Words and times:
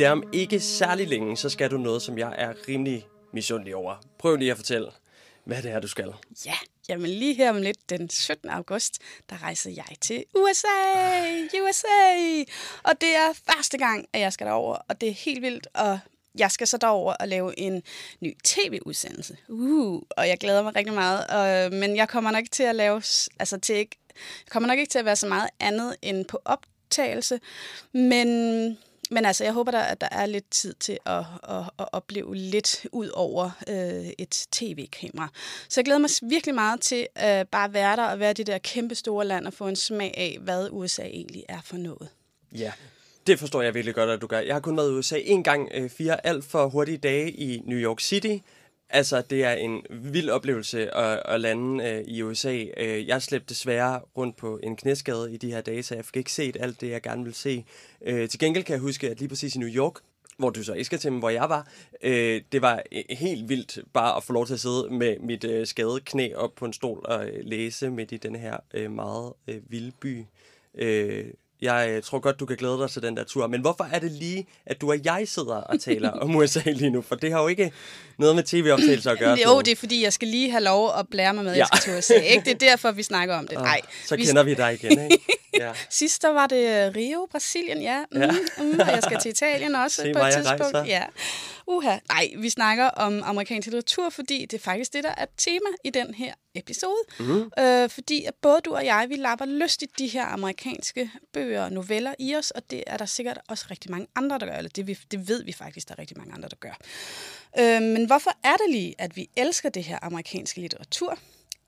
det 0.00 0.06
er 0.06 0.12
om 0.12 0.24
ikke 0.32 0.60
særlig 0.60 1.08
længe, 1.08 1.36
så 1.36 1.48
skal 1.48 1.70
du 1.70 1.78
noget, 1.78 2.02
som 2.02 2.18
jeg 2.18 2.34
er 2.38 2.54
rimelig 2.68 3.06
misundelig 3.32 3.74
over. 3.74 3.96
Prøv 4.18 4.36
lige 4.36 4.50
at 4.50 4.56
fortælle, 4.56 4.90
hvad 5.44 5.62
det 5.62 5.70
er, 5.70 5.80
du 5.80 5.88
skal. 5.88 6.14
Ja, 6.46 6.54
jamen 6.88 7.10
lige 7.10 7.34
her 7.34 7.50
om 7.50 7.56
lidt, 7.56 7.90
den 7.90 8.10
17. 8.10 8.50
august, 8.50 8.98
der 9.30 9.42
rejser 9.42 9.70
jeg 9.70 9.96
til 10.00 10.24
USA, 10.34 10.68
USA. 11.62 12.44
Og 12.82 13.00
det 13.00 13.08
er 13.08 13.32
første 13.52 13.78
gang, 13.78 14.06
at 14.12 14.20
jeg 14.20 14.32
skal 14.32 14.46
derover, 14.46 14.76
og 14.88 15.00
det 15.00 15.08
er 15.08 15.12
helt 15.12 15.42
vildt, 15.42 15.68
og 15.74 15.98
jeg 16.34 16.50
skal 16.50 16.66
så 16.66 16.76
derover 16.76 17.14
og 17.20 17.28
lave 17.28 17.58
en 17.58 17.82
ny 18.20 18.36
tv-udsendelse. 18.44 19.36
Uh, 19.48 20.02
og 20.10 20.28
jeg 20.28 20.38
glæder 20.38 20.62
mig 20.62 20.76
rigtig 20.76 20.94
meget. 20.94 21.26
Og, 21.26 21.72
men 21.72 21.96
jeg 21.96 22.08
kommer 22.08 22.30
nok 22.30 22.44
til 22.50 22.62
at 22.62 22.74
lave, 22.74 23.02
altså 23.38 23.58
til 23.62 23.76
ikke, 23.76 23.96
jeg 24.16 24.50
kommer 24.50 24.66
nok 24.66 24.78
ikke 24.78 24.90
til 24.90 24.98
at 24.98 25.04
være 25.04 25.16
så 25.16 25.26
meget 25.26 25.50
andet 25.60 25.96
end 26.02 26.24
på 26.24 26.40
optagelse. 26.44 27.40
Men 27.92 28.78
men 29.10 29.24
altså, 29.24 29.44
jeg 29.44 29.52
håber, 29.52 29.70
der, 29.70 29.80
at 29.80 30.00
der 30.00 30.08
er 30.12 30.26
lidt 30.26 30.50
tid 30.50 30.74
til 30.74 30.98
at, 31.06 31.24
at, 31.48 31.70
at 31.78 31.88
opleve 31.92 32.34
lidt 32.34 32.86
ud 32.92 33.08
over 33.08 33.50
øh, 33.68 34.12
et 34.18 34.46
tv-kamera. 34.52 35.28
Så 35.68 35.80
jeg 35.80 35.84
glæder 35.84 35.98
mig 35.98 36.10
virkelig 36.22 36.54
meget 36.54 36.80
til 36.80 37.06
øh, 37.18 37.44
bare 37.44 37.64
at 37.64 37.72
være 37.72 37.96
der 37.96 38.04
og 38.04 38.20
være 38.20 38.32
det 38.32 38.46
der 38.46 38.58
kæmpe 38.58 38.94
store 38.94 39.26
land 39.26 39.46
og 39.46 39.52
få 39.52 39.68
en 39.68 39.76
smag 39.76 40.14
af, 40.16 40.38
hvad 40.40 40.68
USA 40.70 41.02
egentlig 41.02 41.44
er 41.48 41.60
for 41.64 41.76
noget. 41.76 42.08
Ja, 42.54 42.72
det 43.26 43.38
forstår 43.38 43.62
jeg 43.62 43.74
virkelig 43.74 43.94
godt, 43.94 44.10
at 44.10 44.20
du 44.20 44.26
gør. 44.26 44.38
Jeg 44.40 44.54
har 44.54 44.60
kun 44.60 44.76
været 44.76 44.90
i 44.90 44.92
USA 44.92 45.18
en 45.24 45.42
gang, 45.42 45.68
øh, 45.74 45.90
fire 45.90 46.26
alt 46.26 46.44
for 46.44 46.68
hurtige 46.68 46.98
dage 46.98 47.30
i 47.30 47.62
New 47.64 47.78
York 47.78 48.00
City. 48.00 48.36
Altså, 48.92 49.22
det 49.30 49.44
er 49.44 49.52
en 49.52 49.82
vild 49.90 50.30
oplevelse 50.30 50.94
at, 50.96 51.22
at 51.24 51.40
lande 51.40 51.84
øh, 51.84 52.04
i 52.06 52.22
USA. 52.22 52.64
Øh, 52.76 53.08
jeg 53.08 53.22
slæbte 53.22 53.46
desværre 53.48 54.00
rundt 54.16 54.36
på 54.36 54.60
en 54.62 54.76
knæskade 54.76 55.34
i 55.34 55.36
de 55.36 55.52
her 55.52 55.60
dage, 55.60 55.82
så 55.82 55.94
jeg 55.94 56.04
fik 56.04 56.16
ikke 56.16 56.32
set 56.32 56.56
alt 56.60 56.80
det, 56.80 56.90
jeg 56.90 57.02
gerne 57.02 57.22
ville 57.22 57.36
se. 57.36 57.64
Øh, 58.02 58.28
til 58.28 58.38
gengæld 58.38 58.64
kan 58.64 58.72
jeg 58.72 58.80
huske, 58.80 59.10
at 59.10 59.18
lige 59.18 59.28
præcis 59.28 59.54
i 59.54 59.58
New 59.58 59.68
York, 59.68 59.94
hvor 60.36 60.50
du 60.50 60.62
så 60.62 60.72
ikke 60.72 60.84
skal 60.84 60.98
til, 60.98 61.10
hvor 61.10 61.30
jeg 61.30 61.48
var, 61.48 61.68
øh, 62.02 62.42
det 62.52 62.62
var 62.62 62.82
helt 63.10 63.48
vildt 63.48 63.78
bare 63.92 64.16
at 64.16 64.24
få 64.24 64.32
lov 64.32 64.46
til 64.46 64.54
at 64.54 64.60
sidde 64.60 64.88
med 64.90 65.18
mit 65.18 65.44
øh, 65.44 65.66
skadede 65.66 66.00
knæ 66.00 66.34
op 66.34 66.54
på 66.54 66.64
en 66.64 66.72
stol 66.72 67.00
og 67.04 67.28
øh, 67.28 67.44
læse 67.44 67.90
midt 67.90 68.12
i 68.12 68.16
den 68.16 68.36
her 68.36 68.56
øh, 68.74 68.90
meget 68.90 69.32
øh, 69.48 69.60
vilde 69.68 69.92
by. 70.00 70.24
Øh, 70.74 71.24
jeg 71.62 71.90
øh, 71.90 72.02
tror 72.02 72.18
godt, 72.18 72.40
du 72.40 72.46
kan 72.46 72.56
glæde 72.56 72.78
dig 72.78 72.90
til 72.90 73.02
den 73.02 73.16
der 73.16 73.24
tur. 73.24 73.46
Men 73.46 73.60
hvorfor 73.60 73.88
er 73.92 73.98
det 73.98 74.12
lige, 74.12 74.46
at 74.66 74.80
du 74.80 74.90
og 74.90 75.04
jeg 75.04 75.22
sidder 75.26 75.54
og 75.54 75.80
taler 75.80 76.10
om 76.10 76.36
USA 76.36 76.60
lige 76.66 76.90
nu? 76.90 77.02
For 77.02 77.14
det 77.14 77.32
har 77.32 77.42
jo 77.42 77.48
ikke 77.48 77.72
noget 78.18 78.34
med 78.36 78.42
tv-optagelser 78.44 79.10
at 79.10 79.18
gøre. 79.18 79.38
Jo, 79.46 79.60
det 79.60 79.72
er 79.72 79.76
fordi, 79.76 80.02
jeg 80.02 80.12
skal 80.12 80.28
lige 80.28 80.50
have 80.50 80.64
lov 80.64 80.92
at 80.98 81.06
blære 81.10 81.34
mig 81.34 81.44
med, 81.44 81.52
ja. 81.52 81.58
jeg 81.58 81.66
skal 81.66 81.80
til 81.80 81.98
USA. 81.98 82.14
Ikke? 82.14 82.44
Det 82.44 82.62
er 82.62 82.68
derfor, 82.68 82.92
vi 82.92 83.02
snakker 83.02 83.34
om 83.34 83.46
det. 83.46 83.58
Nej. 83.58 83.80
Så 84.06 84.16
vi... 84.16 84.24
kender 84.24 84.42
vi 84.42 84.54
dig 84.54 84.74
igen, 84.74 84.90
ikke? 84.90 85.18
Ja. 85.60 85.72
Sidst 85.90 86.22
der 86.22 86.28
var 86.28 86.46
det 86.46 86.96
Rio, 86.96 87.28
Brasilien, 87.30 87.82
ja. 87.82 88.04
Mm, 88.12 88.20
ja. 88.20 88.30
Mm, 88.58 88.80
og 88.80 88.86
jeg 88.86 89.02
skal 89.02 89.20
til 89.20 89.30
Italien 89.30 89.74
også 89.84 90.02
Se 90.02 90.12
på 90.12 90.18
et 90.18 90.32
tidspunkt. 90.32 90.74
Rejser. 90.74 90.84
Ja. 90.84 91.04
Uha. 91.66 91.98
Nej, 92.08 92.30
vi 92.38 92.48
snakker 92.48 92.84
om 92.84 93.22
amerikansk 93.24 93.66
litteratur, 93.66 94.10
fordi 94.10 94.46
det 94.46 94.54
er 94.54 94.62
faktisk 94.62 94.92
det, 94.92 95.04
der 95.04 95.14
er 95.16 95.26
tema 95.36 95.70
i 95.84 95.90
den 95.90 96.14
her 96.14 96.34
episode. 96.54 97.02
Mm. 97.18 97.50
Øh, 97.58 97.90
fordi 97.90 98.24
at 98.24 98.34
både 98.42 98.60
du 98.64 98.74
og 98.74 98.84
jeg, 98.84 99.06
vi 99.08 99.16
lapper 99.16 99.44
lystigt 99.44 99.98
de 99.98 100.06
her 100.06 100.26
amerikanske 100.26 101.10
bøger 101.32 101.64
og 101.64 101.72
noveller 101.72 102.14
i 102.18 102.36
os, 102.36 102.50
og 102.50 102.70
det 102.70 102.84
er 102.86 102.96
der 102.96 103.06
sikkert 103.06 103.38
også 103.48 103.66
rigtig 103.70 103.90
mange 103.90 104.06
andre, 104.16 104.38
der 104.38 104.46
gør. 104.46 104.54
Eller 104.54 104.70
det, 104.76 104.86
vi, 104.86 104.98
det 105.10 105.28
ved 105.28 105.44
vi 105.44 105.52
faktisk, 105.52 105.88
der 105.88 105.94
er 105.94 105.98
rigtig 105.98 106.18
mange 106.18 106.34
andre, 106.34 106.48
der 106.48 106.56
gør. 106.56 106.78
Øh, 107.58 107.82
men 107.82 108.04
hvorfor 108.04 108.30
er 108.44 108.56
det 108.56 108.70
lige, 108.70 108.94
at 108.98 109.16
vi 109.16 109.30
elsker 109.36 109.68
det 109.68 109.84
her 109.84 109.98
amerikanske 110.02 110.60
litteratur? 110.60 111.18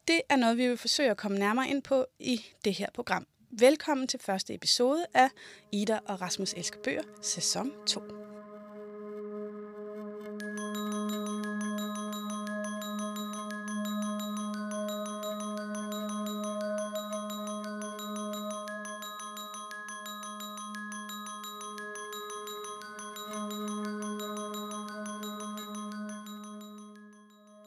Det 0.09 0.21
er 0.29 0.37
noget, 0.37 0.57
vi 0.57 0.69
vil 0.69 0.77
forsøge 0.77 1.11
at 1.11 1.17
komme 1.17 1.39
nærmere 1.39 1.69
ind 1.69 1.83
på 1.83 2.07
i 2.19 2.45
det 2.65 2.75
her 2.75 2.87
program. 2.95 3.27
Velkommen 3.59 4.07
til 4.07 4.21
første 4.21 4.55
episode 4.55 5.07
af 5.15 5.29
Ida 5.73 5.99
og 6.07 6.21
Rasmus 6.21 6.53
Elsker 6.53 6.79
Bøger, 6.85 7.03
sæson 7.23 7.73
2. 7.87 8.01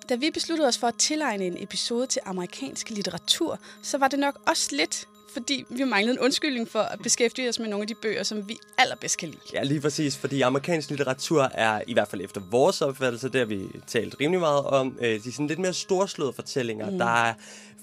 Da 0.10 0.16
vi 0.16 0.32
besluttede 0.32 0.68
os 0.68 0.78
for 0.78 0.88
at 0.88 0.96
tilegne 0.98 1.46
en 1.46 1.64
episode 1.64 2.08
til 2.08 2.22
amerikansk 2.26 2.90
litteratur, 2.90 3.60
så 3.82 3.98
var 3.98 4.08
det 4.08 4.20
nok 4.20 4.42
også 4.48 4.76
lidt 4.76 5.08
fordi 5.36 5.66
vi 5.70 5.84
manglede 5.84 6.14
en 6.14 6.20
undskyldning 6.20 6.68
for 6.70 6.80
at 6.80 7.00
beskæftige 7.04 7.50
os 7.50 7.60
med 7.60 7.68
nogle 7.68 7.84
af 7.84 7.88
de 7.88 7.96
bøger, 7.96 8.24
som 8.24 8.50
vi 8.50 8.58
allerbedst 8.78 9.18
kan 9.18 9.30
lide. 9.30 9.42
Ja, 9.54 9.64
lige 9.64 9.82
præcis, 9.82 10.18
fordi 10.18 10.42
amerikansk 10.42 10.90
litteratur 10.90 11.44
er, 11.44 11.82
i 11.88 11.94
hvert 11.94 12.08
fald 12.08 12.22
efter 12.22 12.42
vores 12.52 12.82
opfattelse, 12.82 13.30
det 13.30 13.40
har 13.40 13.46
vi 13.46 13.62
talt 13.88 14.16
rimelig 14.20 14.40
meget 14.40 14.64
om, 14.64 14.98
øh, 15.02 15.24
de 15.24 15.32
sådan 15.32 15.48
lidt 15.48 15.60
mere 15.60 15.74
storslåede 15.74 16.34
fortællinger. 16.34 16.90
Mm. 16.90 16.98
Der 16.98 17.26
er 17.26 17.34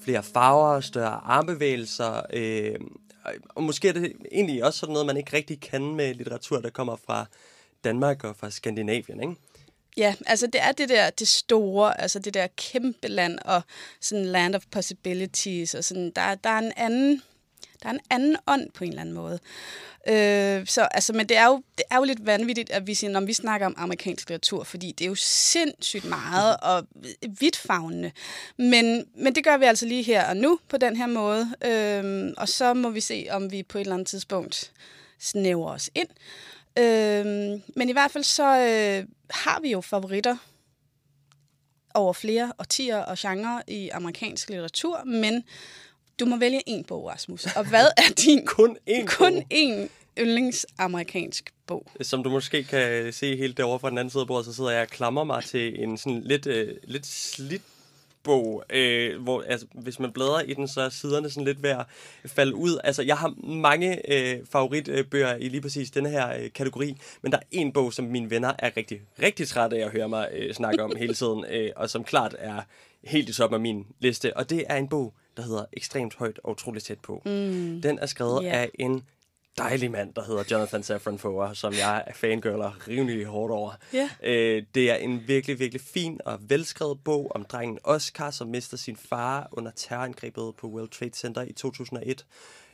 flere 0.03 0.23
farver, 0.23 0.79
større 0.79 1.21
armbevægelser, 1.23 2.21
øh, 2.33 2.75
og 3.49 3.63
måske 3.63 3.87
er 3.87 3.93
det 3.93 4.13
egentlig 4.31 4.65
også 4.65 4.79
sådan 4.79 4.93
noget, 4.93 5.05
man 5.05 5.17
ikke 5.17 5.37
rigtig 5.37 5.59
kan 5.59 5.95
med 5.95 6.13
litteratur, 6.13 6.59
der 6.59 6.69
kommer 6.69 6.95
fra 7.05 7.25
Danmark 7.83 8.23
og 8.23 8.35
fra 8.35 8.49
Skandinavien, 8.49 9.21
ikke? 9.21 9.35
Ja, 9.97 10.15
altså 10.25 10.47
det 10.47 10.61
er 10.61 10.71
det 10.71 10.89
der, 10.89 11.09
det 11.09 11.27
store, 11.27 12.01
altså 12.01 12.19
det 12.19 12.33
der 12.33 12.47
kæmpe 12.57 13.07
land 13.07 13.39
og 13.45 13.61
sådan 14.01 14.25
land 14.25 14.55
of 14.55 14.63
possibilities 14.71 15.75
og 15.75 15.83
sådan, 15.83 16.11
der, 16.15 16.35
der 16.35 16.49
er 16.49 16.59
en 16.59 16.71
anden, 16.75 17.21
der 17.83 17.89
er 17.89 17.93
en 17.93 17.99
anden 18.09 18.37
ånd 18.47 18.71
på 18.71 18.83
en 18.83 18.89
eller 18.89 19.01
anden 19.01 19.15
måde. 19.15 19.39
Øh, 20.07 20.67
så, 20.67 20.81
altså, 20.91 21.13
men 21.13 21.29
det 21.29 21.37
er, 21.37 21.45
jo, 21.45 21.63
det 21.77 21.85
er 21.91 21.97
jo 21.97 22.03
lidt 22.03 22.25
vanvittigt, 22.25 22.69
at 22.69 22.87
vi, 22.87 22.93
siger, 22.93 23.11
når 23.11 23.21
vi 23.21 23.33
snakker 23.33 23.67
om 23.67 23.75
amerikansk 23.77 24.29
litteratur, 24.29 24.63
fordi 24.63 24.91
det 24.91 25.05
er 25.05 25.09
jo 25.09 25.15
sindssygt 25.15 26.05
meget 26.05 26.57
og 26.61 26.87
vidtfavnende. 27.39 28.11
Men, 28.57 29.05
men 29.15 29.35
det 29.35 29.43
gør 29.43 29.57
vi 29.57 29.65
altså 29.65 29.85
lige 29.85 30.03
her 30.03 30.29
og 30.29 30.37
nu 30.37 30.59
på 30.69 30.77
den 30.77 30.95
her 30.95 31.07
måde. 31.07 31.51
Øh, 31.65 32.33
og 32.37 32.49
så 32.49 32.73
må 32.73 32.89
vi 32.89 33.01
se, 33.01 33.27
om 33.31 33.51
vi 33.51 33.63
på 33.63 33.77
et 33.77 33.81
eller 33.81 33.93
andet 33.93 34.07
tidspunkt 34.07 34.71
snæver 35.19 35.71
os 35.71 35.89
ind. 35.95 36.09
Øh, 36.79 37.25
men 37.75 37.89
i 37.89 37.91
hvert 37.91 38.11
fald 38.11 38.23
så 38.23 38.43
øh, 38.43 39.07
har 39.29 39.59
vi 39.59 39.71
jo 39.71 39.81
favoritter 39.81 40.37
over 41.93 42.13
flere 42.13 42.53
årtier 42.59 42.97
og 42.97 43.17
genrer 43.19 43.61
i 43.67 43.89
amerikansk 43.89 44.49
litteratur, 44.49 45.03
men 45.03 45.43
du 46.19 46.25
må 46.25 46.37
vælge 46.37 46.61
en 46.69 46.83
bog, 46.83 47.07
Rasmus. 47.07 47.45
Og 47.45 47.69
hvad 47.69 47.85
er 47.97 48.13
din... 48.23 48.45
kun 48.45 48.77
én 48.89 49.05
Kun 49.05 49.43
én 49.53 49.89
yndlingsamerikansk 50.19 51.53
bog. 51.67 51.87
Som 52.01 52.23
du 52.23 52.29
måske 52.29 52.63
kan 52.63 53.13
se 53.13 53.35
helt 53.35 53.57
derovre 53.57 53.79
fra 53.79 53.89
den 53.89 53.97
anden 53.97 54.11
side 54.11 54.21
af 54.21 54.27
bordet, 54.27 54.45
så 54.45 54.53
sidder 54.53 54.69
jeg 54.69 54.81
og 54.81 54.87
klamrer 54.87 55.23
mig 55.23 55.43
til 55.43 55.83
en 55.83 55.97
sådan 55.97 56.21
lidt, 56.21 56.47
øh, 56.47 56.75
lidt 56.83 57.05
slidt 57.05 57.61
bog, 58.23 58.63
øh, 58.69 59.21
hvor 59.21 59.41
altså, 59.41 59.67
hvis 59.73 59.99
man 59.99 60.11
bladrer 60.11 60.41
i 60.41 60.53
den, 60.53 60.67
så 60.67 60.81
er 60.81 60.89
siderne 60.89 61.29
sådan 61.29 61.45
lidt 61.45 61.63
ved 61.63 61.69
at 61.69 61.85
falde 62.25 62.55
ud. 62.55 62.79
Altså, 62.83 63.01
jeg 63.01 63.17
har 63.17 63.33
mange 63.45 64.11
øh, 64.13 64.39
favoritbøger 64.51 65.35
i 65.35 65.49
lige 65.49 65.61
præcis 65.61 65.91
denne 65.91 66.09
her 66.09 66.33
øh, 66.37 66.49
kategori, 66.55 66.97
men 67.21 67.31
der 67.31 67.37
er 67.37 67.43
en 67.51 67.73
bog, 67.73 67.93
som 67.93 68.05
mine 68.05 68.29
venner 68.29 68.53
er 68.59 68.77
rigtig, 68.77 69.01
rigtig 69.21 69.47
trætte 69.47 69.77
af 69.77 69.85
at 69.85 69.91
høre 69.91 70.09
mig 70.09 70.29
øh, 70.33 70.53
snakke 70.53 70.83
om 70.83 70.95
hele 70.99 71.13
tiden, 71.13 71.45
øh, 71.49 71.71
og 71.75 71.89
som 71.89 72.03
klart 72.03 72.35
er 72.39 72.61
helt 73.03 73.29
i 73.29 73.33
toppen 73.33 73.55
af 73.55 73.61
min 73.61 73.85
liste, 73.99 74.37
og 74.37 74.49
det 74.49 74.63
er 74.69 74.75
en 74.75 74.87
bog, 74.87 75.13
der 75.37 75.43
hedder 75.43 75.65
Ekstremt 75.73 76.15
højt 76.15 76.39
og 76.43 76.51
utroligt 76.51 76.85
tæt 76.85 76.99
på. 76.99 77.21
Mm. 77.25 77.81
Den 77.81 77.99
er 77.99 78.05
skrevet 78.05 78.41
yeah. 78.43 78.61
af 78.61 78.71
en 78.73 79.03
dejlig 79.57 79.91
mand, 79.91 80.13
der 80.13 80.23
hedder 80.23 80.43
Jonathan 80.51 80.83
Safran 80.83 81.17
Foer, 81.17 81.53
som 81.53 81.73
jeg 81.73 82.03
er 82.07 82.13
fangirler 82.13 82.87
rimelig 82.87 83.25
hårdt 83.25 83.51
over. 83.51 83.71
Yeah. 83.95 84.09
Øh, 84.23 84.63
det 84.75 84.91
er 84.91 84.95
en 84.95 85.27
virkelig, 85.27 85.59
virkelig 85.59 85.81
fin 85.81 86.19
og 86.25 86.39
velskrevet 86.41 87.03
bog 87.03 87.31
om 87.35 87.45
drengen 87.45 87.79
Oscar, 87.83 88.31
som 88.31 88.47
mister 88.47 88.77
sin 88.77 88.95
far 88.95 89.47
under 89.51 89.71
terrorangrebet 89.75 90.55
på 90.57 90.67
World 90.67 90.89
Trade 90.89 91.15
Center 91.15 91.41
i 91.41 91.53
2001. 91.53 92.25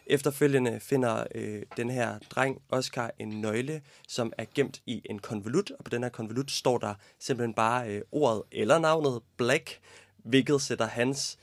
Efterfølgende 0.06 0.80
finder 0.80 1.24
øh, 1.36 1.62
den 1.78 1.90
her 1.90 2.20
dreng, 2.30 2.62
Oscar, 2.70 3.12
en 3.20 3.30
nøgle, 3.30 3.82
som 4.08 4.34
er 4.38 4.46
gemt 4.56 4.82
i 4.86 5.02
en 5.06 5.20
konvolut, 5.20 5.72
og 5.72 5.84
på 5.84 5.90
den 5.90 6.04
her 6.04 6.10
konvolut 6.10 6.52
står 6.52 6.78
der 6.78 6.94
simpelthen 7.20 7.54
bare 7.54 7.90
øh, 7.90 8.02
ordet 8.12 8.44
eller 8.52 8.80
navnet 8.80 9.22
Black, 9.38 9.80
hvilket 10.18 10.62
sætter 10.62 10.88
hans 10.88 11.38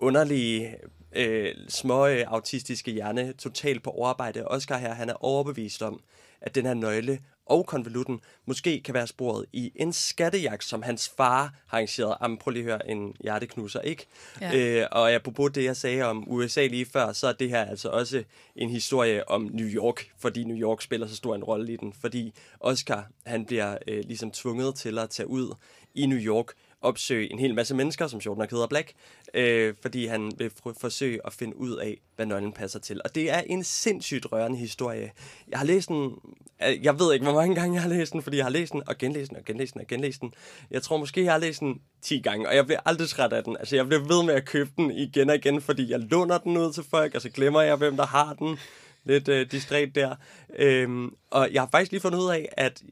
underlige 0.00 0.76
øh, 1.12 1.54
små 1.68 2.06
øh, 2.06 2.24
autistiske 2.26 2.90
hjerne 2.90 3.32
totalt 3.32 3.82
på 3.82 3.90
overarbejde. 3.90 4.48
Oscar 4.48 4.78
her, 4.78 4.94
han 4.94 5.08
er 5.08 5.24
overbevist 5.24 5.82
om, 5.82 6.00
at 6.40 6.54
den 6.54 6.66
her 6.66 6.74
nøgle 6.74 7.18
og 7.46 7.66
konvolutten 7.66 8.20
måske 8.46 8.80
kan 8.80 8.94
være 8.94 9.06
sporet 9.06 9.46
i 9.52 9.72
en 9.76 9.92
skattejagt, 9.92 10.64
som 10.64 10.82
hans 10.82 11.12
far 11.16 11.42
har 11.66 11.78
arrangeret. 11.78 12.16
Jamen, 12.22 12.38
prøv 12.38 12.50
lige 12.50 12.62
at 12.62 12.70
høre 12.70 12.90
en 12.90 13.14
hjerteknuser, 13.20 13.80
ikke? 13.80 14.06
Ja. 14.40 14.80
Øh, 14.80 14.86
og 14.92 15.12
apropos 15.12 15.50
det, 15.54 15.64
jeg 15.64 15.76
sagde 15.76 16.02
om 16.02 16.24
USA 16.30 16.66
lige 16.66 16.86
før, 16.86 17.12
så 17.12 17.26
er 17.26 17.32
det 17.32 17.48
her 17.48 17.64
altså 17.64 17.88
også 17.88 18.24
en 18.56 18.70
historie 18.70 19.28
om 19.28 19.50
New 19.52 19.66
York, 19.66 20.10
fordi 20.18 20.44
New 20.44 20.56
York 20.56 20.82
spiller 20.82 21.06
så 21.06 21.16
stor 21.16 21.34
en 21.34 21.44
rolle 21.44 21.72
i 21.72 21.76
den. 21.76 21.92
Fordi 22.00 22.32
Oscar, 22.60 23.06
han 23.26 23.44
bliver 23.44 23.78
øh, 23.88 24.04
ligesom 24.04 24.30
tvunget 24.30 24.74
til 24.74 24.98
at 24.98 25.10
tage 25.10 25.26
ud 25.26 25.54
i 25.94 26.06
New 26.06 26.18
York 26.18 26.52
opsøge 26.82 27.32
en 27.32 27.38
hel 27.38 27.54
masse 27.54 27.74
mennesker, 27.74 28.06
som 28.06 28.20
sjovt 28.20 28.38
nok 28.38 28.50
hedder 28.50 28.66
Black, 28.66 28.92
øh, 29.34 29.74
fordi 29.82 30.06
han 30.06 30.32
vil 30.38 30.50
forsøge 30.80 31.20
at 31.26 31.32
finde 31.32 31.56
ud 31.56 31.76
af, 31.76 32.00
hvad 32.16 32.26
nøglen 32.26 32.52
passer 32.52 32.78
til. 32.78 33.00
Og 33.04 33.14
det 33.14 33.30
er 33.30 33.40
en 33.40 33.64
sindssygt 33.64 34.32
rørende 34.32 34.58
historie. 34.58 35.12
Jeg 35.48 35.58
har 35.58 35.66
læst 35.66 35.88
den, 35.88 36.14
jeg 36.60 36.98
ved 36.98 37.12
ikke, 37.12 37.24
hvor 37.24 37.34
mange 37.34 37.54
gange 37.54 37.74
jeg 37.74 37.82
har 37.82 37.88
læst 37.88 38.12
den, 38.12 38.22
fordi 38.22 38.36
jeg 38.36 38.44
har 38.44 38.50
læst 38.50 38.72
den 38.72 38.82
og 38.86 38.98
genlæst 38.98 39.30
den 39.30 39.38
og 39.38 39.44
genlæst 39.44 39.72
den 39.74 39.80
og 39.80 39.86
genlæst 39.86 40.20
den. 40.20 40.32
Jeg 40.70 40.82
tror 40.82 40.96
måske, 40.96 41.24
jeg 41.24 41.32
har 41.32 41.38
læst 41.38 41.60
den 41.60 41.80
10 42.02 42.20
gange, 42.20 42.48
og 42.48 42.56
jeg 42.56 42.66
bliver 42.66 42.80
aldrig 42.84 43.08
træt 43.08 43.32
af 43.32 43.44
den. 43.44 43.56
Altså, 43.56 43.76
jeg 43.76 43.86
bliver 43.86 44.00
ved 44.00 44.22
med 44.22 44.34
at 44.34 44.44
købe 44.44 44.70
den 44.76 44.90
igen 44.90 45.30
og 45.30 45.36
igen, 45.36 45.60
fordi 45.60 45.90
jeg 45.90 46.00
låner 46.00 46.38
den 46.38 46.56
ud 46.56 46.72
til 46.72 46.84
folk, 46.90 47.14
og 47.14 47.20
så 47.20 47.30
glemmer 47.30 47.60
jeg, 47.60 47.76
hvem 47.76 47.96
der 47.96 48.06
har 48.06 48.34
den. 48.34 48.58
Lidt 49.04 49.28
øh, 49.28 49.50
distræt 49.50 49.94
der. 49.94 50.14
Øhm, 50.58 51.14
og 51.30 51.48
jeg 51.52 51.62
har 51.62 51.68
faktisk 51.72 51.92
lige 51.92 52.00
fundet 52.00 52.18
ud 52.18 52.30
af, 52.30 52.48
at 52.52 52.82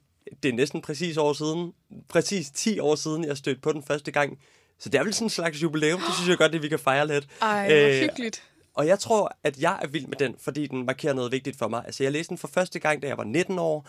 det 0.43 0.49
er 0.49 0.53
næsten 0.53 0.81
præcis 0.81 1.17
år 1.17 1.33
siden, 1.33 1.73
præcis 2.09 2.51
10 2.51 2.79
år 2.79 2.95
siden, 2.95 3.25
jeg 3.25 3.37
stødte 3.37 3.61
på 3.61 3.73
den 3.73 3.83
første 3.83 4.11
gang. 4.11 4.39
Så 4.79 4.89
det 4.89 4.99
er 4.99 5.05
vel 5.05 5.15
sådan 5.15 5.27
en 5.27 5.31
slags 5.31 5.63
jubilæum. 5.63 6.01
Det 6.01 6.15
synes 6.15 6.29
jeg 6.29 6.39
godt, 6.39 6.55
at 6.55 6.63
vi 6.63 6.69
kan 6.69 6.79
fejre 6.79 7.07
lidt. 7.07 7.29
Ej, 7.43 7.67
hvor 7.67 7.89
øh, 7.89 8.01
hyggeligt. 8.01 8.43
Og 8.79 8.87
jeg 8.87 8.99
tror, 8.99 9.37
at 9.45 9.59
jeg 9.59 9.79
er 9.83 9.87
vild 9.87 10.07
med 10.07 10.17
den, 10.17 10.35
fordi 10.39 10.67
den 10.67 10.87
markerer 10.87 11.13
noget 11.13 11.33
vigtigt 11.33 11.59
for 11.59 11.69
mig. 11.69 11.83
Altså, 11.87 12.03
jeg 12.03 12.13
læste 12.13 12.29
den 12.29 12.39
for 12.39 12.49
første 12.49 12.79
gang, 12.79 13.03
da 13.03 13.09
jeg 13.09 13.17
var 13.17 13.25
19 13.25 13.59
år. 13.59 13.87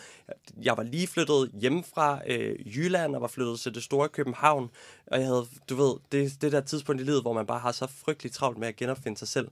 Jeg 0.62 0.78
var 0.78 0.84
lige 0.84 1.08
flyttet 1.08 1.52
hjem 1.54 1.84
fra 1.84 2.22
øh, 2.28 2.76
Jylland 2.78 3.16
og 3.16 3.22
var 3.22 3.28
flyttet 3.28 3.60
til 3.60 3.76
det 3.76 3.84
store 3.84 4.10
København. 4.10 4.70
Og 5.08 5.20
jeg 5.20 5.28
havde, 5.28 5.46
du 5.70 5.76
ved, 5.76 5.96
det, 6.12 6.42
det 6.42 6.52
der 6.52 6.62
tidspunkt 6.62 7.02
i 7.02 7.06
livet, 7.06 7.22
hvor 7.22 7.34
man 7.34 7.46
bare 7.46 7.60
har 7.60 7.72
så 7.72 7.88
frygteligt 8.06 8.36
travlt 8.36 8.58
med 8.58 8.68
at 8.68 8.76
genopfinde 8.76 9.18
sig 9.18 9.28
selv. 9.28 9.48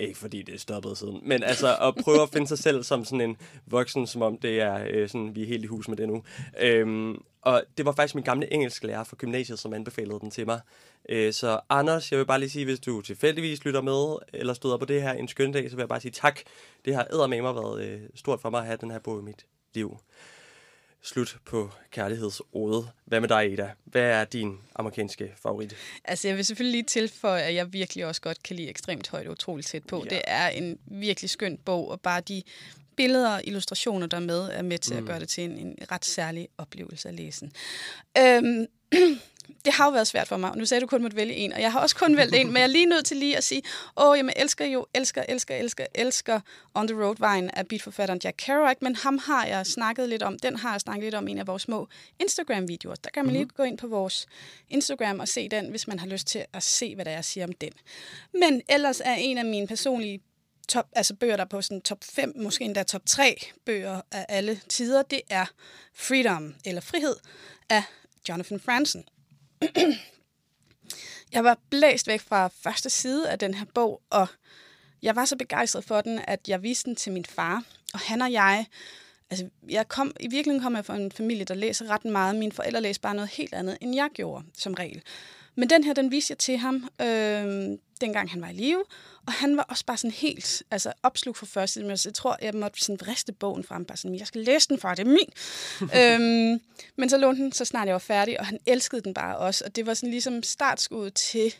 Ikke 0.00 0.18
fordi 0.18 0.42
det 0.42 0.54
er 0.54 0.58
stoppet 0.58 0.98
siden, 0.98 1.20
men 1.22 1.42
altså 1.42 1.76
at 1.76 1.94
prøve 2.04 2.22
at 2.22 2.28
finde 2.28 2.46
sig 2.46 2.58
selv 2.58 2.82
som 2.82 3.04
sådan 3.04 3.20
en 3.20 3.36
voksen, 3.66 4.06
som 4.06 4.22
om 4.22 4.38
det 4.38 4.60
er 4.60 4.86
øh, 4.90 5.08
sådan, 5.08 5.34
vi 5.34 5.42
er 5.42 5.46
helt 5.46 5.64
i 5.64 5.66
hus 5.66 5.88
med 5.88 5.96
det 5.96 6.08
nu. 6.08 6.22
Øhm, 6.60 7.22
og 7.42 7.62
det 7.78 7.86
var 7.86 7.92
faktisk 7.92 8.14
min 8.14 8.24
gamle 8.24 8.52
engelsklærer 8.52 9.04
fra 9.04 9.16
gymnasiet, 9.16 9.58
som 9.58 9.72
anbefalede 9.72 10.20
den 10.20 10.30
til 10.30 10.46
mig. 10.46 10.60
Øh, 11.08 11.32
så 11.32 11.60
Anders, 11.68 12.10
jeg 12.12 12.18
vil 12.18 12.26
bare 12.26 12.38
lige 12.38 12.50
sige, 12.50 12.64
hvis 12.64 12.80
du 12.80 13.00
tilfældigvis 13.00 13.64
lytter 13.64 13.80
med, 13.80 14.16
eller 14.32 14.54
støder 14.54 14.76
på 14.76 14.84
det 14.84 15.02
her 15.02 15.12
en 15.12 15.28
skøn 15.28 15.52
dag, 15.52 15.70
så 15.70 15.76
vil 15.76 15.82
jeg 15.82 15.88
bare 15.88 16.00
sige 16.00 16.12
tak. 16.12 16.40
Det 16.84 16.94
har 16.94 17.26
med 17.26 17.42
mig 17.42 17.54
været 17.54 17.82
øh, 17.82 18.00
stort 18.14 18.40
for 18.40 18.50
mig 18.50 18.60
at 18.60 18.66
have 18.66 18.78
den 18.80 18.90
her 18.90 18.98
bog 18.98 19.20
i 19.20 19.22
mit 19.22 19.46
liv 19.74 19.98
slut 21.02 21.36
på 21.44 21.70
kærlighedsåret. 21.90 22.90
Hvad 23.04 23.20
med 23.20 23.28
dig, 23.28 23.52
Ida? 23.52 23.70
Hvad 23.84 24.02
er 24.02 24.24
din 24.24 24.58
amerikanske 24.74 25.32
favorit? 25.42 25.76
Altså, 26.04 26.28
jeg 26.28 26.36
vil 26.36 26.44
selvfølgelig 26.44 26.72
lige 26.72 26.86
tilføje, 26.86 27.42
at 27.42 27.54
jeg 27.54 27.72
virkelig 27.72 28.06
også 28.06 28.20
godt 28.20 28.42
kan 28.42 28.56
lide 28.56 28.68
ekstremt 28.68 29.08
højt 29.08 29.26
og 29.26 29.32
utroligt 29.32 29.68
tæt 29.68 29.84
på. 29.84 30.04
Ja. 30.04 30.14
Det 30.14 30.22
er 30.24 30.48
en 30.48 30.78
virkelig 30.86 31.30
skøn 31.30 31.58
bog, 31.64 31.90
og 31.90 32.00
bare 32.00 32.20
de 32.20 32.42
billeder 32.96 33.34
og 33.34 33.40
illustrationer, 33.44 34.06
der 34.06 34.16
er 34.16 34.20
med, 34.20 34.50
er 34.52 34.62
med 34.62 34.78
til 34.78 34.92
mm. 34.92 34.98
at 34.98 35.04
gøre 35.04 35.20
det 35.20 35.28
til 35.28 35.44
en, 35.44 35.58
en 35.58 35.78
ret 35.92 36.04
særlig 36.04 36.48
oplevelse 36.58 37.08
at 37.08 37.14
læse. 37.14 37.50
Øhm, 38.18 38.66
det 39.64 39.72
har 39.72 39.84
jo 39.84 39.90
været 39.90 40.06
svært 40.06 40.28
for 40.28 40.36
mig, 40.36 40.50
og 40.50 40.56
nu 40.58 40.64
sagde 40.64 40.80
du 40.80 40.86
kun 40.86 41.02
måtte 41.02 41.16
vælge 41.16 41.34
en, 41.34 41.52
og 41.52 41.60
jeg 41.60 41.72
har 41.72 41.80
også 41.80 41.96
kun 41.96 42.16
valgt 42.16 42.34
en, 42.34 42.46
men 42.46 42.56
jeg 42.56 42.62
er 42.62 42.66
lige 42.66 42.86
nødt 42.86 43.04
til 43.04 43.16
lige 43.16 43.36
at 43.36 43.44
sige, 43.44 43.62
åh, 43.96 44.18
jamen, 44.18 44.32
jeg 44.36 44.42
elsker 44.42 44.64
jo, 44.64 44.86
elsker, 44.94 45.24
elsker, 45.28 45.54
elsker, 45.54 45.86
elsker 45.94 46.40
On 46.74 46.88
the 46.88 47.04
Road-vejen 47.04 47.50
af 47.50 47.66
beatforfatteren 47.66 48.20
Jack 48.24 48.36
Kerouac, 48.38 48.76
men 48.80 48.96
ham 48.96 49.18
har 49.18 49.46
jeg 49.46 49.66
snakket 49.66 50.08
lidt 50.08 50.22
om, 50.22 50.38
den 50.38 50.56
har 50.56 50.72
jeg 50.72 50.80
snakket 50.80 51.04
lidt 51.04 51.14
om 51.14 51.28
i 51.28 51.30
en 51.30 51.38
af 51.38 51.46
vores 51.46 51.62
små 51.62 51.88
Instagram-videoer. 52.18 52.94
Der 52.94 53.10
kan 53.10 53.24
man 53.24 53.32
lige 53.32 53.44
mhm. 53.44 53.54
gå 53.56 53.62
ind 53.62 53.78
på 53.78 53.86
vores 53.86 54.26
Instagram 54.70 55.20
og 55.20 55.28
se 55.28 55.48
den, 55.48 55.70
hvis 55.70 55.88
man 55.88 55.98
har 55.98 56.06
lyst 56.06 56.26
til 56.26 56.44
at 56.52 56.62
se, 56.62 56.94
hvad 56.94 57.04
der 57.04 57.10
er, 57.10 57.14
jeg 57.14 57.24
siger 57.24 57.46
om 57.46 57.52
den. 57.52 57.72
Men 58.32 58.62
ellers 58.68 59.00
er 59.00 59.14
en 59.14 59.38
af 59.38 59.44
mine 59.44 59.66
personlige 59.66 60.20
top, 60.68 60.86
altså 60.92 61.14
bøger, 61.14 61.36
der 61.36 61.44
er 61.44 61.48
på 61.48 61.62
sådan 61.62 61.80
top 61.80 62.04
5, 62.04 62.32
måske 62.36 62.64
endda 62.64 62.82
top 62.82 63.02
3 63.06 63.38
bøger 63.66 64.00
af 64.12 64.26
alle 64.28 64.60
tider, 64.68 65.02
det 65.02 65.20
er 65.30 65.46
Freedom, 65.94 66.54
eller 66.64 66.80
Frihed, 66.80 67.16
af 67.68 67.82
Jonathan 68.28 68.60
Franzen. 68.60 69.04
jeg 71.34 71.44
var 71.44 71.58
blæst 71.70 72.06
væk 72.06 72.20
fra 72.20 72.48
første 72.48 72.90
side 72.90 73.30
af 73.30 73.38
den 73.38 73.54
her 73.54 73.66
bog, 73.74 74.02
og 74.10 74.26
jeg 75.02 75.16
var 75.16 75.24
så 75.24 75.36
begejstret 75.36 75.84
for 75.84 76.00
den, 76.00 76.20
at 76.24 76.48
jeg 76.48 76.62
viste 76.62 76.84
den 76.84 76.96
til 76.96 77.12
min 77.12 77.24
far. 77.24 77.62
Og 77.94 78.00
han 78.00 78.22
og 78.22 78.32
jeg, 78.32 78.66
altså 79.30 79.48
jeg 79.68 79.88
kom, 79.88 80.12
i 80.20 80.28
virkeligheden 80.28 80.62
kom 80.62 80.76
jeg 80.76 80.84
fra 80.84 80.96
en 80.96 81.12
familie, 81.12 81.44
der 81.44 81.54
læser 81.54 81.90
ret 81.90 82.04
meget. 82.04 82.36
Mine 82.36 82.52
forældre 82.52 82.80
læste 82.80 83.00
bare 83.00 83.14
noget 83.14 83.30
helt 83.30 83.54
andet, 83.54 83.78
end 83.80 83.94
jeg 83.94 84.08
gjorde 84.14 84.44
som 84.58 84.74
regel. 84.74 85.02
Men 85.58 85.70
den 85.70 85.84
her, 85.84 85.92
den 85.92 86.10
viste 86.10 86.30
jeg 86.30 86.38
til 86.38 86.56
ham, 86.56 86.88
øh, 87.00 87.78
dengang 88.00 88.30
han 88.30 88.40
var 88.40 88.48
i 88.48 88.52
live, 88.52 88.84
og 89.26 89.32
han 89.32 89.56
var 89.56 89.62
også 89.62 89.84
bare 89.86 89.96
sådan 89.96 90.10
helt 90.10 90.62
altså, 90.70 90.92
opslug 91.02 91.36
for 91.36 91.46
første. 91.46 91.80
Men 91.80 91.98
jeg 92.04 92.14
tror, 92.14 92.36
jeg 92.42 92.54
måtte 92.54 92.80
sådan 92.80 93.00
vriste 93.00 93.32
bogen 93.32 93.64
frem. 93.64 93.84
Bare 93.84 93.96
sådan, 93.96 94.18
jeg 94.18 94.26
skal 94.26 94.40
læse 94.40 94.68
den, 94.68 94.78
far, 94.78 94.94
det 94.94 95.06
er 95.06 95.10
min. 95.10 95.30
øhm, 95.98 96.60
men 96.96 97.08
så 97.08 97.16
lånte 97.16 97.42
den, 97.42 97.52
så 97.52 97.64
snart 97.64 97.86
jeg 97.86 97.92
var 97.92 97.98
færdig, 97.98 98.40
og 98.40 98.46
han 98.46 98.58
elskede 98.66 99.00
den 99.00 99.14
bare 99.14 99.38
også. 99.38 99.64
Og 99.64 99.76
det 99.76 99.86
var 99.86 99.94
sådan 99.94 100.10
ligesom 100.10 100.42
startskud 100.42 101.10
til, 101.10 101.54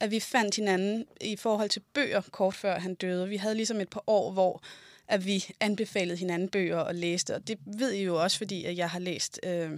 at 0.00 0.10
vi 0.10 0.20
fandt 0.20 0.56
hinanden 0.56 1.06
i 1.20 1.36
forhold 1.36 1.70
til 1.70 1.82
bøger, 1.94 2.20
kort 2.30 2.54
før 2.54 2.78
han 2.78 2.94
døde. 2.94 3.28
Vi 3.28 3.36
havde 3.36 3.54
ligesom 3.54 3.80
et 3.80 3.88
par 3.88 4.04
år, 4.06 4.32
hvor 4.32 4.62
at 5.08 5.26
vi 5.26 5.44
anbefalede 5.60 6.16
hinanden 6.16 6.48
bøger 6.48 6.78
og 6.78 6.94
læste. 6.94 7.34
Og 7.34 7.48
det 7.48 7.58
ved 7.66 7.92
I 7.92 8.02
jo 8.04 8.22
også, 8.22 8.38
fordi 8.38 8.64
at 8.64 8.76
jeg 8.76 8.90
har 8.90 8.98
læst, 8.98 9.40
øh, 9.42 9.70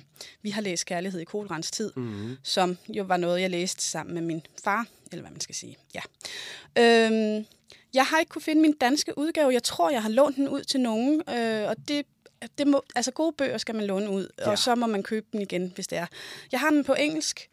vi 0.42 0.50
har 0.50 0.60
læst 0.60 0.86
Kærlighed 0.86 1.20
i 1.20 1.24
Kolerans 1.24 1.70
tid, 1.70 1.92
mm-hmm. 1.96 2.36
som 2.42 2.78
jo 2.88 3.04
var 3.04 3.16
noget, 3.16 3.40
jeg 3.40 3.50
læste 3.50 3.82
sammen 3.82 4.14
med 4.14 4.22
min 4.22 4.42
far, 4.64 4.86
eller 5.12 5.22
hvad 5.22 5.30
man 5.30 5.40
skal 5.40 5.54
sige. 5.54 5.76
Ja. 5.94 6.00
Øhm, 6.78 7.46
jeg 7.94 8.04
har 8.04 8.18
ikke 8.18 8.30
kunne 8.30 8.42
finde 8.42 8.62
min 8.62 8.72
danske 8.72 9.18
udgave. 9.18 9.52
Jeg 9.52 9.62
tror, 9.62 9.90
jeg 9.90 10.02
har 10.02 10.08
lånt 10.08 10.36
den 10.36 10.48
ud 10.48 10.62
til 10.62 10.80
nogen, 10.80 11.22
øh, 11.30 11.68
og 11.68 11.76
det 11.88 12.06
det 12.58 12.66
må, 12.66 12.82
altså 12.94 13.10
gode 13.10 13.32
bøger 13.32 13.58
skal 13.58 13.74
man 13.74 13.84
låne 13.86 14.10
ud, 14.10 14.28
ja. 14.38 14.50
og 14.50 14.58
så 14.58 14.74
må 14.74 14.86
man 14.86 15.02
købe 15.02 15.26
den 15.32 15.42
igen, 15.42 15.72
hvis 15.74 15.86
det 15.86 15.98
er. 15.98 16.06
Jeg 16.52 16.60
har 16.60 16.70
den 16.70 16.84
på 16.84 16.94
engelsk, 16.94 17.48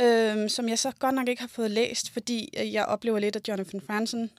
øh, 0.00 0.50
som 0.50 0.68
jeg 0.68 0.78
så 0.78 0.92
godt 0.98 1.14
nok 1.14 1.28
ikke 1.28 1.42
har 1.42 1.48
fået 1.48 1.70
læst, 1.70 2.10
fordi 2.10 2.54
jeg 2.72 2.84
oplever 2.84 3.18
lidt, 3.18 3.36
at 3.36 3.48
Jonathan 3.48 3.80
Franzen 3.80 4.30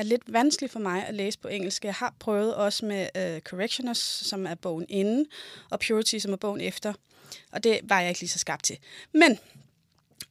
er 0.00 0.04
lidt 0.04 0.32
vanskelig 0.32 0.70
for 0.70 0.78
mig 0.78 1.06
at 1.06 1.14
læse 1.14 1.38
på 1.38 1.48
engelsk. 1.48 1.84
Jeg 1.84 1.94
har 1.94 2.14
prøvet 2.18 2.54
også 2.54 2.86
med 2.86 3.08
uh, 3.14 3.40
Correctioners, 3.40 3.98
som 3.98 4.46
er 4.46 4.54
bogen 4.54 4.86
inden, 4.88 5.26
og 5.70 5.80
Purity, 5.80 6.18
som 6.18 6.32
er 6.32 6.36
bogen 6.36 6.60
efter. 6.60 6.92
Og 7.52 7.64
det 7.64 7.80
var 7.82 8.00
jeg 8.00 8.08
ikke 8.08 8.20
lige 8.20 8.30
så 8.30 8.38
skarp 8.38 8.62
til. 8.62 8.78
Men, 9.12 9.38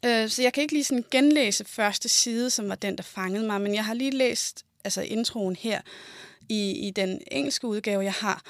Øh, 0.05 0.29
så 0.29 0.41
jeg 0.41 0.53
kan 0.53 0.61
ikke 0.61 0.73
lige 0.73 0.83
sådan 0.83 1.05
genlæse 1.11 1.65
første 1.65 2.09
side, 2.09 2.49
som 2.49 2.69
var 2.69 2.75
den, 2.75 2.97
der 2.97 3.03
fangede 3.03 3.45
mig, 3.45 3.61
men 3.61 3.73
jeg 3.73 3.85
har 3.85 3.93
lige 3.93 4.11
læst 4.11 4.65
altså 4.83 5.01
introen 5.01 5.55
her 5.55 5.81
i, 6.49 6.87
i 6.87 6.91
den 6.91 7.21
engelske 7.31 7.67
udgave, 7.67 8.03
jeg 8.03 8.13
har. 8.13 8.43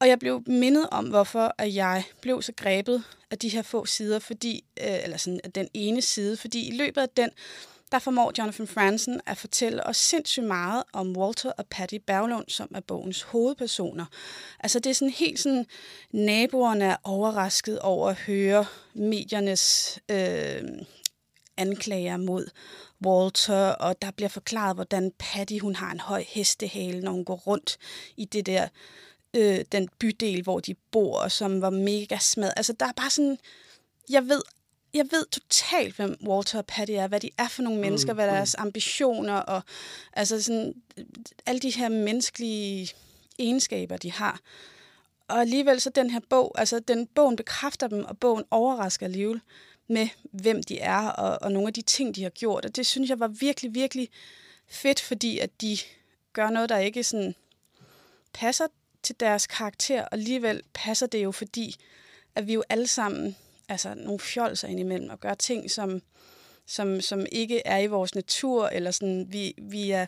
Og 0.00 0.08
jeg 0.08 0.18
blev 0.18 0.42
mindet 0.46 0.88
om, 0.90 1.06
hvorfor 1.06 1.54
at 1.58 1.74
jeg 1.74 2.04
blev 2.20 2.42
så 2.42 2.52
grebet 2.56 3.02
af 3.30 3.38
de 3.38 3.48
her 3.48 3.62
få 3.62 3.86
sider, 3.86 4.18
fordi, 4.18 4.64
øh, 4.80 5.04
eller 5.04 5.16
sådan 5.16 5.40
den 5.54 5.68
ene 5.74 6.02
side, 6.02 6.36
fordi 6.36 6.68
i 6.68 6.76
løbet 6.76 7.00
af 7.00 7.08
den, 7.08 7.30
der 7.92 7.98
formår 7.98 8.32
Jonathan 8.38 8.66
Franzen 8.66 9.20
at 9.26 9.38
fortælle 9.38 9.86
os 9.86 9.96
sindssygt 9.96 10.46
meget 10.46 10.82
om 10.92 11.16
Walter 11.16 11.50
og 11.50 11.66
Patty 11.66 11.96
Berglund, 12.06 12.48
som 12.48 12.68
er 12.74 12.80
bogens 12.80 13.22
hovedpersoner. 13.22 14.06
Altså 14.60 14.78
det 14.78 14.90
er 14.90 14.94
sådan 14.94 15.12
helt 15.12 15.40
sådan, 15.40 15.66
naboerne 16.12 16.84
er 16.84 16.96
overrasket 17.04 17.78
over 17.78 18.08
at 18.08 18.16
høre 18.16 18.64
mediernes 18.94 19.98
øh, 20.10 20.62
anklager 21.56 22.16
mod 22.16 22.46
Walter, 23.06 23.68
og 23.68 24.02
der 24.02 24.10
bliver 24.10 24.28
forklaret, 24.28 24.76
hvordan 24.76 25.12
Patty 25.18 25.58
hun 25.58 25.74
har 25.74 25.92
en 25.92 26.00
høj 26.00 26.24
hestehale, 26.28 27.00
når 27.00 27.12
hun 27.12 27.24
går 27.24 27.36
rundt 27.36 27.78
i 28.16 28.24
det 28.24 28.46
der 28.46 28.68
øh, 29.36 29.64
den 29.72 29.88
bydel, 29.98 30.42
hvor 30.42 30.60
de 30.60 30.74
bor, 30.74 31.28
som 31.28 31.60
var 31.60 31.70
mega 31.70 32.18
smad. 32.18 32.52
Altså 32.56 32.72
der 32.72 32.86
er 32.86 32.92
bare 32.92 33.10
sådan, 33.10 33.38
jeg 34.10 34.28
ved 34.28 34.42
jeg 34.94 35.06
ved 35.10 35.26
totalt, 35.26 35.96
hvem 35.96 36.16
Walter 36.26 36.58
og 36.58 36.66
Patty 36.66 36.92
er, 36.92 37.06
hvad 37.06 37.20
de 37.20 37.30
er 37.38 37.48
for 37.48 37.62
nogle 37.62 37.78
mm, 37.78 37.80
mennesker, 37.80 38.12
mm, 38.12 38.16
hvad 38.16 38.26
deres 38.26 38.56
mm. 38.58 38.62
ambitioner 38.62 39.34
og 39.36 39.62
altså 40.12 40.42
sådan, 40.42 40.74
alle 41.46 41.60
de 41.60 41.70
her 41.70 41.88
menneskelige 41.88 42.90
egenskaber, 43.38 43.96
de 43.96 44.12
har. 44.12 44.40
Og 45.28 45.40
alligevel 45.40 45.80
så 45.80 45.90
den 45.90 46.10
her 46.10 46.20
bog, 46.30 46.54
altså 46.58 46.78
den 46.78 47.06
bogen 47.06 47.36
bekræfter 47.36 47.88
dem, 47.88 48.04
og 48.04 48.18
bogen 48.18 48.44
overrasker 48.50 49.06
alligevel 49.06 49.40
med, 49.88 50.08
hvem 50.32 50.62
de 50.62 50.78
er, 50.78 51.08
og, 51.08 51.38
og 51.42 51.52
nogle 51.52 51.68
af 51.68 51.74
de 51.74 51.82
ting, 51.82 52.14
de 52.14 52.22
har 52.22 52.30
gjort. 52.30 52.64
Og 52.64 52.76
det 52.76 52.86
synes 52.86 53.10
jeg 53.10 53.20
var 53.20 53.28
virkelig, 53.28 53.74
virkelig 53.74 54.08
fedt, 54.68 55.00
fordi 55.00 55.38
at 55.38 55.60
de 55.60 55.78
gør 56.32 56.50
noget, 56.50 56.68
der 56.68 56.78
ikke 56.78 57.04
sådan 57.04 57.34
passer 58.32 58.66
til 59.02 59.20
deres 59.20 59.46
karakter, 59.46 60.02
og 60.02 60.08
alligevel 60.12 60.62
passer 60.74 61.06
det 61.06 61.24
jo, 61.24 61.32
fordi 61.32 61.76
at 62.34 62.46
vi 62.46 62.52
jo 62.54 62.62
alle 62.68 62.86
sammen 62.86 63.36
altså, 63.72 63.94
nogle 63.94 64.20
fjolser 64.20 64.68
indimellem 64.68 65.10
og 65.10 65.20
gøre 65.20 65.34
ting, 65.34 65.70
som, 65.70 66.02
som, 66.66 67.00
som 67.00 67.26
ikke 67.32 67.62
er 67.64 67.78
i 67.78 67.86
vores 67.86 68.14
natur, 68.14 68.66
eller 68.66 68.90
sådan, 68.90 69.26
vi, 69.30 69.54
vi 69.58 69.90
er, 69.90 70.06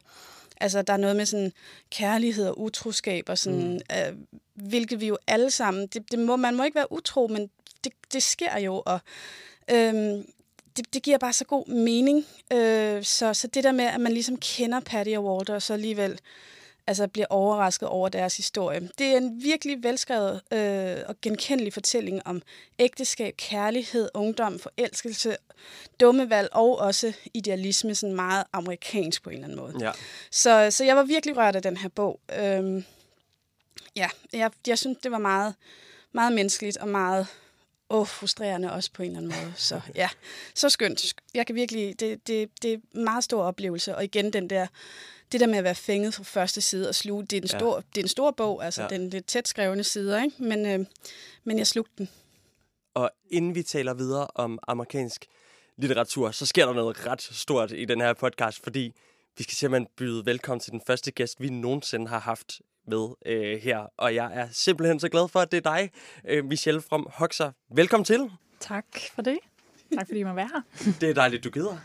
altså, 0.61 0.83
der 0.83 0.93
er 0.93 0.97
noget 0.97 1.17
med 1.17 1.27
sådan 1.27 1.53
kærlighed 1.91 2.49
og 2.49 2.61
utroskab, 2.61 3.25
og 3.29 3.39
sådan, 3.39 3.81
mm. 3.91 3.97
øh, 3.97 4.17
hvilket 4.55 5.01
vi 5.01 5.07
jo 5.07 5.19
alle 5.27 5.51
sammen, 5.51 5.87
det, 5.87 6.11
det 6.11 6.19
må, 6.19 6.37
man 6.37 6.55
må 6.55 6.65
ikke 6.65 6.75
være 6.75 6.93
utro, 6.93 7.27
men 7.27 7.51
det, 7.85 7.93
det 8.13 8.23
sker 8.23 8.59
jo, 8.59 8.83
og 8.87 8.99
øhm, 9.71 10.27
det, 10.77 10.95
det 10.95 11.03
giver 11.03 11.19
bare 11.19 11.33
så 11.33 11.45
god 11.45 11.67
mening. 11.67 12.27
Øh, 12.53 13.05
så, 13.05 13.35
så 13.35 13.47
det 13.47 13.65
der 13.65 13.73
med, 13.73 13.85
at 13.85 14.01
man 14.01 14.13
ligesom 14.13 14.37
kender 14.37 14.81
Patty 14.81 15.13
og 15.17 15.25
Walter, 15.25 15.55
og 15.55 15.63
så 15.63 15.73
alligevel 15.73 16.19
altså 16.87 17.09
bliver 17.09 17.27
overrasket 17.31 17.89
over 17.89 18.09
deres 18.09 18.37
historie. 18.37 18.91
Det 18.99 19.07
er 19.07 19.17
en 19.17 19.43
virkelig 19.43 19.83
velskrevet 19.83 20.41
øh, 20.53 20.97
og 21.09 21.17
genkendelig 21.23 21.73
fortælling 21.73 22.27
om 22.27 22.43
ægteskab, 22.79 23.37
kærlighed, 23.37 24.09
ungdom, 24.15 24.59
forelskelse, 24.59 25.37
dumme 26.01 26.31
valg 26.31 26.49
og 26.53 26.79
også 26.79 27.13
idealisme, 27.35 27.95
sådan 27.95 28.17
meget 28.17 28.45
amerikansk 28.53 29.23
på 29.23 29.31
en 29.31 29.35
eller 29.35 29.47
anden 29.47 29.59
måde. 29.59 29.87
Ja. 29.87 29.93
Så, 30.31 30.71
så 30.71 30.85
jeg 30.85 30.97
var 30.97 31.03
virkelig 31.03 31.37
rørt 31.37 31.57
af 31.57 31.63
den 31.63 31.77
her 31.77 31.89
bog. 31.89 32.21
Øhm, 32.39 32.85
ja, 33.97 34.09
jeg, 34.33 34.51
jeg 34.67 34.79
synes, 34.79 34.99
det 35.03 35.11
var 35.11 35.19
meget, 35.19 35.55
meget 36.13 36.33
menneskeligt 36.33 36.77
og 36.77 36.89
meget 36.89 37.27
åh, 37.91 38.07
frustrerende 38.07 38.73
også 38.73 38.91
på 38.93 39.03
en 39.03 39.17
eller 39.17 39.19
anden 39.19 39.45
måde. 39.45 39.53
Så 39.71 39.81
ja, 39.95 40.09
så 40.55 40.69
skønt. 40.69 41.15
Jeg 41.35 41.47
kan 41.47 41.55
virkelig, 41.55 42.01
det, 42.01 42.27
det, 42.27 42.51
det 42.63 42.73
er 42.73 42.79
en 42.95 43.05
meget 43.05 43.25
stor 43.25 43.43
oplevelse. 43.43 43.97
Og 43.97 44.05
igen, 44.05 44.33
den 44.33 44.51
der, 44.51 44.67
det 45.33 45.41
der 45.41 45.47
med 45.47 45.59
at 45.59 45.65
være 45.65 45.75
fænget 45.75 46.15
fra 46.15 46.23
første 46.25 46.61
side 46.61 46.89
og 46.89 46.95
sluge, 46.95 47.23
det 47.25 47.33
er 47.33 47.41
en 47.41 47.49
Ja. 47.53 47.59
stor, 47.59 47.77
det 47.95 47.99
er 48.01 48.05
en 48.05 48.09
stor 48.09 48.31
bog, 48.31 48.65
altså 48.65 48.83
Ja. 48.83 48.89
den, 48.89 49.05
det 49.13 49.15
er 49.15 49.21
tæt 49.27 49.49
skrevne 49.49 49.85
sider, 49.85 50.23
ikke? 50.23 50.43
Men, 50.43 50.67
øh, 50.67 50.87
men 51.45 51.59
jeg 51.59 51.67
slugte 51.67 51.93
den. 51.99 52.09
Og 52.95 53.11
inden 53.31 53.55
vi 53.55 53.63
taler 53.63 53.95
videre 53.95 54.27
om 54.35 54.59
amerikansk 54.69 55.27
litteratur, 55.77 56.31
så 56.31 56.47
sker 56.47 56.67
der 56.67 56.73
noget 56.73 57.07
ret 57.07 57.23
stort 57.23 57.73
i 57.73 57.85
den 57.85 58.01
her 58.01 58.13
podcast, 58.13 58.63
fordi 58.63 58.93
vi 59.39 59.43
skal 59.43 59.55
simpelthen 59.57 59.89
byde 59.97 60.27
velkommen 60.27 60.61
til 60.61 60.73
den 60.73 60.81
første 60.87 61.11
gæst, 61.11 61.41
vi 61.41 61.49
nogensinde 61.51 62.09
har 62.09 62.19
haft 62.21 62.61
med 62.87 63.09
øh, 63.27 63.63
her. 63.63 63.79
Og 63.97 64.15
jeg 64.15 64.31
er 64.35 64.49
simpelthen 64.53 65.01
så 65.01 65.09
glad 65.09 65.29
for, 65.29 65.41
at 65.41 65.53
det 65.53 65.67
er 65.67 65.71
dig, 65.77 65.91
øh, 66.29 66.45
Michelle 66.45 66.81
From 66.83 67.07
Hoxer. 67.11 67.53
Velkommen 67.75 68.05
til. 68.05 68.31
Tak 68.61 68.85
for 69.15 69.23
det. 69.23 69.39
Tak 69.95 70.07
fordi 70.07 70.19
I 70.21 70.23
må 70.23 70.33
være 70.33 70.51
her. 70.55 70.93
Det 71.01 71.11
er 71.11 71.15
dejligt, 71.15 71.45
du 71.45 71.51
gider. 71.51 71.77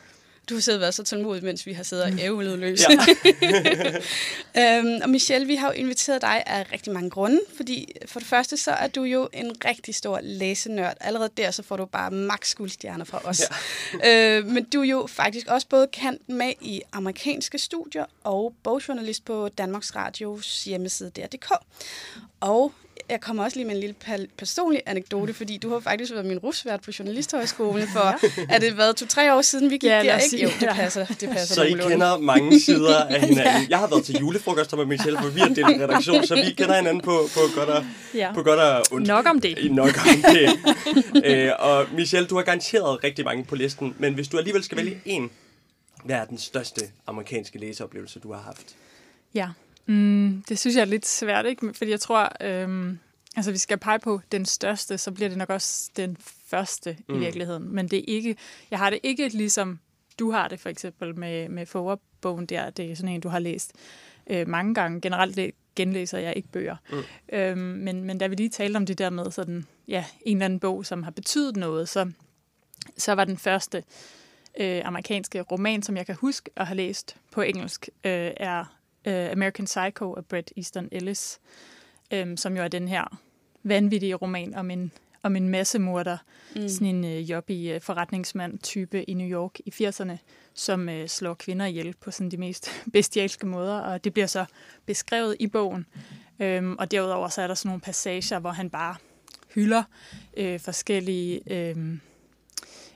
Du 0.49 0.53
har 0.53 0.61
siddet 0.61 0.77
og 0.77 0.81
været 0.81 0.93
så 0.93 1.03
tålmodig, 1.03 1.43
mens 1.43 1.65
vi 1.65 1.73
har 1.73 1.83
siddet 1.83 2.05
og 2.05 2.19
ævlet 2.19 2.59
løs. 2.59 2.81
Ja. 4.55 4.77
øhm, 4.77 4.99
og 5.03 5.09
Michelle, 5.09 5.47
vi 5.47 5.55
har 5.55 5.67
jo 5.67 5.73
inviteret 5.73 6.21
dig 6.21 6.43
af 6.45 6.71
rigtig 6.73 6.93
mange 6.93 7.09
grunde, 7.09 7.39
fordi 7.57 7.91
for 8.05 8.19
det 8.19 8.29
første 8.29 8.57
så 8.57 8.71
er 8.71 8.87
du 8.87 9.03
jo 9.03 9.29
en 9.33 9.55
rigtig 9.65 9.95
stor 9.95 10.19
læsenørd. 10.23 10.97
Allerede 11.01 11.29
der 11.37 11.51
så 11.51 11.63
får 11.63 11.77
du 11.77 11.85
bare 11.85 12.11
max 12.11 12.55
guldstjerner 12.55 13.05
fra 13.05 13.21
os. 13.23 13.41
Ja. 14.03 14.37
øh, 14.37 14.45
men 14.45 14.63
du 14.63 14.81
er 14.81 14.85
jo 14.85 15.07
faktisk 15.09 15.47
også 15.47 15.67
både 15.67 15.87
kendt 15.91 16.29
med 16.29 16.53
i 16.61 16.81
amerikanske 16.91 17.59
studier 17.59 18.05
og 18.23 18.53
bogjournalist 18.63 19.25
på 19.25 19.49
Danmarks 19.49 19.95
Radios 19.95 20.63
hjemmeside 20.63 21.09
DR.dk. 21.09 21.51
Og 22.39 22.73
jeg 23.09 23.21
kommer 23.21 23.43
også 23.43 23.57
lige 23.57 23.67
med 23.67 23.75
en 23.75 23.79
lille 23.81 23.95
pal- 24.05 24.27
personlig 24.37 24.81
anekdote, 24.85 25.33
fordi 25.33 25.57
du 25.57 25.69
har 25.69 25.79
faktisk 25.79 26.11
været 26.13 26.25
min 26.25 26.37
rusvært 26.37 26.81
på 26.81 26.91
Journalisthøjskolen 26.99 27.87
for, 27.93 28.19
er 28.53 28.59
det 28.59 28.77
været 28.77 28.95
to-tre 28.95 29.35
år 29.35 29.41
siden, 29.41 29.69
vi 29.69 29.75
gik 29.77 29.83
Ja, 29.83 29.97
ja, 30.01 30.03
der, 30.13 30.17
ikke? 30.17 30.43
Jo, 30.43 30.49
det 30.59 30.61
ja. 30.61 30.73
passer, 30.73 31.05
det 31.05 31.29
passer 31.29 31.55
Så 31.55 31.63
I 31.63 31.71
kender 31.71 32.17
mange 32.17 32.59
sider 32.59 32.97
af 33.03 33.21
hinanden. 33.27 33.69
Jeg 33.69 33.79
har 33.79 33.87
været 33.87 34.03
til 34.05 34.15
julefrokoster 34.19 34.77
med 34.77 34.85
Michelle, 34.85 35.19
for 35.21 35.29
vi 35.29 35.39
har 35.39 35.47
delt 35.47 35.67
redaktion, 35.81 36.25
så 36.25 36.35
vi 36.35 36.51
kender 36.57 36.75
hinanden 36.75 37.01
på, 37.01 37.21
på 37.33 37.39
godt 37.55 37.69
og, 37.69 37.85
Ja. 38.13 38.33
på 38.33 38.43
godt 38.43 38.59
og 38.59 38.83
ondt. 38.91 39.07
Nok 39.07 39.25
om 39.29 39.41
det. 39.41 39.71
Nok 39.71 39.89
om 40.07 40.33
det. 40.33 40.49
øh, 41.25 41.51
og 41.59 41.85
Michelle, 41.93 42.27
du 42.27 42.35
har 42.35 42.43
garanteret 42.43 43.03
rigtig 43.03 43.25
mange 43.25 43.43
på 43.45 43.55
listen, 43.55 43.95
men 43.99 44.13
hvis 44.13 44.27
du 44.27 44.37
alligevel 44.37 44.63
skal 44.63 44.77
vælge 44.77 45.01
en, 45.05 45.31
hvad 46.05 46.15
er 46.15 46.25
den 46.25 46.37
største 46.37 46.81
amerikanske 47.07 47.59
læseoplevelse, 47.59 48.19
du 48.19 48.33
har 48.33 48.41
haft? 48.41 48.65
Ja. 49.35 49.47
Mm, 49.89 50.43
det 50.49 50.59
synes 50.59 50.75
jeg 50.75 50.81
er 50.81 50.85
lidt 50.85 51.07
svært, 51.07 51.45
ikke? 51.45 51.73
Fordi 51.73 51.91
jeg 51.91 51.99
tror, 51.99 52.31
øhm, 52.41 52.99
altså 53.35 53.51
vi 53.51 53.57
skal 53.57 53.77
pege 53.77 53.99
på 53.99 54.21
den 54.31 54.45
største, 54.45 54.97
så 54.97 55.11
bliver 55.11 55.29
det 55.29 55.37
nok 55.37 55.49
også 55.49 55.91
den 55.97 56.17
første 56.45 56.97
mm. 57.09 57.15
i 57.15 57.19
virkeligheden. 57.19 57.75
Men 57.75 57.87
det 57.87 57.99
er 57.99 58.03
ikke, 58.07 58.35
jeg 58.71 58.79
har 58.79 58.89
det 58.89 58.99
ikke 59.03 59.27
ligesom 59.27 59.79
du 60.19 60.31
har 60.31 60.47
det 60.47 60.59
for 60.59 60.69
eksempel 60.69 61.19
med, 61.19 61.49
med 61.49 61.65
Forward-bogen 61.65 62.45
der. 62.45 62.69
Det 62.69 62.91
er 62.91 62.95
sådan 62.95 63.15
en, 63.15 63.21
du 63.21 63.29
har 63.29 63.39
læst 63.39 63.73
øh, 64.27 64.47
mange 64.47 64.73
gange. 64.73 65.01
Generelt 65.01 65.35
det 65.35 65.51
genlæser 65.75 66.17
jeg 66.17 66.33
ikke 66.35 66.49
bøger. 66.49 66.75
Mm. 66.91 67.03
Øhm, 67.33 67.57
men, 67.57 68.03
men 68.03 68.17
da 68.17 68.27
vi 68.27 68.35
lige 68.35 68.49
talte 68.49 68.77
om 68.77 68.85
det 68.85 68.97
der 68.97 69.09
med 69.09 69.31
sådan, 69.31 69.65
ja, 69.87 70.05
en 70.21 70.37
eller 70.37 70.45
anden 70.45 70.59
bog, 70.59 70.85
som 70.85 71.03
har 71.03 71.11
betydet 71.11 71.55
noget, 71.55 71.89
så, 71.89 72.11
så 72.97 73.13
var 73.13 73.25
den 73.25 73.37
første 73.37 73.83
øh, 74.59 74.81
amerikanske 74.85 75.41
roman, 75.41 75.83
som 75.83 75.97
jeg 75.97 76.05
kan 76.05 76.15
huske 76.15 76.49
at 76.55 76.67
have 76.67 76.77
læst 76.77 77.15
på 77.31 77.41
engelsk, 77.41 77.89
øh, 78.03 78.31
er 78.37 78.78
øh, 79.07 79.31
American 79.31 79.65
Psycho 79.65 80.13
af 80.13 80.25
Bret 80.25 80.51
Easton 80.57 80.89
Ellis, 80.91 81.39
øh, 82.13 82.37
som 82.37 82.57
jo 82.57 82.63
er 82.63 82.67
den 82.67 82.87
her 82.87 83.19
vanvittige 83.63 84.15
roman 84.15 84.55
om 84.55 84.71
en, 84.71 84.91
om 85.23 85.35
en 85.35 85.49
massemorder, 85.49 86.17
mm. 86.55 86.69
sådan 86.69 86.95
en 86.95 87.05
øh, 87.05 87.31
jobbig 87.31 87.69
øh, 87.69 87.81
forretningsmand-type 87.81 89.03
i 89.03 89.13
New 89.13 89.27
York 89.27 89.59
i 89.65 89.73
80'erne, 89.83 90.17
som 90.53 90.89
øh, 90.89 91.07
slår 91.07 91.33
kvinder 91.33 91.65
ihjel 91.65 91.95
på 92.01 92.11
sådan 92.11 92.31
de 92.31 92.37
mest 92.37 92.69
bestialske 92.93 93.47
måder, 93.47 93.79
og 93.79 94.03
det 94.03 94.13
bliver 94.13 94.27
så 94.27 94.45
beskrevet 94.85 95.35
i 95.39 95.47
bogen. 95.47 95.85
Øhm, 96.39 96.75
og 96.79 96.91
derudover 96.91 97.27
så 97.27 97.41
er 97.41 97.47
der 97.47 97.53
sådan 97.53 97.69
nogle 97.69 97.81
passager, 97.81 98.39
hvor 98.39 98.51
han 98.51 98.69
bare 98.69 98.95
hylder 99.55 99.83
øh, 100.37 100.59
forskellige 100.59 101.41
øh, 101.53 101.97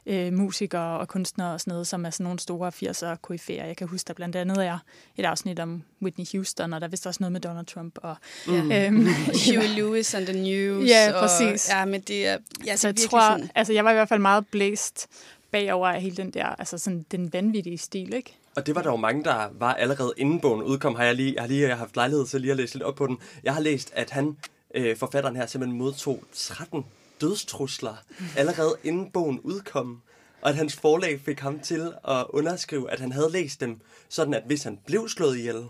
øh, 0.06 0.34
musikere 0.34 1.00
og 1.00 1.08
kunstnere 1.08 1.54
og 1.54 1.60
sådan 1.62 1.72
noget, 1.72 1.88
som 1.88 2.06
er 2.06 2.10
sådan 2.10 2.24
nogle 2.24 2.40
store 2.40 2.72
80'er 2.76 3.16
koryfærer. 3.22 3.66
Jeg 3.66 3.78
kan 3.78 3.88
huske, 3.88 4.08
der 4.08 4.14
blandt 4.14 4.36
andet 4.36 4.66
er 4.66 4.78
et 5.18 5.26
afsnit 5.26 5.60
om 5.60 5.84
Whitney 6.02 6.26
Houston, 6.34 6.74
og 6.74 6.82
der 6.82 6.88
er 6.88 6.92
vist 6.92 7.08
også 7.08 7.18
noget 7.20 7.32
med 7.32 7.42
Donald 7.42 7.66
Trump. 7.66 7.98
Og, 8.02 8.16
Ja. 8.48 8.88
øhm, 8.88 9.06
Huey 9.46 9.68
Lewis 9.78 10.14
and 10.14 10.26
the 10.26 10.42
News. 10.42 10.90
Ja, 10.90 11.12
og, 11.14 11.22
præcis. 11.28 11.70
Ja, 11.70 11.86
men 11.86 12.02
det 12.02 12.28
er, 12.28 12.38
ja, 12.66 12.76
så 12.76 12.88
det 12.88 12.88
er 12.88 12.88
jeg 12.88 12.90
virkelig 12.90 13.10
tror, 13.10 13.20
sådan, 13.22 13.50
altså 13.56 13.74
jeg 13.74 13.86
var 13.86 13.92
i 13.92 13.94
hvert 13.94 14.10
fald 14.10 14.22
meget 14.22 14.48
blæst 14.52 15.08
bagover 15.52 15.88
af 15.88 16.02
hele 16.02 16.16
den 16.18 16.32
der, 16.32 16.46
altså 16.46 16.78
sådan 16.78 17.06
den 17.12 17.34
vanvittige 17.34 17.78
stil, 17.78 18.14
ikke? 18.14 18.38
Og 18.56 18.66
det 18.68 18.76
var 18.76 18.82
der 18.82 18.90
jo 18.92 18.96
mange, 18.96 19.24
der 19.24 19.50
var 19.60 19.74
allerede 19.74 20.14
inden 20.18 20.40
bogen 20.40 20.62
udkom. 20.64 20.96
Har 20.96 21.04
jeg, 21.04 21.16
lige, 21.16 21.34
jeg 21.34 21.42
har 21.44 21.48
lige 21.48 21.76
haft 21.76 21.96
lejlighed 21.96 22.26
til 22.26 22.42
lige 22.42 22.52
at 22.52 22.58
læse 22.58 22.74
lidt 22.76 22.84
op 22.84 22.96
på 22.96 23.08
den. 23.08 23.18
Jeg 23.44 23.54
har 23.54 23.62
læst, 23.62 23.92
at 23.96 24.10
han, 24.10 24.38
øh, 24.76 24.98
forfatteren 24.98 25.36
her, 25.36 25.46
simpelthen 25.46 25.78
modtog 25.78 26.24
13 26.34 26.86
dødstrusler 27.22 27.96
allerede 28.38 28.76
inden 28.84 29.12
bogen 29.12 29.40
udkom. 29.40 30.02
Og 30.42 30.50
at 30.50 30.56
hans 30.56 30.76
forlag 30.76 31.22
fik 31.26 31.40
ham 31.40 31.60
til 31.60 31.94
at 32.08 32.26
underskrive, 32.30 32.92
at 32.92 33.00
han 33.00 33.12
havde 33.12 33.32
læst 33.32 33.60
dem, 33.60 33.82
sådan 34.10 34.34
at 34.34 34.44
hvis 34.46 34.64
han 34.64 34.80
blev 34.86 35.10
slået 35.10 35.38
ihjel 35.38 35.66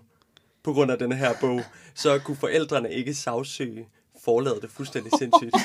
på 0.63 0.73
grund 0.73 0.91
af 0.91 0.97
denne 0.99 1.15
her 1.15 1.33
bog, 1.41 1.61
så 1.93 2.19
kunne 2.19 2.37
forældrene 2.37 2.93
ikke 2.93 3.13
sagsøge 3.13 3.87
forlaget 4.23 4.61
det 4.61 4.71
fuldstændig 4.71 5.11
sindssygt. 5.19 5.55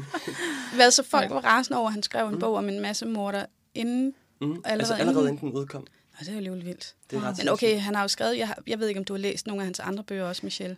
hvad 0.74 0.90
så 0.90 1.02
folk 1.02 1.30
var 1.30 1.40
rasende 1.40 1.78
over, 1.78 1.86
at 1.88 1.92
han 1.92 2.02
skrev 2.02 2.28
en 2.28 2.38
bog 2.38 2.54
om 2.54 2.68
en 2.68 2.80
masse 2.80 3.06
morder 3.06 3.46
inden. 3.74 4.14
Mm. 4.40 4.50
Allerede 4.50 4.72
altså 4.72 4.94
allerede 4.94 5.28
inden? 5.28 5.50
den 5.50 5.52
udkom. 5.52 5.80
Nå, 5.80 6.16
det 6.20 6.28
er 6.28 6.32
jo 6.32 6.36
alligevel 6.36 6.64
vildt. 6.64 6.94
Det 7.10 7.16
er 7.16 7.22
ret 7.22 7.38
Men 7.38 7.48
okay, 7.48 7.80
han 7.80 7.94
har 7.94 8.02
jo 8.02 8.08
skrevet, 8.08 8.38
jeg, 8.38 8.54
jeg 8.66 8.78
ved 8.78 8.88
ikke, 8.88 9.00
om 9.00 9.04
du 9.04 9.12
har 9.12 9.18
læst 9.18 9.46
nogle 9.46 9.62
af 9.62 9.66
hans 9.66 9.80
andre 9.80 10.04
bøger 10.04 10.24
også, 10.24 10.40
Michelle. 10.44 10.76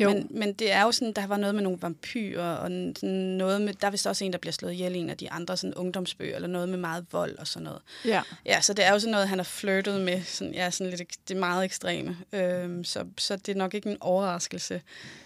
Jo. 0.00 0.08
Men, 0.08 0.26
men 0.30 0.52
det 0.52 0.72
er 0.72 0.82
jo 0.82 0.92
sådan, 0.92 1.12
der 1.12 1.26
var 1.26 1.36
noget 1.36 1.54
med 1.54 1.62
nogle 1.62 1.78
vampyrer, 1.82 2.52
og 2.54 2.70
sådan 2.96 3.14
noget 3.14 3.60
med, 3.60 3.74
der 3.74 3.86
er 3.86 3.90
vist 3.90 4.06
også 4.06 4.24
en, 4.24 4.32
der 4.32 4.38
bliver 4.38 4.52
slået 4.52 4.72
ihjel 4.72 4.94
i 4.94 4.98
en 4.98 5.10
af 5.10 5.16
de 5.16 5.30
andre 5.30 5.56
sådan 5.56 5.74
ungdomsbøger, 5.74 6.34
eller 6.36 6.48
noget 6.48 6.68
med 6.68 6.78
meget 6.78 7.06
vold 7.12 7.38
og 7.38 7.46
sådan 7.46 7.64
noget. 7.64 7.80
Ja. 8.04 8.22
Ja, 8.46 8.60
så 8.60 8.74
det 8.74 8.84
er 8.86 8.92
jo 8.92 8.98
sådan 8.98 9.10
noget, 9.12 9.28
han 9.28 9.38
har 9.38 9.44
flirtet 9.44 10.00
med, 10.00 10.22
sådan, 10.24 10.54
ja, 10.54 10.70
sådan 10.70 10.90
lidt, 10.90 11.12
det 11.28 11.34
er 11.34 11.38
meget 11.40 11.64
ekstreme. 11.64 12.16
Øhm, 12.32 12.84
så, 12.84 13.04
så 13.18 13.36
det 13.36 13.48
er 13.48 13.56
nok 13.58 13.74
ikke 13.74 13.90
en 13.90 13.96
overraskelse, 14.00 14.80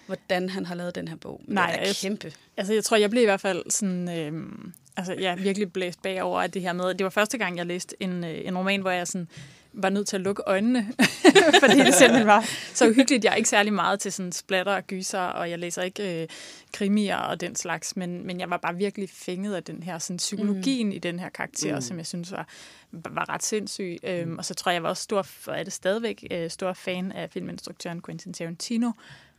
hvordan 0.06 0.48
han 0.48 0.66
har 0.66 0.74
lavet 0.74 0.94
den 0.94 1.08
her 1.08 1.16
bog. 1.16 1.40
Men 1.44 1.54
Nej, 1.54 1.70
det 1.72 1.80
er 1.82 1.86
jeg- 1.86 1.94
kæmpe. 1.96 2.32
Altså, 2.56 2.72
jeg 2.74 2.84
tror, 2.84 2.96
jeg 2.96 3.10
blev 3.10 3.22
i 3.22 3.26
hvert 3.26 3.40
fald 3.40 3.70
sådan... 3.70 4.18
Øhm, 4.18 4.72
altså, 4.96 5.12
jeg 5.12 5.32
er 5.32 5.36
virkelig 5.36 5.72
blæst 5.72 6.02
bagover 6.02 6.42
af 6.42 6.50
det 6.50 6.62
her 6.62 6.72
med... 6.72 6.94
Det 6.94 7.04
var 7.04 7.10
første 7.10 7.38
gang, 7.38 7.56
jeg 7.58 7.66
læste 7.66 7.96
en, 8.00 8.24
øh, 8.24 8.40
en 8.44 8.58
roman, 8.58 8.80
hvor 8.80 8.90
jeg 8.90 9.06
sådan 9.06 9.28
var 9.72 9.88
nødt 9.88 10.08
til 10.08 10.16
at 10.16 10.20
lukke 10.20 10.42
øjnene, 10.46 10.86
fordi 11.62 11.78
det 11.78 11.94
simpelthen 11.94 12.26
var 12.26 12.44
så 12.74 12.88
uhyggeligt. 12.88 13.24
Jeg 13.24 13.30
er 13.30 13.34
ikke 13.34 13.48
særlig 13.48 13.72
meget 13.72 14.00
til 14.00 14.12
sådan 14.12 14.32
splatter 14.32 14.74
og 14.74 14.86
gyser, 14.86 15.20
og 15.20 15.50
jeg 15.50 15.58
læser 15.58 15.82
ikke 15.82 16.22
øh, 16.22 16.28
krimier 16.72 17.16
og 17.16 17.40
den 17.40 17.56
slags, 17.56 17.96
men, 17.96 18.26
men 18.26 18.40
jeg 18.40 18.50
var 18.50 18.56
bare 18.56 18.76
virkelig 18.76 19.10
fænget 19.10 19.54
af 19.54 19.64
den 19.64 19.82
her 19.82 19.98
sådan, 19.98 20.16
psykologien 20.16 20.86
mm. 20.86 20.92
i 20.92 20.98
den 20.98 21.18
her 21.18 21.28
karakter, 21.28 21.74
mm. 21.74 21.80
som 21.80 21.96
jeg 21.98 22.06
synes 22.06 22.32
var, 22.32 22.48
var 22.92 23.28
ret 23.28 23.44
sindssyg. 23.44 23.98
Øhm, 24.04 24.38
og 24.38 24.44
så 24.44 24.54
tror 24.54 24.70
jeg, 24.70 24.74
jeg 24.74 24.82
var 24.82 24.88
også 24.88 25.02
stor, 25.02 25.26
og 25.46 25.58
er 25.58 25.62
det 25.62 25.72
stadigvæk, 25.72 26.26
øh, 26.30 26.50
stor 26.50 26.72
fan 26.72 27.12
af 27.12 27.30
filminstruktøren 27.30 28.02
Quentin 28.02 28.32
Tarantino. 28.32 28.90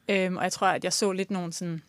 Øhm, 0.09 0.37
og 0.37 0.43
jeg 0.43 0.51
tror, 0.51 0.67
at 0.67 0.83
jeg 0.83 0.93
så 0.93 1.11
lidt 1.11 1.31
nogle 1.31 1.53
sådan 1.53 1.81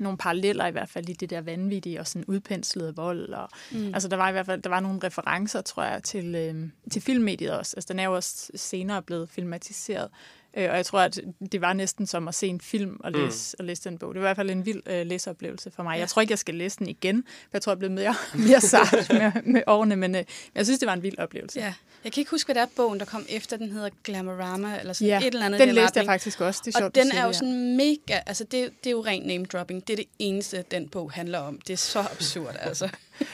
nogle 0.00 0.18
paralleller 0.18 0.66
i 0.66 0.70
hvert 0.70 0.88
fald 0.88 1.08
i 1.08 1.12
det 1.12 1.30
der 1.30 1.40
vanvittige 1.40 2.00
og 2.00 2.06
sådan 2.06 2.24
udpenslede 2.24 2.96
vold. 2.96 3.28
Og, 3.28 3.48
mm. 3.70 3.86
Altså 3.94 4.08
der 4.08 4.16
var 4.16 4.28
i 4.28 4.32
hvert 4.32 4.46
fald 4.46 4.62
der 4.62 4.70
var 4.70 4.80
nogle 4.80 5.00
referencer, 5.04 5.60
tror 5.60 5.82
jeg, 5.82 6.02
til, 6.02 6.34
øh, 6.34 6.68
til 6.90 7.02
filmmediet 7.02 7.52
også. 7.52 7.74
Altså 7.76 7.92
den 7.92 8.00
er 8.00 8.04
jo 8.04 8.14
også 8.14 8.50
senere 8.54 9.02
blevet 9.02 9.28
filmatiseret. 9.28 10.08
Øh, 10.56 10.70
og 10.70 10.76
jeg 10.76 10.86
tror, 10.86 11.00
at 11.00 11.20
det 11.52 11.60
var 11.60 11.72
næsten 11.72 12.06
som 12.06 12.28
at 12.28 12.34
se 12.34 12.46
en 12.46 12.60
film 12.60 13.00
og 13.04 13.12
læse, 13.12 13.56
mm. 13.58 13.62
og 13.62 13.64
læse 13.64 13.84
den 13.84 13.98
bog. 13.98 14.14
Det 14.14 14.22
var 14.22 14.26
i 14.26 14.28
hvert 14.28 14.36
fald 14.36 14.50
en 14.50 14.66
vild 14.66 14.82
øh, 14.86 15.06
læseoplevelse 15.06 15.70
for 15.70 15.82
mig. 15.82 15.94
Ja. 15.94 15.98
Jeg 15.98 16.08
tror 16.08 16.22
ikke, 16.22 16.32
jeg 16.32 16.38
skal 16.38 16.54
læse 16.54 16.78
den 16.78 16.88
igen, 16.88 17.24
for 17.26 17.50
jeg 17.52 17.62
tror, 17.62 17.72
jeg 17.72 17.74
er 17.74 17.78
blevet 17.78 17.94
mere, 17.94 18.14
mere 18.48 18.60
sart 18.60 19.08
med, 19.10 19.42
med 19.52 19.62
årene, 19.66 19.96
men 19.96 20.14
øh, 20.14 20.24
jeg 20.54 20.66
synes, 20.66 20.78
det 20.78 20.86
var 20.86 20.92
en 20.92 21.02
vild 21.02 21.18
oplevelse. 21.18 21.60
Ja. 21.60 21.74
Jeg 22.04 22.12
kan 22.12 22.20
ikke 22.20 22.30
huske, 22.30 22.46
hvad 22.46 22.54
det 22.54 22.62
er 22.62 22.74
bogen, 22.76 22.98
der 23.00 23.06
kom 23.06 23.26
efter. 23.28 23.56
Den 23.56 23.70
hedder 23.70 23.88
Glamorama, 24.04 24.78
eller 24.80 24.92
sådan 24.92 25.08
Ja, 25.08 25.18
et 25.18 25.26
eller 25.26 25.46
andet. 25.46 25.60
den 25.60 25.68
den 25.68 25.74
læste 25.74 25.82
jeg 25.82 25.88
retning. 25.88 26.06
faktisk 26.06 26.40
også. 26.40 26.62
Det 26.64 26.74
er 26.74 26.78
sjovt, 26.78 26.98
Og 26.98 27.04
den 27.04 27.12
er 27.12 27.24
jo 27.26 27.32
sådan 27.32 27.76
mega, 27.76 28.20
altså 28.26 28.44
det, 28.44 28.70
det 28.84 28.86
er 28.86 28.90
jo 28.90 29.04
ren 29.04 29.22
name 29.22 29.44
dropping. 29.44 29.86
Det 29.86 29.92
er 29.92 29.96
det 29.96 30.06
eneste, 30.18 30.64
den 30.70 30.88
bog 30.88 31.12
handler 31.12 31.38
om. 31.38 31.60
Det 31.60 31.72
er 31.72 31.76
så 31.76 32.00
absurd, 32.00 32.56
altså. 32.68 32.88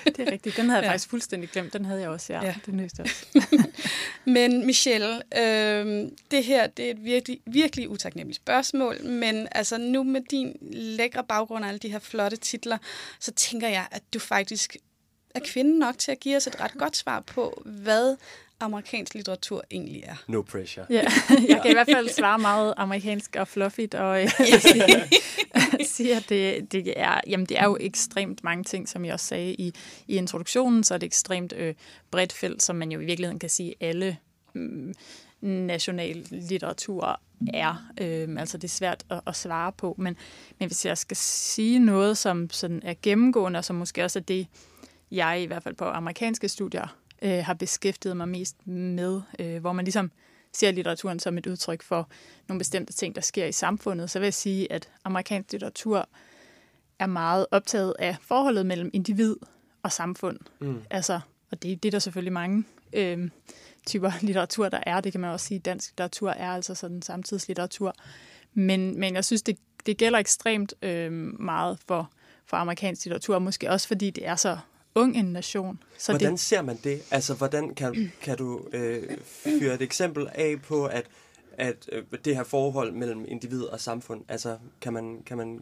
det 0.04 0.18
er 0.18 0.32
rigtigt. 0.32 0.56
Den 0.56 0.64
havde 0.64 0.76
jeg 0.78 0.84
ja. 0.86 0.90
faktisk 0.90 1.10
fuldstændig 1.10 1.50
glemt. 1.50 1.72
Den 1.72 1.84
havde 1.84 2.00
jeg 2.00 2.08
også, 2.08 2.32
ja. 2.32 2.44
ja. 2.44 2.54
Det 2.66 2.74
nøste 2.74 3.00
også. 3.00 3.26
men 4.24 4.66
Michelle, 4.66 5.22
øh, 5.38 6.08
det 6.30 6.44
her 6.44 6.66
det 6.66 6.86
er 6.86 6.90
et 6.90 7.04
virkelig, 7.04 7.40
virkelig 7.46 7.88
utaknemmeligt 7.88 8.36
spørgsmål, 8.36 9.04
men 9.04 9.48
altså 9.52 9.78
nu 9.78 10.02
med 10.02 10.20
din 10.30 10.56
lækre 10.72 11.24
baggrund 11.24 11.64
og 11.64 11.68
alle 11.68 11.78
de 11.78 11.88
her 11.88 11.98
flotte 11.98 12.36
titler, 12.36 12.78
så 13.20 13.32
tænker 13.32 13.68
jeg, 13.68 13.86
at 13.90 14.02
du 14.14 14.18
faktisk 14.18 14.76
er 15.34 15.40
kvinden 15.44 15.78
nok 15.78 15.98
til 15.98 16.12
at 16.12 16.20
give 16.20 16.36
os 16.36 16.46
et 16.46 16.60
ret 16.60 16.72
godt 16.78 16.96
svar 16.96 17.20
på, 17.20 17.62
hvad 17.66 18.16
amerikansk 18.64 19.14
litteratur 19.14 19.64
egentlig 19.70 20.02
er. 20.06 20.14
No 20.28 20.42
pressure. 20.42 20.86
Ja, 20.90 21.04
jeg 21.48 21.60
kan 21.62 21.70
i 21.70 21.74
hvert 21.74 21.88
fald 21.92 22.08
svare 22.08 22.38
meget 22.38 22.74
amerikansk 22.76 23.36
og 23.38 23.48
fluffigt, 23.48 23.94
og 23.94 24.20
jeg 24.20 24.30
siger, 25.94 26.16
at 26.16 26.28
det, 26.28 26.72
det, 26.72 26.92
er, 26.96 27.20
jamen, 27.26 27.46
det 27.46 27.58
er 27.58 27.64
jo 27.64 27.76
ekstremt 27.80 28.44
mange 28.44 28.64
ting, 28.64 28.88
som 28.88 29.04
jeg 29.04 29.14
også 29.14 29.26
sagde 29.26 29.54
i, 29.54 29.74
i 30.08 30.16
introduktionen, 30.16 30.84
så 30.84 30.94
er 30.94 30.98
det 30.98 31.06
ekstremt 31.06 31.52
øh, 31.56 31.74
bredt 32.10 32.32
felt, 32.32 32.62
som 32.62 32.76
man 32.76 32.92
jo 32.92 33.00
i 33.00 33.04
virkeligheden 33.04 33.38
kan 33.38 33.50
sige, 33.50 33.74
alle 33.80 34.16
mm, 34.54 34.94
national 35.40 36.26
litteratur 36.30 37.20
er. 37.54 37.90
Øh, 38.00 38.28
altså 38.38 38.58
det 38.58 38.64
er 38.64 38.72
svært 38.72 39.04
at, 39.10 39.20
at 39.26 39.36
svare 39.36 39.72
på, 39.72 39.94
men, 39.98 40.16
men 40.58 40.68
hvis 40.68 40.86
jeg 40.86 40.98
skal 40.98 41.16
sige 41.16 41.78
noget, 41.78 42.18
som 42.18 42.50
sådan 42.50 42.80
er 42.84 42.94
gennemgående, 43.02 43.58
og 43.58 43.64
som 43.64 43.76
måske 43.76 44.04
også 44.04 44.18
er 44.18 44.22
det, 44.22 44.46
jeg 45.10 45.42
i 45.42 45.46
hvert 45.46 45.62
fald 45.62 45.74
på 45.74 45.84
amerikanske 45.84 46.48
studier 46.48 46.96
øh, 47.24 47.44
har 47.44 47.54
beskæftiget 47.54 48.16
mig 48.16 48.28
mest 48.28 48.66
med, 48.66 49.20
øh, 49.38 49.60
hvor 49.60 49.72
man 49.72 49.84
ligesom 49.84 50.10
ser 50.52 50.70
litteraturen 50.70 51.18
som 51.18 51.38
et 51.38 51.46
udtryk 51.46 51.82
for 51.82 52.08
nogle 52.48 52.58
bestemte 52.58 52.92
ting, 52.92 53.14
der 53.14 53.20
sker 53.20 53.46
i 53.46 53.52
samfundet, 53.52 54.10
så 54.10 54.18
vil 54.18 54.26
jeg 54.26 54.34
sige, 54.34 54.72
at 54.72 54.88
amerikansk 55.04 55.52
litteratur 55.52 56.08
er 56.98 57.06
meget 57.06 57.46
optaget 57.50 57.94
af 57.98 58.16
forholdet 58.20 58.66
mellem 58.66 58.90
individ 58.92 59.36
og 59.82 59.92
samfund. 59.92 60.38
Mm. 60.60 60.82
Altså, 60.90 61.20
og 61.50 61.62
det, 61.62 61.82
det 61.82 61.88
er 61.88 61.90
der 61.90 61.98
selvfølgelig 61.98 62.32
mange 62.32 62.64
øh, 62.92 63.30
typer 63.86 64.12
litteratur, 64.26 64.68
der 64.68 64.80
er. 64.86 65.00
Det 65.00 65.12
kan 65.12 65.20
man 65.20 65.30
også 65.30 65.46
sige, 65.46 65.58
dansk 65.60 65.90
litteratur 65.90 66.30
er 66.30 66.50
altså 66.50 66.74
sådan 66.74 67.02
samtidslitteratur. 67.02 67.94
Men, 68.54 69.00
men 69.00 69.14
jeg 69.14 69.24
synes, 69.24 69.42
det, 69.42 69.58
det 69.86 69.96
gælder 69.96 70.18
ekstremt 70.18 70.74
øh, 70.82 71.12
meget 71.40 71.78
for, 71.88 72.10
for 72.46 72.56
amerikansk 72.56 73.04
litteratur, 73.04 73.38
måske 73.38 73.70
også 73.70 73.88
fordi 73.88 74.10
det 74.10 74.26
er 74.26 74.36
så 74.36 74.58
ung 74.94 75.16
en 75.16 75.24
nation. 75.24 75.78
Så 75.98 76.12
hvordan 76.12 76.32
det... 76.32 76.40
ser 76.40 76.62
man 76.62 76.78
det? 76.84 77.02
Altså, 77.10 77.34
hvordan 77.34 77.74
kan, 77.74 78.12
kan 78.22 78.38
du 78.38 78.60
øh, 78.72 79.18
fyre 79.26 79.74
et 79.74 79.82
eksempel 79.82 80.28
af 80.34 80.62
på, 80.62 80.86
at, 80.86 81.06
at 81.52 81.88
øh, 81.92 82.04
det 82.24 82.36
her 82.36 82.44
forhold 82.44 82.92
mellem 82.92 83.24
individ 83.28 83.62
og 83.62 83.80
samfund, 83.80 84.24
altså, 84.28 84.58
kan 84.80 84.92
man, 84.92 85.22
kan 85.26 85.36
man 85.36 85.60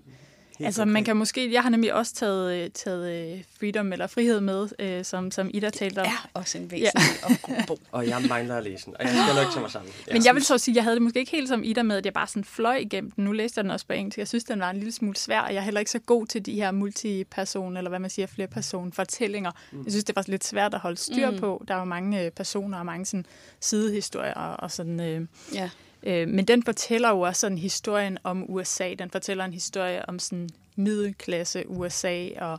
Helt 0.58 0.66
altså 0.66 0.82
okay. 0.82 0.92
man 0.92 1.04
kan 1.04 1.16
måske, 1.16 1.52
jeg 1.52 1.62
har 1.62 1.70
nemlig 1.70 1.94
også 1.94 2.14
taget, 2.14 2.54
øh, 2.54 2.70
taget 2.70 3.32
øh, 3.34 3.44
freedom 3.58 3.92
eller 3.92 4.06
frihed 4.06 4.40
med, 4.40 4.68
øh, 4.78 5.04
som, 5.04 5.30
som 5.30 5.50
Ida 5.54 5.70
talte 5.70 5.98
om. 5.98 6.06
Det 6.06 6.12
er 6.12 6.30
også 6.34 6.58
en 6.58 6.70
væsentlig 6.70 7.02
ja. 7.22 7.34
og 7.50 7.66
bog. 7.66 7.78
og 7.92 8.08
jeg 8.08 8.22
mangler 8.28 8.56
at 8.56 8.64
læse 8.64 8.86
den, 8.86 8.94
og 8.98 9.04
jeg 9.04 9.12
skal 9.24 9.42
nok 9.42 9.52
tage 9.52 9.60
mig 9.60 9.70
sammen. 9.70 9.92
Jeg 10.06 10.14
Men 10.14 10.24
jeg 10.24 10.34
vil 10.34 10.44
så 10.44 10.58
sige, 10.58 10.72
at 10.72 10.76
jeg 10.76 10.84
havde 10.84 10.94
det 10.94 11.02
måske 11.02 11.18
ikke 11.18 11.32
helt 11.32 11.48
som 11.48 11.62
Ida 11.64 11.82
med, 11.82 11.96
at 11.96 12.04
jeg 12.04 12.12
bare 12.12 12.26
sådan 12.26 12.44
fløj 12.44 12.76
igennem 12.76 13.10
den. 13.10 13.24
Nu 13.24 13.32
læste 13.32 13.58
jeg 13.58 13.64
den 13.64 13.70
også 13.70 13.86
på 13.86 13.92
engelsk. 13.92 14.18
Jeg 14.18 14.28
synes, 14.28 14.44
den 14.44 14.60
var 14.60 14.70
en 14.70 14.76
lille 14.76 14.92
smule 14.92 15.16
svær, 15.16 15.40
og 15.40 15.54
jeg 15.54 15.58
er 15.58 15.64
heller 15.64 15.80
ikke 15.80 15.90
så 15.90 15.98
god 15.98 16.26
til 16.26 16.46
de 16.46 16.54
her 16.54 16.70
multiperson, 16.70 17.76
eller 17.76 17.88
hvad 17.88 17.98
man 17.98 18.10
siger, 18.10 18.26
flere 18.26 18.48
person 18.48 18.92
fortællinger. 18.92 19.50
Mm. 19.72 19.82
Jeg 19.84 19.92
synes, 19.92 20.04
det 20.04 20.16
var 20.16 20.24
lidt 20.26 20.44
svært 20.44 20.74
at 20.74 20.80
holde 20.80 20.96
styr 20.96 21.30
mm. 21.30 21.38
på. 21.38 21.64
Der 21.68 21.74
var 21.74 21.84
mange 21.84 22.30
personer 22.30 22.78
og 22.78 22.86
mange 22.86 23.06
sådan, 23.06 23.26
sidehistorier 23.60 24.34
og 24.34 24.70
sådan... 24.70 25.00
Øh, 25.00 25.26
ja 25.54 25.70
Øh, 26.02 26.28
men 26.28 26.44
den 26.44 26.62
fortæller 26.62 27.08
jo 27.08 27.20
også 27.20 27.40
sådan 27.40 27.58
historien 27.58 28.18
om 28.24 28.50
USA. 28.50 28.94
Den 28.94 29.10
fortæller 29.10 29.44
en 29.44 29.52
historie 29.52 30.08
om 30.08 30.18
sådan 30.18 30.48
middelklasse 30.76 31.64
USA 31.68 32.28
og, 32.40 32.58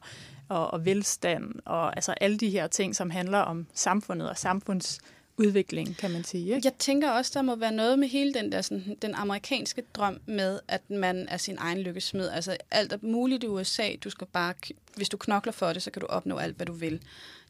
og, 0.49 0.73
og 0.73 0.85
velstand 0.85 1.53
og 1.65 1.95
altså 1.95 2.11
alle 2.11 2.37
de 2.37 2.49
her 2.49 2.67
ting, 2.67 2.95
som 2.95 3.09
handler 3.09 3.39
om 3.39 3.67
samfundet 3.73 4.29
og 4.29 4.37
samfunds 4.37 4.99
udvikling, 5.37 5.97
kan 5.97 6.11
man 6.11 6.23
sige. 6.23 6.55
Ikke? 6.55 6.61
Jeg 6.63 6.73
tænker 6.73 7.11
også, 7.11 7.31
der 7.33 7.41
må 7.41 7.55
være 7.55 7.71
noget 7.71 7.99
med 7.99 8.07
hele 8.07 8.33
den 8.33 8.51
der 8.51 8.61
sådan, 8.61 8.97
den 9.01 9.15
amerikanske 9.15 9.83
drøm 9.93 10.19
med, 10.25 10.59
at 10.67 10.89
man 10.89 11.27
er 11.29 11.37
sin 11.37 11.57
egen 11.59 11.79
lykkesmed. 11.79 12.29
Altså 12.29 12.57
alt 12.71 12.93
er 12.93 12.97
muligt 13.01 13.43
i 13.43 13.47
USA. 13.47 13.87
Du 14.03 14.09
skal 14.09 14.27
bare, 14.27 14.53
hvis 14.95 15.09
du 15.09 15.17
knokler 15.17 15.53
for 15.53 15.73
det, 15.73 15.83
så 15.83 15.91
kan 15.91 15.99
du 15.99 16.05
opnå 16.05 16.37
alt, 16.37 16.55
hvad 16.55 16.65
du 16.65 16.73
vil. 16.73 17.01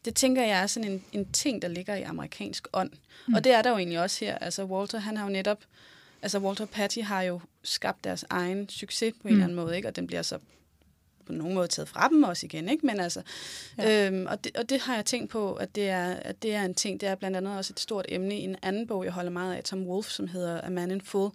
Det 0.04 0.14
tænker 0.14 0.42
jeg 0.42 0.62
er 0.62 0.66
sådan 0.66 0.90
en, 0.90 1.04
en 1.12 1.32
ting, 1.32 1.62
der 1.62 1.68
ligger 1.68 1.94
i 1.94 2.02
amerikansk 2.02 2.68
ånd. 2.72 2.90
Mm. 3.28 3.34
Og 3.34 3.44
det 3.44 3.52
er 3.52 3.62
der 3.62 3.70
jo 3.70 3.76
egentlig 3.76 4.00
også 4.00 4.24
her. 4.24 4.38
Altså 4.38 4.64
Walter, 4.64 4.98
han 4.98 5.16
har 5.16 5.24
jo 5.24 5.32
netop, 5.32 5.58
altså 6.22 6.38
Walter 6.38 6.66
Patty 6.66 6.98
har 6.98 7.22
jo 7.22 7.40
skabt 7.62 8.04
deres 8.04 8.24
egen 8.30 8.68
succes 8.68 9.14
på 9.22 9.28
en 9.28 9.34
mm. 9.34 9.40
eller 9.40 9.44
anden 9.44 9.56
måde, 9.56 9.76
ikke? 9.76 9.88
og 9.88 9.96
den 9.96 10.06
bliver 10.06 10.22
så 10.22 10.38
på 11.26 11.32
nogen 11.32 11.54
måde 11.54 11.68
taget 11.68 11.88
fra 11.88 12.08
dem 12.08 12.22
også 12.22 12.46
igen, 12.46 12.68
ikke? 12.68 12.86
Men 12.86 13.00
altså, 13.00 13.22
ja. 13.78 14.06
øhm, 14.06 14.26
og, 14.26 14.44
det, 14.44 14.56
og 14.56 14.68
det 14.68 14.80
har 14.80 14.94
jeg 14.94 15.04
tænkt 15.04 15.30
på, 15.30 15.54
at 15.54 15.74
det, 15.74 15.88
er, 15.88 16.06
at 16.06 16.42
det 16.42 16.54
er 16.54 16.62
en 16.64 16.74
ting, 16.74 17.00
det 17.00 17.08
er 17.08 17.14
blandt 17.14 17.36
andet 17.36 17.56
også 17.56 17.72
et 17.72 17.80
stort 17.80 18.06
emne 18.08 18.38
i 18.38 18.42
en 18.42 18.56
anden 18.62 18.86
bog, 18.86 19.04
jeg 19.04 19.12
holder 19.12 19.30
meget 19.30 19.54
af, 19.54 19.64
Tom 19.64 19.86
Wolfe, 19.86 20.10
som 20.10 20.28
hedder 20.28 20.60
A 20.60 20.70
Man 20.70 20.90
in 20.90 21.00
Full, 21.00 21.30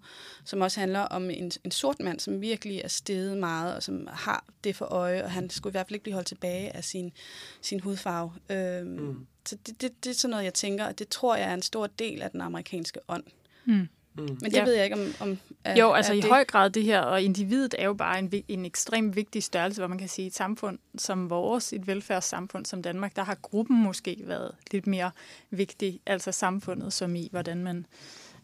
som 0.46 0.62
også 0.62 0.80
handler 0.80 1.00
om 1.00 1.30
en, 1.30 1.52
en 1.64 1.72
sort 1.72 2.00
mand, 2.00 2.20
som 2.20 2.42
virkelig 2.42 2.82
er 2.84 2.88
steget 2.88 3.38
meget, 3.38 3.76
og 3.76 3.84
som 3.84 4.08
har 4.12 4.46
det 4.64 4.76
for 4.76 4.86
øje, 4.86 5.24
og 5.24 5.32
han 5.32 5.50
skulle 5.50 5.72
i 5.72 5.74
hvert 5.74 5.88
fald 5.88 5.96
ikke 5.96 6.04
blive 6.04 6.14
holdt 6.14 6.28
tilbage 6.28 6.76
af 6.76 6.84
sin, 6.84 7.12
sin 7.62 7.80
hudfarve. 7.80 8.32
Øhm, 8.50 8.88
mm. 8.88 9.28
Så 9.46 9.58
det, 9.68 9.82
det, 9.82 10.04
det 10.04 10.10
er 10.10 10.14
sådan 10.14 10.32
noget, 10.32 10.46
jeg 10.46 10.54
tænker, 10.54 10.86
og 10.86 11.00
det 11.00 11.08
tror 11.08 11.36
jeg 11.36 11.50
er 11.50 11.54
en 11.54 11.62
stor 11.62 11.88
del 11.88 12.22
af 12.22 12.32
den 12.32 12.42
amerikanske 12.42 13.00
ånd. 13.08 13.24
Mm. 13.66 13.88
Mm. 14.22 14.38
Men 14.42 14.52
det 14.52 14.58
ja. 14.58 14.64
ved 14.64 14.74
jeg 14.74 14.84
ikke, 14.84 14.96
om... 14.96 15.14
om 15.20 15.38
er, 15.64 15.76
jo, 15.80 15.92
altså 15.92 16.12
er 16.12 16.18
i 16.18 16.22
det... 16.22 16.30
høj 16.30 16.46
grad 16.46 16.70
det 16.70 16.84
her, 16.84 17.00
og 17.00 17.22
individet 17.22 17.76
er 17.78 17.86
jo 17.86 17.94
bare 17.94 18.20
en, 18.20 18.34
en 18.48 18.66
ekstremt 18.66 19.16
vigtig 19.16 19.44
størrelse, 19.44 19.82
hvor 19.82 19.88
man 19.88 19.98
kan 19.98 20.10
sige, 20.10 20.28
et 20.28 20.36
samfund 20.36 20.80
som 20.98 21.30
vores, 21.30 21.74
et 21.74 21.88
velfærdssamfund 21.88 22.66
som 22.66 22.82
Danmark, 22.82 23.16
der 23.16 23.24
har 23.24 23.36
gruppen 23.36 23.84
måske 23.84 24.18
været 24.26 24.56
lidt 24.72 24.88
mere 24.88 25.12
vigtig, 25.50 26.00
altså 26.06 26.32
samfundet 26.32 26.94
som 26.94 27.16
i, 27.16 27.28
hvordan 27.32 27.64
man 27.64 27.86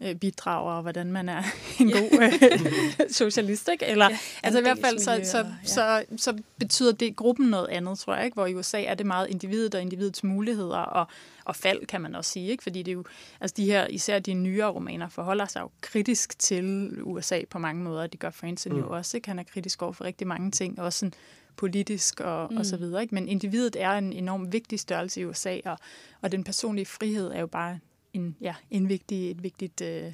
øh, 0.02 0.16
bidrager, 0.16 0.72
og 0.72 0.82
hvordan 0.82 1.12
man 1.12 1.30
er 1.30 1.44
en 1.82 1.92
god 1.92 2.22
øh, 2.22 3.10
socialist, 3.12 3.70
ikke? 3.72 3.86
Eller, 3.86 4.10
ja, 4.10 4.18
altså 4.44 4.60
i 4.60 4.62
hvert 4.62 4.80
fald, 4.80 5.00
så, 5.00 5.22
så, 5.24 5.38
ja. 5.38 5.46
så, 5.64 6.06
så 6.18 6.38
betyder 6.60 6.92
det 6.92 7.16
gruppen 7.16 7.48
noget 7.50 7.68
andet, 7.68 8.00
tror 8.00 8.16
jeg, 8.16 8.26
ikke? 8.26 8.36
Hvor 8.36 8.46
i 8.46 8.56
USA 8.56 8.84
er 8.84 8.94
det 8.94 9.06
meget 9.06 9.28
individet 9.30 9.76
og 9.76 9.82
individets 9.82 10.24
muligheder, 10.24 10.78
og, 10.78 11.08
og 11.46 11.56
fald, 11.56 11.86
kan 11.86 12.02
man 12.02 12.16
også 12.16 12.32
sige, 12.32 12.50
ikke? 12.50 12.64
Fordi 12.64 12.84
det 12.84 12.92
er 12.92 12.96
jo, 12.96 13.04
altså 13.42 13.54
de 13.58 13.66
her, 13.66 13.88
især 13.88 14.20
de 14.20 14.34
nyere 14.34 14.70
romaner, 14.70 15.10
forholder 15.10 15.46
sig 15.46 15.62
jo 15.62 15.70
kritisk 15.82 16.40
til 16.40 16.90
USA 17.04 17.42
på 17.50 17.60
mange 17.60 17.84
måder, 17.84 18.08
det 18.08 18.20
gør 18.20 18.30
Franzen 18.30 18.74
mm. 18.74 18.80
jo 18.80 18.90
også, 18.90 19.18
ikke? 19.18 19.28
Han 19.28 19.40
er 19.40 19.44
kritisk 19.44 19.82
over 19.82 19.92
for 19.92 20.04
rigtig 20.04 20.28
mange 20.28 20.52
ting, 20.52 20.80
også 20.80 21.00
sådan 21.00 21.14
politisk 21.56 22.20
og, 22.20 22.48
mm. 22.52 22.58
og 22.58 22.66
så 22.66 22.78
videre, 22.78 23.02
ikke? 23.02 23.16
Men 23.16 23.28
individet 23.28 23.76
er 23.80 23.92
en 23.92 24.14
enorm 24.14 24.54
vigtig 24.54 24.80
størrelse 24.80 25.22
i 25.22 25.26
USA, 25.26 25.60
og, 25.66 25.78
og 26.22 26.32
den 26.32 26.44
personlige 26.44 26.86
frihed 26.86 27.32
er 27.32 27.40
jo 27.40 27.48
bare 27.48 27.80
en, 28.16 28.36
ja, 28.42 28.56
en, 28.72 28.90
vigtig, 28.90 29.32
et 29.32 29.44
vigtigt, 29.44 29.82
øh, 29.82 30.14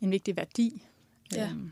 en 0.00 0.10
vigtig 0.10 0.36
værdi. 0.36 0.82
Ja. 1.34 1.50
Øhm. 1.50 1.70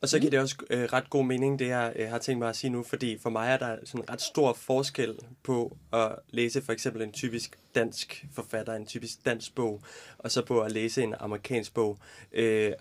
Og 0.00 0.08
så 0.08 0.18
giver 0.18 0.30
det 0.30 0.40
også 0.40 0.56
øh, 0.70 0.84
ret 0.84 1.10
god 1.10 1.24
mening, 1.24 1.58
det 1.58 1.68
jeg 1.68 1.92
øh, 1.96 2.08
har 2.08 2.18
tænkt 2.18 2.38
mig 2.38 2.48
at 2.48 2.56
sige 2.56 2.70
nu, 2.70 2.82
fordi 2.82 3.18
for 3.18 3.30
mig 3.30 3.48
er 3.48 3.56
der 3.56 3.76
sådan 3.84 4.00
en 4.00 4.10
ret 4.10 4.20
stor 4.20 4.52
forskel 4.52 5.18
på 5.42 5.76
at 5.92 6.16
læse 6.30 6.62
for 6.62 6.72
eksempel 6.72 7.02
en 7.02 7.12
typisk 7.12 7.58
dansk 7.74 8.26
forfatter, 8.32 8.74
en 8.74 8.86
typisk 8.86 9.24
dansk 9.24 9.54
bog, 9.54 9.82
og 10.18 10.30
så 10.30 10.44
på 10.44 10.60
at 10.60 10.72
læse 10.72 11.02
en 11.02 11.14
amerikansk 11.20 11.74
bog. 11.74 11.98
Øh, 12.32 12.72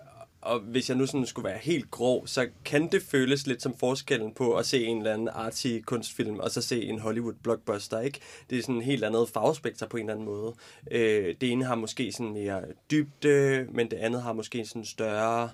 og 0.44 0.60
hvis 0.60 0.90
jeg 0.90 0.98
nu 0.98 1.06
sådan 1.06 1.26
skulle 1.26 1.50
være 1.50 1.58
helt 1.58 1.92
grov, 1.92 2.28
så 2.28 2.48
kan 2.66 2.92
det 2.92 3.04
føles 3.04 3.48
lidt 3.48 3.62
som 3.62 3.78
forskellen 3.78 4.34
på 4.34 4.56
at 4.56 4.66
se 4.66 4.84
en 4.84 4.98
eller 4.98 5.14
anden 5.14 5.28
arty 5.28 5.80
kunstfilm, 5.86 6.40
og 6.40 6.52
så 6.52 6.62
se 6.62 6.84
en 6.84 7.00
Hollywood 7.00 7.34
blockbuster, 7.34 8.00
ikke? 8.00 8.20
Det 8.50 8.58
er 8.58 8.62
sådan 8.62 8.76
en 8.76 8.82
helt 8.82 9.04
andet 9.04 9.30
farvespektrum 9.30 9.90
på 9.90 9.98
en 9.98 10.04
eller 10.04 10.14
anden 10.14 10.26
måde. 10.26 10.54
Øh, 10.92 11.36
det 11.42 11.52
ene 11.52 11.66
har 11.66 11.76
måske 11.76 12.12
sådan 12.12 12.34
mere 12.34 12.62
dybde, 12.92 13.68
men 13.72 13.92
det 13.92 13.98
andet 13.98 14.22
har 14.22 14.34
måske 14.34 14.66
sådan 14.66 14.82
en 14.82 14.86
større 14.86 15.50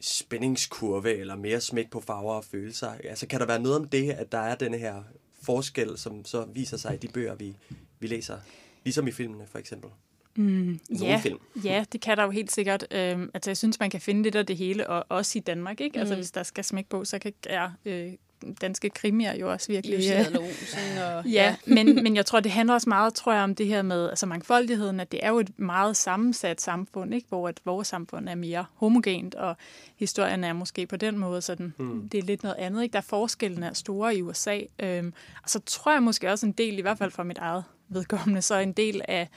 spændingskurve, 0.00 1.14
eller 1.14 1.36
mere 1.36 1.60
smæk 1.60 1.90
på 1.90 2.00
farver 2.00 2.34
og 2.34 2.44
følelser. 2.44 2.90
Altså 3.04 3.26
kan 3.26 3.40
der 3.40 3.46
være 3.46 3.62
noget 3.62 3.78
om 3.78 3.88
det, 3.88 4.10
at 4.10 4.32
der 4.32 4.38
er 4.38 4.54
denne 4.54 4.78
her 4.78 5.02
forskel, 5.42 5.98
som 5.98 6.24
så 6.24 6.44
viser 6.44 6.76
sig 6.76 6.94
i 6.94 6.96
de 6.96 7.08
bøger, 7.08 7.34
vi, 7.34 7.56
vi 7.98 8.06
læser? 8.06 8.38
Ligesom 8.84 9.06
i 9.06 9.12
filmene, 9.12 9.46
for 9.46 9.58
eksempel. 9.58 9.90
Mm, 10.36 10.80
ja, 11.00 11.20
film. 11.22 11.38
ja, 11.64 11.84
det 11.92 12.00
kan 12.00 12.16
der 12.16 12.24
jo 12.24 12.30
helt 12.30 12.52
sikkert. 12.52 12.86
Øhm, 12.90 13.30
altså, 13.34 13.50
jeg 13.50 13.56
synes, 13.56 13.80
man 13.80 13.90
kan 13.90 14.00
finde 14.00 14.22
lidt 14.22 14.34
af 14.34 14.46
det 14.46 14.56
hele, 14.56 14.88
og 14.88 15.04
også 15.08 15.38
i 15.38 15.40
Danmark. 15.40 15.80
Ikke? 15.80 15.98
Altså, 15.98 16.14
mm. 16.14 16.18
Altså, 16.18 16.26
hvis 16.26 16.30
der 16.30 16.42
skal 16.42 16.64
smæk 16.64 16.86
på, 16.86 17.04
så 17.04 17.18
kan 17.18 17.32
ja, 17.46 17.68
øh, 17.84 18.12
danske 18.60 18.90
krimier 18.90 19.36
jo 19.36 19.52
også 19.52 19.72
virkelig... 19.72 19.98
Ja, 20.00 20.26
og, 20.34 21.26
ja, 21.26 21.30
ja. 21.42 21.56
men, 21.66 22.02
men 22.02 22.16
jeg 22.16 22.26
tror, 22.26 22.40
det 22.40 22.52
handler 22.52 22.74
også 22.74 22.88
meget 22.88 23.14
tror 23.14 23.32
jeg, 23.32 23.42
om 23.42 23.54
det 23.54 23.66
her 23.66 23.82
med 23.82 24.08
altså 24.08 24.26
mangfoldigheden, 24.26 25.00
at 25.00 25.12
det 25.12 25.20
er 25.22 25.28
jo 25.28 25.38
et 25.38 25.58
meget 25.58 25.96
sammensat 25.96 26.60
samfund, 26.60 27.14
ikke? 27.14 27.26
hvor 27.28 27.48
at 27.48 27.60
vores 27.64 27.88
samfund 27.88 28.28
er 28.28 28.34
mere 28.34 28.64
homogent, 28.74 29.34
og 29.34 29.56
historien 29.96 30.44
er 30.44 30.52
måske 30.52 30.86
på 30.86 30.96
den 30.96 31.18
måde 31.18 31.42
sådan, 31.42 31.74
mm. 31.78 32.08
det 32.08 32.18
er 32.18 32.22
lidt 32.22 32.42
noget 32.42 32.56
andet. 32.56 32.82
Ikke? 32.82 32.92
Der 32.92 32.98
er 32.98 33.02
forskellen 33.02 33.62
er 33.62 33.72
store 33.72 34.16
i 34.16 34.22
USA. 34.22 34.60
Øhm, 34.78 35.12
og 35.42 35.50
så 35.50 35.60
tror 35.66 35.92
jeg 35.92 36.02
måske 36.02 36.30
også 36.30 36.46
en 36.46 36.52
del, 36.52 36.78
i 36.78 36.82
hvert 36.82 36.98
fald 36.98 37.10
for 37.10 37.22
mit 37.22 37.38
eget 37.38 37.64
vedkommende, 37.88 38.42
så 38.42 38.58
en 38.58 38.72
del 38.72 39.00
af 39.08 39.28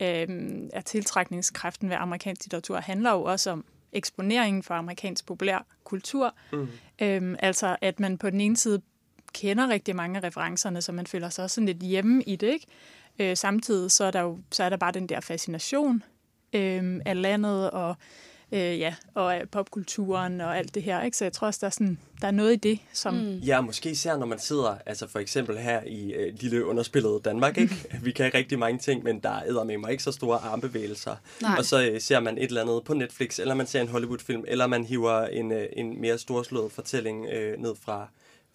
øh, 0.00 0.68
af 0.72 0.84
tiltrækningskraften 0.84 1.88
ved 1.88 1.96
amerikansk 1.96 2.44
litteratur 2.44 2.76
handler 2.76 3.12
jo 3.12 3.22
også 3.22 3.50
om 3.50 3.64
eksponeringen 3.92 4.62
for 4.62 4.74
amerikansk 4.74 5.26
populær 5.26 5.66
kultur. 5.84 6.34
Mm. 6.52 6.68
Øhm, 7.02 7.36
altså 7.38 7.76
at 7.80 8.00
man 8.00 8.18
på 8.18 8.30
den 8.30 8.40
ene 8.40 8.56
side 8.56 8.82
kender 9.32 9.68
rigtig 9.68 9.96
mange 9.96 10.18
af 10.18 10.24
referencerne, 10.24 10.82
så 10.82 10.92
man 10.92 11.06
føler 11.06 11.28
sig 11.28 11.44
også 11.44 11.54
sådan 11.54 11.66
lidt 11.66 11.78
hjemme 11.78 12.22
i 12.22 12.36
det, 12.36 12.52
ikke? 12.52 12.66
Øh, 13.18 13.36
samtidig 13.36 13.90
så 13.90 14.04
er, 14.04 14.10
der 14.10 14.20
jo, 14.20 14.38
så 14.52 14.64
er 14.64 14.68
der 14.68 14.76
bare 14.76 14.92
den 14.92 15.06
der 15.06 15.20
fascination 15.20 16.02
øh, 16.52 17.00
af 17.06 17.22
landet 17.22 17.70
og 17.70 17.96
øh, 18.52 18.78
ja, 18.78 18.94
og 19.14 19.36
af 19.36 19.48
popkulturen 19.48 20.40
og 20.40 20.58
alt 20.58 20.74
det 20.74 20.82
her. 20.82 21.02
Ikke? 21.02 21.16
Så 21.16 21.24
jeg 21.24 21.32
tror 21.32 21.46
også, 21.46 21.58
der 21.60 21.66
er, 21.66 21.70
sådan, 21.70 21.98
der 22.20 22.26
er 22.26 22.30
noget 22.30 22.52
i 22.52 22.56
det, 22.56 22.78
som... 22.92 23.14
Mm. 23.14 23.38
Ja, 23.38 23.60
måske 23.60 23.90
især 23.90 24.16
når 24.16 24.26
man 24.26 24.38
sidder, 24.38 24.78
altså 24.86 25.08
for 25.08 25.18
eksempel 25.18 25.58
her 25.58 25.82
i 25.86 26.12
øh, 26.12 26.34
lille 26.40 26.64
underspillet 26.64 27.24
Danmark, 27.24 27.58
ikke? 27.58 27.74
vi 28.02 28.12
kan 28.12 28.34
rigtig 28.34 28.58
mange 28.58 28.78
ting, 28.78 29.04
men 29.04 29.20
der 29.20 29.30
er 29.30 29.64
med 29.64 29.78
mig 29.78 29.90
ikke 29.90 30.02
så 30.02 30.12
store 30.12 30.38
armbevægelser. 30.38 31.16
Nej. 31.42 31.54
Og 31.58 31.64
så 31.64 31.90
øh, 31.90 32.00
ser 32.00 32.20
man 32.20 32.38
et 32.38 32.44
eller 32.44 32.62
andet 32.62 32.84
på 32.84 32.94
Netflix, 32.94 33.38
eller 33.38 33.54
man 33.54 33.66
ser 33.66 33.80
en 33.80 33.88
Hollywood-film, 33.88 34.44
eller 34.48 34.66
man 34.66 34.84
hiver 34.84 35.26
en, 35.26 35.52
øh, 35.52 35.66
en 35.72 36.00
mere 36.00 36.18
storslået 36.18 36.72
fortælling 36.72 37.26
øh, 37.26 37.58
ned 37.58 37.74
fra 37.84 38.08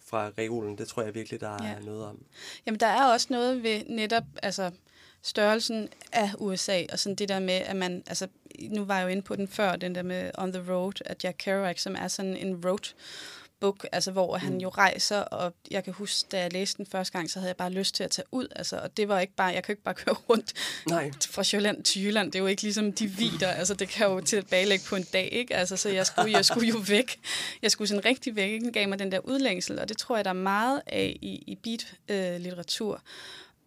fra 0.06 0.30
reolen. 0.38 0.78
Det 0.78 0.88
tror 0.88 1.02
jeg 1.02 1.14
virkelig, 1.14 1.40
der 1.40 1.64
ja. 1.64 1.68
er 1.68 1.80
noget 1.80 2.04
om. 2.04 2.18
Jamen, 2.66 2.80
der 2.80 2.86
er 2.86 3.12
også 3.12 3.26
noget 3.30 3.62
ved 3.62 3.82
netop, 3.88 4.24
altså 4.42 4.70
størrelsen 5.24 5.88
af 6.12 6.30
USA, 6.38 6.82
og 6.92 6.98
sådan 6.98 7.16
det 7.16 7.28
der 7.28 7.38
med, 7.38 7.54
at 7.54 7.76
man, 7.76 8.02
altså, 8.06 8.28
nu 8.60 8.84
var 8.84 8.96
jeg 8.96 9.04
jo 9.04 9.08
inde 9.08 9.22
på 9.22 9.36
den 9.36 9.48
før, 9.48 9.76
den 9.76 9.94
der 9.94 10.02
med 10.02 10.30
On 10.38 10.52
the 10.52 10.72
Road 10.72 10.92
af 11.06 11.16
Jack 11.24 11.36
Kerouac, 11.38 11.80
som 11.80 11.96
er 11.98 12.08
sådan 12.08 12.36
en 12.36 12.66
road 12.66 12.94
book, 13.60 13.86
altså 13.92 14.10
hvor 14.10 14.36
han 14.36 14.52
mm. 14.52 14.58
jo 14.58 14.68
rejser, 14.68 15.18
og 15.18 15.54
jeg 15.70 15.84
kan 15.84 15.92
huske, 15.92 16.28
da 16.32 16.40
jeg 16.40 16.52
læste 16.52 16.76
den 16.76 16.86
første 16.86 17.12
gang, 17.12 17.30
så 17.30 17.38
havde 17.38 17.48
jeg 17.48 17.56
bare 17.56 17.70
lyst 17.70 17.94
til 17.94 18.04
at 18.04 18.10
tage 18.10 18.26
ud, 18.32 18.48
altså, 18.56 18.76
og 18.76 18.96
det 18.96 19.08
var 19.08 19.20
ikke 19.20 19.34
bare, 19.36 19.46
jeg 19.46 19.62
kan 19.62 19.72
ikke 19.72 19.82
bare 19.82 19.94
køre 19.94 20.14
rundt 20.30 20.52
Nej. 20.88 21.10
fra 21.30 21.44
Sjælland 21.44 21.84
til 21.84 22.04
Jylland, 22.04 22.32
det 22.32 22.38
er 22.38 22.42
jo 22.42 22.46
ikke 22.46 22.62
ligesom 22.62 22.92
de 22.92 23.06
vider, 23.06 23.48
altså 23.48 23.74
det 23.74 23.88
kan 23.88 24.06
jo 24.06 24.20
tilbagelægge 24.20 24.84
på 24.88 24.96
en 24.96 25.02
dag, 25.12 25.28
ikke? 25.32 25.56
Altså, 25.56 25.76
så 25.76 25.88
jeg 25.88 26.06
skulle, 26.06 26.32
jeg 26.32 26.44
skulle 26.44 26.68
jo 26.68 26.78
væk, 26.96 27.20
jeg 27.62 27.70
skulle 27.70 27.88
sådan 27.88 28.04
rigtig 28.04 28.36
væk, 28.36 28.50
ikke? 28.50 28.64
Den 28.64 28.72
gav 28.72 28.88
mig 28.88 28.98
den 28.98 29.12
der 29.12 29.18
udlængsel, 29.18 29.78
og 29.78 29.88
det 29.88 29.96
tror 29.96 30.16
jeg, 30.16 30.24
der 30.24 30.30
er 30.30 30.34
meget 30.34 30.82
af 30.86 31.18
i, 31.22 31.44
i 31.46 31.54
beat-litteratur. 31.54 32.94
Øh, 32.94 33.00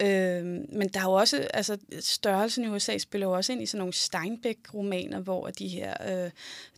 Øh, 0.02 0.46
men 0.70 0.88
der 0.88 1.00
er 1.00 1.04
jo 1.04 1.14
også, 1.14 1.48
altså 1.54 1.78
størrelsen 2.00 2.64
i 2.64 2.68
USA 2.68 2.98
spiller 2.98 3.28
jo 3.28 3.34
også 3.34 3.52
ind 3.52 3.62
i 3.62 3.66
sådan 3.66 3.80
nogle 3.80 3.94
Steinbeck-romaner, 3.94 5.20
hvor 5.20 5.48
de 5.48 5.68
her 5.68 6.24
øh, 6.26 6.32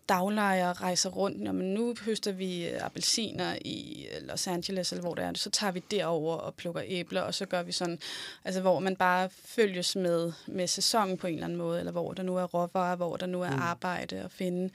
daglejere 0.10 0.74
rejser 0.74 1.10
rundt, 1.10 1.42
når 1.42 1.52
man 1.52 1.66
nu 1.66 1.96
høster 2.06 2.32
vi 2.32 2.68
øh, 2.68 2.86
appelsiner 2.86 3.56
i 3.66 4.08
øh, 4.16 4.28
Los 4.28 4.48
Angeles, 4.48 4.92
eller 4.92 5.02
hvor 5.02 5.16
det 5.16 5.24
er, 5.24 5.32
så 5.36 5.50
tager 5.50 5.72
vi 5.72 5.84
derover 5.92 6.36
og 6.36 6.56
plukker 6.56 6.82
æbler, 6.86 7.22
og 7.22 7.34
så 7.34 7.46
gør 7.46 7.64
vi 7.64 7.72
sådan, 7.72 8.00
altså 8.46 8.62
hvor 8.62 8.80
man 8.80 8.96
bare 8.96 9.30
følges 9.46 9.96
med, 9.96 10.32
med 10.48 10.68
sæsonen 10.68 11.18
på 11.18 11.28
en 11.28 11.34
eller 11.34 11.46
anden 11.46 11.58
måde, 11.58 11.80
eller 11.80 11.92
hvor 11.92 12.14
der 12.14 12.24
nu 12.24 12.38
er 12.38 12.44
råvarer, 12.44 12.96
hvor 12.96 13.18
der 13.18 13.26
nu 13.26 13.42
er 13.42 13.52
mm. 13.52 13.62
arbejde 13.62 14.16
at 14.16 14.32
finde. 14.32 14.70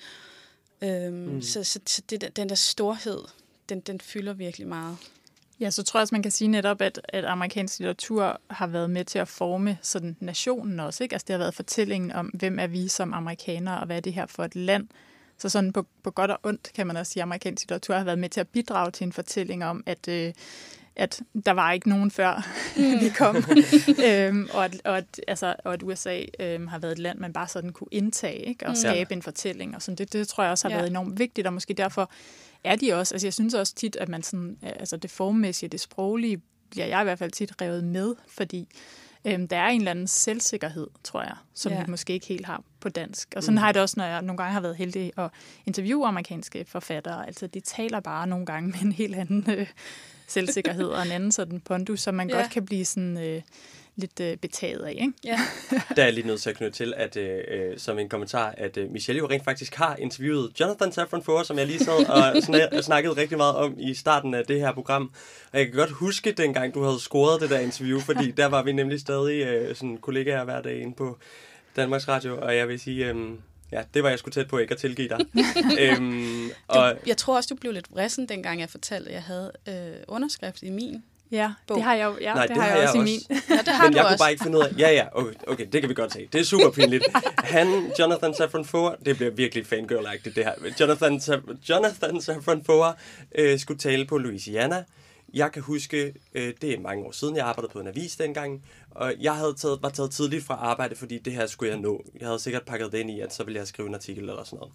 Øhm, 0.82 1.14
mm. 1.14 1.42
Så, 1.42 1.64
så, 1.64 1.80
så 1.86 2.02
det, 2.10 2.36
den 2.36 2.48
der 2.48 2.54
storhed, 2.54 3.20
den, 3.68 3.80
den 3.80 4.00
fylder 4.00 4.32
virkelig 4.32 4.68
meget. 4.68 4.96
Ja, 5.60 5.70
så 5.70 5.82
tror 5.82 5.98
jeg 5.98 6.02
også, 6.02 6.14
man 6.14 6.22
kan 6.22 6.32
sige 6.32 6.48
netop, 6.48 6.80
at, 6.80 7.00
at 7.08 7.24
amerikansk 7.24 7.78
litteratur 7.78 8.40
har 8.50 8.66
været 8.66 8.90
med 8.90 9.04
til 9.04 9.18
at 9.18 9.28
forme 9.28 9.78
sådan 9.82 10.16
nationen 10.20 10.80
også. 10.80 11.04
Ikke? 11.04 11.14
Altså 11.14 11.24
det 11.28 11.34
har 11.34 11.38
været 11.38 11.54
fortællingen 11.54 12.12
om, 12.12 12.26
hvem 12.26 12.58
er 12.58 12.66
vi 12.66 12.88
som 12.88 13.14
amerikanere, 13.14 13.80
og 13.80 13.86
hvad 13.86 13.96
er 13.96 14.00
det 14.00 14.12
her 14.12 14.26
for 14.26 14.44
et 14.44 14.56
land. 14.56 14.88
Så 15.38 15.48
sådan 15.48 15.72
på, 15.72 15.86
på 16.02 16.10
godt 16.10 16.30
og 16.30 16.38
ondt 16.42 16.70
kan 16.74 16.86
man 16.86 16.96
også 16.96 17.12
sige, 17.12 17.20
at 17.20 17.22
amerikansk 17.22 17.62
litteratur 17.62 17.94
har 17.94 18.04
været 18.04 18.18
med 18.18 18.28
til 18.28 18.40
at 18.40 18.48
bidrage 18.48 18.90
til 18.90 19.04
en 19.04 19.12
fortælling 19.12 19.64
om, 19.64 19.82
at, 19.86 20.08
øh, 20.08 20.32
at 20.96 21.22
der 21.46 21.52
var 21.52 21.72
ikke 21.72 21.88
nogen 21.88 22.10
før 22.10 22.46
mm. 22.76 23.00
vi 23.00 23.08
kom. 23.08 23.36
øhm, 24.08 24.48
og, 24.52 24.64
at, 24.64 24.80
og, 24.84 24.98
at, 24.98 25.20
altså, 25.28 25.54
og 25.64 25.72
at 25.72 25.82
USA 25.82 26.20
øhm, 26.40 26.66
har 26.66 26.78
været 26.78 26.92
et 26.92 26.98
land, 26.98 27.18
man 27.18 27.32
bare 27.32 27.48
sådan 27.48 27.72
kunne 27.72 27.88
indtage 27.90 28.38
ikke? 28.38 28.66
og 28.66 28.70
mm. 28.70 28.76
skabe 28.76 29.08
ja. 29.10 29.16
en 29.16 29.22
fortælling. 29.22 29.74
Og 29.74 29.82
sådan. 29.82 29.96
Det, 29.96 30.12
det 30.12 30.28
tror 30.28 30.44
jeg 30.44 30.50
også 30.50 30.68
har 30.68 30.74
ja. 30.74 30.76
været 30.76 30.90
enormt 30.90 31.18
vigtigt, 31.18 31.46
og 31.46 31.52
måske 31.52 31.74
derfor 31.74 32.10
er 32.64 32.76
de 32.76 32.92
også. 32.92 33.14
Altså 33.14 33.26
jeg 33.26 33.34
synes 33.34 33.54
også 33.54 33.74
tit, 33.74 33.96
at 33.96 34.08
man 34.08 34.22
sådan, 34.22 34.58
altså 34.62 34.96
det 34.96 35.10
formmæssige, 35.10 35.68
det 35.68 35.80
sproglige, 35.80 36.40
bliver 36.70 36.86
jeg 36.86 37.00
i 37.00 37.04
hvert 37.04 37.18
fald 37.18 37.30
tit 37.30 37.52
revet 37.60 37.84
med, 37.84 38.14
fordi 38.28 38.68
øhm, 39.24 39.48
der 39.48 39.56
er 39.56 39.68
en 39.68 39.80
eller 39.80 39.90
anden 39.90 40.06
selvsikkerhed, 40.06 40.86
tror 41.04 41.22
jeg, 41.22 41.36
som 41.54 41.72
ja. 41.72 41.84
vi 41.84 41.90
måske 41.90 42.12
ikke 42.12 42.26
helt 42.26 42.46
har 42.46 42.62
på 42.80 42.88
dansk. 42.88 43.32
Og 43.36 43.42
sådan 43.42 43.54
mm. 43.54 43.58
har 43.58 43.66
jeg 43.66 43.74
det 43.74 43.82
også, 43.82 43.94
når 43.98 44.04
jeg 44.04 44.22
nogle 44.22 44.36
gange 44.36 44.52
har 44.52 44.60
været 44.60 44.76
heldig 44.76 45.12
at 45.16 45.30
interviewe 45.66 46.06
amerikanske 46.06 46.64
forfattere. 46.68 47.26
Altså 47.26 47.46
de 47.46 47.60
taler 47.60 48.00
bare 48.00 48.26
nogle 48.26 48.46
gange 48.46 48.70
med 48.70 48.80
en 48.82 48.92
helt 48.92 49.14
anden 49.14 49.44
øh, 49.50 49.66
selvsikkerhed 50.26 50.86
og 50.86 51.02
en 51.02 51.12
anden 51.12 51.32
sådan 51.32 51.60
pondus, 51.60 52.00
som 52.00 52.14
man 52.14 52.28
ja. 52.28 52.36
godt 52.36 52.50
kan 52.50 52.66
blive 52.66 52.84
sådan... 52.84 53.18
Øh, 53.18 53.42
lidt 53.96 54.20
øh, 54.20 54.36
betaget 54.36 54.80
af. 54.80 54.90
Ikke? 54.90 55.12
Ja. 55.24 55.40
der 55.96 56.04
er 56.04 56.10
lige 56.10 56.26
nødt 56.26 56.42
til 56.42 56.50
at 56.50 56.56
knytte 56.56 56.76
til, 56.76 56.94
at 56.96 57.16
øh, 57.16 57.40
øh, 57.48 57.78
som 57.78 57.98
en 57.98 58.08
kommentar, 58.08 58.54
at 58.58 58.76
øh, 58.76 58.90
Michelle 58.90 59.18
jo 59.18 59.26
rent 59.30 59.44
faktisk 59.44 59.74
har 59.74 59.96
interviewet 59.96 60.60
Jonathan 60.60 60.92
Safran 60.92 61.22
Foer, 61.22 61.42
som 61.42 61.58
jeg 61.58 61.66
lige 61.66 61.78
sad 61.78 62.06
og 62.08 62.42
snak- 62.42 62.82
snakkede 62.88 63.16
rigtig 63.16 63.36
meget 63.36 63.56
om 63.56 63.74
i 63.78 63.94
starten 63.94 64.34
af 64.34 64.44
det 64.44 64.60
her 64.60 64.72
program. 64.72 65.10
Og 65.52 65.58
jeg 65.58 65.66
kan 65.66 65.74
godt 65.76 65.90
huske 65.90 66.32
dengang, 66.32 66.74
du 66.74 66.82
havde 66.82 67.00
scoret 67.00 67.40
det 67.40 67.50
der 67.50 67.58
interview, 67.58 68.00
fordi 68.00 68.30
der 68.30 68.46
var 68.46 68.62
vi 68.62 68.72
nemlig 68.72 69.00
stadig 69.00 69.46
øh, 69.46 69.76
sådan 69.76 69.96
kollegaer 69.96 70.44
hver 70.44 70.62
dag 70.62 70.80
inde 70.80 70.94
på 70.94 71.18
Danmarks 71.76 72.08
Radio, 72.08 72.38
og 72.40 72.56
jeg 72.56 72.68
vil 72.68 72.80
sige... 72.80 73.06
Øh, 73.06 73.16
Ja, 73.72 73.82
det 73.94 74.02
var 74.02 74.08
jeg 74.08 74.18
skulle 74.18 74.32
tæt 74.32 74.48
på 74.48 74.58
ikke 74.58 74.72
at 74.72 74.78
tilgive 74.78 75.08
dig. 75.08 75.18
øhm, 75.80 76.50
og... 76.68 76.92
Du, 76.92 76.98
jeg 77.06 77.16
tror 77.16 77.36
også, 77.36 77.54
du 77.54 77.58
blev 77.60 77.72
lidt 77.72 77.90
vrissen, 77.90 78.28
dengang 78.28 78.60
jeg 78.60 78.70
fortalte, 78.70 79.08
at 79.08 79.14
jeg 79.14 79.22
havde 79.22 79.52
øh, 79.68 80.02
underskrift 80.08 80.62
i 80.62 80.70
min 80.70 81.04
Ja, 81.34 81.52
bog. 81.66 81.76
det 81.76 81.84
har 81.84 81.94
jeg 81.94 82.04
jo 82.04 82.16
ja, 82.20 82.34
Nej, 82.34 82.46
det, 82.46 82.56
det 82.56 82.62
har 82.62 82.68
jeg, 82.68 82.78
jeg 82.78 82.88
også, 82.88 82.98
også 82.98 83.10
i 83.10 83.12
min. 83.28 83.40
Ja, 83.50 83.56
det 83.56 83.68
har 83.68 83.84
Men 83.84 83.92
du 83.92 83.96
jeg 83.98 84.04
også. 84.04 84.14
kunne 84.14 84.18
bare 84.24 84.30
ikke 84.30 84.42
finde 84.42 84.58
ud 84.58 84.62
af... 84.62 84.78
Ja, 84.78 84.90
ja, 84.92 85.06
okay, 85.12 85.34
okay, 85.46 85.66
det 85.72 85.80
kan 85.80 85.88
vi 85.88 85.94
godt 85.94 86.12
se. 86.12 86.28
Det 86.32 86.40
er 86.40 86.44
super 86.44 86.70
pinligt. 86.70 87.04
Han, 87.54 87.92
Jonathan 87.98 88.34
Safran 88.34 88.64
Foer, 88.64 88.94
det 89.04 89.16
bliver 89.16 89.30
virkelig 89.30 89.66
fangirl-agtigt 89.66 90.34
det 90.36 90.44
her. 90.44 90.54
Jonathan, 90.80 91.20
Jonathan 91.68 92.20
Safran 92.20 92.64
Foer 92.64 92.92
øh, 93.34 93.58
skulle 93.58 93.78
tale 93.78 94.04
på 94.06 94.18
Louisiana. 94.18 94.84
Jeg 95.34 95.52
kan 95.52 95.62
huske, 95.62 96.14
øh, 96.34 96.52
det 96.62 96.74
er 96.74 96.80
mange 96.80 97.04
år 97.04 97.12
siden, 97.12 97.36
jeg 97.36 97.46
arbejdede 97.46 97.72
på 97.72 97.80
en 97.80 97.86
avis 97.86 98.16
dengang, 98.16 98.62
og 98.90 99.14
jeg 99.20 99.34
havde 99.34 99.54
taget, 99.54 99.78
var 99.82 99.88
taget 99.88 100.10
tidligt 100.10 100.44
fra 100.44 100.54
arbejde, 100.54 100.96
fordi 100.96 101.18
det 101.18 101.32
her 101.32 101.46
skulle 101.46 101.72
jeg 101.72 101.80
nå. 101.80 102.04
Jeg 102.20 102.28
havde 102.28 102.38
sikkert 102.38 102.62
pakket 102.62 102.92
det 102.92 102.98
ind 102.98 103.10
i, 103.10 103.20
at 103.20 103.34
så 103.34 103.44
ville 103.44 103.58
jeg 103.58 103.66
skrive 103.66 103.88
en 103.88 103.94
artikel 103.94 104.28
eller 104.28 104.44
sådan 104.44 104.58
noget. 104.58 104.72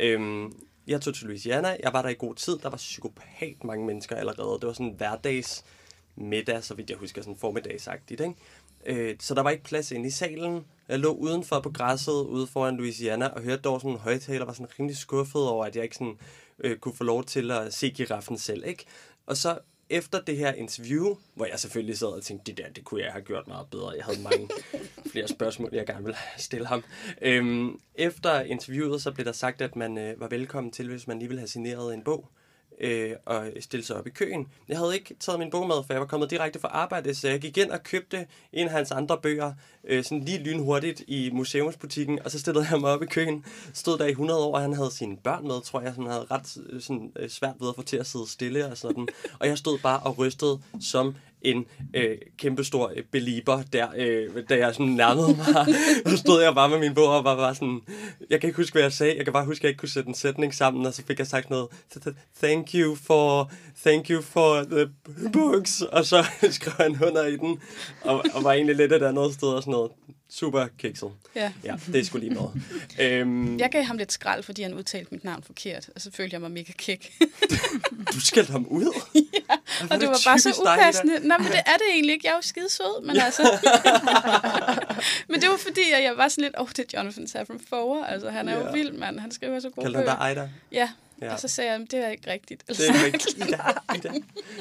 Øhm, 0.00 0.52
jeg 0.86 1.00
tog 1.00 1.14
til 1.14 1.26
Louisiana, 1.26 1.76
jeg 1.82 1.92
var 1.92 2.02
der 2.02 2.08
i 2.08 2.14
god 2.18 2.34
tid, 2.34 2.58
der 2.58 2.68
var 2.68 2.76
psykopat 2.76 3.64
mange 3.64 3.86
mennesker 3.86 4.16
allerede. 4.16 4.58
Det 4.60 4.66
var 4.66 4.72
sådan 4.72 4.86
en 4.86 4.94
hverdags 4.96 5.64
middag, 6.16 6.64
så 6.64 6.74
vidt 6.74 6.90
jeg 6.90 6.98
husker, 6.98 7.22
sådan 7.22 7.36
formiddagsagtigt. 7.36 8.20
Ikke? 8.20 8.34
Øh, 8.86 9.16
så 9.20 9.34
der 9.34 9.42
var 9.42 9.50
ikke 9.50 9.64
plads 9.64 9.90
inde 9.90 10.06
i 10.06 10.10
salen. 10.10 10.64
Jeg 10.88 10.98
lå 10.98 11.12
udenfor 11.12 11.60
på 11.60 11.70
græsset 11.70 12.12
ude 12.12 12.46
foran 12.46 12.76
Louisiana 12.76 13.26
og 13.26 13.42
hørte 13.42 13.62
dog 13.62 13.80
sådan 13.80 13.92
en 13.92 13.98
højtaler, 13.98 14.44
var 14.44 14.52
sådan 14.52 14.78
rimelig 14.78 14.96
skuffet 14.96 15.48
over, 15.48 15.64
at 15.64 15.76
jeg 15.76 15.84
ikke 15.84 15.96
sådan, 15.96 16.18
øh, 16.58 16.78
kunne 16.78 16.96
få 16.96 17.04
lov 17.04 17.24
til 17.24 17.50
at 17.50 17.74
se 17.74 17.90
giraffen 17.90 18.38
selv. 18.38 18.64
Ikke? 18.66 18.84
Og 19.26 19.36
så 19.36 19.58
efter 19.90 20.20
det 20.20 20.36
her 20.36 20.52
interview, 20.52 21.16
hvor 21.34 21.46
jeg 21.46 21.60
selvfølgelig 21.60 21.98
sad 21.98 22.08
og 22.08 22.22
tænkte, 22.22 22.52
det 22.52 22.64
der, 22.64 22.72
det 22.72 22.84
kunne 22.84 23.02
jeg 23.02 23.12
have 23.12 23.24
gjort 23.24 23.46
meget 23.46 23.66
bedre. 23.70 23.90
Jeg 23.96 24.04
havde 24.04 24.22
mange 24.22 24.48
flere 25.12 25.28
spørgsmål, 25.28 25.70
jeg 25.72 25.86
gerne 25.86 26.04
ville 26.04 26.18
stille 26.36 26.66
ham. 26.66 26.84
Øhm, 27.22 27.80
efter 27.94 28.40
interviewet, 28.40 29.02
så 29.02 29.12
blev 29.12 29.26
der 29.26 29.32
sagt, 29.32 29.62
at 29.62 29.76
man 29.76 29.98
øh, 29.98 30.20
var 30.20 30.28
velkommen 30.28 30.72
til, 30.72 30.88
hvis 30.88 31.06
man 31.06 31.18
lige 31.18 31.28
ville 31.28 31.40
have 31.40 31.48
signeret 31.48 31.94
en 31.94 32.02
bog 32.02 32.28
øh, 32.80 33.12
og 33.24 33.46
stille 33.60 33.86
sig 33.86 33.96
op 33.96 34.06
i 34.06 34.10
køen. 34.10 34.48
Jeg 34.68 34.78
havde 34.78 34.94
ikke 34.94 35.16
taget 35.20 35.38
min 35.38 35.50
bog 35.50 35.66
med, 35.66 35.76
for 35.86 35.92
jeg 35.94 36.00
var 36.00 36.06
kommet 36.06 36.30
direkte 36.30 36.60
fra 36.60 36.68
arbejde, 36.68 37.14
så 37.14 37.28
jeg 37.28 37.40
gik 37.40 37.58
ind 37.58 37.70
og 37.70 37.82
købte 37.82 38.26
en 38.52 38.66
af 38.66 38.72
hans 38.72 38.90
andre 38.90 39.18
bøger, 39.18 39.52
øh, 39.84 40.04
sådan 40.04 40.24
lige 40.24 40.38
lynhurtigt 40.38 41.02
i 41.08 41.30
museumsbutikken, 41.32 42.18
og 42.24 42.30
så 42.30 42.38
stillede 42.38 42.66
jeg 42.70 42.80
mig 42.80 42.90
op 42.90 43.02
i 43.02 43.06
køen. 43.06 43.44
Stod 43.74 43.98
der 43.98 44.06
i 44.06 44.10
100 44.10 44.44
år, 44.44 44.54
og 44.54 44.60
han 44.60 44.72
havde 44.72 44.90
sine 44.90 45.16
børn 45.16 45.46
med, 45.46 45.62
tror 45.62 45.80
jeg, 45.80 45.94
som 45.94 46.06
havde 46.06 46.26
ret 46.30 46.56
øh, 46.70 46.80
sådan, 46.80 47.12
øh, 47.16 47.28
svært 47.28 47.54
ved 47.60 47.68
at 47.68 47.74
få 47.74 47.82
til 47.82 47.96
at 47.96 48.06
sidde 48.06 48.30
stille 48.30 48.66
og 48.66 48.76
sådan. 48.76 49.08
Og 49.40 49.46
jeg 49.48 49.58
stod 49.58 49.78
bare 49.78 50.00
og 50.00 50.18
rystede 50.18 50.60
som 50.80 51.14
en 51.46 51.66
øh, 51.94 52.18
kæmpestor 52.38 52.92
øh, 52.96 53.02
belieber 53.12 53.62
der, 53.72 53.86
øh, 53.96 54.28
da 54.48 54.56
jeg 54.56 54.74
sådan 54.74 54.86
nærmede 54.86 55.36
mig. 55.36 55.74
så 56.10 56.16
stod 56.16 56.42
jeg 56.42 56.54
bare 56.54 56.68
med 56.68 56.78
min 56.78 56.94
bog 56.94 57.08
og 57.08 57.24
var 57.24 57.36
bare 57.36 57.54
sådan, 57.54 57.80
jeg 58.30 58.40
kan 58.40 58.48
ikke 58.48 58.56
huske, 58.56 58.74
hvad 58.74 58.82
jeg 58.82 58.92
sagde, 58.92 59.16
jeg 59.16 59.24
kan 59.24 59.32
bare 59.32 59.44
huske, 59.44 59.60
at 59.60 59.62
jeg 59.62 59.68
ikke 59.68 59.78
kunne 59.78 59.88
sætte 59.88 60.08
en 60.08 60.14
sætning 60.14 60.54
sammen, 60.54 60.86
og 60.86 60.94
så 60.94 61.02
fik 61.06 61.18
jeg 61.18 61.26
sagt 61.26 61.50
noget, 61.50 61.68
thank 62.42 62.68
you 62.74 62.94
for, 62.94 63.50
thank 63.82 64.10
you 64.10 64.22
for 64.22 64.62
the 64.70 64.90
books, 65.32 65.82
og 65.82 66.04
så 66.04 66.24
skrev 66.50 66.74
han 66.78 67.04
under 67.08 67.26
i 67.26 67.36
den, 67.36 67.60
og, 68.04 68.24
og 68.34 68.44
var 68.44 68.52
egentlig 68.52 68.76
lidt 68.76 68.92
et 68.92 69.02
andet 69.02 69.34
sted 69.34 69.48
og 69.48 69.62
sådan 69.62 69.72
noget 69.72 69.90
super 70.30 70.66
kikset. 70.78 71.10
Ja. 71.34 71.52
ja, 71.64 71.76
det 71.86 72.00
er 72.00 72.04
sgu 72.04 72.18
lige 72.18 72.34
noget. 72.34 72.62
øhm, 73.00 73.58
jeg 73.58 73.70
gav 73.70 73.82
ham 73.82 73.96
lidt 73.96 74.12
skrald, 74.12 74.42
fordi 74.42 74.62
han 74.62 74.74
udtalte 74.74 75.08
mit 75.10 75.24
navn 75.24 75.42
forkert, 75.42 75.90
og 75.94 76.00
så 76.00 76.10
følte 76.10 76.34
jeg 76.34 76.40
mig 76.40 76.50
mega 76.50 76.72
kik. 76.72 77.18
du 78.12 78.20
skældte 78.20 78.52
ham 78.52 78.66
ud? 78.66 78.84
ja, 79.14 79.54
og 79.82 79.90
det, 79.90 80.00
det 80.00 80.08
var 80.08 80.20
bare 80.24 80.38
så 80.38 80.60
upassende. 80.60 81.28
Nå, 81.28 81.34
men 81.38 81.46
det 81.46 81.62
er 81.66 81.76
det 81.76 81.86
egentlig 81.92 82.12
ikke. 82.12 82.26
Jeg 82.26 82.32
er 82.32 82.36
jo 82.36 82.42
skide 82.42 82.70
sød, 82.70 83.06
men 83.06 83.16
altså... 83.16 83.42
men 85.30 85.40
det 85.40 85.48
var 85.48 85.56
fordi, 85.56 85.90
at 85.96 86.02
jeg 86.02 86.16
var 86.16 86.28
sådan 86.28 86.44
lidt, 86.44 86.54
åh, 86.58 86.62
oh, 86.62 86.68
det 86.68 86.94
er 86.94 86.98
Jonathan 86.98 87.26
Safran 87.28 87.60
Foer. 87.68 88.04
Altså, 88.04 88.30
han 88.30 88.48
er 88.48 88.56
yeah. 88.56 88.66
jo 88.66 88.72
vild, 88.72 88.92
mand. 88.92 89.18
Han 89.18 89.30
skriver 89.30 89.60
så 89.60 89.70
gode 89.70 89.84
Kaldte 89.84 90.10
han 90.10 90.18
dig 90.18 90.32
Ida? 90.32 90.50
Ja, 90.72 90.90
Ja. 91.22 91.32
Og 91.32 91.40
så 91.40 91.48
sagde 91.48 91.70
jeg, 91.72 91.80
det 91.90 91.94
er 92.04 92.08
ikke 92.08 92.30
rigtigt. 92.30 92.64
Det 92.68 92.80
er 92.80 92.92
ikke 93.06 93.16
rigtigt. 93.16 93.36
Ida, 93.36 93.58
Ida. 93.94 94.10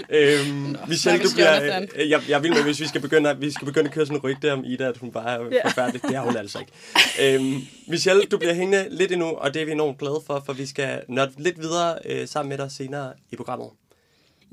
øhm, 0.10 0.48
Nå, 0.56 0.80
Michelle, 0.88 1.24
du 1.24 1.30
bliver, 1.34 1.82
øh, 1.96 2.10
jeg, 2.10 2.22
jeg 2.30 2.44
vil 2.44 2.52
med, 2.54 2.64
hvis 2.64 2.80
vi 2.80 2.88
skal 2.88 3.02
begynde, 3.02 3.38
vi 3.40 3.52
skal 3.52 3.66
begynde 3.66 3.88
at 3.88 3.94
køre 3.94 4.06
sådan 4.06 4.18
en 4.18 4.24
rygte 4.24 4.54
om 4.54 4.64
Ida, 4.66 4.84
at 4.88 4.98
hun 4.98 5.12
bare 5.12 5.42
er 5.42 5.46
ja. 5.52 5.68
forfærdelig. 5.70 6.02
Det 6.02 6.16
er 6.16 6.22
hun 6.22 6.38
altså 6.38 6.60
ikke. 6.60 7.36
øhm, 7.36 7.62
Michelle, 7.88 8.24
du 8.24 8.38
bliver 8.38 8.54
hængende 8.54 8.88
lidt 8.90 9.12
endnu, 9.12 9.26
og 9.28 9.54
det 9.54 9.62
er 9.62 9.66
vi 9.66 9.72
enormt 9.72 9.98
glade 9.98 10.22
for, 10.28 10.44
for 10.46 10.54
vi 10.54 10.66
skal 10.66 11.02
nørde 11.08 11.32
lidt 11.38 11.60
videre 11.62 11.98
øh, 12.06 12.28
sammen 12.28 12.50
med 12.50 12.58
dig 12.58 12.72
senere 12.72 13.14
i 13.32 13.36
programmet. 13.36 13.70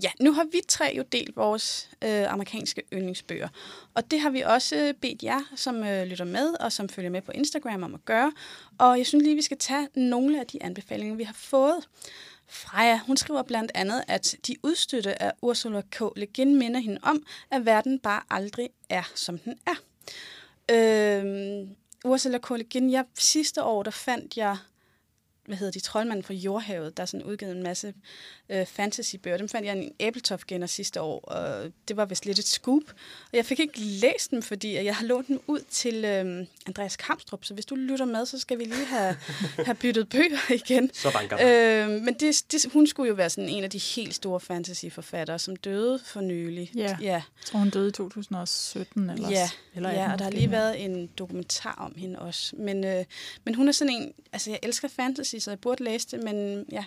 Ja, 0.02 0.10
nu 0.20 0.32
har 0.32 0.44
vi 0.44 0.60
tre 0.68 0.94
jo 0.96 1.02
delt 1.12 1.36
vores 1.36 1.90
øh, 2.04 2.32
amerikanske 2.32 2.82
yndlingsbøger. 2.92 3.48
Og 3.94 4.10
det 4.10 4.20
har 4.20 4.30
vi 4.30 4.40
også 4.40 4.94
bedt 5.00 5.22
jer, 5.22 5.40
som 5.56 5.84
øh, 5.84 6.06
lytter 6.06 6.24
med 6.24 6.54
og 6.60 6.72
som 6.72 6.88
følger 6.88 7.10
med 7.10 7.22
på 7.22 7.32
Instagram 7.32 7.82
om 7.82 7.94
at 7.94 8.04
gøre. 8.04 8.32
Og 8.78 8.98
jeg 8.98 9.06
synes 9.06 9.22
lige, 9.24 9.34
vi 9.34 9.42
skal 9.42 9.58
tage 9.58 9.88
nogle 9.94 10.40
af 10.40 10.46
de 10.46 10.62
anbefalinger, 10.62 11.16
vi 11.16 11.24
har 11.24 11.34
fået. 11.34 11.88
Freja, 12.48 13.00
hun 13.06 13.16
skriver 13.16 13.42
blandt 13.42 13.72
andet, 13.74 14.04
at 14.08 14.36
de 14.46 14.56
udstøtte 14.62 15.22
af 15.22 15.32
Ursula 15.42 15.82
K. 15.90 16.00
Le 16.16 16.26
Guin 16.36 16.56
minder 16.56 16.80
hende 16.80 16.98
om, 17.02 17.26
at 17.50 17.66
verden 17.66 17.98
bare 17.98 18.22
aldrig 18.30 18.70
er, 18.88 19.10
som 19.14 19.38
den 19.38 19.54
er. 19.66 19.74
Øh, 20.70 21.68
Ursula 22.04 22.38
K. 22.38 22.50
Le 22.50 22.64
Guin, 22.72 22.90
jeg, 22.90 23.04
sidste 23.14 23.62
år, 23.62 23.82
der 23.82 23.90
fandt 23.90 24.36
jeg 24.36 24.56
hvad 25.52 25.58
hedder 25.58 25.72
de, 25.72 25.80
Troldmanden 25.80 26.24
fra 26.24 26.34
Jordhavet, 26.34 26.96
der 26.96 27.02
er 27.02 27.06
sådan 27.06 27.24
udgivet 27.24 27.56
en 27.56 27.62
masse 27.62 27.94
øh, 28.48 28.66
fantasybøger. 28.66 29.36
Dem 29.36 29.48
fandt 29.48 29.66
jeg 29.66 29.78
en 29.78 29.92
Æbletoft 30.00 30.52
sidste 30.66 31.00
år, 31.00 31.20
og 31.20 31.72
det 31.88 31.96
var 31.96 32.04
vist 32.04 32.26
lidt 32.26 32.38
et 32.38 32.44
scoop. 32.44 32.82
Og 33.32 33.36
jeg 33.36 33.46
fik 33.46 33.60
ikke 33.60 33.80
læst 33.80 34.30
dem, 34.30 34.42
fordi 34.42 34.74
jeg 34.74 34.96
har 34.96 35.04
lånt 35.04 35.28
dem 35.28 35.40
ud 35.46 35.60
til 35.70 36.04
øh, 36.04 36.46
Andreas 36.66 36.96
Kamstrup, 36.96 37.44
så 37.44 37.54
hvis 37.54 37.66
du 37.66 37.74
lytter 37.74 38.04
med, 38.04 38.26
så 38.26 38.38
skal 38.38 38.58
vi 38.58 38.64
lige 38.64 38.84
have, 38.84 39.16
have 39.66 39.74
byttet 39.74 40.08
bøger 40.08 40.52
igen. 40.52 40.90
Så 40.94 41.12
banker 41.12 41.36
øh, 41.40 41.90
Men 41.90 42.14
det, 42.14 42.44
det, 42.52 42.66
hun 42.72 42.86
skulle 42.86 43.08
jo 43.08 43.14
være 43.14 43.30
sådan 43.30 43.48
en 43.48 43.64
af 43.64 43.70
de 43.70 43.78
helt 43.78 44.14
store 44.14 44.40
fantasyforfattere, 44.40 45.38
som 45.38 45.56
døde 45.56 46.00
for 46.04 46.20
nylig. 46.20 46.70
Ja, 46.74 46.80
ja. 46.80 46.96
jeg 47.00 47.22
tror 47.44 47.58
hun 47.58 47.70
døde 47.70 47.88
i 47.88 47.92
2017 47.92 49.10
eller 49.10 49.30
Ja, 49.30 49.50
eller 49.74 49.90
ja 49.90 50.12
og 50.12 50.18
der 50.18 50.24
har 50.24 50.30
lige 50.30 50.50
været 50.50 50.84
en 50.84 51.06
dokumentar 51.06 51.74
om 51.78 51.94
hende 51.96 52.18
også. 52.18 52.56
Men, 52.56 52.84
øh, 52.84 53.04
men 53.44 53.54
hun 53.54 53.68
er 53.68 53.72
sådan 53.72 53.94
en, 53.94 54.12
altså 54.32 54.50
jeg 54.50 54.58
elsker 54.62 54.88
fantasy, 54.88 55.36
så 55.42 55.50
jeg 55.50 55.58
burde 55.58 55.84
læse 55.84 56.08
det, 56.10 56.24
men 56.24 56.64
ja. 56.72 56.84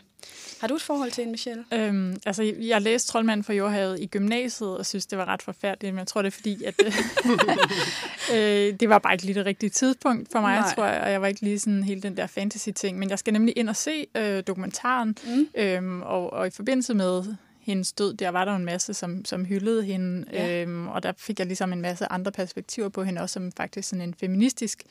Har 0.61 0.67
du 0.67 0.75
et 0.75 0.81
forhold 0.81 1.11
til 1.11 1.21
hende, 1.21 1.31
Michelle? 1.31 1.65
Øhm, 1.71 2.17
altså, 2.25 2.53
jeg 2.61 2.81
læste 2.81 3.11
Troldmanden 3.11 3.43
fra 3.43 3.53
Jordhavet 3.53 3.99
i 3.99 4.05
gymnasiet, 4.05 4.77
og 4.77 4.85
synes, 4.85 5.05
det 5.05 5.17
var 5.17 5.25
ret 5.25 5.41
forfærdeligt, 5.41 5.93
men 5.93 5.99
jeg 5.99 6.07
tror, 6.07 6.21
det 6.21 6.27
er 6.27 6.31
fordi, 6.31 6.63
at 6.63 6.73
øh, 8.33 8.79
det 8.79 8.89
var 8.89 8.99
bare 8.99 9.13
ikke 9.13 9.25
lige 9.25 9.35
det 9.35 9.45
rigtige 9.45 9.69
tidspunkt 9.69 10.31
for 10.31 10.41
mig, 10.41 10.59
Nej. 10.59 10.73
tror 10.75 10.85
jeg, 10.85 11.01
og 11.01 11.11
jeg 11.11 11.21
var 11.21 11.27
ikke 11.27 11.41
lige 11.41 11.59
sådan 11.59 11.83
hele 11.83 12.01
den 12.01 12.17
der 12.17 12.27
fantasy-ting. 12.27 12.99
Men 12.99 13.09
jeg 13.09 13.19
skal 13.19 13.33
nemlig 13.33 13.57
ind 13.57 13.69
og 13.69 13.75
se 13.75 14.07
øh, 14.15 14.43
dokumentaren, 14.47 15.17
mm. 15.25 15.47
øhm, 15.55 16.01
og, 16.01 16.33
og 16.33 16.47
i 16.47 16.49
forbindelse 16.49 16.93
med 16.93 17.35
hendes 17.65 17.93
død, 17.93 18.13
der 18.13 18.30
var 18.30 18.45
der 18.45 18.56
en 18.56 18.65
masse, 18.65 18.93
som, 18.93 19.25
som 19.25 19.45
hyldede 19.45 19.84
hende, 19.84 20.25
ja. 20.34 20.62
øhm, 20.62 20.88
og 20.88 21.04
der 21.04 21.13
fik 21.17 21.39
jeg 21.39 21.47
ligesom 21.47 21.73
en 21.73 21.82
masse 21.82 22.12
andre 22.12 22.32
perspektiver 22.32 22.89
på 22.89 23.04
hende, 23.04 23.21
også 23.21 23.34
som 23.34 23.51
faktisk 23.51 23.89
sådan 23.89 24.01
en 24.01 24.13
feministisk 24.13 24.84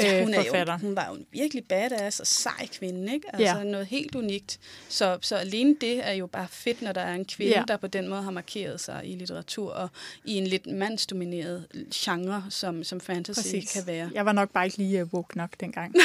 øh, 0.00 0.06
ja, 0.06 0.24
hun 0.24 0.34
forfatter. 0.34 0.72
Er 0.72 0.78
jo, 0.78 0.86
hun 0.86 0.96
var 0.96 1.06
jo 1.08 1.14
en 1.14 1.26
virkelig 1.32 1.64
badass 1.64 2.20
og 2.20 2.26
sej 2.26 2.66
kvinde, 2.78 3.14
ikke? 3.14 3.26
Altså 3.32 3.56
ja. 3.58 3.64
noget 3.64 3.86
helt 3.86 4.14
unikt. 4.14 4.60
Så, 4.88 5.18
så 5.20 5.36
alene 5.36 5.76
det 5.80 6.06
er 6.08 6.12
jo 6.12 6.26
bare 6.26 6.48
fedt, 6.50 6.82
når 6.82 6.92
der 6.92 7.00
er 7.00 7.14
en 7.14 7.24
kvinde, 7.24 7.52
ja. 7.52 7.64
der 7.68 7.76
på 7.76 7.86
den 7.86 8.08
måde 8.08 8.22
har 8.22 8.30
markeret 8.30 8.80
sig 8.80 9.00
i 9.04 9.14
litteratur, 9.14 9.72
og 9.72 9.88
i 10.24 10.34
en 10.34 10.46
lidt 10.46 10.66
mandsdomineret 10.66 11.66
genre, 11.94 12.44
som, 12.48 12.84
som 12.84 13.00
fantasy 13.00 13.40
Præcis. 13.40 13.72
kan 13.72 13.86
være. 13.86 14.10
Jeg 14.14 14.26
var 14.26 14.32
nok 14.32 14.50
bare 14.50 14.64
ikke 14.64 14.78
lige 14.78 15.02
uh, 15.02 15.14
woke 15.14 15.36
nok 15.36 15.50
dengang. 15.60 15.94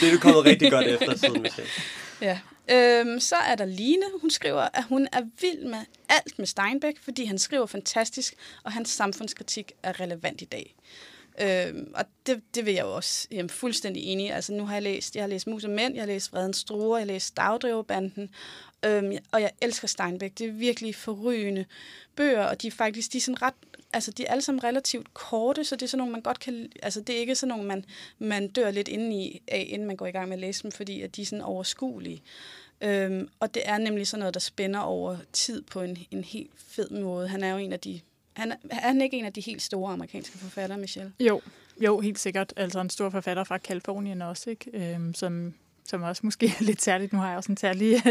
det 0.00 0.08
er 0.08 0.12
du 0.12 0.18
kommet 0.18 0.44
rigtig 0.44 0.70
godt 0.70 0.86
efter 0.86 1.16
siden, 1.16 1.42
Michelle. 1.42 1.70
Ja. 2.20 2.38
Øhm, 2.72 3.20
så 3.20 3.36
er 3.36 3.54
der 3.54 3.64
Line. 3.64 4.04
Hun 4.20 4.30
skriver, 4.30 4.68
at 4.74 4.84
hun 4.84 5.08
er 5.12 5.22
vild 5.40 5.64
med 5.64 5.78
alt 6.08 6.38
med 6.38 6.46
Steinbeck, 6.46 6.98
fordi 7.02 7.24
han 7.24 7.38
skriver 7.38 7.66
fantastisk, 7.66 8.34
og 8.64 8.72
hans 8.72 8.88
samfundskritik 8.88 9.72
er 9.82 10.00
relevant 10.00 10.42
i 10.42 10.44
dag. 10.44 10.74
Øhm, 11.40 11.92
og 11.94 12.04
det, 12.26 12.42
det 12.54 12.66
vil 12.66 12.74
jeg 12.74 12.82
jo 12.82 12.94
også 12.94 13.28
jamen, 13.30 13.50
fuldstændig 13.50 14.02
enig 14.02 14.26
i. 14.26 14.28
Altså, 14.28 14.52
nu 14.52 14.66
har 14.66 14.74
jeg 14.74 14.82
læst, 14.82 15.16
jeg 15.16 15.22
har 15.22 15.28
læst 15.28 15.46
Mus 15.46 15.64
og 15.64 15.70
Mænd, 15.70 15.94
jeg 15.94 16.02
har 16.02 16.06
læst 16.06 16.32
Vredens 16.32 16.56
Struer, 16.56 16.98
jeg 16.98 17.06
har 17.06 17.12
læst 17.12 17.36
Dagdriverbanden, 17.36 18.30
øhm, 18.84 19.16
og 19.32 19.40
jeg 19.40 19.50
elsker 19.60 19.88
Steinbeck. 19.88 20.38
Det 20.38 20.48
er 20.48 20.52
virkelig 20.52 20.94
forrygende 20.94 21.64
bøger, 22.16 22.44
og 22.44 22.62
de 22.62 22.66
er 22.66 22.70
faktisk 22.70 23.12
de 23.12 23.16
er 23.16 23.22
sådan 23.22 23.42
ret 23.42 23.54
altså 23.92 24.10
de 24.10 24.26
er 24.26 24.30
alle 24.30 24.42
sammen 24.42 24.64
relativt 24.64 25.14
korte, 25.14 25.64
så 25.64 25.76
det 25.76 25.82
er 25.82 25.86
sådan 25.86 25.98
nogle, 25.98 26.12
man 26.12 26.22
godt 26.22 26.40
kan, 26.40 26.72
altså 26.82 27.00
det 27.00 27.14
er 27.14 27.18
ikke 27.18 27.34
sådan 27.34 27.48
nogle, 27.48 27.64
man, 27.64 27.84
man 28.18 28.48
dør 28.48 28.70
lidt 28.70 28.88
indeni 28.88 29.42
af, 29.48 29.66
inden 29.68 29.88
man 29.88 29.96
går 29.96 30.06
i 30.06 30.10
gang 30.10 30.28
med 30.28 30.36
at 30.36 30.40
læse 30.40 30.62
dem, 30.62 30.72
fordi 30.72 31.02
at 31.02 31.16
de 31.16 31.22
er 31.22 31.26
sådan 31.26 31.44
overskuelige. 31.44 32.22
Øhm, 32.80 33.28
og 33.40 33.54
det 33.54 33.62
er 33.64 33.78
nemlig 33.78 34.06
sådan 34.06 34.20
noget, 34.20 34.34
der 34.34 34.40
spænder 34.40 34.80
over 34.80 35.16
tid 35.32 35.62
på 35.62 35.80
en, 35.80 35.98
en 36.10 36.24
helt 36.24 36.50
fed 36.56 36.90
måde. 36.90 37.28
Han 37.28 37.44
er 37.44 37.50
jo 37.50 37.56
en 37.56 37.72
af 37.72 37.80
de, 37.80 38.00
han 38.32 38.52
er, 38.52 38.56
han 38.70 39.00
er 39.00 39.04
ikke 39.04 39.18
en 39.18 39.24
af 39.24 39.32
de 39.32 39.40
helt 39.40 39.62
store 39.62 39.92
amerikanske 39.92 40.38
forfattere, 40.38 40.78
Michelle? 40.78 41.12
Jo, 41.20 41.40
jo, 41.80 42.00
helt 42.00 42.18
sikkert. 42.18 42.52
Altså 42.56 42.80
en 42.80 42.90
stor 42.90 43.10
forfatter 43.10 43.44
fra 43.44 43.58
Kalifornien 43.58 44.22
også, 44.22 44.50
ikke? 44.50 44.70
Øhm, 44.74 45.14
som 45.14 45.54
som 45.84 46.02
også 46.02 46.20
måske 46.24 46.46
er 46.46 46.64
lidt 46.64 46.82
særligt. 46.82 47.12
Nu 47.12 47.18
har 47.18 47.28
jeg 47.28 47.36
også 47.36 47.52
en 47.52 47.56
særlig 47.56 48.02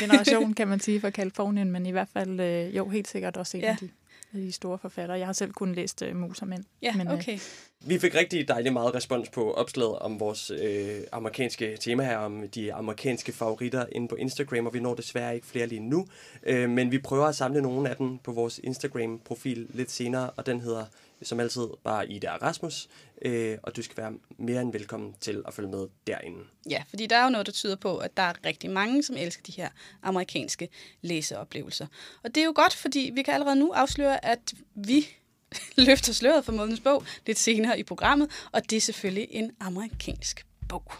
generation, 0.00 0.54
kan 0.54 0.68
man 0.68 0.80
sige, 0.80 1.00
fra 1.00 1.10
Kalifornien, 1.10 1.70
men 1.70 1.86
i 1.86 1.90
hvert 1.90 2.08
fald 2.12 2.40
øh, 2.40 2.76
jo 2.76 2.88
helt 2.88 3.08
sikkert 3.08 3.36
også 3.36 3.56
en 3.56 3.62
ja. 3.62 3.70
af 3.70 3.76
de 3.76 3.88
de 4.32 4.52
store 4.52 4.78
forfattere. 4.78 5.18
Jeg 5.18 5.26
har 5.26 5.32
selv 5.32 5.52
kun 5.52 5.72
læst 5.72 6.02
uh, 6.02 6.16
Mus 6.16 6.42
og 6.42 6.48
Mænd. 6.48 6.64
Ja, 6.82 6.94
men, 6.96 7.06
øh, 7.06 7.14
okay. 7.14 7.34
Øh, 7.34 7.40
vi 7.86 7.98
fik 7.98 8.14
rigtig 8.14 8.48
dejligt 8.48 8.72
meget 8.72 8.94
respons 8.94 9.28
på 9.28 9.52
opslaget 9.52 9.98
om 9.98 10.20
vores 10.20 10.50
øh, 10.50 11.00
amerikanske 11.12 11.76
tema 11.80 12.04
her, 12.04 12.16
om 12.16 12.48
de 12.54 12.74
amerikanske 12.74 13.32
favoritter 13.32 13.86
inde 13.92 14.08
på 14.08 14.14
Instagram, 14.14 14.66
og 14.66 14.74
vi 14.74 14.80
når 14.80 14.94
desværre 14.94 15.34
ikke 15.34 15.46
flere 15.46 15.66
lige 15.66 15.80
nu. 15.80 16.06
Øh, 16.42 16.70
men 16.70 16.92
vi 16.92 16.98
prøver 16.98 17.26
at 17.26 17.36
samle 17.36 17.62
nogle 17.62 17.90
af 17.90 17.96
dem 17.96 18.18
på 18.18 18.32
vores 18.32 18.60
Instagram-profil 18.64 19.66
lidt 19.70 19.90
senere, 19.90 20.30
og 20.30 20.46
den 20.46 20.60
hedder 20.60 20.84
som 21.22 21.40
altid 21.40 21.68
bare 21.84 22.08
Ida 22.08 22.36
Rasmus, 22.36 22.88
øh, 23.22 23.58
og 23.62 23.76
du 23.76 23.82
skal 23.82 23.96
være 23.96 24.12
mere 24.38 24.62
end 24.62 24.72
velkommen 24.72 25.14
til 25.20 25.42
at 25.46 25.54
følge 25.54 25.68
med 25.68 25.88
derinde. 26.06 26.38
Ja, 26.70 26.82
fordi 26.88 27.06
der 27.06 27.16
er 27.16 27.24
jo 27.24 27.30
noget, 27.30 27.46
der 27.46 27.52
tyder 27.52 27.76
på, 27.76 27.96
at 27.96 28.16
der 28.16 28.22
er 28.22 28.32
rigtig 28.46 28.70
mange, 28.70 29.02
som 29.02 29.16
elsker 29.16 29.42
de 29.42 29.52
her 29.52 29.68
amerikanske 30.02 30.68
læseoplevelser. 31.02 31.86
Og 32.24 32.34
det 32.34 32.40
er 32.40 32.44
jo 32.44 32.52
godt, 32.54 32.74
fordi 32.74 33.10
vi 33.14 33.22
kan 33.22 33.34
allerede 33.34 33.56
nu 33.56 33.72
afsløre, 33.72 34.24
at 34.24 34.54
vi 34.74 35.06
løfter 35.86 36.12
sløret 36.12 36.44
for 36.44 36.52
månedens 36.52 36.80
bog 36.80 37.04
lidt 37.26 37.38
senere 37.38 37.78
i 37.78 37.82
programmet, 37.82 38.30
og 38.52 38.70
det 38.70 38.76
er 38.76 38.80
selvfølgelig 38.80 39.28
en 39.30 39.50
amerikansk 39.60 40.46
bog. 40.68 40.92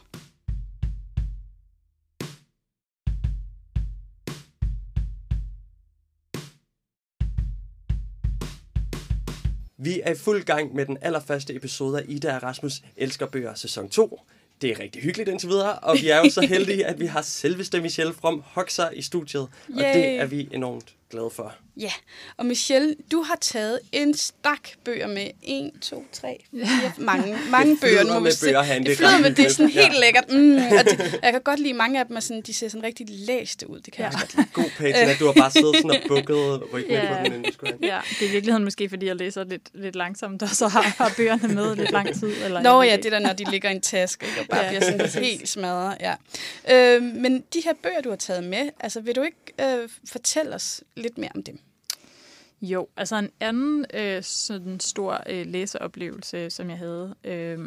Vi 9.78 10.00
er 10.04 10.12
i 10.12 10.14
fuld 10.14 10.44
gang 10.44 10.74
med 10.74 10.86
den 10.86 10.98
allerførste 11.00 11.54
episode 11.54 11.98
af 11.98 12.04
Ida 12.08 12.36
og 12.36 12.42
Rasmus 12.42 12.72
Elsker 12.96 13.26
Bøger 13.26 13.54
sæson 13.54 13.88
2. 13.88 14.20
Det 14.60 14.70
er 14.70 14.80
rigtig 14.80 15.02
hyggeligt 15.02 15.28
indtil 15.28 15.48
videre, 15.48 15.78
og 15.78 15.96
vi 16.02 16.08
er 16.08 16.18
jo 16.18 16.30
så 16.30 16.40
heldige, 16.40 16.86
at 16.86 17.00
vi 17.00 17.06
har 17.06 17.22
selveste 17.22 17.80
Michelle 17.80 18.14
From 18.14 18.42
Hoxer 18.46 18.90
i 18.90 19.02
studiet, 19.02 19.42
og 19.42 19.50
Yay. 19.68 19.94
det 19.94 20.06
er 20.06 20.26
vi 20.26 20.48
enormt 20.52 20.94
glade 21.11 21.31
for. 21.31 21.55
Ja, 21.81 21.92
og 22.37 22.47
Michelle, 22.47 22.95
du 23.12 23.23
har 23.23 23.38
taget 23.40 23.81
en 23.92 24.14
stak 24.14 24.69
bøger 24.85 25.07
med. 25.07 25.31
En, 25.42 25.79
to, 25.81 26.05
tre, 26.12 26.45
fire, 26.51 26.92
mange, 27.12 27.38
mange 27.51 27.77
bøger. 27.81 28.05
Nu 28.05 28.21
med 28.21 28.33
bøger 28.42 28.62
herinde. 28.62 28.90
Det 28.90 28.97
flyder 28.97 29.19
med, 29.19 29.35
det 29.35 29.47
er 29.47 29.51
sådan 29.51 29.71
helt 29.71 29.95
ja. 29.95 30.01
lækkert. 30.01 30.25
Mm, 30.31 30.57
og 30.57 30.85
det, 30.85 31.19
jeg 31.23 31.33
kan 31.33 31.40
godt 31.40 31.61
lide, 31.61 31.75
mange 31.75 32.01
af 32.01 32.07
dem 32.07 32.16
er 32.16 32.21
sådan, 32.21 32.42
de 32.42 32.55
ser 32.55 32.69
sådan 32.69 32.83
rigtig 32.83 33.07
læste 33.09 33.71
ud. 33.71 33.81
Det 33.81 33.92
kan 33.92 34.05
ja. 34.05 34.11
jeg 34.11 34.21
godt 34.21 34.37
lide. 34.37 34.49
God 34.53 34.71
page, 34.79 34.95
at 34.95 35.19
du 35.19 35.27
har 35.27 35.33
bare 35.33 35.51
siddet 35.51 35.77
sådan 35.77 35.90
og 35.90 35.97
bukket 36.09 36.62
ryggen 36.73 36.92
ja. 36.92 37.19
på 37.19 37.25
den, 37.25 37.35
inden 37.35 37.53
Ja, 37.83 38.01
det 38.11 38.23
er 38.23 38.29
i 38.29 38.33
virkeligheden 38.33 38.64
måske, 38.64 38.88
fordi 38.88 39.07
jeg 39.07 39.16
læser 39.16 39.45
lidt, 39.45 39.62
lidt 39.75 39.97
langsomt, 39.97 40.42
og 40.42 40.49
så 40.49 40.69
har, 40.69 40.83
har 40.83 41.12
bøgerne 41.16 41.55
med 41.55 41.77
lidt 41.77 41.92
lang 41.92 42.14
tid. 42.21 42.33
Eller 42.45 42.62
Nå 42.62 42.83
ja, 42.83 42.97
det 42.97 43.12
der, 43.12 43.19
når 43.19 43.33
de 43.33 43.51
ligger 43.51 43.71
i 43.71 43.73
en 43.73 43.81
taske, 43.81 44.27
og 44.40 44.47
bare 44.51 44.61
ja. 44.61 44.69
bliver 44.69 44.81
sådan 44.81 45.25
helt 45.25 45.49
smadret. 45.49 45.97
Ja. 46.01 46.14
Øh, 46.71 47.03
men 47.03 47.40
de 47.55 47.61
her 47.64 47.73
bøger, 47.83 48.01
du 48.01 48.09
har 48.09 48.16
taget 48.16 48.45
med, 48.45 48.71
altså 48.81 49.01
vil 49.01 49.16
du 49.16 49.23
ikke 49.23 49.83
øh, 49.83 49.88
fortælle 50.05 50.55
os 50.55 50.83
lidt 50.96 51.18
mere 51.18 51.30
om 51.35 51.42
dem? 51.42 51.59
Jo, 52.62 52.88
altså 52.96 53.16
en 53.16 53.30
anden 53.40 53.87
øh, 53.94 54.22
sådan 54.22 54.80
stor 54.80 55.22
øh, 55.30 55.46
læseoplevelse, 55.46 56.50
som 56.50 56.70
jeg 56.70 56.78
havde, 56.78 57.14
øh, 57.24 57.59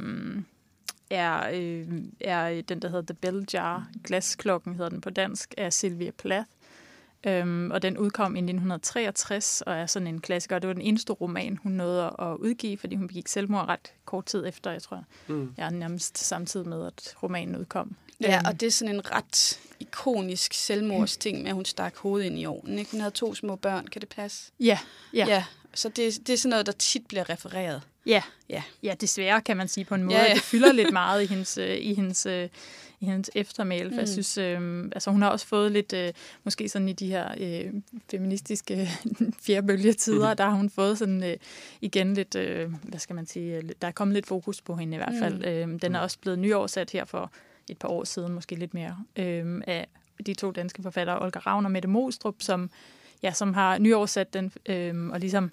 er, 1.09 1.49
øh, 1.53 1.87
er 2.21 2.61
den, 2.61 2.81
der 2.81 2.87
hedder 2.87 3.13
The 3.13 3.17
Bell 3.21 3.45
Jar. 3.53 3.89
Glasklokken 4.03 4.75
hedder 4.75 4.89
den 4.89 5.01
på 5.01 5.09
dansk, 5.09 5.53
af 5.57 5.73
Sylvia 5.73 6.11
Plath. 6.11 6.49
Øhm, 7.27 7.71
og 7.71 7.81
den 7.81 7.97
udkom 7.97 8.35
i 8.35 8.39
1963 8.39 9.61
og 9.61 9.75
er 9.75 9.85
sådan 9.85 10.07
en 10.07 10.21
klassiker. 10.21 10.59
Det 10.59 10.67
var 10.67 10.73
den 10.73 10.81
eneste 10.81 11.13
roman, 11.13 11.57
hun 11.57 11.71
nåede 11.71 12.15
at 12.19 12.35
udgive, 12.39 12.77
fordi 12.77 12.95
hun 12.95 13.07
begik 13.07 13.27
selvmord 13.27 13.67
ret 13.67 13.93
kort 14.05 14.25
tid 14.25 14.45
efter, 14.47 14.71
jeg 14.71 14.81
tror. 14.81 15.03
Mm. 15.27 15.53
Jeg 15.57 15.65
er 15.65 15.69
nærmest 15.69 16.17
samtidig 16.17 16.67
med, 16.67 16.85
at 16.85 17.15
romanen 17.23 17.55
udkom. 17.55 17.95
Ja, 18.21 18.35
øhm. 18.35 18.45
og 18.45 18.59
det 18.59 18.67
er 18.67 18.71
sådan 18.71 18.95
en 18.95 19.11
ret 19.11 19.59
ikonisk 19.79 20.53
selvmordsting 20.53 21.41
med, 21.41 21.47
at 21.47 21.55
hun 21.55 21.65
stak 21.65 21.97
hovedet 21.97 22.25
ind 22.25 22.39
i 22.39 22.45
ovnen. 22.45 22.79
Ikke? 22.79 22.91
Hun 22.91 22.99
havde 22.99 23.13
to 23.13 23.35
små 23.35 23.55
børn, 23.55 23.87
kan 23.87 24.01
det 24.01 24.09
passe? 24.09 24.51
Ja. 24.59 24.79
ja. 25.13 25.25
ja 25.27 25.43
så 25.73 25.89
det, 25.89 26.27
det 26.27 26.33
er 26.33 26.37
sådan 26.37 26.49
noget, 26.49 26.65
der 26.65 26.71
tit 26.71 27.07
bliver 27.07 27.29
refereret. 27.29 27.81
Ja, 28.05 28.23
ja. 28.49 28.63
ja 28.83 28.93
desværre 29.01 29.41
kan 29.41 29.57
man 29.57 29.67
sige 29.67 29.85
på 29.85 29.95
en 29.95 30.03
måde. 30.03 30.17
Ja, 30.17 30.23
ja. 30.23 30.33
Det 30.33 30.41
fylder 30.41 30.71
lidt 30.71 30.93
meget 30.93 31.23
i 31.23 31.25
hendes, 31.25 31.57
øh, 31.57 31.77
i 31.77 31.93
hendes, 31.93 32.25
øh, 32.25 32.49
i 32.99 33.05
hendes 33.05 33.29
eftermæl. 33.35 33.89
Mm. 33.91 33.97
jeg 33.97 34.07
synes, 34.07 34.37
øh, 34.37 34.85
altså 34.91 35.11
hun 35.11 35.21
har 35.21 35.29
også 35.29 35.47
fået 35.47 35.71
lidt, 35.71 35.93
øh, 35.93 36.13
måske 36.43 36.69
sådan 36.69 36.89
i 36.89 36.93
de 36.93 37.07
her 37.07 37.33
øh, 37.37 37.73
feministiske 38.11 38.89
fjerbølgetider, 39.45 40.29
mm. 40.29 40.37
der 40.37 40.43
har 40.43 40.55
hun 40.55 40.69
fået 40.69 40.97
sådan 40.97 41.23
øh, 41.23 41.37
igen 41.81 42.13
lidt, 42.13 42.35
øh, 42.35 42.73
hvad 42.83 42.99
skal 42.99 43.15
man 43.15 43.25
sige, 43.25 43.61
der 43.81 43.87
er 43.87 43.91
kommet 43.91 44.15
lidt 44.15 44.27
fokus 44.27 44.61
på 44.61 44.75
hende 44.75 44.95
i 44.95 44.97
hvert 44.97 45.15
fald. 45.19 45.65
Mm. 45.65 45.73
Øh, 45.73 45.81
den 45.81 45.95
er 45.95 45.99
også 45.99 46.17
blevet 46.21 46.39
nyoversat 46.39 46.91
her 46.91 47.05
for 47.05 47.31
et 47.69 47.77
par 47.77 47.87
år 47.87 48.03
siden, 48.03 48.33
måske 48.33 48.55
lidt 48.55 48.73
mere, 48.73 48.97
øh, 49.15 49.61
af 49.67 49.87
de 50.25 50.33
to 50.33 50.51
danske 50.51 50.83
forfattere, 50.83 51.21
Olga 51.21 51.39
Ravn 51.39 51.65
og 51.65 51.71
Mette 51.71 51.87
Mostrup, 51.87 52.35
som, 52.39 52.69
ja, 53.23 53.31
som 53.31 53.53
har 53.53 53.77
nyoversat 53.77 54.33
den, 54.33 54.51
øh, 54.65 55.09
og 55.09 55.19
ligesom 55.19 55.51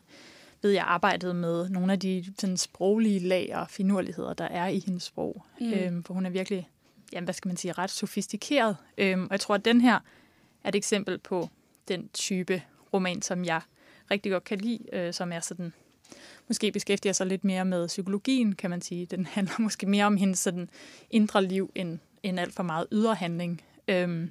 ved 0.62 0.70
jeg 0.70 0.84
arbejdet 0.86 1.36
med 1.36 1.68
nogle 1.68 1.92
af 1.92 2.00
de 2.00 2.24
sådan, 2.38 2.56
sproglige 2.56 3.18
lag 3.18 3.50
og 3.54 3.70
finurligheder, 3.70 4.34
der 4.34 4.44
er 4.44 4.66
i 4.68 4.82
hendes 4.86 5.02
sprog. 5.02 5.44
Mm. 5.60 5.72
Øhm, 5.72 6.04
for 6.04 6.14
hun 6.14 6.26
er 6.26 6.30
virkelig, 6.30 6.68
jamen, 7.12 7.24
hvad 7.24 7.34
skal 7.34 7.48
man 7.48 7.56
sige, 7.56 7.72
ret 7.72 7.90
sofistikeret. 7.90 8.76
Øhm, 8.98 9.22
og 9.22 9.30
jeg 9.30 9.40
tror, 9.40 9.54
at 9.54 9.64
den 9.64 9.80
her 9.80 9.98
er 10.64 10.68
et 10.68 10.74
eksempel 10.74 11.18
på 11.18 11.48
den 11.88 12.08
type 12.08 12.62
roman, 12.92 13.22
som 13.22 13.44
jeg 13.44 13.60
rigtig 14.10 14.32
godt 14.32 14.44
kan 14.44 14.58
lide, 14.58 14.78
øh, 14.92 15.12
som 15.12 15.32
er 15.32 15.40
sådan, 15.40 15.72
måske 16.48 16.72
beskæftiger 16.72 17.12
sig 17.12 17.26
lidt 17.26 17.44
mere 17.44 17.64
med 17.64 17.86
psykologien, 17.86 18.54
kan 18.54 18.70
man 18.70 18.80
sige. 18.80 19.06
Den 19.06 19.26
handler 19.26 19.54
måske 19.68 19.86
mere 19.86 20.04
om 20.04 20.16
hendes 20.16 20.38
sådan, 20.38 20.70
indre 21.10 21.44
liv, 21.44 21.70
end, 21.74 21.98
end 22.28 22.40
alt 22.40 22.54
for 22.54 22.62
meget 22.62 22.86
ydre 22.92 23.14
handling. 23.14 23.62
Øhm, 23.88 24.30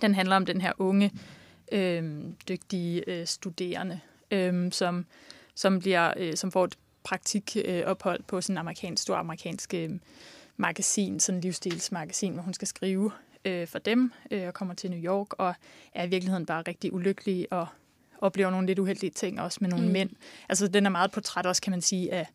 den 0.00 0.14
handler 0.14 0.36
om 0.36 0.46
den 0.46 0.60
her 0.60 0.72
unge, 0.78 1.12
øhm, 1.72 2.36
dygtige 2.48 3.10
øh, 3.10 3.26
studerende, 3.26 4.00
øhm, 4.30 4.72
som 4.72 5.06
som, 5.60 5.80
bliver, 5.80 6.12
øh, 6.16 6.36
som 6.36 6.52
får 6.52 6.64
et 6.64 6.78
praktikophold 7.02 8.20
øh, 8.20 8.26
på 8.26 8.40
sådan 8.40 8.54
en 8.54 8.58
amerikansk, 8.58 9.02
stor 9.02 9.16
amerikansk 9.16 9.74
øh, 9.74 9.90
magasin, 10.56 11.20
sådan 11.20 11.36
en 11.36 11.42
livsstilsmagasin, 11.42 12.32
hvor 12.32 12.42
hun 12.42 12.54
skal 12.54 12.68
skrive 12.68 13.10
øh, 13.44 13.66
for 13.66 13.78
dem 13.78 14.12
øh, 14.30 14.46
og 14.46 14.54
kommer 14.54 14.74
til 14.74 14.90
New 14.90 15.00
York 15.00 15.32
og 15.38 15.54
er 15.94 16.04
i 16.04 16.08
virkeligheden 16.08 16.46
bare 16.46 16.62
rigtig 16.62 16.92
ulykkelig 16.92 17.52
og 17.52 17.66
oplever 18.18 18.50
nogle 18.50 18.66
lidt 18.66 18.78
uheldige 18.78 19.10
ting 19.10 19.40
også 19.40 19.58
med 19.60 19.70
nogle 19.70 19.86
mm. 19.86 19.92
mænd. 19.92 20.10
Altså 20.48 20.68
den 20.68 20.86
er 20.86 20.90
meget 20.90 21.10
portræt 21.10 21.46
også, 21.46 21.62
kan 21.62 21.70
man 21.70 21.80
sige, 21.80 22.12
af, 22.12 22.26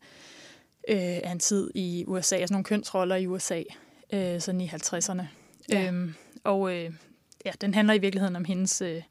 øh, 0.89 1.19
af 1.23 1.31
en 1.31 1.39
tid 1.39 1.71
i 1.75 2.03
USA, 2.07 2.35
altså 2.35 2.53
nogle 2.53 2.63
kønsroller 2.63 3.15
i 3.15 3.27
USA, 3.27 3.61
øh, 4.15 4.41
sådan 4.41 4.61
i 4.61 4.67
50'erne. 4.67 5.23
Ja. 5.69 5.87
Øhm, 5.87 6.13
og 6.43 6.75
øh, 6.75 6.91
ja, 7.45 7.51
den 7.61 7.73
handler 7.73 7.93
i 7.93 7.97
virkeligheden 7.97 8.35
om 8.35 8.45
hendes 8.45 8.81
øh, 8.81 9.01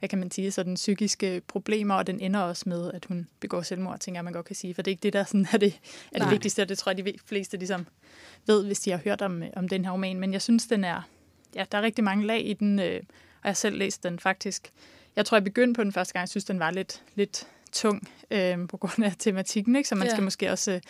hvad 0.00 0.08
kan 0.08 0.18
man 0.18 0.30
sige, 0.30 0.50
sådan 0.50 0.74
psykiske 0.74 1.42
problemer, 1.48 1.94
og 1.94 2.06
den 2.06 2.20
ender 2.20 2.40
også 2.40 2.68
med, 2.68 2.92
at 2.92 3.04
hun 3.04 3.28
begår 3.40 3.62
selvmord, 3.62 3.98
tænker 3.98 4.18
jeg, 4.18 4.24
man 4.24 4.32
godt 4.32 4.46
kan 4.46 4.56
sige. 4.56 4.74
For 4.74 4.82
det 4.82 4.90
er 4.90 4.92
ikke 4.92 5.02
det, 5.02 5.12
der 5.12 5.24
sådan 5.24 5.46
er 5.52 5.58
det, 5.58 5.80
er 6.12 6.18
det 6.18 6.30
vigtigste, 6.30 6.62
og 6.62 6.68
det 6.68 6.78
tror 6.78 6.92
jeg, 6.92 7.06
de 7.06 7.12
fleste 7.26 7.56
ligesom 7.56 7.86
ved, 8.46 8.64
hvis 8.64 8.80
de 8.80 8.90
har 8.90 8.98
hørt 8.98 9.22
om, 9.22 9.42
om 9.56 9.68
den 9.68 9.84
her 9.84 9.92
roman. 9.92 10.20
Men 10.20 10.32
jeg 10.32 10.42
synes, 10.42 10.66
den 10.66 10.84
er, 10.84 11.02
ja, 11.54 11.64
der 11.72 11.78
er 11.78 11.82
rigtig 11.82 12.04
mange 12.04 12.26
lag 12.26 12.46
i 12.46 12.52
den, 12.52 12.78
øh, 12.78 13.00
og 13.04 13.44
jeg 13.44 13.48
har 13.48 13.52
selv 13.52 13.76
læst 13.76 14.02
den 14.02 14.18
faktisk. 14.18 14.70
Jeg 15.16 15.26
tror, 15.26 15.36
jeg 15.36 15.44
begyndte 15.44 15.78
på 15.78 15.84
den 15.84 15.92
første 15.92 16.12
gang, 16.12 16.20
jeg 16.20 16.28
synes, 16.28 16.44
den 16.44 16.58
var 16.58 16.70
lidt, 16.70 17.02
lidt 17.14 17.46
tung 17.72 18.08
øh, 18.30 18.68
på 18.68 18.76
grund 18.76 19.04
af 19.04 19.12
tematikken, 19.18 19.76
ikke? 19.76 19.88
så 19.88 19.94
man 19.94 20.06
ja. 20.06 20.12
skal 20.12 20.24
måske 20.24 20.50
også 20.50 20.72
øh, 20.72 20.80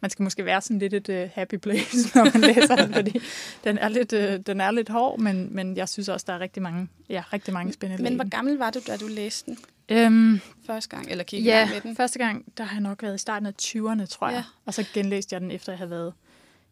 man 0.00 0.10
skal 0.10 0.22
måske 0.22 0.44
være 0.44 0.60
sådan 0.60 0.78
lidt 0.78 0.94
et 0.94 1.08
uh, 1.08 1.30
happy 1.34 1.54
place, 1.54 2.08
når 2.18 2.24
man 2.24 2.54
læser 2.54 2.76
den, 2.76 2.94
fordi 2.94 3.20
den 3.64 3.78
er 3.78 3.88
lidt, 3.88 4.12
uh, 4.12 4.44
den 4.46 4.60
er 4.60 4.70
lidt 4.70 4.88
hård, 4.88 5.18
men, 5.18 5.54
men 5.54 5.76
jeg 5.76 5.88
synes 5.88 6.08
også, 6.08 6.24
der 6.28 6.32
er 6.32 6.40
rigtig 6.40 6.62
mange, 6.62 6.88
ja, 7.08 7.22
rigtig 7.32 7.54
mange 7.54 7.72
spændende 7.72 8.02
Men 8.02 8.14
hvor 8.14 8.28
gammel 8.28 8.58
var 8.58 8.70
du, 8.70 8.80
da 8.86 8.96
du 8.96 9.06
læste 9.06 9.50
den? 9.50 9.58
Øhm, 9.88 10.40
første 10.66 10.96
gang, 10.96 11.10
eller 11.10 11.24
kiggede 11.24 11.56
ja, 11.56 11.68
med 11.68 11.80
den? 11.80 11.96
første 11.96 12.18
gang, 12.18 12.44
der 12.58 12.64
har 12.64 12.76
jeg 12.76 12.80
nok 12.80 13.02
været 13.02 13.14
i 13.14 13.18
starten 13.18 13.46
af 13.46 13.52
20'erne, 13.62 14.06
tror 14.06 14.28
jeg. 14.28 14.36
Ja. 14.36 14.44
Og 14.64 14.74
så 14.74 14.84
genlæste 14.94 15.34
jeg 15.34 15.40
den, 15.40 15.50
efter 15.50 15.72
jeg 15.72 15.78
havde 15.78 15.90
været 15.90 16.12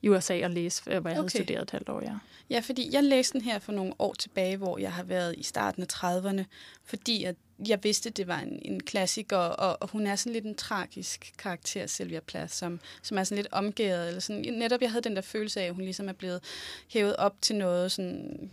i 0.02 0.08
USA 0.08 0.44
og 0.44 0.50
læse, 0.50 0.82
hvor 0.84 0.92
jeg 0.92 1.00
okay. 1.00 1.14
havde 1.14 1.30
studeret 1.30 1.62
et 1.62 1.70
halvt 1.70 1.88
år, 1.88 2.02
ja. 2.02 2.12
Ja, 2.50 2.60
fordi 2.60 2.88
jeg 2.92 3.04
læste 3.04 3.32
den 3.32 3.40
her 3.40 3.58
for 3.58 3.72
nogle 3.72 3.92
år 3.98 4.14
tilbage, 4.14 4.56
hvor 4.56 4.78
jeg 4.78 4.92
har 4.92 5.02
været 5.02 5.34
i 5.38 5.42
starten 5.42 5.82
af 5.82 5.86
30'erne, 5.92 6.44
fordi 6.84 7.24
at 7.24 7.36
jeg 7.66 7.84
vidste, 7.84 8.10
det 8.10 8.26
var 8.26 8.38
en, 8.38 8.58
en 8.64 8.80
klassiker, 8.80 9.36
og, 9.36 9.82
og 9.82 9.88
hun 9.88 10.06
er 10.06 10.16
sådan 10.16 10.32
lidt 10.32 10.44
en 10.44 10.54
tragisk 10.54 11.32
karakter, 11.38 11.86
Sylvia 11.86 12.20
Plath, 12.20 12.52
som, 12.52 12.80
som 13.02 13.18
er 13.18 13.24
sådan 13.24 13.36
lidt 13.36 13.52
omgået. 13.52 14.08
Eller 14.08 14.20
sådan. 14.20 14.54
Netop 14.54 14.80
jeg 14.80 14.90
havde 14.90 15.04
den 15.04 15.16
der 15.16 15.22
følelse 15.22 15.60
af, 15.60 15.66
at 15.66 15.74
hun 15.74 15.84
ligesom 15.84 16.08
er 16.08 16.12
blevet 16.12 16.40
hævet 16.88 17.16
op 17.16 17.36
til 17.42 17.56
noget, 17.56 17.92
sådan, 17.92 18.50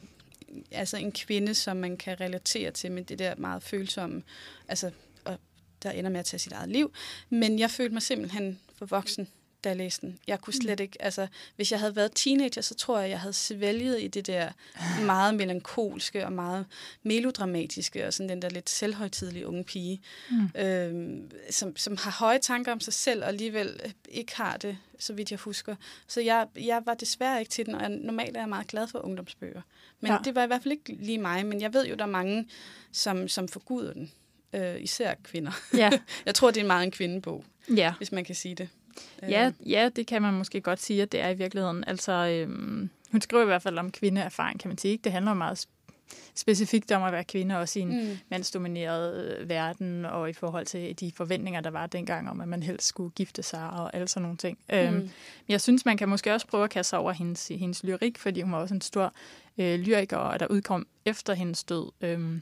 altså 0.72 0.98
en 0.98 1.12
kvinde, 1.12 1.54
som 1.54 1.78
man 1.78 1.98
kan 1.98 2.22
relatere 2.22 2.72
til 2.72 2.92
med 2.92 3.04
det 3.04 3.20
der 3.20 3.36
meget 3.36 3.64
følsomme, 3.64 4.24
altså, 4.68 4.92
og 5.26 5.38
der 5.84 5.92
ender 5.92 6.10
med 6.10 6.20
at 6.20 6.26
tage 6.26 6.40
sit 6.40 6.52
eget 6.52 6.70
liv. 6.70 6.94
Men 7.30 7.60
jeg 7.60 7.72
følte 7.72 7.94
mig 7.94 8.02
simpelthen 8.02 8.60
for 8.76 8.86
voksen 8.86 9.28
da 9.66 9.70
jeg 9.70 9.78
læste 9.78 10.08
den. 10.08 10.20
Jeg 10.28 10.42
kunne 10.42 10.54
slet 10.54 10.80
mm. 10.80 10.84
ikke, 10.84 11.02
altså, 11.02 11.28
hvis 11.56 11.72
jeg 11.72 11.80
havde 11.80 11.96
været 11.96 12.12
teenager, 12.16 12.62
så 12.62 12.76
tror 12.76 13.00
jeg, 13.00 13.10
jeg 13.10 13.20
havde 13.20 13.34
svælget 13.34 14.02
i 14.02 14.08
det 14.08 14.28
der 14.28 14.50
meget 15.06 15.36
melankolske 15.36 16.26
og 16.26 16.34
meget 16.34 16.66
melodramatiske, 17.04 18.08
og 18.08 18.14
sådan 18.14 18.30
den 18.30 18.42
der 18.42 18.50
lidt 18.50 18.70
selvhøjtidlige 18.70 19.48
unge 19.48 19.64
pige, 19.64 20.02
mm. 20.32 20.62
øhm, 20.62 21.32
som, 21.50 21.78
som 21.78 21.98
har 21.98 22.12
høje 22.12 22.40
tanker 22.40 22.72
om 22.72 22.80
sig 22.80 22.94
selv, 22.94 23.22
og 23.22 23.28
alligevel 23.28 23.94
ikke 24.10 24.36
har 24.36 24.58
det, 24.58 24.78
så 25.00 25.14
vidt 25.14 25.32
jeg 25.32 25.40
husker. 25.40 25.76
Så 26.08 26.22
jeg, 26.22 26.48
jeg 26.56 26.82
var 26.86 26.94
desværre 26.94 27.40
ikke 27.40 27.50
til 27.50 27.66
den, 27.66 27.76
og 27.76 27.82
jeg, 27.82 27.90
normalt 27.90 28.38
er 28.38 28.42
jeg 28.42 28.50
meget 28.50 28.68
glad 28.68 28.88
for 28.88 29.00
ungdomsbøger. 29.00 29.62
Men 30.00 30.12
ja. 30.12 30.18
det 30.24 30.36
var 30.36 30.44
i 30.44 30.48
hvert 30.48 30.64
fald 30.64 30.72
ikke 30.72 30.96
lige 31.06 31.18
mig, 31.18 31.46
men 31.46 31.62
jeg 31.62 31.74
ved 31.74 31.86
jo, 31.86 31.96
der 31.96 32.04
er 32.04 32.10
mange, 32.10 32.48
som, 32.92 33.28
som 33.28 33.48
forguder 33.48 33.94
den. 33.94 34.12
Øh, 34.54 34.84
især 34.84 35.14
kvinder. 35.24 35.52
Ja. 35.74 35.90
jeg 36.26 36.36
tror, 36.36 36.52
det 36.52 36.62
er 36.62 36.68
meget 36.68 36.84
en 36.84 36.92
kvindebog, 36.92 37.46
ja. 37.76 37.94
hvis 37.98 38.12
man 38.12 38.26
kan 38.26 38.36
sige 38.36 38.56
det. 38.56 38.70
Ja, 39.22 39.52
ja, 39.66 39.90
det 39.96 40.08
kan 40.08 40.22
man 40.22 40.34
måske 40.34 40.62
godt 40.62 40.82
sige, 40.82 41.02
at 41.02 41.12
det 41.12 41.20
er 41.20 41.30
i 41.30 41.34
virkeligheden. 41.34 41.84
Altså, 41.88 42.12
øhm, 42.12 42.90
hun 43.12 43.22
skriver 43.22 43.44
i 43.44 43.46
hvert 43.46 43.62
fald 43.62 43.78
om 43.78 43.92
kvindeerfaring, 43.92 44.60
kan 44.60 44.70
man 44.70 44.78
sige. 44.78 44.98
Det 45.04 45.12
handler 45.12 45.34
meget 45.34 45.68
specifikt 46.36 46.92
om 46.92 47.04
at 47.04 47.12
være 47.12 47.24
kvinde, 47.24 47.58
også 47.58 47.80
i 47.80 47.82
en 47.82 48.04
mm. 48.04 48.18
mandsdomineret 48.30 49.38
øh, 49.40 49.50
verden, 49.50 50.06
og 50.06 50.30
i 50.30 50.34
forhold 50.34 50.66
til 50.66 51.00
de 51.00 51.12
forventninger, 51.16 51.62
der 51.62 51.70
var 51.70 51.88
dengang 51.88 52.30
om, 52.30 52.42
at 52.42 52.48
man 52.48 52.64
helst 52.64 52.88
skulle 52.88 53.12
gifte 53.12 53.44
sig 53.44 53.70
og 53.70 53.96
alle 53.96 54.08
sådan 54.08 54.22
nogle 54.22 54.38
ting. 54.38 54.58
Mm. 54.70 54.76
Øhm, 54.76 54.94
men 54.94 55.12
jeg 55.50 55.62
synes, 55.62 55.86
man 55.86 55.98
kan 55.98 56.10
måske 56.10 56.34
også 56.34 56.48
prøve 56.48 56.64
at 56.64 56.70
kaste 56.70 56.90
sig 56.90 57.00
over 57.00 57.12
hendes, 57.12 57.48
hendes 57.48 57.84
lyrik, 57.84 58.18
fordi 58.18 58.42
hun 58.42 58.52
var 58.52 58.58
også 58.58 58.76
en 58.76 58.82
stor 58.82 59.14
øh, 59.58 59.80
lyriker, 59.80 60.18
og 60.18 60.40
der 60.40 60.48
udkom 60.48 60.88
efter 61.06 61.34
hendes 61.34 61.64
død 61.64 61.92
øh, 62.02 62.40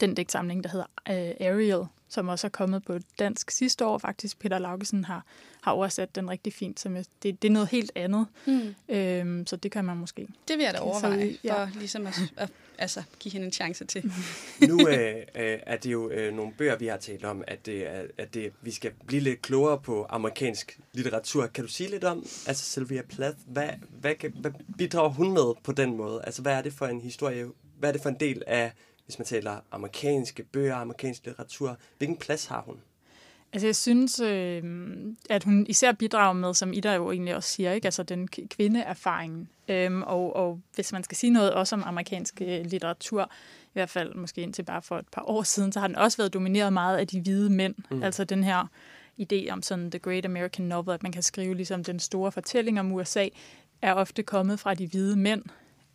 den 0.00 0.14
digtsamling, 0.14 0.64
der 0.64 0.70
hedder 0.70 0.86
øh, 1.08 1.48
Ariel, 1.48 1.86
som 2.08 2.28
også 2.28 2.46
er 2.46 2.50
kommet 2.50 2.84
på 2.84 2.98
dansk 3.18 3.50
sidste 3.50 3.86
år. 3.86 3.98
Faktisk 3.98 4.38
Peter 4.38 4.58
Laugesen 4.58 5.04
har, 5.04 5.24
har 5.60 5.72
oversat 5.72 6.14
den 6.14 6.30
rigtig 6.30 6.52
fint. 6.52 6.80
Som 6.80 6.96
jeg, 6.96 7.04
det, 7.22 7.42
det 7.42 7.48
er 7.48 7.52
noget 7.52 7.68
helt 7.68 7.92
andet, 7.94 8.26
mm. 8.46 8.74
øhm, 8.88 9.46
så 9.46 9.56
det 9.56 9.72
kan 9.72 9.84
man 9.84 9.96
måske. 9.96 10.28
Det 10.48 10.58
vil 10.58 10.64
jeg 10.64 10.74
da 10.74 10.78
overveje, 10.78 11.36
for 11.40 11.46
ja. 11.48 11.68
ligesom 11.74 12.06
at, 12.06 12.20
at 12.36 12.50
altså, 12.78 13.02
give 13.18 13.32
hende 13.32 13.46
en 13.46 13.52
chance 13.52 13.84
til. 13.84 14.12
nu 14.68 14.88
øh, 14.88 15.16
øh, 15.16 15.58
er 15.66 15.76
det 15.76 15.92
jo 15.92 16.10
øh, 16.10 16.34
nogle 16.34 16.52
bøger, 16.58 16.76
vi 16.76 16.86
har 16.86 16.96
talt 16.96 17.24
om, 17.24 17.44
at, 17.46 17.66
det, 17.66 17.82
at 18.18 18.34
det, 18.34 18.52
vi 18.62 18.70
skal 18.70 18.90
blive 19.06 19.22
lidt 19.22 19.42
klogere 19.42 19.78
på 19.78 20.06
amerikansk 20.10 20.80
litteratur. 20.92 21.46
Kan 21.46 21.64
du 21.64 21.70
sige 21.70 21.90
lidt 21.90 22.04
om, 22.04 22.18
altså 22.46 22.64
Sylvia 22.64 23.02
Plath, 23.02 23.36
hvad, 23.46 23.68
hvad, 24.00 24.14
hvad 24.40 24.50
bidrager 24.78 25.08
hun 25.08 25.32
med 25.32 25.54
på 25.64 25.72
den 25.72 25.96
måde? 25.96 26.22
Altså 26.24 26.42
hvad 26.42 26.52
er 26.52 26.62
det 26.62 26.72
for 26.72 26.86
en 26.86 27.00
historie, 27.00 27.46
hvad 27.78 27.88
er 27.88 27.92
det 27.92 28.02
for 28.02 28.08
en 28.08 28.20
del 28.20 28.42
af 28.46 28.72
hvis 29.08 29.18
man 29.18 29.26
taler 29.26 29.60
amerikanske 29.70 30.42
bøger, 30.42 30.74
amerikansk 30.74 31.24
litteratur. 31.24 31.76
Hvilken 31.98 32.16
plads 32.16 32.46
har 32.46 32.62
hun? 32.62 32.76
Altså 33.52 33.66
jeg 33.66 33.76
synes, 33.76 34.20
øh, 34.20 34.62
at 35.30 35.44
hun 35.44 35.66
især 35.68 35.92
bidrager 35.92 36.32
med, 36.32 36.54
som 36.54 36.72
Ida 36.72 36.94
jo 36.94 37.10
egentlig 37.10 37.36
også 37.36 37.48
siger, 37.48 37.72
ikke? 37.72 37.86
altså 37.86 38.02
den 38.02 38.28
kvindeerfaring. 38.28 39.50
Øhm, 39.68 40.02
og, 40.02 40.36
og 40.36 40.60
hvis 40.74 40.92
man 40.92 41.04
skal 41.04 41.16
sige 41.16 41.30
noget 41.30 41.52
også 41.52 41.76
om 41.76 41.82
amerikansk 41.86 42.40
øh, 42.40 42.64
litteratur, 42.64 43.30
i 43.64 43.70
hvert 43.72 43.90
fald 43.90 44.14
måske 44.14 44.40
indtil 44.40 44.62
bare 44.62 44.82
for 44.82 44.98
et 44.98 45.08
par 45.12 45.22
år 45.26 45.42
siden, 45.42 45.72
så 45.72 45.80
har 45.80 45.86
den 45.86 45.96
også 45.96 46.16
været 46.16 46.34
domineret 46.34 46.72
meget 46.72 46.98
af 46.98 47.06
de 47.06 47.20
hvide 47.20 47.50
mænd. 47.50 47.74
Mm. 47.90 48.02
Altså 48.02 48.24
den 48.24 48.44
her 48.44 48.70
idé 49.20 49.50
om 49.50 49.62
sådan 49.62 49.90
The 49.90 49.98
Great 49.98 50.24
American 50.24 50.66
Novel, 50.66 50.94
at 50.94 51.02
man 51.02 51.12
kan 51.12 51.22
skrive 51.22 51.54
ligesom 51.54 51.84
den 51.84 52.00
store 52.00 52.32
fortælling 52.32 52.80
om 52.80 52.92
USA, 52.92 53.28
er 53.82 53.94
ofte 53.94 54.22
kommet 54.22 54.60
fra 54.60 54.74
de 54.74 54.86
hvide 54.86 55.16
mænd. 55.16 55.42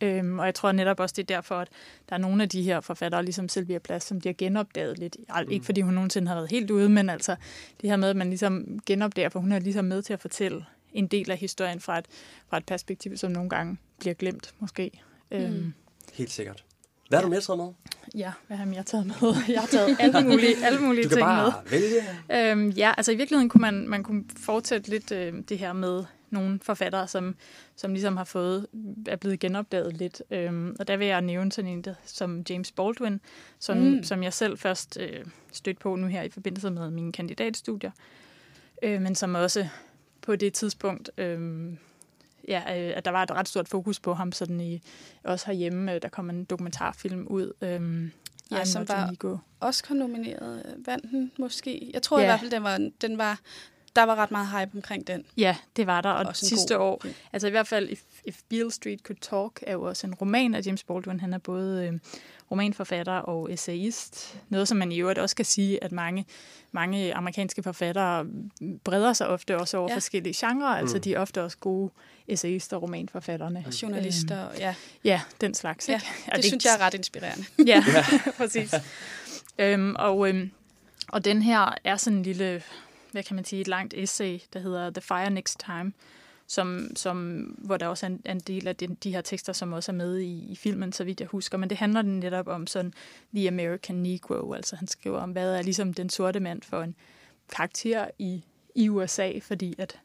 Øhm, 0.00 0.38
og 0.38 0.46
jeg 0.46 0.54
tror 0.54 0.72
netop 0.72 1.00
også, 1.00 1.12
det 1.16 1.22
er 1.22 1.36
derfor, 1.36 1.54
at 1.54 1.68
der 2.08 2.14
er 2.14 2.18
nogle 2.18 2.42
af 2.42 2.48
de 2.48 2.62
her 2.62 2.80
forfattere, 2.80 3.24
ligesom 3.24 3.48
Sylvia 3.48 3.78
Plath, 3.78 4.06
som 4.06 4.18
bliver 4.18 4.32
genopdaget 4.32 4.98
lidt. 4.98 5.16
Mm. 5.28 5.50
Ikke 5.50 5.64
fordi 5.64 5.80
hun 5.80 5.94
nogensinde 5.94 6.28
har 6.28 6.34
været 6.34 6.50
helt 6.50 6.70
ude, 6.70 6.88
men 6.88 7.10
altså 7.10 7.36
det 7.80 7.90
her 7.90 7.96
med, 7.96 8.10
at 8.10 8.16
man 8.16 8.28
ligesom 8.28 8.80
genopdager, 8.86 9.28
for 9.28 9.40
hun 9.40 9.52
er 9.52 9.58
ligesom 9.58 9.84
med 9.84 10.02
til 10.02 10.12
at 10.12 10.20
fortælle 10.20 10.64
en 10.92 11.06
del 11.06 11.30
af 11.30 11.36
historien 11.36 11.80
fra 11.80 11.98
et, 11.98 12.06
fra 12.48 12.56
et 12.56 12.66
perspektiv, 12.66 13.16
som 13.16 13.32
nogle 13.32 13.50
gange 13.50 13.76
bliver 13.98 14.14
glemt, 14.14 14.54
måske. 14.58 14.90
Mm. 15.30 15.36
Øhm. 15.36 15.72
Helt 16.12 16.30
sikkert. 16.30 16.64
Hvad 17.08 17.18
har 17.18 17.22
du 17.22 17.30
mere 17.30 17.40
taget 17.40 17.58
med? 17.58 17.68
Ja, 18.14 18.32
hvad 18.46 18.56
har 18.56 18.72
jeg 18.74 18.86
taget 18.86 19.06
med? 19.06 19.34
Jeg 19.48 19.60
har 19.60 19.66
taget 19.66 19.96
alle 20.00 20.28
mulige, 20.28 20.64
alle 20.64 20.80
mulige 20.80 21.08
ting 21.08 21.10
med. 21.10 21.10
Du 21.10 21.16
kan 21.16 21.24
bare 21.24 21.52
med. 21.64 21.80
vælge. 22.30 22.50
Øhm, 22.50 22.70
ja, 22.70 22.94
altså 22.96 23.12
i 23.12 23.16
virkeligheden 23.16 23.48
kunne 23.48 23.60
man, 23.60 23.88
man 23.88 24.02
kunne 24.02 24.24
fortsætte 24.36 24.90
lidt 24.90 25.12
øh, 25.12 25.32
det 25.48 25.58
her 25.58 25.72
med 25.72 26.04
nogle 26.34 26.60
forfattere, 26.62 27.08
som, 27.08 27.36
som 27.76 27.92
ligesom 27.92 28.16
har 28.16 28.24
fået, 28.24 28.66
er 29.08 29.16
blevet 29.16 29.40
genopdaget 29.40 29.96
lidt. 29.96 30.22
Øhm, 30.30 30.76
og 30.78 30.88
der 30.88 30.96
vil 30.96 31.06
jeg 31.06 31.20
nævne 31.20 31.52
sådan 31.52 31.70
en 31.70 31.82
der, 31.82 31.94
som 32.04 32.44
James 32.50 32.72
Baldwin, 32.72 33.20
som, 33.58 33.76
mm. 33.76 34.02
som 34.02 34.22
jeg 34.22 34.32
selv 34.32 34.58
først 34.58 34.98
øh, 35.00 35.24
stødte 35.52 35.80
på 35.80 35.96
nu 35.96 36.06
her 36.06 36.22
i 36.22 36.28
forbindelse 36.28 36.70
med 36.70 36.90
mine 36.90 37.12
kandidatstudier, 37.12 37.90
øh, 38.82 39.02
men 39.02 39.14
som 39.14 39.34
også 39.34 39.68
på 40.22 40.36
det 40.36 40.52
tidspunkt, 40.52 41.10
øh, 41.18 41.72
ja, 42.48 42.58
øh, 42.58 42.96
at 42.96 43.04
der 43.04 43.10
var 43.10 43.22
et 43.22 43.30
ret 43.30 43.48
stort 43.48 43.68
fokus 43.68 44.00
på 44.00 44.14
ham, 44.14 44.32
sådan 44.32 44.60
i, 44.60 44.82
også 45.24 45.46
herhjemme, 45.46 45.94
øh, 45.94 46.02
der 46.02 46.08
kom 46.08 46.30
en 46.30 46.44
dokumentarfilm 46.44 47.26
ud, 47.26 47.52
øh, 47.60 48.10
Ja, 48.50 48.64
som 48.64 48.88
var 48.88 49.40
Oscar-nomineret. 49.60 50.74
Vandt 50.86 51.10
den 51.10 51.32
måske? 51.38 51.90
Jeg 51.94 52.02
tror 52.02 52.18
ja. 52.18 52.24
i 52.24 52.26
hvert 52.26 52.40
fald, 52.40 52.50
den 52.50 52.62
var, 52.62 52.90
den 53.00 53.18
var 53.18 53.40
der 53.96 54.02
var 54.02 54.14
ret 54.14 54.30
meget 54.30 54.48
hype 54.48 54.70
omkring 54.74 55.06
den. 55.06 55.24
Ja, 55.36 55.56
det 55.76 55.86
var 55.86 56.00
der, 56.00 56.10
og 56.10 56.26
Også 56.26 56.46
en 56.46 56.48
sidste 56.48 56.74
god 56.74 56.82
år, 56.84 57.04
altså 57.32 57.46
i 57.48 57.50
hvert 57.50 57.66
fald 57.66 57.88
If, 57.88 58.00
If 58.24 58.38
Beale 58.48 58.70
Street 58.70 59.00
Could 59.00 59.18
Talk, 59.20 59.60
er 59.66 59.72
jo 59.72 59.82
også 59.82 60.06
en 60.06 60.14
roman 60.14 60.54
af 60.54 60.66
James 60.66 60.84
Baldwin. 60.84 61.20
Han 61.20 61.34
er 61.34 61.38
både 61.38 61.86
øh, 61.86 61.98
romanforfatter 62.50 63.12
og 63.12 63.52
essayist. 63.52 64.38
Noget, 64.48 64.68
som 64.68 64.76
man 64.76 64.92
i 64.92 64.98
øvrigt 65.00 65.18
også 65.18 65.36
kan 65.36 65.44
sige, 65.44 65.84
at 65.84 65.92
mange, 65.92 66.26
mange 66.72 67.14
amerikanske 67.14 67.62
forfattere 67.62 68.26
breder 68.84 69.12
sig 69.12 69.28
ofte 69.28 69.58
også 69.58 69.76
over 69.78 69.88
Ja. 69.90 69.94
forskellige 69.96 70.34
genrer. 70.46 70.74
Mm. 70.74 70.80
Altså, 70.80 70.98
de 70.98 71.14
er 71.14 71.20
ofte 71.20 71.42
også 71.42 71.58
gode 71.58 71.90
essayister 72.28 72.76
og 72.76 72.82
romanforfatterne. 72.82 73.64
Og 73.66 73.82
journalister, 73.82 74.46
ja. 74.58 74.74
Ja, 75.04 75.20
den 75.40 75.54
slags. 75.54 75.88
ja 75.88 75.94
Ikke? 75.94 76.06
det, 76.26 76.36
det 76.36 76.44
synes 76.44 76.64
jeg 76.64 76.72
er 76.78 76.86
ret 76.86 76.94
inspirerende. 76.94 77.44
Ja, 77.66 77.84
præcis. 78.38 78.74
Øhm, 79.58 79.94
og, 79.98 80.28
øhm, 80.28 80.50
og 81.08 81.24
den 81.24 81.42
her 81.42 81.74
er 81.84 81.96
sådan 81.96 82.16
en 82.16 82.22
lille, 82.22 82.62
hvad 83.14 83.22
kan 83.22 83.36
man 83.36 83.44
sige, 83.44 83.60
et 83.60 83.68
langt 83.68 83.94
essay, 83.94 84.38
der 84.52 84.60
hedder 84.60 84.90
The 84.90 85.00
Fire 85.00 85.30
Next 85.30 85.60
Time, 85.66 85.92
som, 86.46 86.90
som, 86.96 87.38
hvor 87.58 87.76
der 87.76 87.86
også 87.86 88.06
er 88.06 88.10
en, 88.10 88.22
en 88.26 88.40
del 88.40 88.68
af 88.68 88.76
de, 88.76 88.96
de 89.04 89.10
her 89.10 89.20
tekster, 89.20 89.52
som 89.52 89.72
også 89.72 89.92
er 89.92 89.96
med 89.96 90.18
i, 90.18 90.52
i 90.52 90.56
filmen, 90.56 90.92
så 90.92 91.04
vidt 91.04 91.20
jeg 91.20 91.28
husker. 91.28 91.58
Men 91.58 91.70
det 91.70 91.78
handler 91.78 92.02
netop 92.02 92.48
om 92.48 92.66
sådan 92.66 92.92
The 93.34 93.48
American 93.48 93.96
Negro, 93.96 94.52
altså 94.52 94.76
han 94.76 94.88
skriver 94.88 95.18
om, 95.18 95.30
hvad 95.30 95.54
er 95.54 95.62
ligesom 95.62 95.94
den 95.94 96.10
sorte 96.10 96.40
mand 96.40 96.62
for 96.62 96.82
en 96.82 96.94
karakter 97.48 98.06
i, 98.18 98.44
i 98.74 98.88
USA, 98.88 99.32
fordi 99.42 99.74
at 99.78 100.00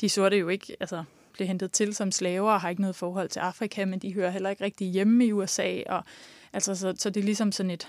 de 0.00 0.08
sorte 0.08 0.36
jo 0.36 0.48
ikke 0.48 0.76
altså, 0.80 1.04
bliver 1.32 1.48
hentet 1.48 1.72
til 1.72 1.94
som 1.94 2.12
slaver 2.12 2.52
og 2.52 2.60
har 2.60 2.68
ikke 2.68 2.82
noget 2.82 2.96
forhold 2.96 3.28
til 3.28 3.40
Afrika, 3.40 3.84
men 3.84 3.98
de 3.98 4.14
hører 4.14 4.30
heller 4.30 4.50
ikke 4.50 4.64
rigtig 4.64 4.88
hjemme 4.88 5.26
i 5.26 5.32
USA, 5.32 5.82
og 5.86 6.04
altså, 6.52 6.74
så, 6.74 6.94
så 6.98 7.10
det 7.10 7.20
er 7.20 7.24
ligesom 7.24 7.52
sådan 7.52 7.70
et 7.70 7.88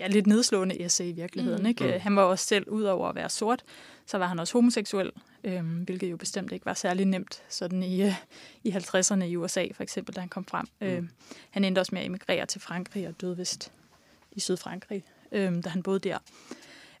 ja, 0.00 0.06
lidt 0.06 0.26
nedslående 0.26 0.82
essay 0.82 1.04
i 1.04 1.12
virkeligheden. 1.12 1.62
Mm. 1.62 1.68
Ikke? 1.68 1.84
Mm. 1.84 2.00
Han 2.00 2.16
var 2.16 2.22
også 2.22 2.46
selv, 2.46 2.68
ud 2.68 2.82
over 2.82 3.08
at 3.08 3.14
være 3.14 3.30
sort, 3.30 3.62
så 4.06 4.18
var 4.18 4.26
han 4.26 4.38
også 4.38 4.52
homoseksuel, 4.52 5.10
øhm, 5.44 5.82
hvilket 5.82 6.10
jo 6.10 6.16
bestemt 6.16 6.52
ikke 6.52 6.66
var 6.66 6.74
særlig 6.74 7.06
nemt 7.06 7.42
sådan 7.48 7.82
i, 7.82 8.02
øh, 8.02 8.14
i 8.64 8.70
50'erne 8.70 9.24
i 9.24 9.36
USA, 9.36 9.66
for 9.74 9.82
eksempel, 9.82 10.14
da 10.14 10.20
han 10.20 10.28
kom 10.28 10.44
frem. 10.44 10.66
Mm. 10.80 10.86
Øhm, 10.86 11.08
han 11.50 11.64
endte 11.64 11.78
også 11.78 11.94
med 11.94 12.00
at 12.00 12.06
emigrere 12.06 12.46
til 12.46 12.60
Frankrig 12.60 13.08
og 13.08 13.20
døde 13.20 13.36
vist 13.36 13.72
i 14.32 14.40
Sydfrankrig, 14.40 15.04
øhm, 15.32 15.62
da 15.62 15.68
han 15.68 15.82
boede 15.82 15.98
der. 15.98 16.18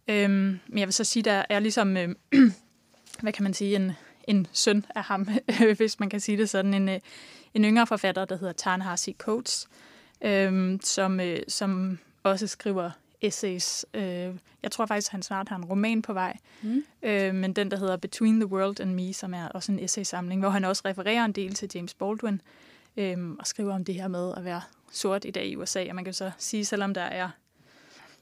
Øhm, 0.08 0.58
men 0.68 0.78
jeg 0.78 0.86
vil 0.86 0.94
så 0.94 1.04
sige, 1.04 1.22
der 1.22 1.44
er 1.50 1.58
ligesom, 1.58 1.96
øhm, 1.96 2.16
hvad 3.22 3.32
kan 3.32 3.42
man 3.42 3.54
sige, 3.54 3.76
en, 3.76 3.92
en 4.28 4.46
søn 4.52 4.86
af 4.94 5.04
ham, 5.04 5.28
hvis 5.76 6.00
man 6.00 6.10
kan 6.10 6.20
sige 6.20 6.38
det 6.38 6.50
sådan, 6.50 6.74
en, 6.74 6.88
øh, 6.88 7.00
en 7.54 7.64
yngre 7.64 7.86
forfatter, 7.86 8.24
der 8.24 8.36
hedder 8.36 8.52
Ta-Nehisi 8.52 9.12
Coates, 9.18 9.68
øhm, 10.22 10.80
som, 10.82 11.20
øh, 11.20 11.42
som 11.48 11.98
også 12.22 12.46
skriver 12.46 12.90
essays. 13.20 13.84
Øh, 13.94 14.34
jeg 14.62 14.70
tror 14.70 14.86
faktisk, 14.86 15.12
han 15.12 15.22
snart 15.22 15.48
har 15.48 15.56
en 15.56 15.64
roman 15.64 16.02
på 16.02 16.12
vej, 16.12 16.36
Mm. 16.62 16.84
øh, 17.02 17.34
men 17.34 17.52
den, 17.52 17.70
der 17.70 17.76
hedder 17.76 17.96
Between 17.96 18.40
the 18.40 18.46
World 18.46 18.80
and 18.80 18.94
Me, 18.94 19.12
som 19.14 19.34
er 19.34 19.48
også 19.48 19.72
en 19.72 19.78
essaysamling, 19.78 20.40
hvor 20.40 20.50
han 20.50 20.64
også 20.64 20.82
refererer 20.84 21.24
en 21.24 21.32
del 21.32 21.54
til 21.54 21.70
James 21.74 21.94
Baldwin, 21.94 22.40
øh, 22.96 23.30
og 23.38 23.46
skriver 23.46 23.74
om 23.74 23.84
det 23.84 23.94
her 23.94 24.08
med 24.08 24.34
at 24.36 24.44
være 24.44 24.60
sort 24.92 25.24
i 25.24 25.30
dag 25.30 25.46
i 25.46 25.56
USA. 25.56 25.86
Og 25.88 25.94
man 25.94 26.04
kan 26.04 26.14
så 26.14 26.30
sige, 26.38 26.64
selvom 26.64 26.94
der 26.94 27.00
er 27.02 27.30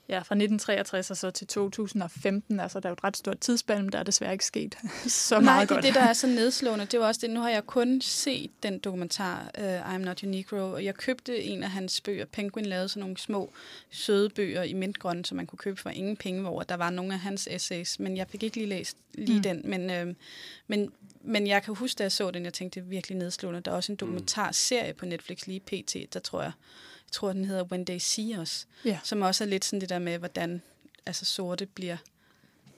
ja, 0.08 0.16
fra 0.16 0.34
1963 0.34 1.10
og 1.10 1.16
så 1.16 1.30
til 1.30 1.46
2015, 1.46 2.60
altså 2.60 2.80
der 2.80 2.86
er 2.86 2.90
jo 2.90 2.92
et 2.92 3.04
ret 3.04 3.16
stort 3.16 3.38
tidsspand, 3.40 3.90
der 3.90 3.98
er 3.98 4.02
desværre 4.02 4.32
ikke 4.32 4.44
sket 4.44 4.78
så 5.06 5.34
Nej, 5.34 5.44
meget 5.44 5.68
det 5.68 5.74
er 5.74 5.76
godt. 5.76 5.84
det, 5.84 5.94
der 5.94 6.00
er 6.00 6.12
så 6.22 6.26
nedslående. 6.26 6.84
Det 6.86 7.00
var 7.00 7.06
også 7.06 7.20
det. 7.22 7.30
Nu 7.30 7.40
har 7.40 7.48
jeg 7.50 7.66
kun 7.66 8.00
set 8.00 8.50
den 8.62 8.78
dokumentar, 8.78 9.50
uh, 9.58 9.94
I'm 9.94 9.98
Not 9.98 10.20
Your 10.20 10.30
Negro, 10.30 10.56
og 10.72 10.84
jeg 10.84 10.94
købte 10.94 11.42
en 11.42 11.62
af 11.62 11.70
hans 11.70 12.00
bøger. 12.00 12.24
Penguin 12.24 12.66
lavede 12.66 12.88
sådan 12.88 13.00
nogle 13.00 13.18
små, 13.18 13.52
søde 13.90 14.28
bøger 14.30 14.62
i 14.62 14.72
mintgrøn, 14.72 15.24
som 15.24 15.36
man 15.36 15.46
kunne 15.46 15.58
købe 15.58 15.80
for 15.80 15.90
ingen 15.90 16.16
penge, 16.16 16.40
hvor 16.42 16.62
der 16.62 16.74
var 16.76 16.90
nogle 16.90 17.12
af 17.14 17.20
hans 17.20 17.48
essays, 17.50 17.98
men 18.00 18.16
jeg 18.16 18.26
fik 18.28 18.42
ikke 18.42 18.56
lige 18.56 18.68
læst 18.68 18.96
lige 19.14 19.30
Mm. 19.30 19.36
mm. 19.36 19.42
den. 19.42 19.62
Men, 19.64 19.90
øh, 19.90 20.14
men, 20.66 20.92
men 21.22 21.46
jeg 21.46 21.62
kan 21.62 21.74
huske, 21.74 21.98
da 21.98 22.02
jeg 22.04 22.12
så 22.12 22.30
den, 22.30 22.44
jeg 22.44 22.52
tænkte, 22.54 22.80
det 22.80 22.86
er 22.86 22.90
virkelig 22.90 23.18
nedslående. 23.18 23.60
Der 23.60 23.70
er 23.70 23.76
også 23.76 23.92
en 23.92 23.96
dokumentarserie 23.96 24.94
på 24.94 25.06
Netflix 25.06 25.46
lige 25.46 25.60
pt, 25.60 26.14
der 26.14 26.20
tror 26.20 26.42
jeg, 26.42 26.52
jeg 27.08 27.12
tror, 27.12 27.32
den 27.32 27.44
hedder 27.44 27.64
When 27.64 27.86
They 27.86 27.98
See 27.98 28.40
Us, 28.40 28.66
Ja. 28.84 28.98
som 29.02 29.22
også 29.22 29.44
er 29.44 29.48
lidt 29.48 29.64
sådan 29.64 29.80
det 29.80 29.88
der 29.88 29.98
med, 29.98 30.18
hvordan 30.18 30.62
altså, 31.06 31.24
sorte 31.24 31.66
bliver 31.66 31.96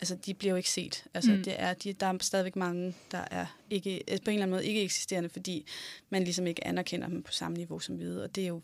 altså 0.00 0.14
de 0.26 0.34
bliver 0.34 0.50
jo 0.52 0.56
ikke 0.56 0.70
set. 0.70 1.04
Altså, 1.14 1.30
Mm. 1.30 1.42
det 1.44 1.54
er, 1.58 1.74
de, 1.74 1.92
der 1.92 2.06
er 2.06 2.14
stadigvæk 2.20 2.56
mange, 2.56 2.94
der 3.10 3.24
er 3.30 3.46
ikke, 3.70 4.02
altså, 4.08 4.24
på 4.24 4.30
en 4.30 4.34
eller 4.34 4.42
anden 4.42 4.50
måde 4.54 4.66
ikke 4.66 4.82
eksisterende, 4.82 5.28
fordi 5.28 5.66
man 6.10 6.24
ligesom 6.24 6.46
ikke 6.46 6.66
anerkender 6.66 7.08
dem 7.08 7.22
på 7.22 7.32
samme 7.32 7.56
niveau 7.56 7.78
som 7.78 7.94
hvide, 7.94 8.24
og 8.24 8.34
det 8.34 8.44
er 8.44 8.48
jo 8.48 8.62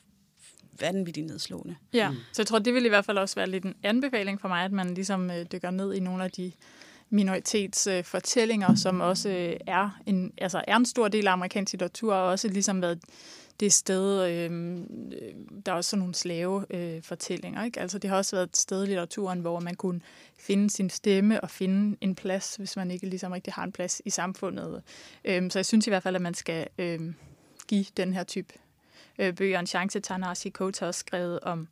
vanvittigt 0.80 1.26
nedslående. 1.26 1.76
Ja, 1.92 2.10
Mm. 2.10 2.16
så 2.32 2.42
jeg 2.42 2.46
tror, 2.46 2.58
det 2.58 2.74
vil 2.74 2.84
i 2.84 2.88
hvert 2.88 3.04
fald 3.04 3.18
også 3.18 3.34
være 3.34 3.50
lidt 3.50 3.64
en 3.64 3.74
anbefaling 3.82 4.40
for 4.40 4.48
mig, 4.48 4.64
at 4.64 4.72
man 4.72 4.94
ligesom 4.94 5.30
øh, 5.30 5.46
dykker 5.52 5.70
ned 5.70 5.94
i 5.94 6.00
nogle 6.00 6.24
af 6.24 6.30
de 6.30 6.52
minoritetsfortællinger, 7.10 8.70
øh, 8.70 8.76
som 8.76 9.00
også 9.00 9.28
øh, 9.28 9.56
er, 9.66 10.00
en, 10.06 10.32
altså 10.38 10.64
er 10.68 10.76
en 10.76 10.86
stor 10.86 11.08
del 11.08 11.26
af 11.26 11.32
amerikansk 11.32 11.72
litteratur, 11.72 12.14
og 12.14 12.28
også 12.28 12.48
ligesom 12.48 12.82
været 12.82 13.00
det 13.60 13.72
sted, 13.72 14.30
øhm, 14.30 14.82
øh, 15.12 15.34
der 15.66 15.72
er 15.72 15.76
også 15.76 15.90
sådan 15.90 15.98
nogle 15.98 16.14
slave 16.14 16.66
øh, 16.70 17.02
fortællinger, 17.02 17.64
ikke? 17.64 17.80
Altså 17.80 17.98
det 17.98 18.10
har 18.10 18.16
også 18.16 18.36
været 18.36 18.48
et 18.48 18.56
sted 18.56 18.82
i 18.82 18.86
litteraturen, 18.86 19.40
hvor 19.40 19.60
man 19.60 19.74
kunne 19.74 20.00
finde 20.38 20.70
sin 20.70 20.90
stemme 20.90 21.40
og 21.40 21.50
finde 21.50 21.96
en 22.00 22.14
plads, 22.14 22.56
hvis 22.56 22.76
man 22.76 22.90
ikke 22.90 23.06
ligesom 23.06 23.32
rigtig 23.32 23.52
har 23.52 23.64
en 23.64 23.72
plads 23.72 24.02
i 24.04 24.10
samfundet. 24.10 24.82
Øh, 25.24 25.50
så 25.50 25.58
jeg 25.58 25.66
synes 25.66 25.86
i 25.86 25.90
hvert 25.90 26.02
fald, 26.02 26.16
at 26.16 26.22
man 26.22 26.34
skal 26.34 26.66
øh, 26.78 27.00
give 27.68 27.84
den 27.96 28.14
her 28.14 28.24
type 28.24 28.54
øh, 29.18 29.34
bøger 29.34 29.58
en 29.58 29.66
chance. 29.66 30.00
Ta-Nehisi 30.00 30.50
Coates 30.50 30.78
har 30.78 30.86
også 30.86 31.00
skrevet 31.00 31.40
om 31.40 31.68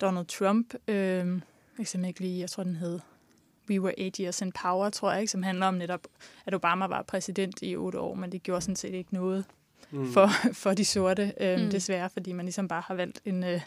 Donald 0.00 0.26
Trump. 0.26 0.74
Øh, 0.88 1.40
jeg 1.78 1.86
kan 1.86 2.04
ikke 2.04 2.20
lige, 2.20 2.40
jeg 2.40 2.50
tror 2.50 2.62
den 2.62 2.76
hed 2.76 3.00
We 3.70 3.80
Were 3.80 4.00
Eight 4.00 4.16
Years 4.16 4.40
in 4.40 4.52
Power, 4.52 4.90
tror 4.90 5.12
jeg, 5.12 5.20
ikke, 5.20 5.30
som 5.30 5.42
handler 5.42 5.66
om 5.66 5.74
netop, 5.74 6.00
at 6.46 6.54
Obama 6.54 6.86
var 6.86 7.02
præsident 7.02 7.58
i 7.62 7.76
otte 7.76 7.98
år, 7.98 8.14
men 8.14 8.32
det 8.32 8.42
gjorde 8.42 8.60
sådan 8.60 8.76
set 8.76 8.94
ikke 8.94 9.14
noget 9.14 9.44
Mm. 9.90 10.12
for, 10.12 10.30
for 10.62 10.74
de 10.74 10.84
sorte, 10.84 11.32
øh, 11.40 11.60
mm. 11.60 11.70
Desværre, 11.70 12.10
fordi 12.10 12.32
man 12.32 12.44
ligesom 12.44 12.68
bare 12.68 12.82
har 12.86 12.94
valgt 12.94 13.20
en, 13.24 13.44
øh, 13.44 13.60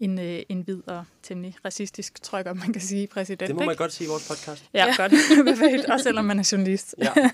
en, 0.00 0.18
øh, 0.18 0.42
en 0.48 0.60
hvid 0.62 0.88
og 0.88 1.04
temmelig 1.22 1.56
racistisk, 1.64 2.22
tror 2.22 2.38
jeg 2.38 2.44
godt, 2.44 2.58
man 2.58 2.72
kan 2.72 2.82
sige, 2.82 3.06
præsident. 3.06 3.48
Det 3.48 3.56
må 3.56 3.60
man 3.62 3.70
ikke? 3.70 3.82
godt 3.82 3.92
sige 3.92 4.06
i 4.06 4.08
vores 4.08 4.28
podcast. 4.28 4.64
Ja, 4.74 4.86
Ja. 4.86 4.94
godt. 4.96 5.12
Perfekt. 5.58 5.84
Også 5.84 6.02
selvom 6.02 6.24
man 6.24 6.38
er 6.38 6.48
journalist. 6.52 6.94
Ja. 6.98 7.30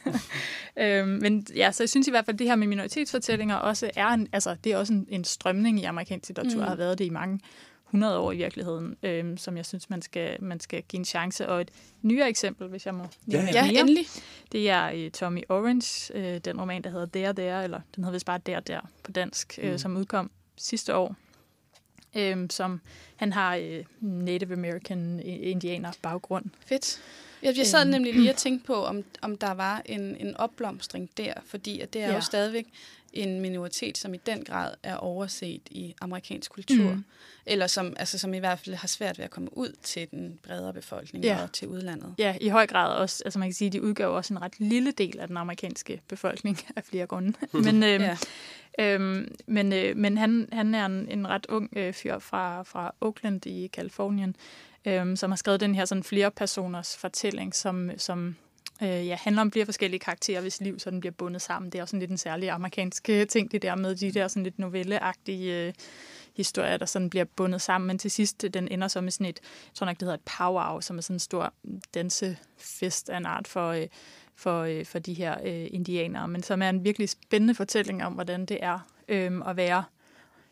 øhm, 1.01 1.09
men 1.09 1.47
ja, 1.57 1.73
så 1.73 1.83
jeg 1.83 1.89
synes 1.89 2.07
i 2.07 2.11
hvert 2.11 2.25
fald, 2.25 2.35
at 2.35 2.39
det 2.39 2.47
her 2.47 2.57
med 2.57 2.67
minoritetsfortællinger 2.67 3.57
også 3.57 3.91
er 3.97 4.09
en, 4.09 4.29
altså, 4.33 4.57
det 4.65 4.73
er 4.73 4.77
også 4.77 4.93
en, 4.93 5.07
en 5.09 5.25
strømning 5.25 5.81
i 5.81 5.85
amerikansk 5.85 6.29
litteratur. 6.29 6.61
Mm. 6.61 6.69
har 6.69 6.77
været 6.77 6.99
det 6.99 7.05
i 7.05 7.11
mange 7.11 7.41
100 7.95 8.19
år 8.19 8.33
i 8.33 8.37
virkeligheden, 8.37 8.97
øhm, 9.03 9.37
som 9.37 9.57
jeg 9.57 9.67
synes, 9.67 9.91
man 9.91 10.03
skal, 10.03 10.37
man 10.43 10.61
skal 10.61 10.83
give 10.83 10.99
en 10.99 11.05
chance. 11.05 11.49
Og 11.49 11.61
et 11.61 11.71
nyere 12.03 12.29
eksempel, 12.29 12.69
hvis 12.69 12.87
jeg 12.87 12.95
må 12.95 13.05
nævne 13.27 13.49
et 13.51 13.55
Ja, 13.55 13.63
mere, 13.73 13.81
endelig. 13.81 14.07
det 14.53 14.71
er 14.71 14.91
øh, 14.95 15.11
Tommy 15.11 15.43
Orange, 15.49 16.15
øh, 16.15 16.39
den 16.39 16.61
roman, 16.61 16.83
der 16.83 16.91
hedder 16.91 17.07
Der 17.07 17.33
Der, 17.33 17.61
eller 17.61 17.81
den 17.97 18.05
hedder 18.05 18.13
vist 18.17 18.27
bare 18.27 18.41
Der 18.47 18.61
Der 18.61 18.81
på 19.03 19.13
dansk, 19.13 19.59
øh, 19.63 19.73
Mm. 19.73 19.79
som 19.79 19.97
udkom 19.97 20.31
sidste 20.57 20.95
år. 20.97 21.17
Øh, 22.17 22.47
som 22.51 22.81
han 23.17 23.33
har 23.33 23.57
øh, 23.57 23.85
Native 24.01 24.53
American 24.53 25.19
øh, 25.19 25.25
indianer 25.51 25.93
baggrund. 26.03 26.45
Fedt. 26.67 27.01
Jeg, 27.43 27.59
jeg 27.59 27.67
sad 27.67 27.81
Øhm. 27.81 27.91
nemlig 27.91 28.15
lige 28.15 28.31
og 28.31 28.37
tænkte 28.37 28.67
på, 28.67 28.75
om, 28.85 29.05
om 29.23 29.37
der 29.39 29.53
var 29.55 29.83
en, 29.87 30.01
en 30.17 30.37
opblomstring 30.37 31.11
der, 31.17 31.33
fordi 31.47 31.81
at 31.81 31.93
det 31.93 32.03
er 32.03 32.09
Ja. 32.09 32.15
jo 32.15 32.21
stadigvæk 32.21 32.67
en 33.15 33.41
minoritet, 33.41 33.99
som 33.99 34.15
i 34.15 34.17
den 34.17 34.45
grad 34.45 34.75
er 34.83 34.97
overset 34.97 35.61
i 35.71 35.95
amerikansk 36.01 36.51
kultur, 36.51 36.91
Mm. 36.95 37.05
eller 37.47 37.67
som, 37.67 37.95
altså, 37.99 38.19
som 38.19 38.35
i 38.35 38.39
hvert 38.39 38.59
fald 38.59 38.75
har 38.77 38.89
svært 38.89 39.19
ved 39.19 39.25
at 39.25 39.31
komme 39.31 39.59
ud 39.59 39.73
til 39.83 40.11
den 40.11 40.39
bredere 40.43 40.73
befolkning 40.73 41.25
Ja. 41.25 41.43
og 41.43 41.53
til 41.53 41.69
udlandet. 41.69 42.15
Ja, 42.19 42.37
i 42.41 42.49
høj 42.49 42.67
grad 42.67 42.97
også. 42.97 43.23
Altså 43.25 43.39
man 43.39 43.49
kan 43.49 43.55
sige, 43.55 43.67
at 43.67 43.73
de 43.73 43.83
udgør 43.83 44.07
også 44.07 44.35
en 44.35 44.43
ret 44.43 44.55
lille 44.61 44.91
del 44.91 45.19
af 45.21 45.29
den 45.29 45.37
amerikanske 45.37 46.01
befolkning 46.09 46.59
af 46.77 46.85
flere 46.85 47.07
grunde. 47.07 47.33
Men, 47.65 47.83
øhm, 47.83 48.05
Ja. 48.05 48.17
øhm, 48.79 49.35
men, 49.47 49.73
øh, 49.73 49.97
men 49.97 50.19
han, 50.19 50.49
han 50.53 50.75
er 50.75 50.87
en, 50.87 51.09
en 51.11 51.29
ret 51.29 51.47
ung 51.49 51.71
øh, 51.77 51.93
fyr 51.93 52.19
fra, 52.19 52.63
fra 52.63 52.95
Oakland 53.01 53.47
i 53.47 53.67
Kalifornien, 53.73 54.37
øhm, 54.85 55.17
som 55.17 55.31
har 55.31 55.37
skrevet 55.37 55.61
den 55.61 55.75
her 55.75 55.85
sådan 55.85 56.05
flere 56.05 56.31
personers 56.31 56.97
fortælling, 56.97 57.55
som, 57.55 57.91
som 57.97 58.37
øh, 58.83 59.07
ja, 59.07 59.17
handler 59.21 59.43
om 59.43 59.53
flere 59.53 59.65
forskellige 59.65 60.01
karakterer, 60.01 60.41
hvis 60.41 60.61
liv 60.61 60.79
sådan 60.79 61.01
bliver 61.01 61.13
bundet 61.13 61.43
sammen. 61.43 61.73
Det 61.73 61.79
er 61.79 61.83
også 61.83 61.91
sådan 61.91 62.01
lidt 62.01 62.11
en 62.11 62.19
særlig 62.19 62.51
amerikansk 62.51 63.09
øh, 63.11 63.27
ting, 63.27 63.53
det 63.53 63.63
der 63.63 63.75
med 63.77 63.97
de 63.97 64.11
der 64.13 64.29
sådan 64.29 64.43
lidt 64.43 64.59
novelleagtige 64.59 65.67
øh, 65.67 65.73
historier, 66.37 66.77
der 66.77 66.87
sådan 66.87 67.11
bliver 67.11 67.25
bundet 67.25 67.61
sammen. 67.63 67.89
Men 67.89 67.99
til 67.99 68.11
sidst, 68.11 68.45
den 68.55 68.69
ender 68.69 68.89
så 68.89 69.01
med 69.01 69.11
sådan 69.11 69.27
et, 69.27 69.41
jeg 69.43 69.75
tror 69.75 69.85
nok, 69.87 69.95
det 69.95 70.03
hedder 70.03 70.15
et 70.15 70.21
powwow, 70.39 70.81
som 70.81 70.99
er 70.99 71.03
sådan 71.03 71.15
en 71.17 71.21
stor 71.21 71.53
dansefest 71.95 73.11
af 73.11 73.17
en 73.17 73.27
art 73.27 73.49
for, 73.49 73.69
øh, 73.71 73.87
for, 74.37 74.63
øh, 74.63 74.85
for 74.87 74.99
de 74.99 75.15
her 75.15 75.37
øh, 75.45 75.67
indianere, 75.71 76.29
men 76.29 76.43
som 76.43 76.63
er 76.63 76.69
en 76.69 76.85
virkelig 76.85 77.09
spændende 77.09 77.55
fortælling 77.55 78.05
om, 78.05 78.13
hvordan 78.13 78.47
det 78.47 78.59
er 78.63 78.79
øh, 79.09 79.33
at 79.47 79.57
være 79.57 79.85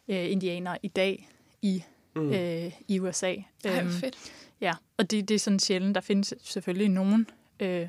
øh, 0.09 0.31
indianer 0.31 0.77
i 0.83 0.89
dag 0.89 1.29
i, 1.63 1.85
Mm. 2.17 2.33
øh, 2.33 2.73
i 2.89 3.01
USA. 3.01 3.35
Ej, 3.65 3.81
Øhm, 3.81 3.91
fedt. 3.91 4.33
Ja, 4.61 4.73
og 4.97 5.11
det, 5.11 5.29
det 5.29 5.35
er 5.35 5.39
sådan 5.39 5.59
sjældent. 5.59 5.95
Der 5.95 6.01
findes 6.01 6.35
selvfølgelig 6.43 6.89
nogen, 6.89 7.27
øh, 7.61 7.89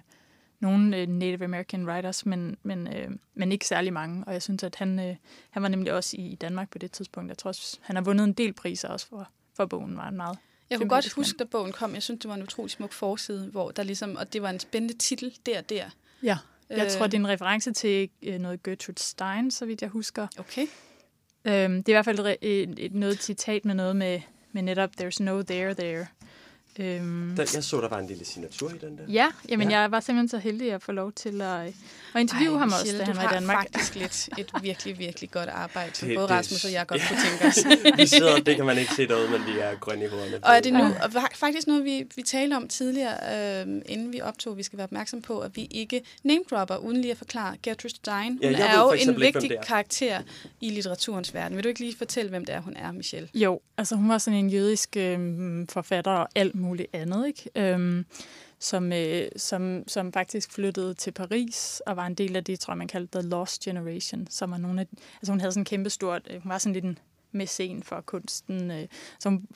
nogen 0.63 0.93
øh, 0.93 1.07
Native 1.07 1.43
American 1.43 1.89
writers, 1.89 2.25
men, 2.25 2.57
men, 2.63 2.87
øh, 2.87 3.11
men 3.33 3.51
ikke 3.51 3.67
særlig 3.67 3.93
mange. 3.93 4.23
Og 4.27 4.33
jeg 4.33 4.41
synes, 4.41 4.63
at 4.63 4.75
han, 4.75 4.99
øh, 4.99 5.15
han 5.49 5.63
var 5.63 5.69
nemlig 5.69 5.93
også 5.93 6.15
i 6.19 6.37
Danmark 6.41 6.69
på 6.69 6.77
det 6.77 6.91
tidspunkt. 6.91 7.29
Jeg 7.29 7.37
tror 7.37 7.49
også, 7.49 7.77
han 7.81 7.95
har 7.95 8.03
vundet 8.03 8.23
en 8.23 8.33
del 8.33 8.53
priser 8.53 8.87
også 8.87 9.07
for, 9.07 9.29
for 9.55 9.65
bogen, 9.65 9.97
var 9.97 10.03
han 10.03 10.15
meget. 10.15 10.37
Jeg 10.69 10.79
kunne 10.79 10.89
godt 10.89 11.13
huske, 11.13 11.37
da 11.37 11.43
bogen 11.43 11.71
kom, 11.71 11.93
jeg 11.93 12.03
synes, 12.03 12.19
det 12.21 12.29
var 12.29 12.35
en 12.35 12.43
utrolig 12.43 12.71
smuk 12.71 12.93
forside, 12.93 13.49
hvor 13.51 13.71
der 13.71 13.83
ligesom, 13.83 14.15
og 14.15 14.33
det 14.33 14.41
var 14.41 14.49
en 14.49 14.59
spændende 14.59 14.97
titel, 14.97 15.37
der 15.45 15.61
der. 15.61 15.89
Ja, 16.23 16.37
jeg 16.69 16.91
tror, 16.91 17.07
det 17.07 17.13
er 17.13 17.19
en 17.19 17.27
reference 17.27 17.71
til 17.71 18.09
øh, 18.21 18.39
noget 18.39 18.63
Gertrude 18.63 18.99
Stein, 18.99 19.51
så 19.51 19.65
vidt 19.65 19.81
jeg 19.81 19.89
husker. 19.89 20.27
Okay. 20.37 20.67
Øhm, 21.45 21.83
det 21.83 21.89
er 21.89 21.93
i 21.93 22.03
hvert 22.03 22.05
fald 22.05 22.19
et, 22.19 22.37
et, 22.41 22.73
et 22.77 22.93
noget 22.93 23.23
citat 23.23 23.65
med 23.65 23.75
noget 23.75 23.95
med, 23.95 24.21
med 24.51 24.61
netop, 24.61 24.89
there's 25.01 25.23
no 25.23 25.41
there 25.41 25.73
there. 25.73 26.07
Øhm, 26.79 27.33
der, 27.37 27.51
jeg 27.53 27.63
så, 27.63 27.81
der 27.81 27.87
var 27.87 27.99
en 27.99 28.07
lille 28.07 28.25
signatur 28.25 28.69
i 28.69 28.77
den 28.77 28.97
der. 28.97 29.03
Ja, 29.07 29.27
jamen 29.49 29.71
ja. 29.71 29.79
jeg 29.79 29.91
var 29.91 29.99
simpelthen 29.99 30.29
så 30.29 30.37
heldig 30.37 30.73
at 30.73 30.81
få 30.81 30.91
lov 30.91 31.11
til 31.11 31.41
at, 31.41 31.67
at 32.15 32.21
interviewe 32.21 32.53
Ej, 32.53 32.59
ham 32.59 32.67
også, 32.81 32.97
da 32.97 33.03
han 33.03 33.15
var 33.15 33.31
i 33.31 33.33
Danmark. 33.33 33.57
har 33.57 33.63
faktisk 33.63 33.95
lidt 33.95 34.29
et 34.41 34.51
virkelig, 34.61 34.99
virkelig 34.99 35.31
godt 35.31 35.49
arbejde, 35.49 35.95
som 35.95 36.09
både 36.15 36.27
Rasmus 36.27 36.65
og 36.65 36.71
jeg 36.71 36.87
godt 36.91 37.01
kunne 37.07 37.19
tænke 37.19 37.45
os. 37.47 37.97
vi 37.97 38.07
sidder, 38.07 38.39
det 38.39 38.55
kan 38.55 38.65
man 38.65 38.77
ikke 38.77 38.93
se 38.93 39.07
derude, 39.07 39.29
men 39.29 39.41
vi 39.45 39.59
er 39.59 39.75
grønne 39.75 40.05
i 40.05 40.07
hovederne. 40.07 40.39
Og 40.43 40.55
er 40.55 40.59
det 40.59 40.73
nu, 40.73 40.83
og 40.83 41.11
faktisk 41.35 41.67
noget, 41.67 41.85
vi, 41.85 42.05
vi 42.15 42.21
talte 42.21 42.53
om 42.53 42.67
tidligere, 42.67 43.63
øh, 43.63 43.81
inden 43.85 44.13
vi 44.13 44.21
optog, 44.21 44.57
vi 44.57 44.63
skal 44.63 44.77
være 44.77 44.85
opmærksom 44.85 45.21
på, 45.21 45.39
at 45.39 45.55
vi 45.55 45.67
ikke 45.71 46.01
name-dropper, 46.23 46.75
uden 46.75 47.01
lige 47.01 47.11
at 47.11 47.17
forklare. 47.17 47.55
Gertrude 47.63 47.95
Stein, 47.95 48.31
hun 48.31 48.51
ja, 48.51 48.67
er 48.67 48.81
jo 48.81 48.91
en 48.91 49.19
vigtig 49.19 49.43
ikke, 49.43 49.57
karakter 49.67 50.21
i 50.61 50.69
litteraturens 50.69 51.33
verden. 51.33 51.55
Vil 51.55 51.63
du 51.63 51.69
ikke 51.69 51.79
lige 51.79 51.97
fortælle, 51.97 52.29
hvem 52.29 52.45
det 52.45 52.55
er, 52.55 52.61
hun 52.61 52.75
er, 52.75 52.91
Michelle? 52.91 53.29
Jo, 53.33 53.61
altså 53.77 53.95
hun 53.95 54.09
var 54.09 54.17
sådan 54.17 54.39
en 54.39 54.49
jødisk 54.49 54.97
øh, 54.97 55.19
forfatter 55.69 56.11
og 56.11 56.27
alt 56.35 56.55
muligt 56.63 56.87
andet, 56.93 57.27
ikke? 57.27 57.49
Øhm, 57.55 58.05
som, 58.59 58.93
øh, 58.93 59.27
som, 59.37 59.83
som 59.87 60.13
faktisk 60.13 60.51
flyttede 60.51 60.93
til 60.93 61.11
Paris 61.11 61.81
og 61.85 61.95
var 61.97 62.07
en 62.07 62.15
del 62.15 62.35
af 62.35 62.43
det, 62.43 62.59
tror 62.59 62.73
jeg, 62.73 62.77
man 62.77 62.87
kaldte 62.87 63.19
The 63.19 63.29
Lost 63.29 63.61
Generation, 63.61 64.27
som 64.29 64.51
var 64.51 64.57
nogle 64.57 64.81
af, 64.81 64.87
altså 65.15 65.31
hun 65.31 65.39
havde 65.39 65.51
sådan 65.51 65.61
en 65.61 65.65
kæmpe 65.65 65.89
stort, 65.89 66.27
øh, 66.29 66.41
hun 66.41 66.49
var 66.49 66.57
sådan 66.57 66.73
lidt 66.73 66.85
en 66.85 66.99
scen 67.45 67.83
for 67.83 68.01
kunsten. 68.01 68.71
Øh, 68.71 68.87
hun, 69.23 69.47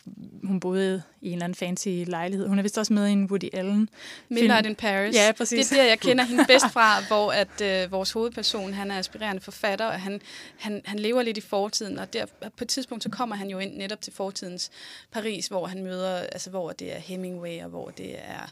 hun 0.44 0.60
boede 0.60 1.04
i 1.22 1.28
en 1.28 1.34
eller 1.34 1.44
anden 1.44 1.56
fancy 1.56 1.88
lejlighed. 1.88 2.48
Hun 2.48 2.60
er 2.60 2.64
vist 2.64 2.78
også 2.78 2.94
med 2.94 3.08
i 3.08 3.12
en 3.12 3.26
Woody 3.26 3.50
Allen. 3.54 3.90
Midnight 4.30 4.66
in 4.66 4.76
Paris. 4.76 5.16
Ja, 5.16 5.32
præcis. 5.38 5.68
Det 5.68 5.78
er 5.78 5.82
der, 5.82 5.90
jeg 5.90 6.00
kender 6.00 6.24
hende 6.24 6.46
bedst 6.54 6.72
fra, 6.72 7.02
hvor 7.08 7.32
at 7.32 7.62
øh, 7.62 7.92
vores 7.92 8.12
hovedperson, 8.12 8.74
han 8.74 8.92
er 8.92 9.00
aspirerende 9.00 9.42
forfatter, 9.42 9.86
og 9.86 10.02
han, 10.02 10.22
han, 10.58 10.82
han 10.86 11.00
lever 11.00 11.22
lidt 11.22 11.38
i 11.38 11.42
fortiden, 11.42 12.00
og 12.00 12.14
der, 12.14 12.26
på 12.42 12.64
et 12.64 12.68
tidspunkt, 12.68 13.04
så 13.04 13.10
kommer 13.10 13.36
han 13.36 13.50
jo 13.50 13.60
ind 13.60 13.78
netop 13.78 14.02
til 14.02 14.14
fortidens 14.14 14.70
Paris, 15.12 15.48
hvor 15.48 15.66
han 15.66 15.84
møder, 15.84 16.18
altså 16.20 16.50
hvor 16.50 16.72
det 16.72 16.96
er 16.96 17.00
Hemingway, 17.00 17.64
og 17.64 17.70
hvor 17.70 17.90
det 17.90 18.16
er 18.20 18.52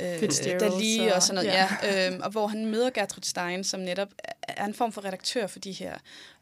øh, 0.00 0.60
Dali 0.60 1.08
og 1.14 1.22
sådan 1.22 1.34
noget, 1.34 1.58
ja. 1.58 1.68
ja 1.82 2.10
øh, 2.10 2.18
og 2.22 2.30
hvor 2.30 2.46
han 2.46 2.66
møder 2.66 2.90
Gertrude 2.90 3.26
Stein, 3.26 3.64
som 3.64 3.80
netop 3.80 4.08
er 4.48 4.64
en 4.64 4.74
form 4.74 4.92
for 4.92 5.04
redaktør 5.04 5.46
for 5.46 5.58
de 5.58 5.72
her 5.72 5.94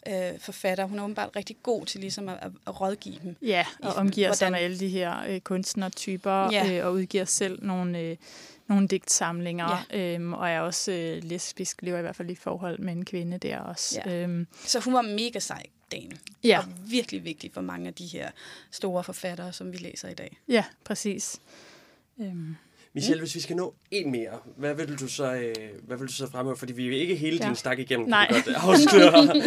øh, 0.08 0.38
forfatter. 0.38 0.84
Hun 0.84 0.98
er 0.98 1.02
åbenbart 1.02 1.36
rigtig 1.36 1.56
god 1.62 1.86
til 1.86 2.00
ligesom 2.00 2.28
at, 2.28 2.38
at 2.66 2.80
rådgive 2.80 3.18
dem. 3.22 3.36
Ja, 3.42 3.66
og 3.82 3.92
omgiver 3.94 4.26
hvordan... 4.26 4.36
sig 4.36 4.52
med 4.52 4.58
alle 4.58 4.78
de 4.78 4.88
her 4.88 5.24
øh, 5.28 5.40
kunstnertyper, 5.40 6.52
ja. 6.52 6.72
øh, 6.72 6.86
og 6.86 6.92
udgiver 6.92 7.24
selv 7.24 7.64
nogle, 7.64 7.98
øh, 7.98 8.16
nogle 8.66 8.88
digtsamlinger, 8.88 9.86
ja. 9.92 10.14
øhm, 10.14 10.32
og 10.32 10.48
er 10.48 10.60
også 10.60 10.92
øh, 10.92 11.22
lesbisk, 11.24 11.82
lever 11.82 11.98
i 11.98 12.02
hvert 12.02 12.16
fald 12.16 12.30
i 12.30 12.34
forhold 12.34 12.78
med 12.78 12.92
en 12.92 13.04
kvinde 13.04 13.38
der 13.38 13.58
også. 13.58 14.02
Ja. 14.06 14.22
Øhm. 14.22 14.46
Så 14.66 14.80
hun 14.80 14.94
var 14.94 15.02
mega 15.02 15.38
sej 15.38 15.62
dame. 15.92 16.12
Ja. 16.44 16.58
Og 16.58 16.64
virkelig 16.90 17.24
vigtig 17.24 17.50
for 17.54 17.60
mange 17.60 17.88
af 17.88 17.94
de 17.94 18.06
her 18.06 18.30
store 18.70 19.04
forfattere, 19.04 19.52
som 19.52 19.72
vi 19.72 19.76
læser 19.76 20.08
i 20.08 20.14
dag. 20.14 20.38
Ja, 20.48 20.64
præcis. 20.84 21.40
Øhm. 22.20 22.56
Michelle, 22.94 23.20
mm. 23.20 23.22
hvis 23.22 23.34
vi 23.34 23.40
skal 23.40 23.56
nå 23.56 23.74
en 23.90 24.10
mere, 24.10 24.38
hvad 24.56 24.74
vil 24.74 25.00
du 25.00 25.08
så, 25.08 25.34
øh, 25.34 25.54
hvad 25.86 25.96
vil 25.96 26.06
du 26.06 26.12
så 26.12 26.30
fremhæve? 26.30 26.56
Fordi 26.56 26.72
vi 26.72 26.96
er 26.96 27.00
ikke 27.00 27.14
hele 27.14 27.38
ja. 27.42 27.46
din 27.46 27.56
stak 27.56 27.78
igennem, 27.78 28.08
Nej. 28.08 28.26
kan 28.32 28.42
godt 28.42 28.56
afsløre. 28.56 29.34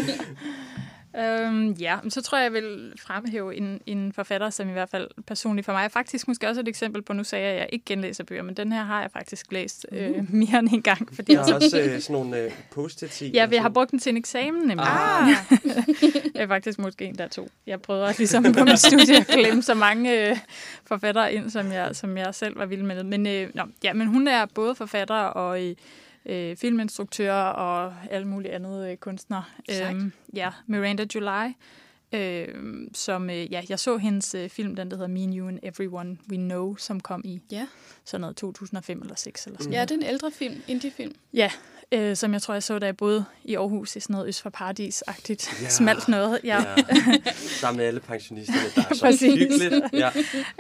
Øhm, 1.15 1.71
ja, 1.71 1.97
så 2.09 2.21
tror 2.21 2.37
jeg, 2.37 2.43
jeg 2.43 2.53
vil 2.53 2.93
fremhæve 2.99 3.55
en, 3.55 3.81
en 3.85 4.13
forfatter, 4.13 4.49
som 4.49 4.69
i 4.69 4.71
hvert 4.71 4.89
fald 4.89 5.07
personligt 5.27 5.65
for 5.65 5.73
mig 5.73 5.83
er 5.83 5.87
faktisk 5.87 6.27
måske 6.27 6.47
også 6.47 6.61
et 6.61 6.67
eksempel 6.67 7.01
på, 7.01 7.13
nu 7.13 7.23
sagde 7.23 7.45
jeg, 7.45 7.53
at 7.53 7.59
jeg 7.59 7.69
ikke 7.71 7.85
genlæser 7.85 8.23
bøger, 8.23 8.43
men 8.43 8.57
den 8.57 8.71
her 8.71 8.83
har 8.83 9.01
jeg 9.01 9.11
faktisk 9.11 9.51
læst 9.51 9.85
øh, 9.91 10.09
uh. 10.09 10.33
mere 10.33 10.59
end 10.59 10.69
en 10.73 10.81
gang. 10.81 11.15
Fordi 11.15 11.33
jeg 11.33 11.41
har 11.41 11.53
også 11.53 11.79
øh, 11.79 12.01
sådan 12.01 12.13
nogle 12.13 12.37
øh, 12.37 12.51
post-it 12.71 13.21
i. 13.21 13.31
Ja, 13.31 13.47
jeg 13.51 13.61
har 13.61 13.69
brugt 13.69 13.91
den 13.91 13.99
til 13.99 14.09
en 14.09 14.17
eksamen 14.17 14.61
nemlig. 14.61 14.87
Ah. 14.87 15.29
jeg 16.35 16.43
er 16.43 16.47
faktisk 16.47 16.79
måske 16.79 17.05
en, 17.05 17.17
der 17.17 17.27
to. 17.27 17.49
Jeg 17.67 17.81
prøvede 17.81 18.13
ligesom 18.17 18.43
på 18.43 18.63
mit 18.63 18.79
studie 18.79 19.17
at 19.17 19.27
glemme 19.27 19.61
så 19.61 19.73
mange 19.73 20.29
øh, 20.29 20.37
forfattere 20.85 21.33
ind, 21.33 21.49
som 21.49 21.71
jeg, 21.71 21.95
som 21.95 22.17
jeg 22.17 22.35
selv 22.35 22.59
var 22.59 22.65
vild 22.65 22.83
med. 22.83 23.03
Men, 23.03 23.27
øh, 23.27 23.49
nå, 23.53 23.63
ja, 23.83 23.93
men 23.93 24.07
hun 24.07 24.27
er 24.27 24.45
både 24.45 24.75
forfatter 24.75 25.15
og... 25.15 25.63
Øh, 25.63 25.75
øh, 26.27 26.55
filminstruktører 26.57 27.49
og 27.49 27.93
alle 28.11 28.27
mulige 28.27 28.53
andet 28.53 28.89
øh, 28.91 28.97
kunstnere. 28.97 29.43
Øhm, 29.71 30.11
ja, 30.33 30.51
Miranda 30.67 31.05
July, 31.15 31.53
øh, 32.11 32.47
som, 32.93 33.29
øh, 33.29 33.51
ja, 33.51 33.63
jeg 33.69 33.79
så 33.79 33.97
hendes 33.97 34.35
øh, 34.35 34.49
film, 34.49 34.75
den 34.75 34.91
der 34.91 34.97
hedder 34.97 35.07
Me 35.07 35.23
and 35.23 35.35
You 35.35 35.47
and 35.47 35.59
Everyone 35.63 36.17
We 36.29 36.35
Know, 36.35 36.75
som 36.75 36.99
kom 36.99 37.21
i 37.25 37.41
ja. 37.51 37.67
sådan 38.05 38.21
noget 38.21 38.35
2005 38.35 39.01
eller 39.01 39.15
6 39.15 39.45
eller 39.45 39.59
sådan 39.59 39.73
Ja, 39.73 39.81
det 39.81 39.91
er 39.91 39.95
en 39.95 40.03
ældre 40.03 40.31
film, 40.31 40.61
indie-film. 40.67 41.15
Ja, 41.33 41.51
øh, 41.91 42.15
som 42.15 42.33
jeg 42.33 42.41
tror, 42.41 42.53
jeg 42.53 42.63
så, 42.63 42.79
da 42.79 42.85
jeg 42.85 42.97
boede 42.97 43.25
i 43.43 43.55
Aarhus 43.55 43.95
i 43.95 43.99
sådan 43.99 44.13
noget 44.13 44.27
Øst 44.27 44.41
for 44.41 44.49
Paradis-agtigt 44.49 45.61
ja. 45.63 45.69
smalt 45.77 46.07
noget. 46.07 46.39
Ja. 46.43 46.63
ja. 46.77 46.83
Sammen 47.61 47.77
med 47.77 47.85
alle 47.85 47.99
pensionisterne, 47.99 48.69
der 48.75 48.81
er 48.89 49.11
så 49.11 49.35
hyggeligt. 49.35 49.73
Ja. 49.93 50.09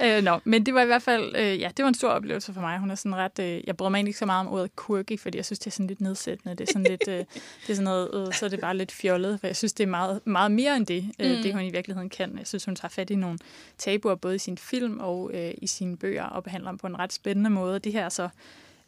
øh, 0.17 0.23
no, 0.23 0.39
men 0.43 0.65
det 0.65 0.73
var 0.73 0.81
i 0.81 0.85
hvert 0.85 1.01
fald, 1.01 1.35
øh, 1.35 1.59
ja, 1.59 1.69
det 1.77 1.83
var 1.83 1.89
en 1.89 1.95
stor 1.95 2.09
oplevelse 2.09 2.53
for 2.53 2.61
mig. 2.61 2.79
Hun 2.79 2.91
er 2.91 2.95
sådan 2.95 3.15
ret, 3.15 3.39
øh, 3.39 3.67
jeg 3.67 3.77
bryder 3.77 3.89
mig 3.89 3.97
egentlig 3.97 4.09
ikke 4.09 4.19
så 4.19 4.25
meget 4.25 4.47
om 4.47 4.53
ordet 4.53 4.71
quirky, 4.87 5.19
fordi 5.19 5.37
jeg 5.37 5.45
synes, 5.45 5.59
det 5.59 5.67
er 5.67 5.71
sådan 5.71 5.87
lidt 5.87 6.01
nedsættende. 6.01 6.55
Det 6.55 6.69
er 6.69 6.73
sådan 6.73 6.87
lidt, 6.89 7.07
øh, 7.07 7.17
det 7.17 7.25
er 7.69 7.73
sådan 7.73 7.83
noget, 7.83 8.09
øh, 8.13 8.33
så 8.33 8.45
er 8.45 8.49
det 8.49 8.59
bare 8.59 8.77
lidt 8.77 8.91
fjollet, 8.91 9.39
for 9.39 9.47
jeg 9.47 9.55
synes, 9.55 9.73
det 9.73 9.83
er 9.83 9.87
meget, 9.87 10.27
meget 10.27 10.51
mere 10.51 10.77
end 10.77 10.85
det, 10.85 11.11
øh, 11.19 11.37
mm. 11.37 11.43
det 11.43 11.53
hun 11.53 11.61
i 11.61 11.71
virkeligheden 11.71 12.09
kan. 12.09 12.37
Jeg 12.37 12.47
synes, 12.47 12.65
hun 12.65 12.75
tager 12.75 12.89
fat 12.89 13.09
i 13.09 13.15
nogle 13.15 13.39
tabuer, 13.77 14.15
både 14.15 14.35
i 14.35 14.39
sin 14.39 14.57
film 14.57 14.99
og 14.99 15.31
øh, 15.33 15.51
i 15.57 15.67
sine 15.67 15.97
bøger, 15.97 16.23
og 16.23 16.43
behandler 16.43 16.71
dem 16.71 16.77
på 16.77 16.87
en 16.87 16.99
ret 16.99 17.13
spændende 17.13 17.49
måde. 17.49 17.79
Det 17.79 17.91
her 17.91 18.09
så, 18.09 18.29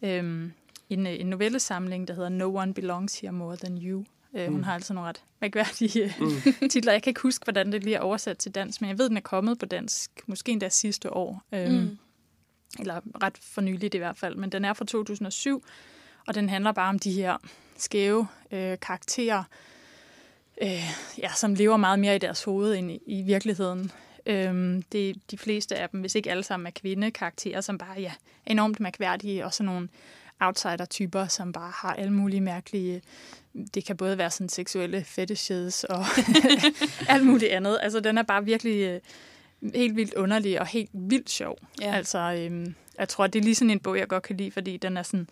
øh, 0.02 0.50
en, 0.90 1.08
øh, 1.08 1.20
en 1.20 1.28
novellesamling, 1.28 2.08
der 2.08 2.14
hedder 2.14 2.30
No 2.30 2.56
One 2.56 2.74
Belongs 2.74 3.20
Here 3.20 3.32
More 3.32 3.58
Than 3.58 3.78
You. 3.78 4.06
Uh, 4.32 4.42
mm. 4.42 4.52
Hun 4.52 4.64
har 4.64 4.74
altså 4.74 4.94
nogle 4.94 5.10
ret 5.10 5.24
mærkværdige 5.42 6.16
mm. 6.20 6.70
titler. 6.72 6.92
Jeg 6.92 7.04
kan 7.04 7.12
ikke 7.12 7.22
huske, 7.22 7.44
hvordan 7.44 7.72
det 7.72 7.84
lige 7.84 7.96
er 7.96 8.00
oversat 8.00 8.38
til 8.38 8.56
dansk, 8.56 8.82
men 8.82 8.90
jeg 8.90 8.98
ved, 8.98 9.10
den 9.10 9.18
er 9.18 9.22
kommet 9.22 9.60
på 9.60 9.66
dansk, 9.66 10.12
måske 10.28 10.52
endda 10.52 10.70
sidste 10.70 11.14
år. 11.14 11.44
Um, 11.52 11.60
mm. 11.60 11.98
Eller 12.80 13.02
ret 13.24 13.38
for 13.38 13.62
nyligt 13.62 13.96
i 13.96 13.98
hvert 13.98 14.18
fald. 14.18 14.36
Men 14.36 14.50
den 14.50 14.66
er 14.66 14.74
fra 14.74 14.86
2007, 14.86 15.64
og 16.28 16.36
den 16.36 16.50
handler 16.50 16.72
bare 16.72 16.90
om 16.90 17.00
de 17.00 17.12
her 17.12 17.38
skæve 17.78 18.28
øh, 18.52 18.78
karakterer, 18.82 19.44
øh, 20.62 20.84
ja, 21.18 21.30
som 21.36 21.54
lever 21.54 21.78
meget 21.78 22.00
mere 22.00 22.16
i 22.16 22.20
deres 22.20 22.44
hoved 22.44 22.76
end 22.76 22.92
i, 22.92 23.00
i 23.06 23.22
virkeligheden. 23.22 23.92
Øhm, 24.26 24.82
det, 24.82 25.32
de 25.32 25.38
fleste 25.38 25.76
af 25.76 25.90
dem, 25.90 26.00
hvis 26.00 26.16
ikke 26.16 26.32
alle 26.32 26.44
sammen 26.44 26.68
er 26.68 26.72
kvindekarakterer, 26.72 27.62
som 27.62 27.78
bare 27.78 28.02
ja, 28.02 28.12
er 28.46 28.52
enormt 28.52 28.80
mærkværdige, 28.80 29.46
og 29.46 29.54
sådan 29.54 29.74
nogle 29.74 29.90
outsider-typer, 30.42 31.28
som 31.28 31.54
bare 31.54 31.72
har 31.76 31.94
alle 31.94 32.14
mulige 32.14 32.42
mærkelige... 32.42 33.02
Det 33.74 33.86
kan 33.86 33.98
både 33.98 34.18
være 34.18 34.32
sådan 34.32 34.50
seksuelle 34.50 35.04
fetishes 35.04 35.84
og 35.84 36.06
alt 37.14 37.26
muligt 37.26 37.52
andet. 37.52 37.80
Altså, 37.82 38.00
den 38.00 38.18
er 38.18 38.24
bare 38.24 38.46
virkelig 38.46 38.82
øh, 38.82 39.00
helt 39.76 39.96
vildt 39.96 40.14
underlig 40.14 40.60
og 40.60 40.68
helt 40.68 40.90
vildt 40.94 41.30
sjov. 41.30 41.58
Ja. 41.82 41.96
Altså, 41.96 42.20
øhm, 42.40 42.76
jeg 43.00 43.10
tror, 43.10 43.28
det 43.28 43.40
er 43.40 43.44
lige 43.44 43.56
sådan 43.56 43.72
en 43.72 43.80
bog, 43.80 43.98
jeg 43.98 44.08
godt 44.08 44.24
kan 44.24 44.38
lide, 44.38 44.52
fordi 44.52 44.78
den 44.78 44.98
er 44.98 45.04
sådan 45.04 45.30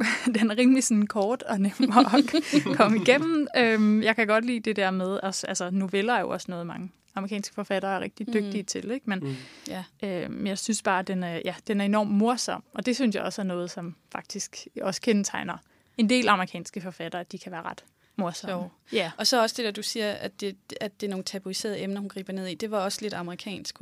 den 0.40 0.50
er 0.50 0.58
rimelig 0.58 0.84
sådan 0.84 1.06
kort 1.06 1.42
og 1.42 1.60
nem 1.60 1.72
at 1.80 2.24
komme 2.78 2.98
igennem. 2.98 3.46
Øhm, 3.56 4.02
jeg 4.02 4.16
kan 4.16 4.26
godt 4.26 4.44
lide 4.44 4.60
det 4.60 4.76
der 4.76 4.90
med, 4.90 5.18
altså 5.22 5.70
noveller 5.72 6.14
er 6.14 6.20
jo 6.20 6.28
også 6.28 6.46
noget, 6.50 6.66
mange 6.66 6.90
amerikanske 7.16 7.54
forfattere 7.54 7.96
er 7.96 8.00
rigtig 8.00 8.26
dygtige 8.26 8.62
mm. 8.62 8.66
til. 8.66 8.90
Ikke? 8.90 9.10
Men 9.10 9.18
mm. 9.18 9.36
ja. 9.68 9.84
øh, 10.02 10.46
jeg 10.46 10.58
synes 10.58 10.82
bare, 10.82 10.98
at 10.98 11.08
den 11.08 11.22
er, 11.22 11.40
ja, 11.44 11.54
den 11.66 11.80
er 11.80 11.84
enormt 11.84 12.10
morsom. 12.10 12.64
Og 12.74 12.86
det 12.86 12.96
synes 12.96 13.14
jeg 13.14 13.22
også 13.22 13.42
er 13.42 13.46
noget, 13.46 13.70
som 13.70 13.96
faktisk 14.12 14.66
også 14.82 15.00
kendetegner 15.00 15.58
en 15.96 16.08
del 16.08 16.28
amerikanske 16.28 16.80
forfattere, 16.80 17.20
at 17.20 17.32
de 17.32 17.38
kan 17.38 17.52
være 17.52 17.62
ret 17.62 17.84
morsomme. 18.16 18.56
Jo. 18.56 18.68
Ja. 18.92 19.12
Og 19.18 19.26
så 19.26 19.42
også 19.42 19.54
det 19.56 19.64
der, 19.64 19.70
du 19.70 19.82
siger, 19.82 20.12
at 20.12 20.40
det, 20.40 20.56
at 20.80 21.00
det 21.00 21.06
er 21.06 21.10
nogle 21.10 21.24
tabuiserede 21.24 21.80
emner, 21.80 22.00
hun 22.00 22.08
griber 22.08 22.32
ned 22.32 22.46
i. 22.46 22.54
Det 22.54 22.70
var 22.70 22.78
også 22.78 22.98
lidt 23.02 23.14
amerikansk, 23.14 23.78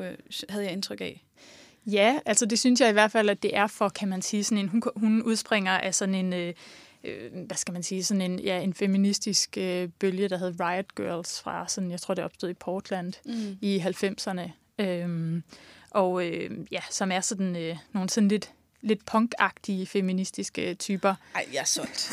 havde 0.49 0.65
jeg 0.65 0.73
indtryk 0.73 1.01
af. 1.01 1.25
Ja, 1.87 2.19
altså 2.27 2.47
det 2.47 2.59
synes 2.59 2.81
jeg 2.81 2.89
i 2.89 2.93
hvert 2.93 3.13
fald, 3.13 3.31
at 3.31 3.43
det 3.43 3.57
er 3.57 3.67
for, 3.67 3.89
kan 3.89 4.09
man 4.09 4.23
sige, 4.23 4.45
sådan 4.45 4.59
en, 4.59 4.69
hun, 4.69 4.83
hun 4.97 5.23
udspringer 5.23 5.73
af 5.73 5.95
sådan 5.95 6.15
en, 6.15 6.33
øh, 6.33 6.55
øh, 7.05 7.31
hvad 7.47 7.57
skal 7.57 7.73
man 7.73 7.83
sige, 7.83 8.05
sådan 8.05 8.21
en, 8.21 8.39
ja, 8.39 8.61
en 8.61 8.75
feministisk 8.75 9.59
øh, 9.59 9.89
bølge, 9.99 10.29
der 10.29 10.39
hed 10.39 10.55
Riot 10.61 10.95
Girls 10.95 11.41
fra, 11.41 11.69
sådan, 11.69 11.91
jeg 11.91 12.01
tror 12.01 12.15
det 12.15 12.25
opstod 12.25 12.51
i 12.51 12.55
Portland 12.55 13.13
mm. 13.25 13.59
i 13.61 13.79
90'erne. 13.79 14.51
Øhm, 14.79 15.43
og 15.91 16.27
øh, 16.27 16.51
ja, 16.73 16.81
som 16.91 17.13
er 17.13 17.21
sådan 17.21 17.57
øh, 17.57 17.77
nogle 17.93 18.11
sådan 18.11 18.29
lidt 18.29 18.53
lidt 18.85 19.07
punkagtige 19.07 19.87
feministiske 19.87 20.75
typer. 20.75 21.15
Ej, 21.35 21.47
jeg 21.53 21.61
er 21.61 21.65
solgt. 21.65 22.11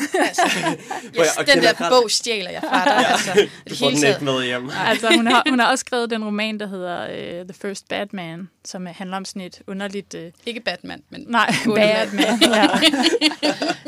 Altså, 1.18 1.40
yes, 1.40 1.54
den 1.54 1.62
der 1.62 1.88
bog 1.90 2.10
stjæler 2.10 2.50
jeg 2.50 2.62
fra 2.62 2.84
dig. 2.84 2.90
ja, 2.90 3.12
altså, 3.12 3.48
du 3.68 3.74
får 3.76 3.90
den 3.90 4.06
ikke 4.06 4.24
med 4.24 4.44
hjem. 4.44 4.70
altså, 4.86 5.14
hun 5.16 5.26
har, 5.26 5.42
hun 5.48 5.58
har 5.58 5.70
også 5.70 5.80
skrevet 5.80 6.10
den 6.10 6.24
roman, 6.24 6.60
der 6.60 6.66
hedder 6.66 7.04
uh, 7.40 7.46
The 7.48 7.54
First 7.54 7.88
Batman, 7.88 8.48
som 8.64 8.86
handler 8.86 9.16
om 9.16 9.24
sådan 9.24 9.42
et 9.42 9.62
underligt... 9.66 10.14
Uh, 10.14 10.20
ikke 10.46 10.60
Batman, 10.60 11.02
men... 11.10 11.24
Nej, 11.28 11.54
Batman, 11.76 12.38
ja. 12.58 12.68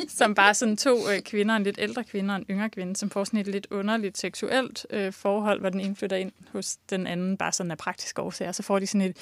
som 0.09 0.35
bare 0.35 0.55
sådan 0.55 0.77
to 0.77 0.95
uh, 0.97 1.19
kvinder, 1.25 1.57
en 1.57 1.63
lidt 1.63 1.79
ældre 1.79 2.05
kvinde 2.05 2.35
og 2.35 2.39
en 2.39 2.47
yngre 2.51 2.71
kvinde, 2.71 2.97
som 2.97 3.11
får 3.11 3.25
sådan 3.25 3.41
et 3.41 3.47
lidt 3.47 3.67
underligt 3.71 4.19
seksuelt 4.19 4.87
uh, 4.97 5.13
forhold, 5.13 5.61
hvor 5.61 5.69
den 5.69 5.81
ene 5.81 5.97
flytter 5.97 6.17
ind 6.17 6.33
hos 6.53 6.77
den 6.91 7.07
anden, 7.07 7.37
bare 7.37 7.53
sådan 7.53 7.71
af 7.71 7.79
praktiske 7.79 8.23
årsager. 8.23 8.53
Så 8.53 8.63
får 8.63 8.79
de 8.79 8.87
sådan 8.87 9.01
et 9.01 9.17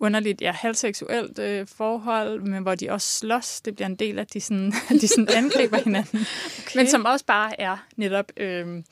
underligt, 0.00 0.40
ja, 0.40 0.52
halvseksuelt 0.52 1.38
øh, 1.38 1.66
forhold, 1.66 2.40
men 2.40 2.62
hvor 2.62 2.74
de 2.74 2.90
også 2.90 3.18
slås. 3.18 3.60
Det 3.60 3.74
bliver 3.74 3.86
en 3.86 3.96
del 3.96 4.18
af, 4.18 4.26
de 4.26 4.40
sådan, 4.40 4.72
de 5.00 5.08
sådan 5.08 5.28
angriber 5.28 5.76
hinanden. 5.76 6.18
Okay. 6.66 6.78
Men 6.78 6.86
som 6.88 7.04
også 7.04 7.24
bare 7.24 7.60
er 7.60 7.86
netop... 7.96 8.32
Øh, 8.36 8.82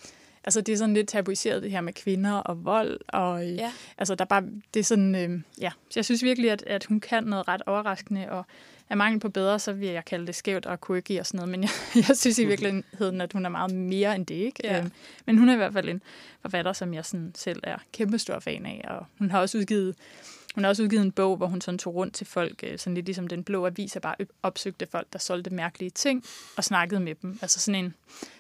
altså 0.45 0.61
det 0.61 0.73
er 0.73 0.77
sådan 0.77 0.95
lidt 0.95 1.09
tabuiseret 1.09 1.63
det 1.63 1.71
her 1.71 1.81
med 1.81 1.93
kvinder 1.93 2.33
og 2.33 2.65
vold 2.65 3.01
og 3.09 3.47
øh, 3.47 3.57
ja. 3.57 3.73
altså 3.99 4.15
der 4.15 4.25
bare 4.25 4.43
det 4.75 4.81
er 4.81 4.85
sådan 4.85 5.15
øh, 5.15 5.41
ja 5.61 5.71
så 5.91 5.93
jeg 5.97 6.05
synes 6.05 6.23
virkelig 6.23 6.51
at, 6.51 6.65
at 6.67 6.85
hun 6.85 7.01
kan 7.01 7.25
noget 7.25 7.49
ret 7.49 7.63
overraskende 7.67 8.31
og 8.31 8.45
er 8.89 8.95
mangel 8.95 9.21
på 9.21 9.29
bedre 9.29 9.59
så 9.59 9.73
vil 9.73 9.89
jeg 9.89 10.05
kalde 10.05 10.27
det 10.27 10.35
skævt 10.35 10.67
og 10.67 10.79
quirky 10.87 11.19
og 11.21 11.27
sådan 11.27 11.39
noget 11.39 11.51
men 11.51 11.63
jeg, 11.95 12.05
jeg 12.09 12.17
synes 12.17 12.39
i 12.39 12.45
virkeligheden 12.45 13.21
at 13.21 13.33
hun 13.33 13.45
er 13.45 13.49
meget 13.49 13.75
mere 13.75 14.15
end 14.15 14.27
det 14.27 14.35
ikke 14.35 14.61
ja. 14.65 14.79
øhm, 14.79 14.93
men 15.27 15.39
hun 15.39 15.49
er 15.49 15.53
i 15.53 15.57
hvert 15.57 15.73
fald 15.73 15.89
en 15.89 16.03
forfatter 16.43 16.73
som 16.73 16.95
jeg 16.95 17.05
sådan 17.05 17.33
selv 17.35 17.61
er 17.63 17.77
kæmpestor 17.93 18.39
fan 18.39 18.67
af 18.67 18.85
og 18.89 19.07
hun 19.19 19.31
har 19.31 19.41
også 19.41 19.59
udgivet 19.59 19.95
hun 20.55 20.65
har 20.65 20.69
også 20.69 20.83
udgivet 20.83 21.03
en 21.03 21.13
bog, 21.13 21.37
hvor 21.37 21.47
hun 21.47 21.61
sådan 21.61 21.79
tog 21.79 21.95
rundt 21.95 22.15
til 22.15 22.27
folk, 22.27 22.61
øh, 22.63 22.79
sådan 22.79 22.95
lidt 22.95 23.07
ligesom 23.07 23.29
den 23.29 23.45
blå 23.45 23.67
avis, 23.67 23.97
og 23.97 24.03
bare 24.03 24.15
opsøgte 24.43 24.87
folk, 24.91 25.07
der 25.13 25.19
solgte 25.19 25.51
mærkelige 25.51 25.91
ting, 25.91 26.25
og 26.57 26.65
snakkede 26.65 27.01
med 27.01 27.15
dem. 27.23 27.39
Altså 27.43 27.61
sådan 27.61 27.85
en, 27.85 27.95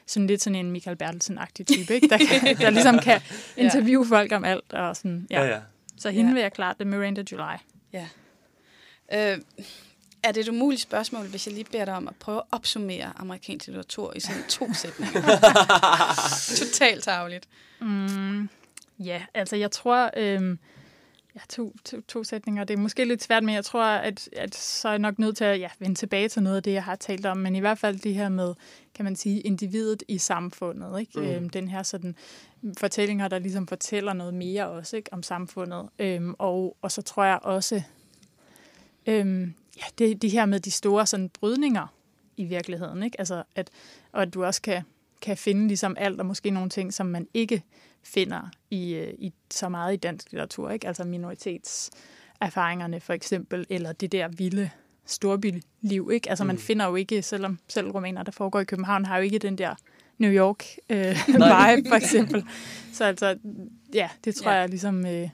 sådan 0.07 0.27
lidt 0.27 0.43
sådan 0.43 0.57
en 0.57 0.71
Michael 0.71 0.97
Bertelsen-agtig 0.97 1.65
type, 1.67 1.95
ikke? 1.95 2.09
Der, 2.09 2.19
kan, 2.19 2.57
der 2.57 2.71
ligesom 2.71 2.99
kan 2.99 3.21
interviewe 3.57 4.07
ja. 4.11 4.17
folk 4.17 4.33
om 4.33 4.45
alt. 4.45 4.73
Og 4.73 4.97
sådan, 4.97 5.27
ja. 5.31 5.43
Ja, 5.43 5.49
ja. 5.49 5.61
Så 5.97 6.11
hende 6.11 6.31
ja. 6.31 6.35
vil 6.35 6.41
jeg 6.41 6.53
klart, 6.53 6.79
det 6.79 6.87
Miranda 6.87 7.25
July. 7.33 7.57
Ja. 7.93 8.09
Øh, 9.12 9.39
er 10.23 10.33
det 10.33 10.41
et 10.41 10.49
umuligt 10.49 10.83
spørgsmål, 10.83 11.27
hvis 11.27 11.47
jeg 11.47 11.55
lige 11.55 11.65
beder 11.65 11.85
dig 11.85 11.95
om 11.95 12.09
at 12.09 12.15
prøve 12.17 12.39
at 12.39 12.45
opsummere 12.51 13.12
amerikansk 13.17 13.67
litteratur 13.67 14.12
i 14.17 14.21
sådan 14.21 14.43
to 14.49 14.75
sætninger? 14.75 15.21
Totalt 16.61 17.05
tavligt. 17.05 17.49
Mm, 17.81 18.49
ja, 18.99 19.23
altså 19.35 19.57
jeg 19.57 19.71
tror... 19.71 20.11
Øh, 20.17 20.57
Ja, 21.35 21.41
to, 21.49 21.74
to, 21.85 22.01
to 22.01 22.24
sætninger. 22.24 22.64
Det 22.64 22.74
er 22.74 22.78
måske 22.78 23.05
lidt 23.05 23.22
svært, 23.22 23.45
men 23.45 23.55
jeg 23.55 23.64
tror, 23.64 23.85
at, 23.85 24.28
at 24.32 24.55
så 24.55 24.89
er 24.89 24.93
jeg 24.93 24.99
nok 24.99 25.18
nødt 25.18 25.37
til 25.37 25.45
at 25.45 25.61
ja, 25.61 25.68
vende 25.78 25.95
tilbage 25.95 26.28
til 26.28 26.43
noget 26.43 26.57
af 26.57 26.62
det, 26.62 26.72
jeg 26.72 26.85
har 26.85 26.97
talt 26.97 27.26
om. 27.26 27.37
Men 27.37 27.57
i 27.57 27.61
hvert 27.61 27.78
fald 27.78 27.99
det 27.99 28.14
her 28.14 28.28
med, 28.28 28.55
kan 28.95 29.05
man 29.05 29.16
sige, 29.16 29.41
individet 29.41 30.03
i 30.09 30.18
samfundet. 30.18 31.01
Ikke? 31.01 31.20
Mm. 31.20 31.26
Øhm, 31.26 31.49
den 31.51 31.68
her 31.68 31.82
sådan 31.82 32.16
fortællinger, 32.78 33.28
der 33.28 33.39
ligesom 33.39 33.66
fortæller 33.66 34.12
noget 34.12 34.35
mere 34.35 34.68
også 34.68 34.97
ikke, 34.97 35.12
om 35.12 35.22
samfundet. 35.22 35.89
Øhm, 35.99 36.35
og, 36.39 36.76
og 36.82 36.93
så 36.93 37.03
tror 37.03 37.24
jeg 37.24 37.39
også, 37.43 37.82
øhm, 39.07 39.55
ja, 39.76 39.85
det, 39.99 40.22
det 40.22 40.30
her 40.30 40.47
med 40.47 40.61
de 40.61 40.70
store 40.70 41.07
sådan, 41.07 41.28
brydninger 41.28 41.87
i 42.37 42.45
virkeligheden. 42.45 43.03
Ikke? 43.03 43.20
Altså, 43.20 43.43
at, 43.55 43.70
og 44.12 44.22
at 44.22 44.35
du 44.35 44.45
også 44.45 44.62
kan, 44.62 44.82
kan 45.20 45.37
finde 45.37 45.66
ligesom 45.68 45.97
alt, 45.99 46.20
og 46.20 46.26
måske 46.26 46.51
nogle 46.51 46.70
ting, 46.70 46.95
som 46.95 47.07
man 47.07 47.28
ikke 47.35 47.62
finder 48.03 48.51
i, 48.75 48.95
øh, 48.95 49.14
i 49.18 49.33
så 49.51 49.68
meget 49.68 49.95
i 49.95 49.97
dansk 49.97 50.33
litteratur, 50.33 50.70
ikke? 50.70 50.87
altså 50.87 51.05
minoritetserfaringerne 51.05 53.01
for 53.01 53.12
eksempel, 53.12 53.66
eller 53.70 53.93
det 53.93 54.12
der 54.12 54.29
vilde 54.29 54.70
storbyliv. 55.07 56.11
Ikke? 56.12 56.31
Altså 56.31 56.45
mm. 56.45 56.47
man 56.47 56.59
finder 56.59 56.87
jo 56.87 56.95
ikke, 56.95 57.22
selvom 57.22 57.59
selv 57.68 57.91
romaner, 57.91 58.22
der 58.22 58.33
foregår 58.33 58.61
i 58.61 58.64
København, 58.64 59.05
har 59.05 59.16
jo 59.16 59.22
ikke 59.22 59.39
den 59.39 59.59
der 59.59 59.75
New 60.18 60.31
York 60.31 60.64
øh, 60.91 60.99
vibe 61.29 61.89
for 61.89 61.95
eksempel. 61.95 62.45
Så 62.93 63.05
altså, 63.05 63.39
ja, 63.95 64.09
det 64.25 64.35
tror 64.35 64.51
ja. 64.51 64.59
jeg 64.59 64.68
ligesom... 64.68 65.07
Øh, 65.07 65.29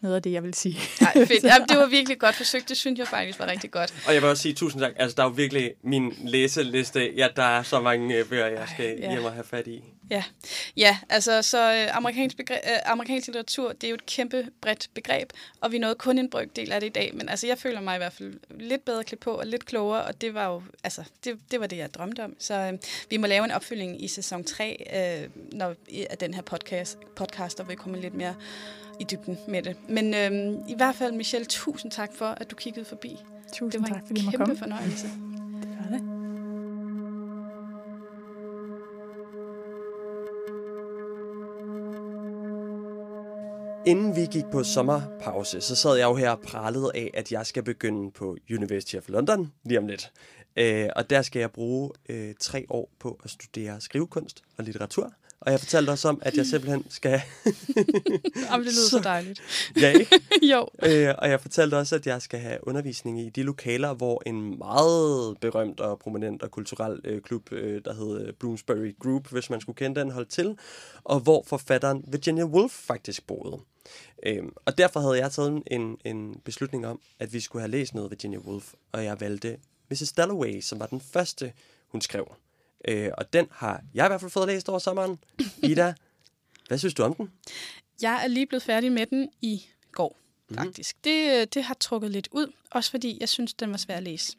noget 0.00 0.16
af 0.16 0.22
det, 0.22 0.32
jeg 0.32 0.42
vil 0.42 0.54
sige. 0.54 0.78
Nej, 1.00 1.12
fedt. 1.12 1.44
Jamen, 1.52 1.68
det 1.68 1.78
var 1.78 1.86
virkelig 1.86 2.18
godt 2.18 2.34
forsøgt. 2.34 2.68
Det 2.68 2.76
synes 2.76 2.98
jeg 2.98 3.08
faktisk 3.08 3.38
var 3.38 3.46
rigtig 3.46 3.70
godt. 3.70 3.94
Og 4.06 4.14
jeg 4.14 4.22
vil 4.22 4.30
også 4.30 4.42
sige 4.42 4.54
tusind 4.54 4.82
tak. 4.82 4.92
Altså, 4.96 5.14
der 5.16 5.22
er 5.22 5.26
jo 5.26 5.32
virkelig 5.32 5.72
min 5.82 6.14
læseliste. 6.24 7.12
Ja, 7.16 7.28
der 7.36 7.42
er 7.42 7.62
så 7.62 7.80
mange 7.80 8.16
øh, 8.16 8.28
bøger, 8.28 8.46
jeg 8.46 8.68
skal 8.68 8.98
ja. 9.00 9.10
hjem 9.10 9.24
og 9.24 9.32
have 9.32 9.44
fat 9.44 9.66
i. 9.66 9.84
Ja, 10.10 10.24
ja 10.76 10.98
altså 11.08 11.42
så 11.42 11.72
øh, 11.72 11.96
amerikansk, 11.96 12.36
begreb, 12.36 12.60
øh, 12.64 12.78
amerikansk 12.84 13.26
litteratur, 13.26 13.72
det 13.72 13.84
er 13.84 13.88
jo 13.88 13.94
et 13.94 14.06
kæmpe 14.06 14.48
bredt 14.60 14.90
begreb, 14.94 15.30
og 15.60 15.72
vi 15.72 15.78
nåede 15.78 15.94
kun 15.94 16.18
en 16.18 16.30
brøkdel 16.30 16.72
af 16.72 16.80
det 16.80 16.86
i 16.86 16.90
dag, 16.90 17.10
men 17.14 17.28
altså 17.28 17.46
jeg 17.46 17.58
føler 17.58 17.80
mig 17.80 17.94
i 17.94 17.98
hvert 17.98 18.12
fald 18.12 18.34
lidt 18.50 18.84
bedre 18.84 19.04
klædt 19.04 19.20
på 19.20 19.30
og 19.30 19.46
lidt 19.46 19.66
klogere, 19.66 20.04
og 20.04 20.20
det 20.20 20.34
var 20.34 20.46
jo, 20.46 20.62
altså 20.84 21.04
det, 21.24 21.38
det 21.50 21.60
var 21.60 21.66
det, 21.66 21.76
jeg 21.76 21.94
drømte 21.94 22.24
om. 22.24 22.36
Så 22.38 22.54
øh, 22.54 22.78
vi 23.10 23.16
må 23.16 23.26
lave 23.26 23.44
en 23.44 23.50
opfølging 23.50 24.04
i 24.04 24.08
sæson 24.08 24.44
3, 24.44 25.22
øh, 25.22 25.30
når 25.52 25.74
af 26.10 26.18
den 26.18 26.34
her 26.34 26.42
podcast, 26.42 26.98
podcast, 27.16 27.60
og 27.60 27.68
vi 27.68 27.74
kommer 27.74 27.98
lidt 27.98 28.14
mere 28.14 28.34
i 29.00 29.04
dybden 29.04 29.38
med 29.48 29.62
det. 29.62 29.76
Men 29.88 30.14
øh, 30.14 30.54
i 30.68 30.74
hvert 30.76 30.94
fald, 30.94 31.12
Michelle, 31.12 31.46
tusind 31.46 31.92
tak 31.92 32.10
for, 32.14 32.26
at 32.26 32.50
du 32.50 32.56
kiggede 32.56 32.84
forbi. 32.84 33.16
Tusind 33.52 33.82
det 33.82 33.90
var 33.90 33.96
tak, 33.96 34.06
fordi 34.06 34.20
en 34.24 34.30
kæmpe 34.30 34.56
fornøjelse. 34.56 35.10
Inden 43.86 44.16
vi 44.16 44.26
gik 44.32 44.44
på 44.52 44.64
sommerpause, 44.64 45.60
så 45.60 45.76
sad 45.76 45.96
jeg 45.96 46.04
jo 46.04 46.14
her 46.14 46.30
og 46.30 46.40
pralede 46.40 46.90
af, 46.94 47.10
at 47.14 47.32
jeg 47.32 47.46
skal 47.46 47.62
begynde 47.62 48.10
på 48.10 48.36
University 48.50 48.96
of 48.96 49.08
London 49.08 49.52
lige 49.64 49.78
om 49.78 49.86
lidt. 49.86 50.12
Øh, 50.56 50.88
og 50.96 51.10
der 51.10 51.22
skal 51.22 51.40
jeg 51.40 51.50
bruge 51.50 51.90
øh, 52.08 52.34
tre 52.40 52.66
år 52.68 52.90
på 52.98 53.20
at 53.24 53.30
studere 53.30 53.80
skrivekunst 53.80 54.42
og 54.58 54.64
litteratur. 54.64 55.12
Og 55.40 55.52
jeg 55.52 55.60
fortalte 55.60 55.90
også 55.90 56.08
om, 56.08 56.18
at 56.22 56.36
jeg 56.36 56.46
simpelthen 56.46 56.86
skal... 56.88 57.10
Jamen, 58.50 58.66
det 58.66 58.74
lyder 58.74 58.88
så, 58.88 58.90
så 58.90 59.00
dejligt. 59.04 59.42
Ja, 59.80 59.88
ikke? 59.88 60.20
jo. 60.52 60.68
Øh, 60.82 61.14
og 61.18 61.30
jeg 61.30 61.40
fortalte 61.40 61.74
også, 61.74 61.94
at 61.94 62.06
jeg 62.06 62.22
skal 62.22 62.40
have 62.40 62.68
undervisning 62.68 63.20
i 63.20 63.28
de 63.28 63.42
lokaler, 63.42 63.94
hvor 63.94 64.22
en 64.26 64.58
meget 64.58 65.36
berømt 65.40 65.80
og 65.80 65.98
prominent 65.98 66.42
og 66.42 66.50
kulturel 66.50 67.00
øh, 67.04 67.20
klub, 67.22 67.52
øh, 67.52 67.80
der 67.84 67.94
hedder 67.94 68.32
Bloomsbury 68.40 68.96
Group, 69.02 69.28
hvis 69.32 69.50
man 69.50 69.60
skulle 69.60 69.76
kende 69.76 70.00
den, 70.00 70.10
holdt 70.10 70.28
til. 70.28 70.58
Og 71.04 71.20
hvor 71.20 71.44
forfatteren 71.46 72.04
Virginia 72.08 72.44
Woolf 72.44 72.72
faktisk 72.72 73.26
boede. 73.26 73.58
Øhm, 74.22 74.52
og 74.64 74.78
derfor 74.78 75.00
havde 75.00 75.18
jeg 75.18 75.32
taget 75.32 75.62
en, 75.66 75.98
en 76.04 76.40
beslutning 76.44 76.86
om, 76.86 77.00
at 77.18 77.32
vi 77.32 77.40
skulle 77.40 77.62
have 77.62 77.70
læst 77.70 77.94
noget 77.94 78.10
Virginia 78.10 78.38
Woolf, 78.38 78.72
og 78.92 79.04
jeg 79.04 79.20
valgte 79.20 79.58
Mrs. 79.90 80.12
Dalloway, 80.12 80.60
som 80.60 80.80
var 80.80 80.86
den 80.86 81.00
første, 81.00 81.52
hun 81.88 82.00
skrev. 82.00 82.34
Øh, 82.88 83.10
og 83.18 83.32
den 83.32 83.48
har 83.50 83.82
jeg 83.94 84.06
i 84.06 84.08
hvert 84.08 84.20
fald 84.20 84.30
fået 84.30 84.46
læst 84.46 84.68
over 84.68 84.78
sommeren. 84.78 85.18
Ida, 85.70 85.94
hvad 86.68 86.78
synes 86.78 86.94
du 86.94 87.02
om 87.02 87.14
den? 87.14 87.32
Jeg 88.02 88.20
er 88.24 88.28
lige 88.28 88.46
blevet 88.46 88.62
færdig 88.62 88.92
med 88.92 89.06
den 89.06 89.28
i 89.40 89.66
går, 89.92 90.16
Mm. 90.48 90.56
faktisk. 90.56 91.04
Det, 91.04 91.40
øh, 91.40 91.46
det 91.54 91.64
har 91.64 91.74
trukket 91.74 92.10
lidt 92.10 92.28
ud, 92.30 92.52
også 92.70 92.90
fordi 92.90 93.16
jeg 93.20 93.28
synes, 93.28 93.54
den 93.54 93.70
var 93.70 93.76
svær 93.76 93.96
at 93.96 94.02
læse. 94.02 94.36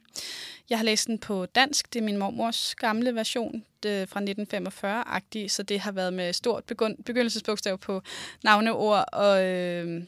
Jeg 0.70 0.78
har 0.78 0.86
læst 0.86 1.08
den 1.08 1.20
på 1.20 1.46
dansk. 1.46 1.94
Det 1.94 2.00
er 2.00 2.04
min 2.04 2.18
mormors 2.18 2.76
gamle 2.76 3.16
version 3.16 3.66
det, 3.84 4.10
fra 4.10 4.20
1945-agtig, 4.20 5.52
så 5.52 5.64
det 5.64 5.80
har 5.80 5.92
været 5.92 6.14
med 6.14 6.34
stort 6.34 6.64
begyndelsesbogstav 7.06 7.78
på 7.78 8.02
navneord 8.44 9.06
og... 9.14 9.44
Øh, 9.44 10.04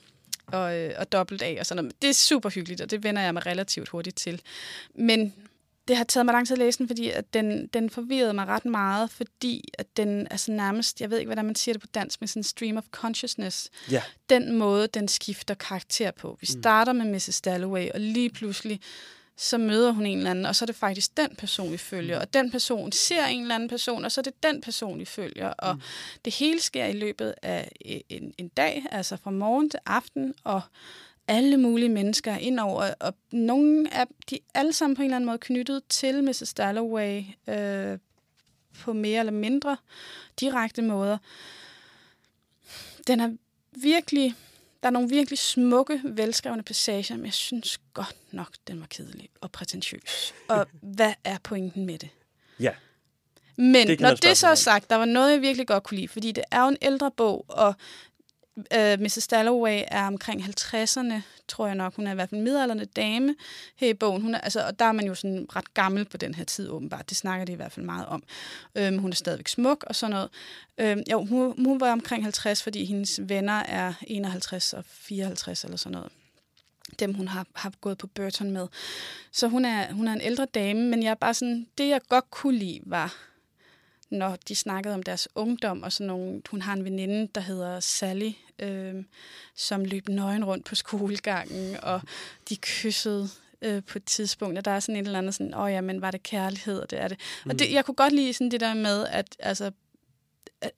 og, 0.52 0.78
øh, 0.78 0.93
og 0.97 1.12
dobbelt 1.12 1.41
A 1.41 1.56
og 1.60 1.66
sådan 1.66 1.84
noget. 1.84 2.02
Det 2.02 2.10
er 2.10 2.14
super 2.14 2.50
hyggeligt, 2.50 2.82
og 2.82 2.91
det 2.91 3.04
vender 3.04 3.22
jeg 3.22 3.34
mig 3.34 3.45
relativt 3.45 3.89
hurtigt 3.89 4.18
til. 4.18 4.41
Men 4.95 5.34
det 5.90 5.98
har 5.98 6.04
taget 6.04 6.26
mig 6.26 6.34
lang 6.34 6.48
tid 6.48 6.54
at 6.54 6.60
læse 6.60 6.80
den, 6.80 6.88
fordi 6.88 7.10
at 7.10 7.34
den, 7.34 7.68
den 7.68 7.90
forvirrede 7.90 8.34
mig 8.34 8.48
ret 8.48 8.66
meget, 8.66 9.12
fordi 9.12 9.70
at 9.78 9.98
den 9.98 10.28
er 10.32 10.38
så 10.38 10.52
nærmest, 10.52 11.02
jeg 11.02 11.10
ved 11.10 11.18
ikke, 11.18 11.28
hvordan 11.28 11.46
man 11.46 11.56
siger 11.56 11.74
det 11.74 11.82
på 11.82 11.88
dansk, 11.94 12.22
men 12.22 12.28
sådan 12.28 12.40
en 12.40 12.44
stream 12.44 12.78
of 12.78 12.84
consciousness. 12.92 13.70
Ja. 13.92 14.04
Den 14.30 14.58
måde, 14.58 14.88
den 14.88 15.08
skifter 15.08 15.54
karakter 15.54 16.12
på. 16.12 16.38
Vi 16.42 16.48
mm. 16.50 16.62
starter 16.62 16.94
med 16.94 17.06
Mrs. 17.06 17.42
Dalloway, 17.42 17.90
og 17.94 18.00
lige 18.00 18.30
pludselig, 18.30 18.82
så 19.38 19.58
møder 19.58 19.92
hun 19.92 20.06
en 20.06 20.18
eller 20.18 20.32
anden, 20.32 20.46
og 20.46 20.56
så 20.56 20.66
er 20.66 20.68
det 20.68 20.76
faktisk 20.76 21.18
den 21.18 21.36
person, 21.36 21.72
vi 21.72 21.78
følger. 21.78 22.16
Mm. 22.16 22.22
Og 22.22 22.34
den 22.34 22.52
person 22.52 22.92
ser 22.92 23.26
en 23.26 23.42
eller 23.42 23.56
anden 23.56 23.70
person, 23.70 24.06
og 24.06 24.12
så 24.12 24.22
er 24.22 24.24
det 24.24 24.44
den 24.44 24.62
person, 24.62 25.00
vi 25.00 25.06
følger. 25.06 25.50
Og 25.50 25.76
mm. 25.76 25.82
det 26.26 26.36
hele 26.36 26.62
sker 26.62 26.86
i 26.86 26.94
løbet 26.94 27.36
af 27.42 27.72
en, 28.10 28.34
en 28.38 28.48
dag, 28.48 28.86
altså 28.92 29.18
fra 29.24 29.32
morgen 29.32 29.70
til 29.70 29.80
aften, 29.86 30.34
og 30.44 30.62
alle 31.30 31.57
mulige 31.57 31.89
mennesker 31.89 32.38
indover, 32.38 32.93
og 32.99 33.13
nogle 33.32 33.93
af 33.93 34.05
de 34.30 34.39
alle 34.53 34.73
sammen 34.73 34.95
på 34.95 35.01
en 35.01 35.05
eller 35.05 35.15
anden 35.15 35.25
måde 35.25 35.38
knyttet 35.38 35.84
til 35.89 36.23
Mrs. 36.23 36.53
Dalloway 36.57 37.23
øh, 37.49 37.97
på 38.80 38.93
mere 38.93 39.19
eller 39.19 39.32
mindre 39.32 39.77
direkte 40.39 40.82
måder. 40.82 41.17
Den 43.07 43.19
er 43.19 43.30
virkelig, 43.82 44.36
der 44.84 44.89
er 44.89 44.91
nogle 44.91 45.09
virkelig 45.09 45.39
smukke, 45.39 46.01
velskrevne 46.03 46.63
passager, 46.63 47.15
men 47.15 47.25
jeg 47.25 47.34
synes 47.34 47.80
godt 47.93 48.15
nok, 48.32 48.53
den 48.67 48.80
var 48.80 48.88
kedelig 48.88 49.30
og 49.41 49.51
prætentiøs. 49.51 50.34
Og 50.47 50.67
hvad 50.97 51.13
er 51.23 51.38
pointen 51.43 51.86
med 51.86 51.97
det? 51.97 52.09
Ja. 52.59 52.71
Men 53.55 53.88
det 53.88 53.99
når 53.99 54.13
det 54.13 54.38
så 54.38 54.47
er 54.47 54.55
sagt, 54.55 54.89
der 54.89 54.95
var 54.95 55.05
noget, 55.05 55.32
jeg 55.32 55.41
virkelig 55.41 55.67
godt 55.67 55.84
kunne 55.84 55.97
lide, 55.97 56.07
fordi 56.07 56.32
det 56.32 56.43
er 56.51 56.61
jo 56.61 56.67
en 56.67 56.77
ældre 56.82 57.11
bog, 57.11 57.45
og 57.47 57.73
Uh, 58.76 58.91
øh, 58.91 58.99
Mrs. 58.99 59.28
Dalloway 59.28 59.82
er 59.88 60.07
omkring 60.07 60.41
50'erne, 60.41 61.14
tror 61.47 61.68
jeg 61.68 61.76
nok. 61.76 61.95
Hun 61.95 62.07
er 62.07 62.12
i 62.12 62.16
hvert 62.16 62.30
fald 62.30 62.39
en 62.39 62.43
midalderne 62.43 62.86
dame 62.86 63.36
her 63.76 63.89
i 63.89 63.93
bogen. 63.93 64.22
Hun 64.22 64.36
er, 64.36 64.39
altså, 64.39 64.68
og 64.68 64.80
der 64.80 64.86
er 64.86 64.91
man 64.91 65.05
jo 65.05 65.16
sådan 65.16 65.45
ret 65.55 65.74
gammel 65.74 66.05
på 66.05 66.18
den 66.18 66.36
her 66.36 66.43
tid, 66.43 66.70
åbenbart. 66.70 67.10
Det 67.10 67.18
snakker 67.18 67.45
de 67.45 67.51
i 67.51 67.55
hvert 67.55 67.72
fald 67.72 67.86
meget 67.86 68.05
om. 68.05 68.24
Uh, 68.80 68.97
hun 68.97 69.12
er 69.12 69.16
stadigvæk 69.16 69.47
smuk 69.47 69.84
og 69.88 69.95
sådan 69.95 70.12
noget. 70.12 70.30
Uh, 70.97 71.12
jo, 71.12 71.26
hun, 71.26 71.66
hun 71.66 71.80
var 71.80 71.91
omkring 71.91 72.24
50, 72.24 72.64
fordi 72.64 72.86
hendes 72.86 73.20
venner 73.24 73.53
er 73.53 73.93
51 74.07 74.74
og 74.74 74.84
54 74.86 75.64
eller 75.64 75.78
sådan 75.78 75.91
noget 75.91 76.12
dem, 76.99 77.14
hun 77.14 77.28
har, 77.28 77.47
har 77.55 77.74
gået 77.82 77.97
på 77.97 78.07
Burton 78.07 78.51
med. 78.51 78.68
Så 79.32 79.47
hun 79.47 79.66
er, 79.66 79.93
hun 79.93 80.07
er 80.07 80.14
en 80.14 80.22
ældre 80.22 80.45
dame, 80.45 80.82
men 80.82 81.03
jeg 81.03 81.10
er 81.10 81.16
bare 81.16 81.34
sådan, 81.34 81.68
det 81.78 81.89
jeg 81.89 82.01
godt 82.10 82.32
kunne 82.32 82.57
lide 82.57 82.80
var, 82.86 83.16
når 84.10 84.38
de 84.47 84.55
snakkede 84.55 84.93
om 84.93 85.03
deres 85.03 85.28
ungdom, 85.36 85.84
og 85.84 85.91
sådan 85.91 86.07
nogle, 86.07 86.41
hun 86.51 86.62
har 86.62 86.74
en 86.74 86.86
veninde, 86.86 87.30
der 87.36 87.41
hedder 87.41 87.80
Sally, 87.80 88.32
øh, 88.62 89.03
som 89.55 89.86
løb 89.86 90.10
nøgen 90.10 90.45
rundt 90.45 90.66
på 90.66 90.76
skolegangen, 90.76 91.78
og 91.84 92.01
de 92.49 92.55
kyssede 92.55 93.30
øh, 93.62 93.84
på 93.84 93.97
et 93.97 94.03
tidspunkt, 94.03 94.57
og 94.57 94.66
der 94.66 94.72
er 94.72 94.80
sådan 94.80 94.95
en 94.95 95.05
eller 95.05 95.18
anden 95.18 95.34
sådan, 95.34 95.53
åh 95.53 95.62
oh, 95.62 95.72
ja, 95.72 95.82
men 95.82 96.01
var 96.01 96.12
det 96.12 96.24
kærlighed, 96.24 96.80
og 96.80 96.89
det 96.89 97.01
er 97.01 97.07
det. 97.07 97.20
Mm. 97.45 97.49
Og 97.49 97.60
det, 97.60 97.72
jeg 97.72 97.86
kunne 97.86 97.95
godt 97.95 98.14
lide 98.14 98.34
sådan 98.34 98.51
det 98.51 98.60
der 98.60 98.74
med, 98.74 99.07
at 99.07 99.36
altså, 99.39 99.72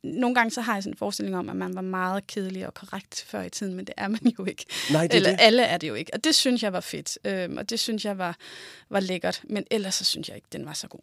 nogle 0.03 0.35
gange 0.35 0.51
så 0.51 0.61
har 0.61 0.73
jeg 0.73 0.83
sådan 0.83 0.93
en 0.93 0.97
forestilling 0.97 1.37
om, 1.37 1.49
at 1.49 1.55
man 1.55 1.75
var 1.75 1.81
meget 1.81 2.27
kedelig 2.27 2.67
og 2.67 2.73
korrekt 2.73 3.25
før 3.27 3.41
i 3.41 3.49
tiden, 3.49 3.73
men 3.75 3.85
det 3.85 3.93
er 3.97 4.07
man 4.07 4.19
jo 4.39 4.45
ikke. 4.45 4.65
Nej, 4.91 5.07
det 5.07 5.15
Eller 5.15 5.29
det. 5.29 5.37
alle 5.41 5.63
er 5.63 5.77
det 5.77 5.87
jo 5.87 5.93
ikke. 5.93 6.13
Og 6.13 6.23
det 6.23 6.35
synes 6.35 6.63
jeg 6.63 6.73
var 6.73 6.79
fedt, 6.79 7.17
øhm, 7.25 7.57
og 7.57 7.69
det 7.69 7.79
synes 7.79 8.05
jeg 8.05 8.17
var, 8.17 8.37
var 8.89 8.99
lækkert. 8.99 9.41
Men 9.43 9.63
ellers 9.71 9.95
så 9.95 10.05
synes 10.05 10.27
jeg 10.27 10.35
ikke, 10.35 10.47
den 10.51 10.65
var 10.65 10.73
så 10.73 10.87
god. 10.87 10.99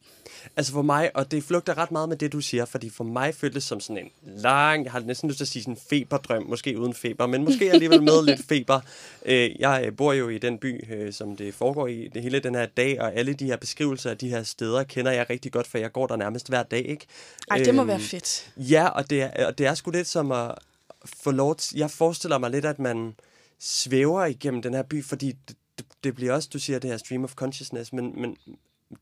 Altså 0.56 0.72
for 0.72 0.82
mig, 0.82 1.16
og 1.16 1.30
det 1.30 1.44
flugter 1.44 1.78
ret 1.78 1.90
meget 1.90 2.08
med 2.08 2.16
det, 2.16 2.32
du 2.32 2.40
siger, 2.40 2.64
fordi 2.64 2.90
for 2.90 3.04
mig 3.04 3.34
føltes 3.34 3.64
som 3.64 3.80
sådan 3.80 3.98
en 3.98 4.10
lang, 4.24 4.84
jeg 4.84 4.92
har 4.92 5.00
næsten 5.00 5.28
lyst 5.28 5.36
til 5.36 5.44
at 5.44 5.48
sige 5.48 5.62
sådan 5.62 5.74
en 5.74 5.80
feberdrøm, 5.90 6.42
måske 6.42 6.78
uden 6.78 6.94
feber, 6.94 7.26
men 7.26 7.44
måske 7.44 7.70
alligevel 7.72 8.02
med 8.02 8.24
lidt 8.26 8.44
feber. 8.48 8.80
Øh, 9.26 9.60
jeg 9.60 9.92
bor 9.96 10.12
jo 10.12 10.28
i 10.28 10.38
den 10.38 10.58
by, 10.58 10.94
øh, 10.94 11.12
som 11.12 11.36
det 11.36 11.54
foregår 11.54 11.86
i 11.86 12.08
det 12.14 12.22
hele 12.22 12.40
den 12.40 12.54
her 12.54 12.66
dag, 12.66 13.00
og 13.00 13.14
alle 13.14 13.34
de 13.34 13.44
her 13.44 13.56
beskrivelser 13.56 14.10
af 14.10 14.18
de 14.18 14.28
her 14.28 14.42
steder 14.42 14.82
kender 14.82 15.12
jeg 15.12 15.26
rigtig 15.30 15.52
godt, 15.52 15.66
for 15.66 15.78
jeg 15.78 15.92
går 15.92 16.06
der 16.06 16.16
nærmest 16.16 16.48
hver 16.48 16.62
dag, 16.62 16.86
ikke? 16.86 17.06
Ej, 17.50 17.58
det 17.58 17.74
må 17.74 17.84
være 17.84 18.00
fedt. 18.00 18.50
Ja, 18.70 18.88
og 18.88 19.10
det 19.10 19.22
er, 19.22 19.46
og 19.46 19.58
det 19.58 19.66
er 19.66 19.74
sgu 19.74 19.90
lidt 19.90 20.06
som 20.06 20.32
at 20.32 20.54
få 21.04 21.30
lov 21.30 21.56
til, 21.56 21.78
jeg 21.78 21.90
forestiller 21.90 22.38
mig 22.38 22.50
lidt, 22.50 22.64
at 22.64 22.78
man 22.78 23.14
svæver 23.58 24.24
igennem 24.24 24.62
den 24.62 24.74
her 24.74 24.82
by, 24.82 25.04
fordi 25.04 25.32
det, 25.48 25.56
det, 25.78 25.86
det 26.04 26.14
bliver 26.14 26.32
også, 26.32 26.48
du 26.52 26.58
siger 26.58 26.78
det 26.78 26.90
her 26.90 26.96
stream 26.96 27.24
of 27.24 27.34
consciousness, 27.34 27.92
men, 27.92 28.20
men 28.20 28.36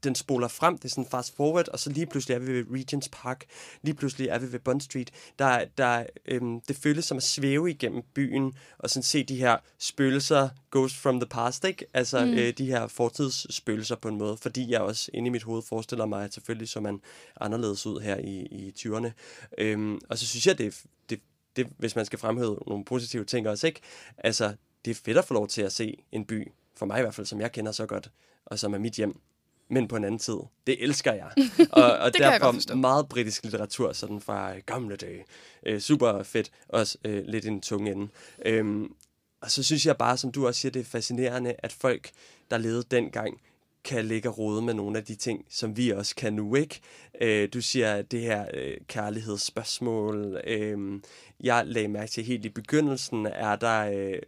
den 0.05 0.15
spoler 0.15 0.49
frem, 0.49 0.79
det 0.79 0.85
er 0.85 0.89
sådan 0.89 1.11
fast 1.11 1.37
forward, 1.37 1.69
og 1.69 1.79
så 1.79 1.91
lige 1.91 2.07
pludselig 2.07 2.35
er 2.35 2.39
vi 2.39 2.53
ved 2.53 2.65
Regents 2.71 3.09
Park, 3.13 3.45
lige 3.83 3.95
pludselig 3.95 4.29
er 4.29 4.39
vi 4.39 4.53
ved 4.53 4.59
Bond 4.59 4.81
Street. 4.81 5.11
Der, 5.39 5.65
der, 5.79 6.07
øhm, 6.25 6.61
det 6.61 6.77
føles 6.77 7.05
som 7.05 7.17
at 7.17 7.23
svæve 7.23 7.71
igennem 7.71 8.03
byen, 8.15 8.55
og 8.79 8.91
sådan 8.91 9.03
se 9.03 9.25
de 9.25 9.37
her 9.37 9.57
spøgelser, 9.79 10.49
ghost 10.71 10.97
from 10.97 11.21
the 11.21 11.29
past, 11.29 11.65
ikke? 11.65 11.87
Altså 11.95 12.25
mm. 12.25 12.35
øh, 12.35 12.53
de 12.59 12.67
her 12.67 12.87
fortidsspøgelser 12.87 13.97
på 13.97 14.09
en 14.09 14.19
måde, 14.19 14.37
fordi 14.37 14.71
jeg 14.71 14.81
også 14.81 15.11
inde 15.15 15.27
i 15.27 15.31
mit 15.31 15.43
hoved 15.43 15.63
forestiller 15.63 16.07
mig, 16.07 16.25
at 16.25 16.35
selvfølgelig 16.35 16.69
så 16.69 16.81
man 16.81 17.01
anderledes 17.41 17.87
ud 17.87 18.01
her 18.01 18.17
i, 18.17 18.47
i 18.47 18.75
20'erne. 18.79 19.11
Øhm, 19.59 19.99
og 20.09 20.19
så 20.19 20.27
synes 20.27 20.47
jeg, 20.47 20.59
det, 20.59 20.83
det, 21.11 21.21
det, 21.57 21.67
hvis 21.79 21.97
man 21.97 22.07
skal 22.07 22.19
fremhæve 22.19 22.59
nogle 22.67 22.85
positive 22.85 23.25
ting 23.25 23.49
også, 23.49 23.67
ikke? 23.67 23.81
Altså, 24.19 24.55
det 24.85 24.91
er 24.91 24.95
fedt 25.05 25.19
at 25.19 25.25
få 25.25 25.35
lov 25.35 25.49
til 25.49 25.63
at 25.63 25.73
se 25.73 26.05
en 26.13 26.25
by, 26.25 26.53
for 26.77 26.87
mig 26.87 26.99
i 26.99 27.03
hvert 27.03 27.15
fald, 27.15 27.27
som 27.27 27.41
jeg 27.41 27.53
kender 27.53 27.73
så 27.73 27.87
godt, 27.87 28.11
og 28.47 28.59
som 28.59 28.75
er 28.75 28.79
mit 28.79 28.95
hjem, 28.95 29.21
men 29.69 29.89
på 29.89 29.97
en 29.97 30.05
anden 30.05 30.19
tid. 30.19 30.39
Det 30.67 30.83
elsker 30.83 31.13
jeg. 31.13 31.31
Og, 31.73 31.83
og 31.99 32.13
Det 32.13 32.21
jeg 32.21 32.33
derfor 32.33 32.53
forstå. 32.53 32.75
meget 32.75 33.09
britisk 33.09 33.43
litteratur, 33.43 33.93
sådan 33.93 34.21
fra 34.21 34.59
gamle 34.59 34.97
dage. 34.97 35.25
Øh, 35.67 35.81
super 35.81 36.23
fedt. 36.23 36.51
Også 36.69 36.99
øh, 37.05 37.25
lidt 37.27 37.45
i 37.45 37.49
en 37.49 37.61
tunge 37.61 37.93
ende. 37.93 38.09
Øhm, 38.47 38.93
og 39.41 39.51
så 39.51 39.63
synes 39.63 39.87
jeg 39.87 39.97
bare, 39.97 40.17
som 40.17 40.33
du 40.33 40.47
også 40.47 40.61
siger, 40.61 40.73
det 40.73 40.81
er 40.81 40.85
fascinerende, 40.85 41.55
at 41.59 41.73
folk, 41.73 42.11
der 42.51 42.59
levede 42.59 42.83
dengang, 42.91 43.41
kan 43.85 44.05
ligge 44.05 44.29
og 44.29 44.39
rode 44.39 44.63
med 44.63 44.75
nogle 44.75 44.99
af 44.99 45.05
de 45.05 45.15
ting, 45.15 45.45
som 45.51 45.77
vi 45.77 45.91
også 45.91 46.15
kan 46.17 46.33
nu, 46.33 46.55
ikke? 46.55 46.81
Øh, 47.21 47.49
du 47.55 47.61
siger 47.61 48.03
det 48.03 48.21
her 48.21 48.47
øh, 48.55 48.77
kærlighedsspørgsmål. 48.89 50.41
Øh, 50.47 51.01
jeg 51.41 51.67
lagde 51.67 51.89
mærke 51.89 52.11
til 52.11 52.25
helt 52.25 52.45
i 52.45 52.49
begyndelsen, 52.49 53.27
er 53.27 53.57
der, 53.57 53.91
øh, 53.93 54.19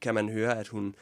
kan 0.00 0.14
man 0.14 0.28
høre, 0.28 0.58
at 0.58 0.68
hun 0.68 0.94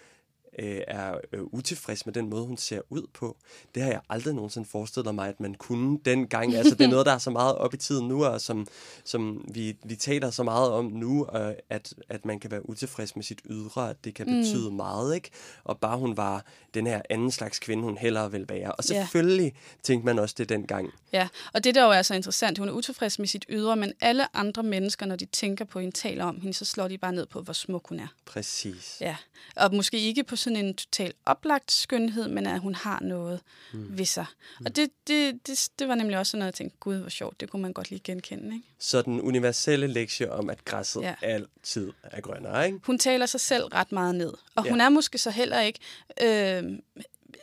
øh, 0.59 0.81
er 0.87 1.15
øh, 1.33 1.41
utilfreds 1.43 2.07
med 2.07 2.15
den 2.15 2.31
måde, 2.31 2.47
hun 2.47 2.57
ser 2.57 2.81
ud 2.91 3.07
på. 3.15 3.37
Det 3.75 3.83
har 3.83 3.91
jeg 3.91 4.01
aldrig 4.09 4.35
nogensinde 4.35 4.69
forestillet 4.69 5.15
mig, 5.15 5.29
at 5.29 5.41
man 5.41 5.55
kunne 5.55 5.99
dengang. 6.05 6.53
Altså, 6.63 6.75
det 6.75 6.85
er 6.85 6.89
noget, 6.89 7.07
der 7.07 7.13
er 7.13 7.19
så 7.19 7.31
meget 7.31 7.55
op 7.55 7.75
i 7.75 7.77
tiden 7.77 8.09
nu, 8.09 8.25
og 8.25 8.41
som, 8.41 8.67
som 9.05 9.45
vi, 9.49 9.77
vi 9.85 9.97
taler 9.97 10.31
så 10.31 10.43
meget 10.43 10.71
om 10.71 10.85
nu, 10.85 11.27
øh, 11.35 11.55
at, 11.71 11.95
at 12.09 12.25
man 12.25 12.41
kan 12.41 12.51
være 12.51 12.69
utilfreds 12.69 13.17
med 13.17 13.25
sit 13.25 13.41
ydre, 13.51 13.91
at 13.91 14.05
det 14.05 14.15
kan 14.15 14.27
betyde 14.27 14.71
mm. 14.71 14.77
meget, 14.77 15.15
ikke? 15.15 15.31
Og 15.65 15.79
bare 15.79 15.99
hun 15.99 16.17
var 16.17 16.45
den 16.75 16.87
her 16.87 17.03
anden 17.11 17.31
slags 17.31 17.59
kvinde, 17.59 17.83
hun 17.83 17.99
hellere 17.99 18.33
vil 18.33 18.49
være. 18.49 18.73
Og 18.73 18.85
selvfølgelig 18.85 19.45
yeah. 19.45 19.83
tænkte 19.83 20.07
man 20.07 20.19
også 20.19 20.35
det 20.39 20.49
dengang. 20.49 20.91
Ja, 21.13 21.29
og 21.53 21.65
det 21.65 21.75
der 21.75 21.85
jo 21.85 21.91
er 21.91 22.03
så 22.03 22.15
interessant, 22.15 22.59
hun 22.59 22.69
er 22.69 22.73
utilfreds 22.73 23.19
med 23.19 23.27
sit 23.27 23.45
ydre, 23.49 23.77
men 23.77 23.93
alle 24.01 24.37
andre 24.37 24.63
mennesker, 24.63 25.07
når 25.07 25.17
de 25.17 25.25
tænker 25.25 25.65
på 25.65 25.81
hende, 25.81 25.95
taler 25.95 26.25
om 26.25 26.41
hende, 26.41 26.55
så 26.55 26.65
slår 26.65 26.89
de 26.89 26.99
bare 26.99 27.13
ned 27.13 27.27
på, 27.27 27.41
hvor 27.41 27.53
smuk 27.53 27.89
hun 27.89 28.01
er. 28.01 28.09
Præcis. 28.25 28.97
Ja, 29.01 29.17
og 29.57 29.75
måske 29.75 29.99
ikke 29.99 30.25
på 30.25 30.37
sådan 30.43 30.57
en 30.57 30.75
total 30.75 31.13
oplagt 31.27 31.73
skønhed, 31.73 32.29
men 32.29 32.47
at 32.47 32.61
hun 32.61 32.75
har 32.75 33.01
noget 33.01 33.41
mm. 33.73 33.99
ved 33.99 34.05
sig. 34.05 34.27
Og 34.65 34.77
det, 34.77 34.91
det, 35.07 35.47
det, 35.47 35.69
det 35.79 35.89
var 35.89 35.95
nemlig 35.95 36.19
også 36.19 36.31
sådan 36.31 36.39
noget, 36.39 36.47
jeg 36.53 36.55
tænkte, 36.55 36.77
gud, 36.81 36.97
hvor 36.97 37.09
sjovt, 37.09 37.41
det 37.41 37.51
kunne 37.51 37.63
man 37.63 37.73
godt 37.73 37.91
lige 37.91 38.01
genkende, 38.05 38.55
ikke? 38.57 38.69
Så 38.79 39.03
den 39.03 39.21
universelle 39.21 39.87
lektie 39.87 40.33
om, 40.33 40.51
at 40.51 40.65
græsset 40.65 41.03
ja. 41.03 41.15
altid 41.23 41.93
er 42.03 42.21
grønnere, 42.21 42.67
ikke? 42.67 42.79
Hun 42.87 42.99
taler 42.99 43.27
sig 43.27 43.41
selv 43.41 43.65
ret 43.65 43.93
meget 43.93 44.15
ned, 44.15 44.33
og 44.55 44.65
Ja. 44.65 44.71
hun 44.71 44.81
er 44.81 44.89
måske 44.89 45.19
så 45.19 45.31
heller 45.31 45.61
ikke, 45.61 45.79
øh, 46.23 46.79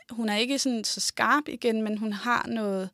hun 0.09 0.29
er 0.29 0.35
ikke 0.37 0.59
sådan 0.59 0.83
så 0.83 0.99
skarp 0.99 1.43
igen, 1.47 1.81
men 1.81 1.97
hun 1.97 2.13
har 2.13 2.45
noget, 2.47 2.89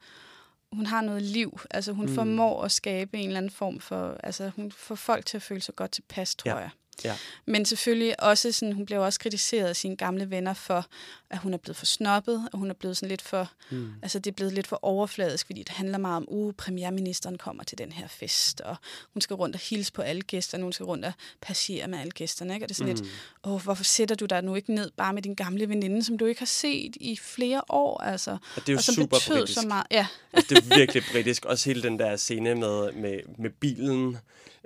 hun 0.71 0.85
har 0.85 1.01
noget 1.01 1.21
liv. 1.21 1.59
Altså 1.71 1.91
hun 1.91 2.05
mm. 2.05 2.15
formår 2.15 2.63
at 2.63 2.71
skabe 2.71 3.17
en 3.17 3.27
eller 3.27 3.37
anden 3.37 3.51
form 3.51 3.79
for, 3.79 4.17
altså 4.23 4.51
hun 4.55 4.71
får 4.71 4.95
folk 4.95 5.25
til 5.25 5.37
at 5.37 5.41
føle 5.41 5.61
sig 5.61 5.75
godt 5.75 5.91
tilpas, 5.91 6.35
tror 6.35 6.51
Ja. 6.51 6.57
jeg. 6.57 6.69
Ja. 7.03 7.17
Men 7.45 7.65
selvfølgelig 7.65 8.23
også 8.23 8.51
sådan, 8.51 8.73
hun 8.73 8.85
blev 8.85 9.01
også 9.01 9.19
kritiseret 9.19 9.67
af 9.67 9.75
sine 9.75 9.95
gamle 9.95 10.29
venner 10.29 10.53
for, 10.53 10.85
at 11.29 11.37
hun 11.37 11.53
er 11.53 11.57
blevet 11.57 11.77
for 11.77 11.85
snobbet, 11.85 12.49
og 12.53 12.59
hun 12.59 12.69
er 12.69 12.73
blevet 12.73 12.97
sådan 12.97 13.09
lidt 13.09 13.21
for, 13.21 13.51
mm. 13.69 13.93
altså 14.01 14.19
det 14.19 14.31
er 14.31 14.35
blevet 14.35 14.53
lidt 14.53 14.67
for 14.67 14.79
overfladisk, 14.81 15.45
fordi 15.45 15.63
det 15.63 15.69
handler 15.69 15.97
meget 15.97 16.17
om, 16.17 16.25
uh, 16.27 16.53
premierministeren 16.53 17.37
kommer 17.37 17.63
til 17.63 17.77
den 17.77 17.91
her 17.91 18.07
fest, 18.07 18.61
og 18.61 18.75
hun 19.13 19.21
skal 19.21 19.35
rundt 19.35 19.55
og 19.55 19.61
hilse 19.61 19.93
på 19.93 20.01
alle 20.01 20.21
gæsterne, 20.21 20.63
hun 20.63 20.73
skal 20.73 20.85
rundt 20.85 21.05
og 21.05 21.13
passere 21.41 21.87
med 21.87 21.99
alle 21.99 22.11
gæsterne, 22.11 22.53
ikke? 22.53 22.65
Og 22.65 22.69
det 22.69 22.75
er 22.75 22.77
sådan 22.77 22.93
mm. 22.93 23.01
lidt, 23.01 23.13
åh, 23.43 23.61
hvorfor 23.63 23.83
sætter 23.83 24.15
du 24.15 24.25
dig 24.25 24.41
nu 24.41 24.55
ikke 24.55 24.73
ned 24.73 24.91
bare 24.97 25.13
med 25.13 25.21
din 25.21 25.35
gamle 25.35 25.69
veninde, 25.69 26.03
som 26.03 26.17
du 26.17 26.25
ikke 26.25 26.41
har 26.41 26.45
set 26.45 26.97
i 26.99 27.17
flere 27.17 27.61
år, 27.69 28.01
altså, 28.01 28.31
Og 28.31 28.39
det 28.55 28.69
er 28.69 28.73
jo 28.73 28.77
og 28.77 28.83
som 28.83 28.95
super 28.95 29.17
britisk. 29.27 29.61
så 29.61 29.67
meget. 29.67 29.85
Ja, 29.91 30.07
Altså, 30.33 30.55
det 30.55 30.71
er 30.71 30.77
virkelig 30.77 31.03
britisk. 31.11 31.45
Også 31.45 31.69
hele 31.69 31.83
den 31.83 31.99
der 31.99 32.15
scene 32.15 32.55
med, 32.55 32.91
med, 32.91 33.19
med 33.37 33.49
bilen, 33.49 34.17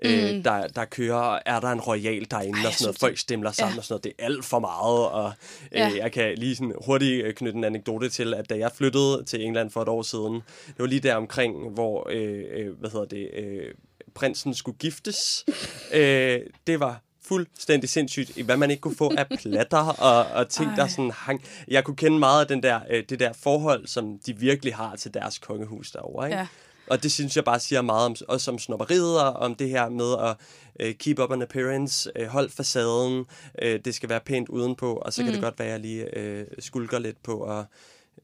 mm. 0.04 0.10
øh, 0.10 0.44
der, 0.44 0.68
der 0.68 0.86
kører, 0.86 1.40
er 1.46 1.60
der 1.60 1.68
en 1.68 1.80
royal 1.80 2.28
derinde, 2.32 2.60
Ej, 2.60 2.66
og 2.68 2.74
sådan 2.74 2.86
noget. 2.86 3.00
Folk 3.00 3.18
stemler 3.18 3.52
sammen 3.52 3.74
ja. 3.76 3.80
og 3.80 3.84
sådan 3.84 3.94
noget. 3.94 4.04
Det 4.04 4.14
er 4.20 4.26
alt 4.26 4.46
for 4.46 4.60
meget, 4.60 5.08
og 5.08 5.34
øh, 5.72 5.80
Ja. 5.80 5.92
jeg 5.96 6.12
kan 6.12 6.36
lige 6.38 6.56
sådan 6.56 6.74
hurtigt 6.86 7.26
øh, 7.26 7.34
knytte 7.34 7.58
en 7.58 7.64
anekdote 7.64 8.10
til, 8.10 8.34
at 8.34 8.50
da 8.50 8.58
jeg 8.58 8.72
flyttede 8.76 9.24
til 9.24 9.46
England 9.46 9.70
for 9.72 9.82
et 9.82 9.88
år 9.88 10.02
siden, 10.02 10.34
det 10.68 10.76
var 10.80 10.86
lige 10.86 11.00
der 11.00 11.16
omkring, 11.16 11.70
hvor, 11.70 12.08
øh, 12.12 12.44
øh, 12.52 12.80
hvad 12.80 12.90
hedder 12.90 13.06
det, 13.06 13.30
øh, 13.34 13.74
prinsen 14.14 14.54
skulle 14.54 14.78
giftes. 14.78 15.46
øh, 15.94 16.40
det 16.68 16.80
var 16.80 17.02
fuldstændig 17.24 17.90
sindssygt, 17.90 18.42
hvad 18.42 18.58
man 18.58 18.72
ikke 18.72 18.82
kunne 18.82 18.96
få 18.96 19.12
af 19.18 19.28
platter 19.30 19.78
og, 19.78 20.26
og 20.26 20.50
ting, 20.50 20.70
Ej. 20.70 20.76
der 20.76 20.88
sådan 20.88 21.12
hang. 21.12 21.44
Jeg 21.68 21.84
kunne 21.84 21.96
kende 21.96 22.20
meget 22.20 22.42
af 22.42 22.48
den 22.48 22.64
der, 22.64 22.80
øh, 22.90 23.04
det 23.10 23.20
der 23.20 23.34
forhold, 23.34 23.88
som 23.88 24.20
de 24.26 24.38
virkelig 24.38 24.76
har 24.76 24.96
til 24.96 25.14
deres 25.14 25.38
kongehus 25.38 25.92
derovre. 25.92 26.28
Ikke? 26.28 26.38
Ja. 26.38 26.48
Og 26.90 27.04
det 27.04 27.12
synes 27.12 27.36
jeg 27.36 27.44
bare 27.44 27.60
siger 27.60 27.82
meget 27.82 28.06
om, 28.06 28.16
også 28.28 28.52
om 28.52 28.60
snobberiet 28.60 29.22
og 29.22 29.34
om 29.34 29.56
det 29.56 29.70
her 29.70 29.90
med 29.90 30.30
at 30.30 30.38
øh, 30.80 30.96
keep 30.96 31.20
up 31.20 31.32
an 31.32 31.42
appearance, 31.42 32.12
øh, 32.16 32.28
hold 32.28 32.50
facaden, 32.50 33.26
øh, 33.62 33.80
det 33.86 33.96
skal 33.96 34.10
være 34.10 34.20
pænt 34.20 34.50
udenpå, 34.50 34.94
og 34.94 35.14
så 35.14 35.22
mm. 35.22 35.26
kan 35.26 35.34
det 35.34 35.44
godt 35.44 35.60
være, 35.60 35.68
at 35.68 35.72
jeg 35.72 35.80
lige 35.80 36.18
øh, 36.18 36.48
skulker 36.60 37.00
lidt 37.00 37.24
på 37.24 37.44
at 37.44 37.66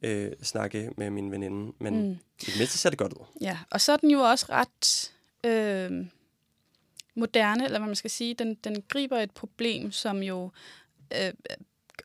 øh, 0.01 0.31
snakke 0.43 0.89
med 0.97 1.09
min 1.09 1.31
veninde. 1.31 1.73
Men 1.79 2.07
mm. 2.07 2.11
i 2.41 2.45
det 2.45 2.57
mindste 2.57 2.77
ser 2.77 2.89
det 2.89 2.99
godt 2.99 3.13
ud. 3.13 3.25
Ja, 3.41 3.57
og 3.71 3.81
så 3.81 3.91
er 3.91 3.97
den 3.97 4.11
jo 4.11 4.19
også 4.19 4.45
ret 4.49 5.11
øh, 5.43 6.05
moderne, 7.15 7.65
eller 7.65 7.79
hvad 7.79 7.87
man 7.87 7.95
skal 7.95 8.11
sige. 8.11 8.33
Den, 8.33 8.53
den 8.53 8.83
griber 8.87 9.17
et 9.17 9.31
problem, 9.31 9.91
som 9.91 10.23
jo 10.23 10.51
øh, 11.13 11.33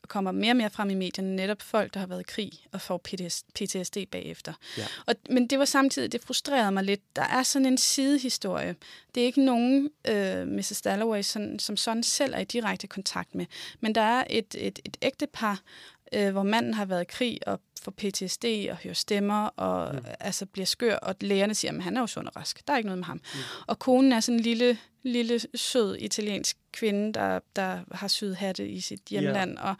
kommer 0.08 0.32
mere 0.32 0.52
og 0.52 0.56
mere 0.56 0.70
frem 0.70 0.90
i 0.90 0.94
medierne. 0.94 1.36
Netop 1.36 1.62
folk, 1.62 1.94
der 1.94 2.00
har 2.00 2.06
været 2.06 2.20
i 2.20 2.24
krig 2.28 2.52
og 2.72 2.80
får 2.80 2.98
PTS, 2.98 3.44
PTSD 3.54 3.96
bagefter. 4.10 4.52
Ja. 4.78 4.86
Og, 5.06 5.14
men 5.30 5.46
det 5.46 5.58
var 5.58 5.64
samtidig, 5.64 6.12
det 6.12 6.20
frustrerede 6.20 6.72
mig 6.72 6.84
lidt. 6.84 7.16
Der 7.16 7.22
er 7.22 7.42
sådan 7.42 7.66
en 7.66 7.78
sidehistorie. 7.78 8.76
Det 9.14 9.20
er 9.20 9.24
ikke 9.24 9.44
nogen, 9.44 9.90
øh, 10.08 10.46
Mrs. 10.46 10.82
Dalloway, 10.84 11.22
sådan, 11.22 11.58
som 11.58 11.76
sådan 11.76 12.02
selv 12.02 12.34
er 12.34 12.38
i 12.38 12.44
direkte 12.44 12.86
kontakt 12.86 13.34
med. 13.34 13.46
Men 13.80 13.94
der 13.94 14.00
er 14.00 14.24
et, 14.30 14.54
et, 14.58 14.78
et 14.84 14.96
ægtepar, 15.02 15.60
øh, 16.12 16.30
hvor 16.30 16.42
manden 16.42 16.74
har 16.74 16.84
været 16.84 17.02
i 17.02 17.08
krig 17.08 17.38
og 17.46 17.60
får 17.82 17.90
PTSD 17.90 18.44
og 18.70 18.76
hører 18.76 18.94
stemmer 18.94 19.46
og 19.46 19.94
mm. 19.94 20.04
altså 20.20 20.46
bliver 20.46 20.66
skør, 20.66 20.96
og 20.96 21.14
lægerne 21.20 21.54
siger, 21.54 21.72
at 21.72 21.82
han 21.82 21.96
er 21.96 22.00
jo 22.00 22.06
sund 22.06 22.26
og 22.26 22.36
rask. 22.36 22.66
Der 22.66 22.72
er 22.72 22.76
ikke 22.76 22.86
noget 22.86 22.98
med 22.98 23.06
ham. 23.06 23.16
Mm. 23.16 23.40
Og 23.66 23.78
konen 23.78 24.12
er 24.12 24.20
sådan 24.20 24.38
en 24.38 24.42
lille, 24.42 24.78
lille 25.02 25.40
sød 25.54 25.96
italiensk 25.98 26.56
kvinde, 26.72 27.12
der, 27.12 27.40
der 27.56 27.78
har 27.92 28.08
syet 28.08 28.36
hatte 28.36 28.68
i 28.68 28.80
sit 28.80 29.00
hjemland, 29.10 29.58
og, 29.58 29.74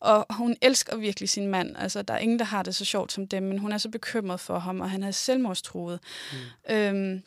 og 0.00 0.26
hun 0.30 0.56
elsker 0.62 0.96
virkelig 0.96 1.28
sin 1.28 1.46
mand. 1.46 1.76
Altså, 1.76 2.02
der 2.02 2.14
er 2.14 2.18
ingen, 2.18 2.38
der 2.38 2.44
har 2.44 2.62
det 2.62 2.74
så 2.74 2.84
sjovt 2.84 3.12
som 3.12 3.28
dem, 3.28 3.42
men 3.42 3.58
hun 3.58 3.72
er 3.72 3.78
så 3.78 3.88
bekymret 3.88 4.40
for 4.40 4.58
ham, 4.58 4.80
og 4.80 4.90
han 4.90 5.02
er 5.02 5.10
selvmordstruet. 5.10 6.00
Mm. 6.32 6.74
Øhm, 6.74 7.22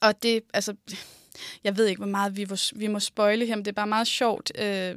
og 0.00 0.22
det, 0.22 0.42
altså, 0.54 0.74
jeg 1.64 1.76
ved 1.76 1.86
ikke, 1.86 1.98
hvor 1.98 2.10
meget 2.10 2.36
vi 2.36 2.46
vi 2.74 2.86
må 2.86 3.00
spoile 3.00 3.46
her, 3.46 3.56
men 3.56 3.64
det 3.64 3.70
er 3.70 3.74
bare 3.74 3.86
meget 3.86 4.06
sjovt. 4.06 4.52
Øh, 4.58 4.94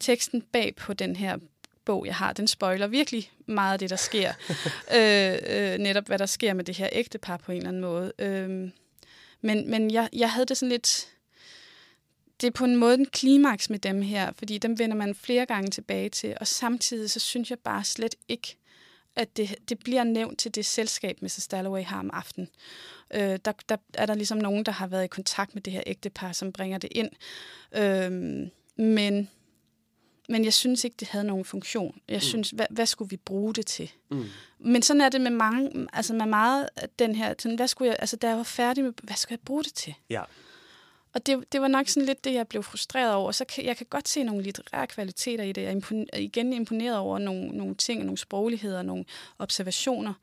teksten 0.00 0.42
bag 0.42 0.76
på 0.76 0.92
den 0.92 1.16
her 1.16 1.36
bog, 1.84 2.06
jeg 2.06 2.14
har, 2.14 2.32
den 2.32 2.48
spoiler 2.48 2.86
virkelig 2.86 3.30
meget 3.46 3.72
af 3.72 3.78
det, 3.78 3.90
der 3.90 3.96
sker. 3.96 4.32
øh, 4.96 5.38
øh, 5.46 5.78
netop, 5.78 6.06
hvad 6.06 6.18
der 6.18 6.26
sker 6.26 6.54
med 6.54 6.64
det 6.64 6.76
her 6.76 6.88
ægtepar 6.92 7.36
på 7.36 7.52
en 7.52 7.58
eller 7.58 7.68
anden 7.68 7.82
måde. 7.82 8.12
Øh, 8.18 8.70
men 9.40 9.70
men 9.70 9.90
jeg, 9.90 10.08
jeg 10.12 10.30
havde 10.30 10.46
det 10.46 10.56
sådan 10.56 10.70
lidt... 10.70 11.08
det 12.42 12.46
er 12.46 12.50
på 12.50 12.64
en 12.64 12.76
måde 12.76 12.94
en 12.94 13.06
klimaks 13.06 13.70
med 13.70 13.78
dem 13.78 14.02
her, 14.02 14.32
fordi 14.32 14.58
dem 14.58 14.78
vender 14.78 14.96
man 14.96 15.14
flere 15.14 15.46
gange 15.46 15.70
tilbage 15.70 16.08
til, 16.08 16.34
og 16.40 16.46
samtidig 16.46 17.10
så 17.10 17.20
synes 17.20 17.50
jeg 17.50 17.58
bare 17.58 17.84
slet 17.84 18.14
ikke, 18.28 18.56
at 19.16 19.36
det, 19.36 19.54
det 19.68 19.78
bliver 19.78 20.04
nævnt 20.04 20.38
til 20.38 20.54
det 20.54 20.66
selskab, 20.66 21.22
Mrs. 21.22 21.48
Dalloway 21.48 21.84
har 21.84 21.98
om 21.98 22.10
aftenen. 22.12 22.48
Øh, 23.14 23.38
der, 23.44 23.52
der 23.68 23.76
er 23.94 24.06
der 24.06 24.14
ligesom 24.14 24.38
nogen, 24.38 24.64
der 24.64 24.72
har 24.72 24.86
været 24.86 25.04
i 25.04 25.06
kontakt 25.06 25.54
med 25.54 25.62
det 25.62 25.72
her 25.72 25.82
ægtepar, 25.86 26.32
som 26.32 26.52
bringer 26.52 26.78
det 26.78 26.92
ind. 26.94 27.10
Øh, 27.72 28.10
men, 28.84 29.30
men 30.28 30.44
jeg 30.44 30.52
synes 30.52 30.84
ikke, 30.84 30.96
det 31.00 31.08
havde 31.08 31.24
nogen 31.24 31.44
funktion. 31.44 32.00
Jeg 32.08 32.16
mm. 32.16 32.20
synes, 32.20 32.50
hvad, 32.50 32.66
hvad 32.70 32.86
skulle 32.86 33.10
vi 33.10 33.16
bruge 33.16 33.54
det 33.54 33.66
til? 33.66 33.92
Mm. 34.10 34.24
Men 34.58 34.82
sådan 34.82 35.00
er 35.00 35.08
det 35.08 35.20
med 35.20 35.30
mange, 35.30 35.86
altså 35.92 36.14
med 36.14 36.26
meget 36.26 36.68
den 36.98 37.14
her, 37.14 37.34
sådan, 37.38 37.56
hvad 37.56 37.68
skulle 37.68 37.88
jeg, 37.88 37.96
altså 37.98 38.16
da 38.16 38.28
jeg 38.28 38.36
var 38.36 38.42
færdig 38.42 38.84
med, 38.84 38.92
hvad 39.02 39.16
skulle 39.16 39.32
jeg 39.32 39.44
bruge 39.44 39.64
det 39.64 39.74
til? 39.74 39.94
Ja. 40.10 40.22
Og 41.14 41.26
det, 41.26 41.52
det 41.52 41.60
var 41.60 41.68
nok 41.68 41.88
sådan 41.88 42.06
lidt 42.06 42.24
det, 42.24 42.34
jeg 42.34 42.48
blev 42.48 42.62
frustreret 42.62 43.14
over. 43.14 43.32
Så 43.32 43.44
kan, 43.44 43.64
jeg 43.64 43.76
kan 43.76 43.86
godt 43.90 44.08
se 44.08 44.22
nogle 44.22 44.42
litterære 44.42 44.86
kvaliteter 44.86 45.44
i 45.44 45.52
det. 45.52 45.62
Jeg 45.62 45.68
er 45.68 45.72
impon, 45.72 46.06
igen 46.16 46.52
imponeret 46.52 46.98
over 46.98 47.18
nogle, 47.18 47.48
nogle 47.48 47.74
ting, 47.74 48.04
nogle 48.04 48.18
sprogligheder, 48.18 48.82
nogle 48.82 49.04
observationer. 49.38 50.14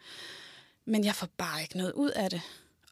Men 0.86 1.06
jeg 1.06 1.16
får 1.16 1.28
bare 1.38 1.62
ikke 1.62 1.78
noget 1.78 1.92
ud 1.92 2.10
af 2.10 2.30
det. 2.30 2.42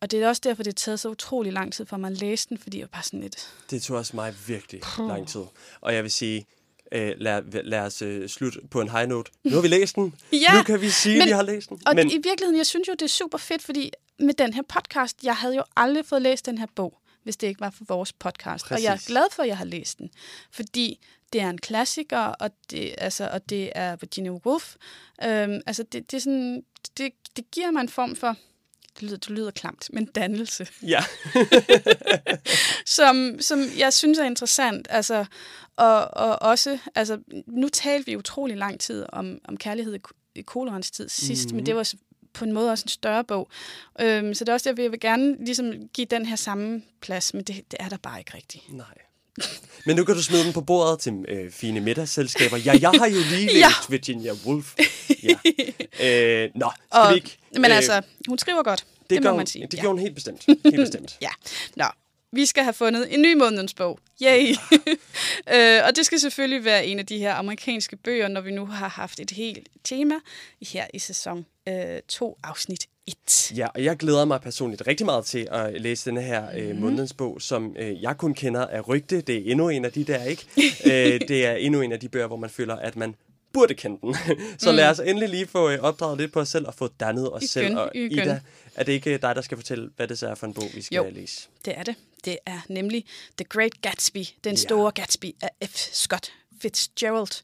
Og 0.01 0.11
det 0.11 0.23
er 0.23 0.27
også 0.27 0.41
derfor, 0.45 0.63
det 0.63 0.71
har 0.71 0.75
taget 0.75 0.99
så 0.99 1.09
utrolig 1.09 1.53
lang 1.53 1.73
tid 1.73 1.85
for 1.85 1.97
mig 1.97 2.11
at 2.11 2.17
læse 2.17 2.49
den, 2.49 2.57
fordi 2.57 2.77
jeg 2.77 2.83
var 2.83 2.97
bare 2.97 3.03
sådan 3.03 3.19
lidt... 3.19 3.53
Det 3.69 3.83
tog 3.83 3.97
også 3.97 4.15
mig 4.15 4.35
virkelig 4.47 4.81
Puh. 4.81 5.07
lang 5.07 5.27
tid. 5.27 5.41
Og 5.81 5.93
jeg 5.93 6.03
vil 6.03 6.11
sige, 6.11 6.45
øh, 6.91 7.13
lad, 7.17 7.63
lad 7.63 7.79
os 7.79 8.01
øh, 8.01 8.29
slutte 8.29 8.59
på 8.71 8.81
en 8.81 8.89
high 8.89 9.09
note. 9.09 9.31
Nu 9.43 9.51
har 9.51 9.61
vi 9.61 9.67
læst 9.67 9.95
den. 9.95 10.15
ja, 10.31 10.57
nu 10.57 10.63
kan 10.63 10.81
vi 10.81 10.89
sige, 10.89 11.13
men, 11.13 11.21
at 11.21 11.27
vi 11.27 11.31
har 11.31 11.41
læst 11.41 11.69
den. 11.69 11.81
Og 11.85 11.95
men... 11.95 12.11
i 12.11 12.13
virkeligheden, 12.13 12.57
jeg 12.57 12.65
synes 12.65 12.87
jo, 12.87 12.93
det 12.93 13.01
er 13.01 13.07
super 13.07 13.37
fedt, 13.37 13.61
fordi 13.61 13.91
med 14.19 14.33
den 14.33 14.53
her 14.53 14.61
podcast, 14.61 15.23
jeg 15.23 15.35
havde 15.35 15.55
jo 15.55 15.63
aldrig 15.75 16.05
fået 16.05 16.21
læst 16.21 16.45
den 16.45 16.57
her 16.57 16.67
bog 16.75 16.99
hvis 17.27 17.37
det 17.37 17.47
ikke 17.47 17.61
var 17.61 17.69
for 17.69 17.85
vores 17.87 18.13
podcast. 18.13 18.65
Præcis. 18.65 18.85
Og 18.85 18.89
jeg 18.89 18.93
er 18.93 19.07
glad 19.07 19.23
for, 19.31 19.43
at 19.43 19.49
jeg 19.49 19.57
har 19.57 19.65
læst 19.65 19.97
den, 19.97 20.09
fordi 20.51 20.99
det 21.33 21.41
er 21.41 21.49
en 21.49 21.57
klassiker, 21.57 22.19
og 22.19 22.51
det, 22.71 22.95
altså, 22.97 23.29
og 23.33 23.49
det 23.49 23.71
er 23.75 23.95
Virginia 23.95 24.31
Woolf. 24.31 24.75
Øhm, 25.23 25.61
altså, 25.65 25.83
det, 25.83 26.11
det, 26.11 26.17
er 26.17 26.21
sådan, 26.21 26.63
det, 26.97 27.13
det 27.35 27.51
giver 27.51 27.71
mig 27.71 27.81
en 27.81 27.89
form 27.89 28.15
for, 28.15 28.35
det 28.95 29.03
lyder, 29.03 29.17
det 29.17 29.29
lyder 29.29 29.51
klamt, 29.51 29.89
men 29.93 30.05
dannelse. 30.05 30.67
Ja. 30.81 31.03
som, 32.97 33.37
som 33.39 33.59
jeg 33.77 33.93
synes 33.93 34.19
er 34.19 34.23
interessant. 34.23 34.87
Altså, 34.89 35.25
og, 35.75 36.13
og 36.13 36.41
også, 36.41 36.79
altså, 36.95 37.19
nu 37.47 37.69
talte 37.69 38.05
vi 38.05 38.15
utrolig 38.15 38.57
lang 38.57 38.79
tid 38.79 39.05
om, 39.09 39.39
om 39.45 39.57
kærlighed 39.57 39.99
i 40.35 40.41
kolorens 40.41 40.91
tid 40.91 41.09
sidst, 41.09 41.45
mm-hmm. 41.45 41.55
men 41.55 41.65
det 41.65 41.75
var 41.75 41.93
på 42.37 42.45
en 42.45 42.51
måde 42.51 42.71
også 42.71 42.83
en 42.85 42.89
større 42.89 43.23
bog. 43.23 43.49
Øhm, 44.01 44.33
så 44.33 44.43
det 44.43 44.49
er 44.49 44.53
også 44.53 44.69
derfor, 44.69 44.81
jeg 44.81 44.91
vil 44.91 44.99
gerne 44.99 45.45
ligesom 45.45 45.73
give 45.93 46.07
den 46.11 46.25
her 46.25 46.35
samme 46.35 46.81
plads, 47.01 47.33
men 47.33 47.43
det, 47.43 47.55
det 47.71 47.77
er 47.79 47.89
der 47.89 47.97
bare 47.97 48.19
ikke 48.19 48.31
rigtigt. 48.35 48.73
Nej. 48.73 48.85
Men 49.85 49.95
nu 49.95 50.03
kan 50.03 50.15
du 50.15 50.23
smide 50.23 50.43
den 50.43 50.53
på 50.53 50.61
bordet 50.61 50.99
til 50.99 51.25
øh, 51.27 51.51
fine 51.51 51.79
middagsselskaber. 51.79 52.57
Ja, 52.57 52.77
jeg 52.81 52.89
har 52.89 53.07
jo 53.07 53.19
lige 53.29 53.45
læst 53.53 53.59
ja. 53.59 53.69
Virginia 53.89 54.31
Woolf. 54.45 54.75
Ja. 55.23 55.35
Øh, 56.03 56.49
nå, 56.55 56.71
skal 56.71 56.99
og, 56.99 57.09
vi 57.09 57.15
ikke... 57.15 57.37
Men 57.53 57.65
øh, 57.65 57.75
altså, 57.75 58.01
hun 58.27 58.37
skriver 58.37 58.63
godt. 58.63 58.85
Det, 58.99 59.09
det 59.09 59.23
må 59.23 59.29
hun, 59.29 59.37
man 59.37 59.47
sige. 59.47 59.61
Det 59.61 59.79
gjorde 59.79 59.83
ja. 59.83 59.87
hun 59.87 59.99
helt 59.99 60.15
bestemt. 60.15 60.45
Helt 60.47 60.75
bestemt. 60.85 61.17
ja. 61.21 61.29
Nå, 61.75 61.85
vi 62.31 62.45
skal 62.45 62.63
have 62.63 62.73
fundet 62.73 63.13
en 63.13 63.21
ny 63.21 63.33
månedens 63.33 63.73
bog. 63.73 63.99
Yay! 64.21 64.55
øh, 65.53 65.81
og 65.85 65.95
det 65.95 66.05
skal 66.05 66.19
selvfølgelig 66.19 66.65
være 66.65 66.85
en 66.85 66.99
af 66.99 67.05
de 67.05 67.17
her 67.17 67.33
amerikanske 67.33 67.95
bøger, 67.95 68.27
når 68.27 68.41
vi 68.41 68.51
nu 68.51 68.65
har 68.65 68.87
haft 68.87 69.19
et 69.19 69.31
helt 69.31 69.67
tema 69.83 70.15
her 70.61 70.87
i 70.93 70.99
sæson 70.99 71.45
2, 72.07 72.29
øh, 72.29 72.49
afsnit 72.49 72.87
1. 73.07 73.53
Ja, 73.57 73.67
og 73.67 73.83
jeg 73.83 73.97
glæder 73.97 74.25
mig 74.25 74.41
personligt 74.41 74.87
rigtig 74.87 75.05
meget 75.05 75.25
til 75.25 75.47
at 75.51 75.81
læse 75.81 76.09
denne 76.09 76.21
her 76.21 76.47
øh, 76.57 76.69
mm. 76.69 76.81
månedens 76.81 77.13
bog, 77.13 77.41
som 77.41 77.75
øh, 77.79 78.01
jeg 78.01 78.17
kun 78.17 78.33
kender 78.33 78.67
af 78.67 78.87
rygte. 78.87 79.21
Det 79.21 79.37
er 79.37 79.51
endnu 79.51 79.69
en 79.69 79.85
af 79.85 79.91
de 79.91 80.03
der, 80.03 80.23
ikke? 80.23 80.45
øh, 80.91 81.21
det 81.27 81.45
er 81.45 81.51
endnu 81.51 81.81
en 81.81 81.91
af 81.91 81.99
de 81.99 82.09
bøger, 82.09 82.27
hvor 82.27 82.37
man 82.37 82.49
føler, 82.49 82.75
at 82.75 82.95
man 82.95 83.15
burde 83.53 83.73
kende 83.73 83.97
den. 84.01 84.15
Så 84.57 84.71
mm. 84.71 84.75
lad 84.75 84.89
os 84.89 84.99
endelig 84.99 85.29
lige 85.29 85.47
få 85.47 85.69
øh, 85.69 85.79
opdraget 85.79 86.17
lidt 86.17 86.31
på 86.31 86.39
os 86.39 86.49
selv 86.49 86.67
og 86.67 86.73
få 86.73 86.87
dannet 86.99 87.33
os 87.33 87.41
igen, 87.41 87.47
selv. 87.47 87.77
Og 87.77 87.91
igen. 87.95 88.11
Ida, 88.11 88.41
er 88.75 88.83
det 88.83 88.93
ikke 88.93 89.17
dig, 89.17 89.35
der 89.35 89.41
skal 89.41 89.57
fortælle, 89.57 89.89
hvad 89.95 90.07
det 90.07 90.19
så 90.19 90.27
er 90.27 90.35
for 90.35 90.47
en 90.47 90.53
bog, 90.53 90.69
vi 90.73 90.81
skal 90.81 90.95
jo, 90.95 91.09
læse? 91.09 91.47
det 91.65 91.77
er 91.77 91.83
det. 91.83 91.95
Det 92.25 92.37
er 92.45 92.59
nemlig 92.69 93.05
The 93.37 93.45
Great 93.49 93.81
Gatsby, 93.81 94.23
den 94.43 94.51
ja. 94.51 94.55
store 94.55 94.91
Gatsby 94.91 95.25
af 95.41 95.67
F. 95.69 95.75
Scott 95.75 96.33
Fitzgerald. 96.61 97.43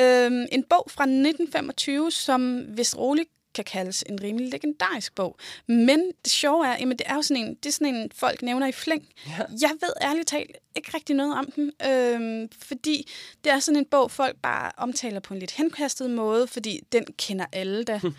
Øhm, 0.00 0.46
en 0.52 0.64
bog 0.70 0.86
fra 0.88 1.04
1925, 1.04 2.10
som 2.10 2.64
vist 2.76 2.98
roligt 2.98 3.28
kan 3.54 3.64
kaldes 3.64 4.04
en 4.08 4.22
rimelig 4.22 4.48
legendarisk 4.48 5.14
bog. 5.14 5.36
Men 5.66 6.00
det 6.24 6.32
sjove 6.32 6.66
er, 6.66 6.72
at 6.72 6.80
det 6.80 7.02
er 7.06 7.14
jo 7.14 7.22
sådan 7.22 7.42
en, 7.42 7.54
det 7.54 7.66
er 7.66 7.72
sådan 7.72 7.94
en, 7.94 8.10
folk 8.14 8.42
nævner 8.42 8.66
i 8.66 8.72
flæng. 8.72 9.08
Ja. 9.26 9.36
Jeg 9.60 9.70
ved 9.80 9.92
ærligt 10.02 10.28
talt 10.28 10.56
ikke 10.76 10.90
rigtig 10.94 11.16
noget 11.16 11.38
om 11.38 11.50
den, 11.56 11.72
øhm, 11.86 12.48
fordi 12.62 13.10
det 13.44 13.52
er 13.52 13.58
sådan 13.58 13.78
en 13.78 13.84
bog, 13.84 14.10
folk 14.10 14.36
bare 14.42 14.72
omtaler 14.76 15.20
på 15.20 15.34
en 15.34 15.40
lidt 15.40 15.50
henkastet 15.50 16.10
måde, 16.10 16.46
fordi 16.46 16.80
den 16.92 17.04
kender 17.18 17.46
alle 17.52 17.84
da. 17.84 18.00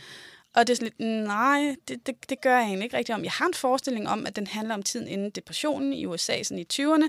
Og 0.54 0.68
det 0.68 0.74
er 0.74 0.76
sådan 0.76 0.94
lidt, 0.98 1.28
nej, 1.28 1.76
det, 1.88 2.08
det, 2.08 2.30
det 2.30 2.42
gør 2.42 2.56
jeg 2.56 2.64
egentlig 2.64 2.84
ikke 2.84 2.98
rigtig 2.98 3.16
om. 3.16 3.24
Jeg 3.24 3.32
har 3.32 3.46
en 3.46 3.54
forestilling 3.54 4.10
om, 4.10 4.26
at 4.26 4.36
den 4.36 4.48
handler 4.48 4.74
om 4.74 4.84
tiden 4.84 5.08
inden 5.08 5.30
depressionen 5.30 5.94
i 5.94 6.06
USA, 6.06 6.44
sådan 6.44 6.60
i 6.60 6.66
20'erne. 6.74 7.08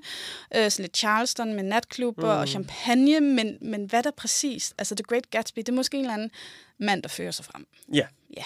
Øh, 0.56 0.70
sådan 0.70 0.82
lidt 0.82 0.96
Charleston 0.96 1.54
med 1.54 1.62
natklubber 1.62 2.34
mm. 2.34 2.40
og 2.40 2.48
champagne, 2.48 3.20
men, 3.20 3.58
men 3.60 3.84
hvad 3.84 4.02
der 4.02 4.10
præcis? 4.10 4.74
Altså 4.78 4.94
The 4.94 5.02
Great 5.02 5.30
Gatsby, 5.30 5.58
det 5.58 5.68
er 5.68 5.72
måske 5.72 5.96
en 5.96 6.04
eller 6.04 6.14
anden 6.14 6.30
mand, 6.78 7.02
der 7.02 7.08
fører 7.08 7.30
sig 7.30 7.44
frem. 7.44 7.66
Ja. 7.92 8.06
Ja. 8.36 8.44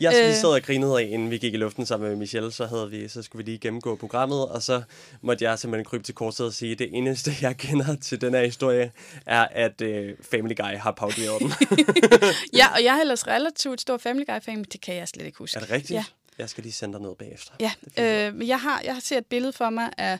Jeg 0.00 0.22
øh, 0.22 0.28
vi 0.28 0.34
sad 0.34 0.48
og 0.48 0.62
grinede 0.62 1.00
af, 1.00 1.08
inden 1.10 1.30
vi 1.30 1.38
gik 1.38 1.54
i 1.54 1.56
luften 1.56 1.86
sammen 1.86 2.08
med 2.08 2.16
Michelle, 2.16 2.52
så, 2.52 2.66
havde 2.66 2.90
vi, 2.90 3.08
så 3.08 3.22
skulle 3.22 3.44
vi 3.44 3.50
lige 3.50 3.58
gennemgå 3.58 3.96
programmet, 3.96 4.48
og 4.48 4.62
så 4.62 4.82
måtte 5.20 5.44
jeg 5.44 5.58
simpelthen 5.58 5.84
krybe 5.84 6.04
til 6.04 6.14
korset 6.14 6.46
og 6.46 6.52
sige, 6.52 6.72
at 6.72 6.78
det 6.78 6.88
eneste, 6.92 7.30
jeg 7.40 7.56
kender 7.56 7.96
til 7.96 8.20
den 8.20 8.34
her 8.34 8.44
historie, 8.44 8.92
er, 9.26 9.46
at 9.50 9.80
uh, 9.80 9.88
Family 10.30 10.54
Guy 10.56 10.76
har 10.76 10.92
pauderet 10.92 11.40
den. 11.40 11.52
ja, 12.58 12.72
og 12.74 12.84
jeg 12.84 12.96
er 12.96 13.00
ellers 13.00 13.26
relativt 13.26 13.80
stor 13.80 13.98
Family 13.98 14.24
Guy-fan, 14.26 14.64
det 14.64 14.80
kan 14.80 14.94
jeg 14.94 15.08
slet 15.08 15.26
ikke 15.26 15.38
huske. 15.38 15.56
Er 15.56 15.60
det 15.60 15.70
rigtigt? 15.70 15.90
Ja. 15.90 16.04
Jeg 16.38 16.48
skal 16.48 16.62
lige 16.62 16.72
sende 16.72 16.92
dig 16.92 17.02
noget 17.02 17.18
bagefter. 17.18 17.52
Ja, 17.60 17.72
øh, 17.98 18.48
jeg, 18.48 18.60
har, 18.60 18.80
jeg 18.84 18.94
har 18.94 19.00
set 19.00 19.18
et 19.18 19.26
billede 19.26 19.52
for 19.52 19.70
mig 19.70 19.90
af 19.98 20.18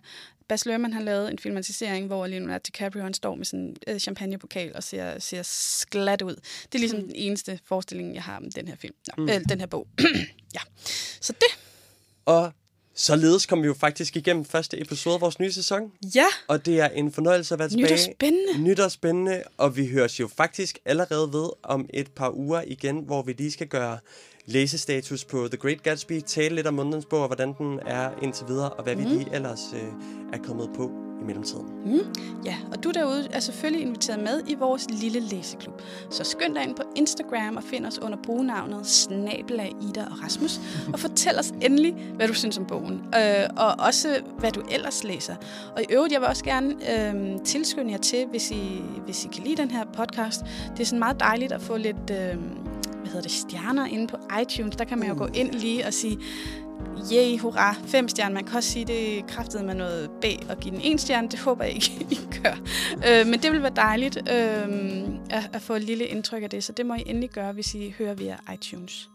Bas 0.50 0.66
Luhrmann 0.66 0.92
har 0.92 1.02
lavet 1.02 1.30
en 1.30 1.38
filmatisering, 1.38 2.06
hvor 2.06 2.26
Leonardo 2.26 2.62
DiCaprio 2.66 3.02
han 3.02 3.14
står 3.14 3.34
med 3.34 3.44
sådan 3.44 3.60
en 3.60 3.76
øh, 3.86 3.98
champagnepokal 3.98 4.72
og 4.74 4.82
ser, 4.82 5.18
ser 5.18 5.42
sklat 5.44 6.22
ud. 6.22 6.34
Det 6.34 6.74
er 6.74 6.78
ligesom 6.78 6.98
mm. 6.98 7.06
den 7.06 7.14
eneste 7.14 7.60
forestilling, 7.64 8.14
jeg 8.14 8.22
har 8.22 8.36
om 8.36 8.50
den 8.50 8.68
her 8.68 8.76
film. 8.76 8.94
Nå, 9.06 9.22
mm. 9.22 9.28
øh, 9.28 9.40
den 9.48 9.60
her 9.60 9.66
bog. 9.66 9.86
ja, 10.54 10.60
så 11.20 11.32
det. 11.32 11.58
Og 12.26 12.52
således 12.94 13.46
kom 13.46 13.62
vi 13.62 13.66
jo 13.66 13.74
faktisk 13.74 14.16
igennem 14.16 14.44
første 14.44 14.80
episode 14.80 15.14
af 15.14 15.20
vores 15.20 15.38
nye 15.38 15.52
sæson. 15.52 15.92
Ja. 16.14 16.26
Og 16.48 16.66
det 16.66 16.80
er 16.80 16.88
en 16.88 17.12
fornøjelse 17.12 17.54
at 17.54 17.58
være 17.58 17.68
tilbage. 17.68 17.86
Nyt 17.86 17.92
og 17.92 17.98
spændende. 17.98 18.58
Nyt 18.58 18.80
og 18.80 18.90
spændende. 18.90 19.42
Og 19.56 19.76
vi 19.76 19.86
høres 19.86 20.20
jo 20.20 20.28
faktisk 20.28 20.78
allerede 20.84 21.32
ved 21.32 21.50
om 21.62 21.88
et 21.94 22.10
par 22.10 22.30
uger 22.30 22.62
igen, 22.66 22.98
hvor 22.98 23.22
vi 23.22 23.32
lige 23.32 23.50
skal 23.50 23.66
gøre 23.66 23.98
læsestatus 24.50 25.24
på 25.24 25.48
The 25.48 25.56
Great 25.56 25.82
Gatsby, 25.82 26.20
tale 26.20 26.54
lidt 26.54 26.66
om 26.66 26.74
månedens 26.74 27.06
bog, 27.06 27.20
og 27.20 27.26
hvordan 27.26 27.54
den 27.58 27.80
er 27.86 28.10
indtil 28.22 28.48
videre, 28.48 28.70
og 28.70 28.84
hvad 28.84 28.96
mm. 28.96 29.04
vi 29.04 29.08
lige 29.08 29.34
ellers 29.34 29.60
øh, 29.74 29.88
er 30.32 30.38
kommet 30.38 30.70
på 30.76 30.90
i 31.20 31.24
mellemtiden. 31.24 31.66
Mm. 31.84 32.00
Ja, 32.44 32.56
og 32.72 32.84
du 32.84 32.90
derude 32.90 33.28
er 33.32 33.40
selvfølgelig 33.40 33.86
inviteret 33.86 34.20
med 34.20 34.42
i 34.48 34.54
vores 34.54 34.86
lille 34.90 35.20
læseklub. 35.20 35.82
Så 36.10 36.24
skynd 36.24 36.54
dig 36.54 36.62
ind 36.62 36.76
på 36.76 36.82
Instagram 36.96 37.56
og 37.56 37.62
find 37.62 37.86
os 37.86 37.98
under 37.98 38.18
brugnavnet 38.22 38.86
Snabela 38.86 39.64
Ida 39.64 40.04
og 40.04 40.22
Rasmus, 40.24 40.60
og 40.92 40.98
fortæl 40.98 41.38
os 41.38 41.52
endelig, 41.60 41.94
hvad 42.14 42.28
du 42.28 42.34
synes 42.34 42.58
om 42.58 42.66
bogen, 42.66 43.00
øh, 43.14 43.46
og 43.56 43.86
også 43.86 44.22
hvad 44.38 44.52
du 44.52 44.62
ellers 44.70 45.04
læser. 45.04 45.36
Og 45.76 45.82
i 45.82 45.86
øvrigt, 45.90 46.12
jeg 46.12 46.20
vil 46.20 46.28
også 46.28 46.44
gerne 46.44 46.74
øh, 46.74 47.40
tilskynde 47.44 47.90
jer 47.90 47.98
til, 47.98 48.26
hvis 48.26 48.50
I, 48.50 48.82
hvis 49.04 49.24
I 49.24 49.28
kan 49.28 49.44
lide 49.44 49.56
den 49.56 49.70
her 49.70 49.84
podcast. 49.84 50.40
Det 50.72 50.80
er 50.80 50.84
sådan 50.84 50.98
meget 50.98 51.20
dejligt 51.20 51.52
at 51.52 51.60
få 51.60 51.76
lidt... 51.76 52.10
Øh, 52.10 52.36
hvad 53.10 53.22
hedder 53.22 53.28
det, 53.28 53.38
stjerner 53.38 53.86
inde 53.86 54.06
på 54.06 54.16
iTunes. 54.42 54.76
Der 54.76 54.84
kan 54.84 54.98
man 54.98 55.08
jo 55.08 55.14
gå 55.18 55.26
ind 55.34 55.52
lige 55.52 55.86
og 55.86 55.94
sige, 55.94 56.18
yay, 57.12 57.38
hurra, 57.38 57.74
fem 57.86 58.08
stjerner. 58.08 58.34
Man 58.34 58.44
kan 58.44 58.56
også 58.56 58.70
sige, 58.70 58.84
det 58.84 59.26
kraftede 59.26 59.64
med 59.64 59.74
noget 59.74 60.10
B 60.10 60.24
og 60.50 60.58
give 60.58 60.74
den 60.74 60.80
en 60.80 60.98
stjerne. 60.98 61.28
Det 61.28 61.38
håber 61.38 61.64
jeg 61.64 61.74
ikke, 61.74 62.06
I 62.10 62.18
gør. 62.42 62.54
Øh, 63.08 63.26
men 63.26 63.42
det 63.42 63.52
vil 63.52 63.62
være 63.62 63.72
dejligt 63.76 64.16
øh, 64.16 64.68
at, 65.30 65.50
at 65.52 65.62
få 65.62 65.74
et 65.74 65.82
lille 65.82 66.04
indtryk 66.04 66.42
af 66.42 66.50
det, 66.50 66.64
så 66.64 66.72
det 66.72 66.86
må 66.86 66.94
I 66.94 67.02
endelig 67.06 67.30
gøre, 67.30 67.52
hvis 67.52 67.74
I 67.74 67.94
hører 67.98 68.14
via 68.14 68.36
iTunes. 68.54 69.08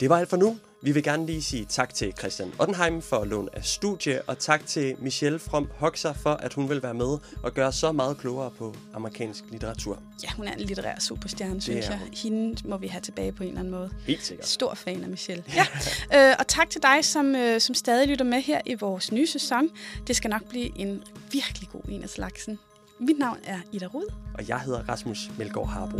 Det 0.00 0.10
var 0.10 0.18
alt 0.18 0.28
for 0.28 0.36
nu. 0.36 0.56
Vi 0.84 0.92
vil 0.92 1.02
gerne 1.02 1.26
lige 1.26 1.42
sige 1.42 1.64
tak 1.64 1.94
til 1.94 2.12
Christian 2.18 2.52
Ottenheim 2.58 3.02
for 3.02 3.16
at 3.16 3.28
låne 3.28 3.48
af 3.52 3.64
studie, 3.64 4.22
og 4.22 4.38
tak 4.38 4.66
til 4.66 4.94
Michelle 4.98 5.38
From 5.38 5.70
Hoxer 5.76 6.12
for, 6.12 6.30
at 6.30 6.54
hun 6.54 6.68
vil 6.68 6.82
være 6.82 6.94
med 6.94 7.18
og 7.42 7.54
gøre 7.54 7.72
så 7.72 7.92
meget 7.92 8.18
klogere 8.18 8.50
på 8.50 8.74
amerikansk 8.94 9.44
litteratur. 9.50 10.02
Ja, 10.22 10.28
hun 10.36 10.48
er 10.48 10.52
en 10.52 10.60
litterær 10.60 10.98
superstjerne, 10.98 11.60
synes 11.60 11.88
jeg. 11.88 12.00
Hende 12.22 12.68
må 12.68 12.76
vi 12.76 12.86
have 12.86 13.00
tilbage 13.00 13.32
på 13.32 13.42
en 13.42 13.48
eller 13.48 13.60
anden 13.60 13.70
måde. 13.74 13.90
Helt 14.06 14.24
sikkert. 14.24 14.48
Stor 14.48 14.74
fan 14.74 15.02
af 15.02 15.08
Michelle. 15.08 15.44
Ja, 15.54 15.66
øh, 16.30 16.36
og 16.38 16.46
tak 16.46 16.70
til 16.70 16.82
dig, 16.82 17.04
som, 17.04 17.36
øh, 17.36 17.60
som 17.60 17.74
stadig 17.74 18.08
lytter 18.08 18.24
med 18.24 18.40
her 18.40 18.60
i 18.66 18.74
vores 18.74 19.12
nye 19.12 19.26
sæson. 19.26 19.68
Det 20.06 20.16
skal 20.16 20.30
nok 20.30 20.48
blive 20.48 20.78
en 20.78 21.02
virkelig 21.32 21.68
god 21.68 21.82
en 21.88 22.02
af 22.02 22.08
slagsen. 22.08 22.58
Mit 23.00 23.18
navn 23.18 23.38
er 23.44 23.58
Ida 23.72 23.86
Rud. 23.86 24.12
Og 24.34 24.48
jeg 24.48 24.60
hedder 24.60 24.88
Rasmus 24.88 25.30
Melgaard 25.38 25.68
Harbo. 25.68 25.98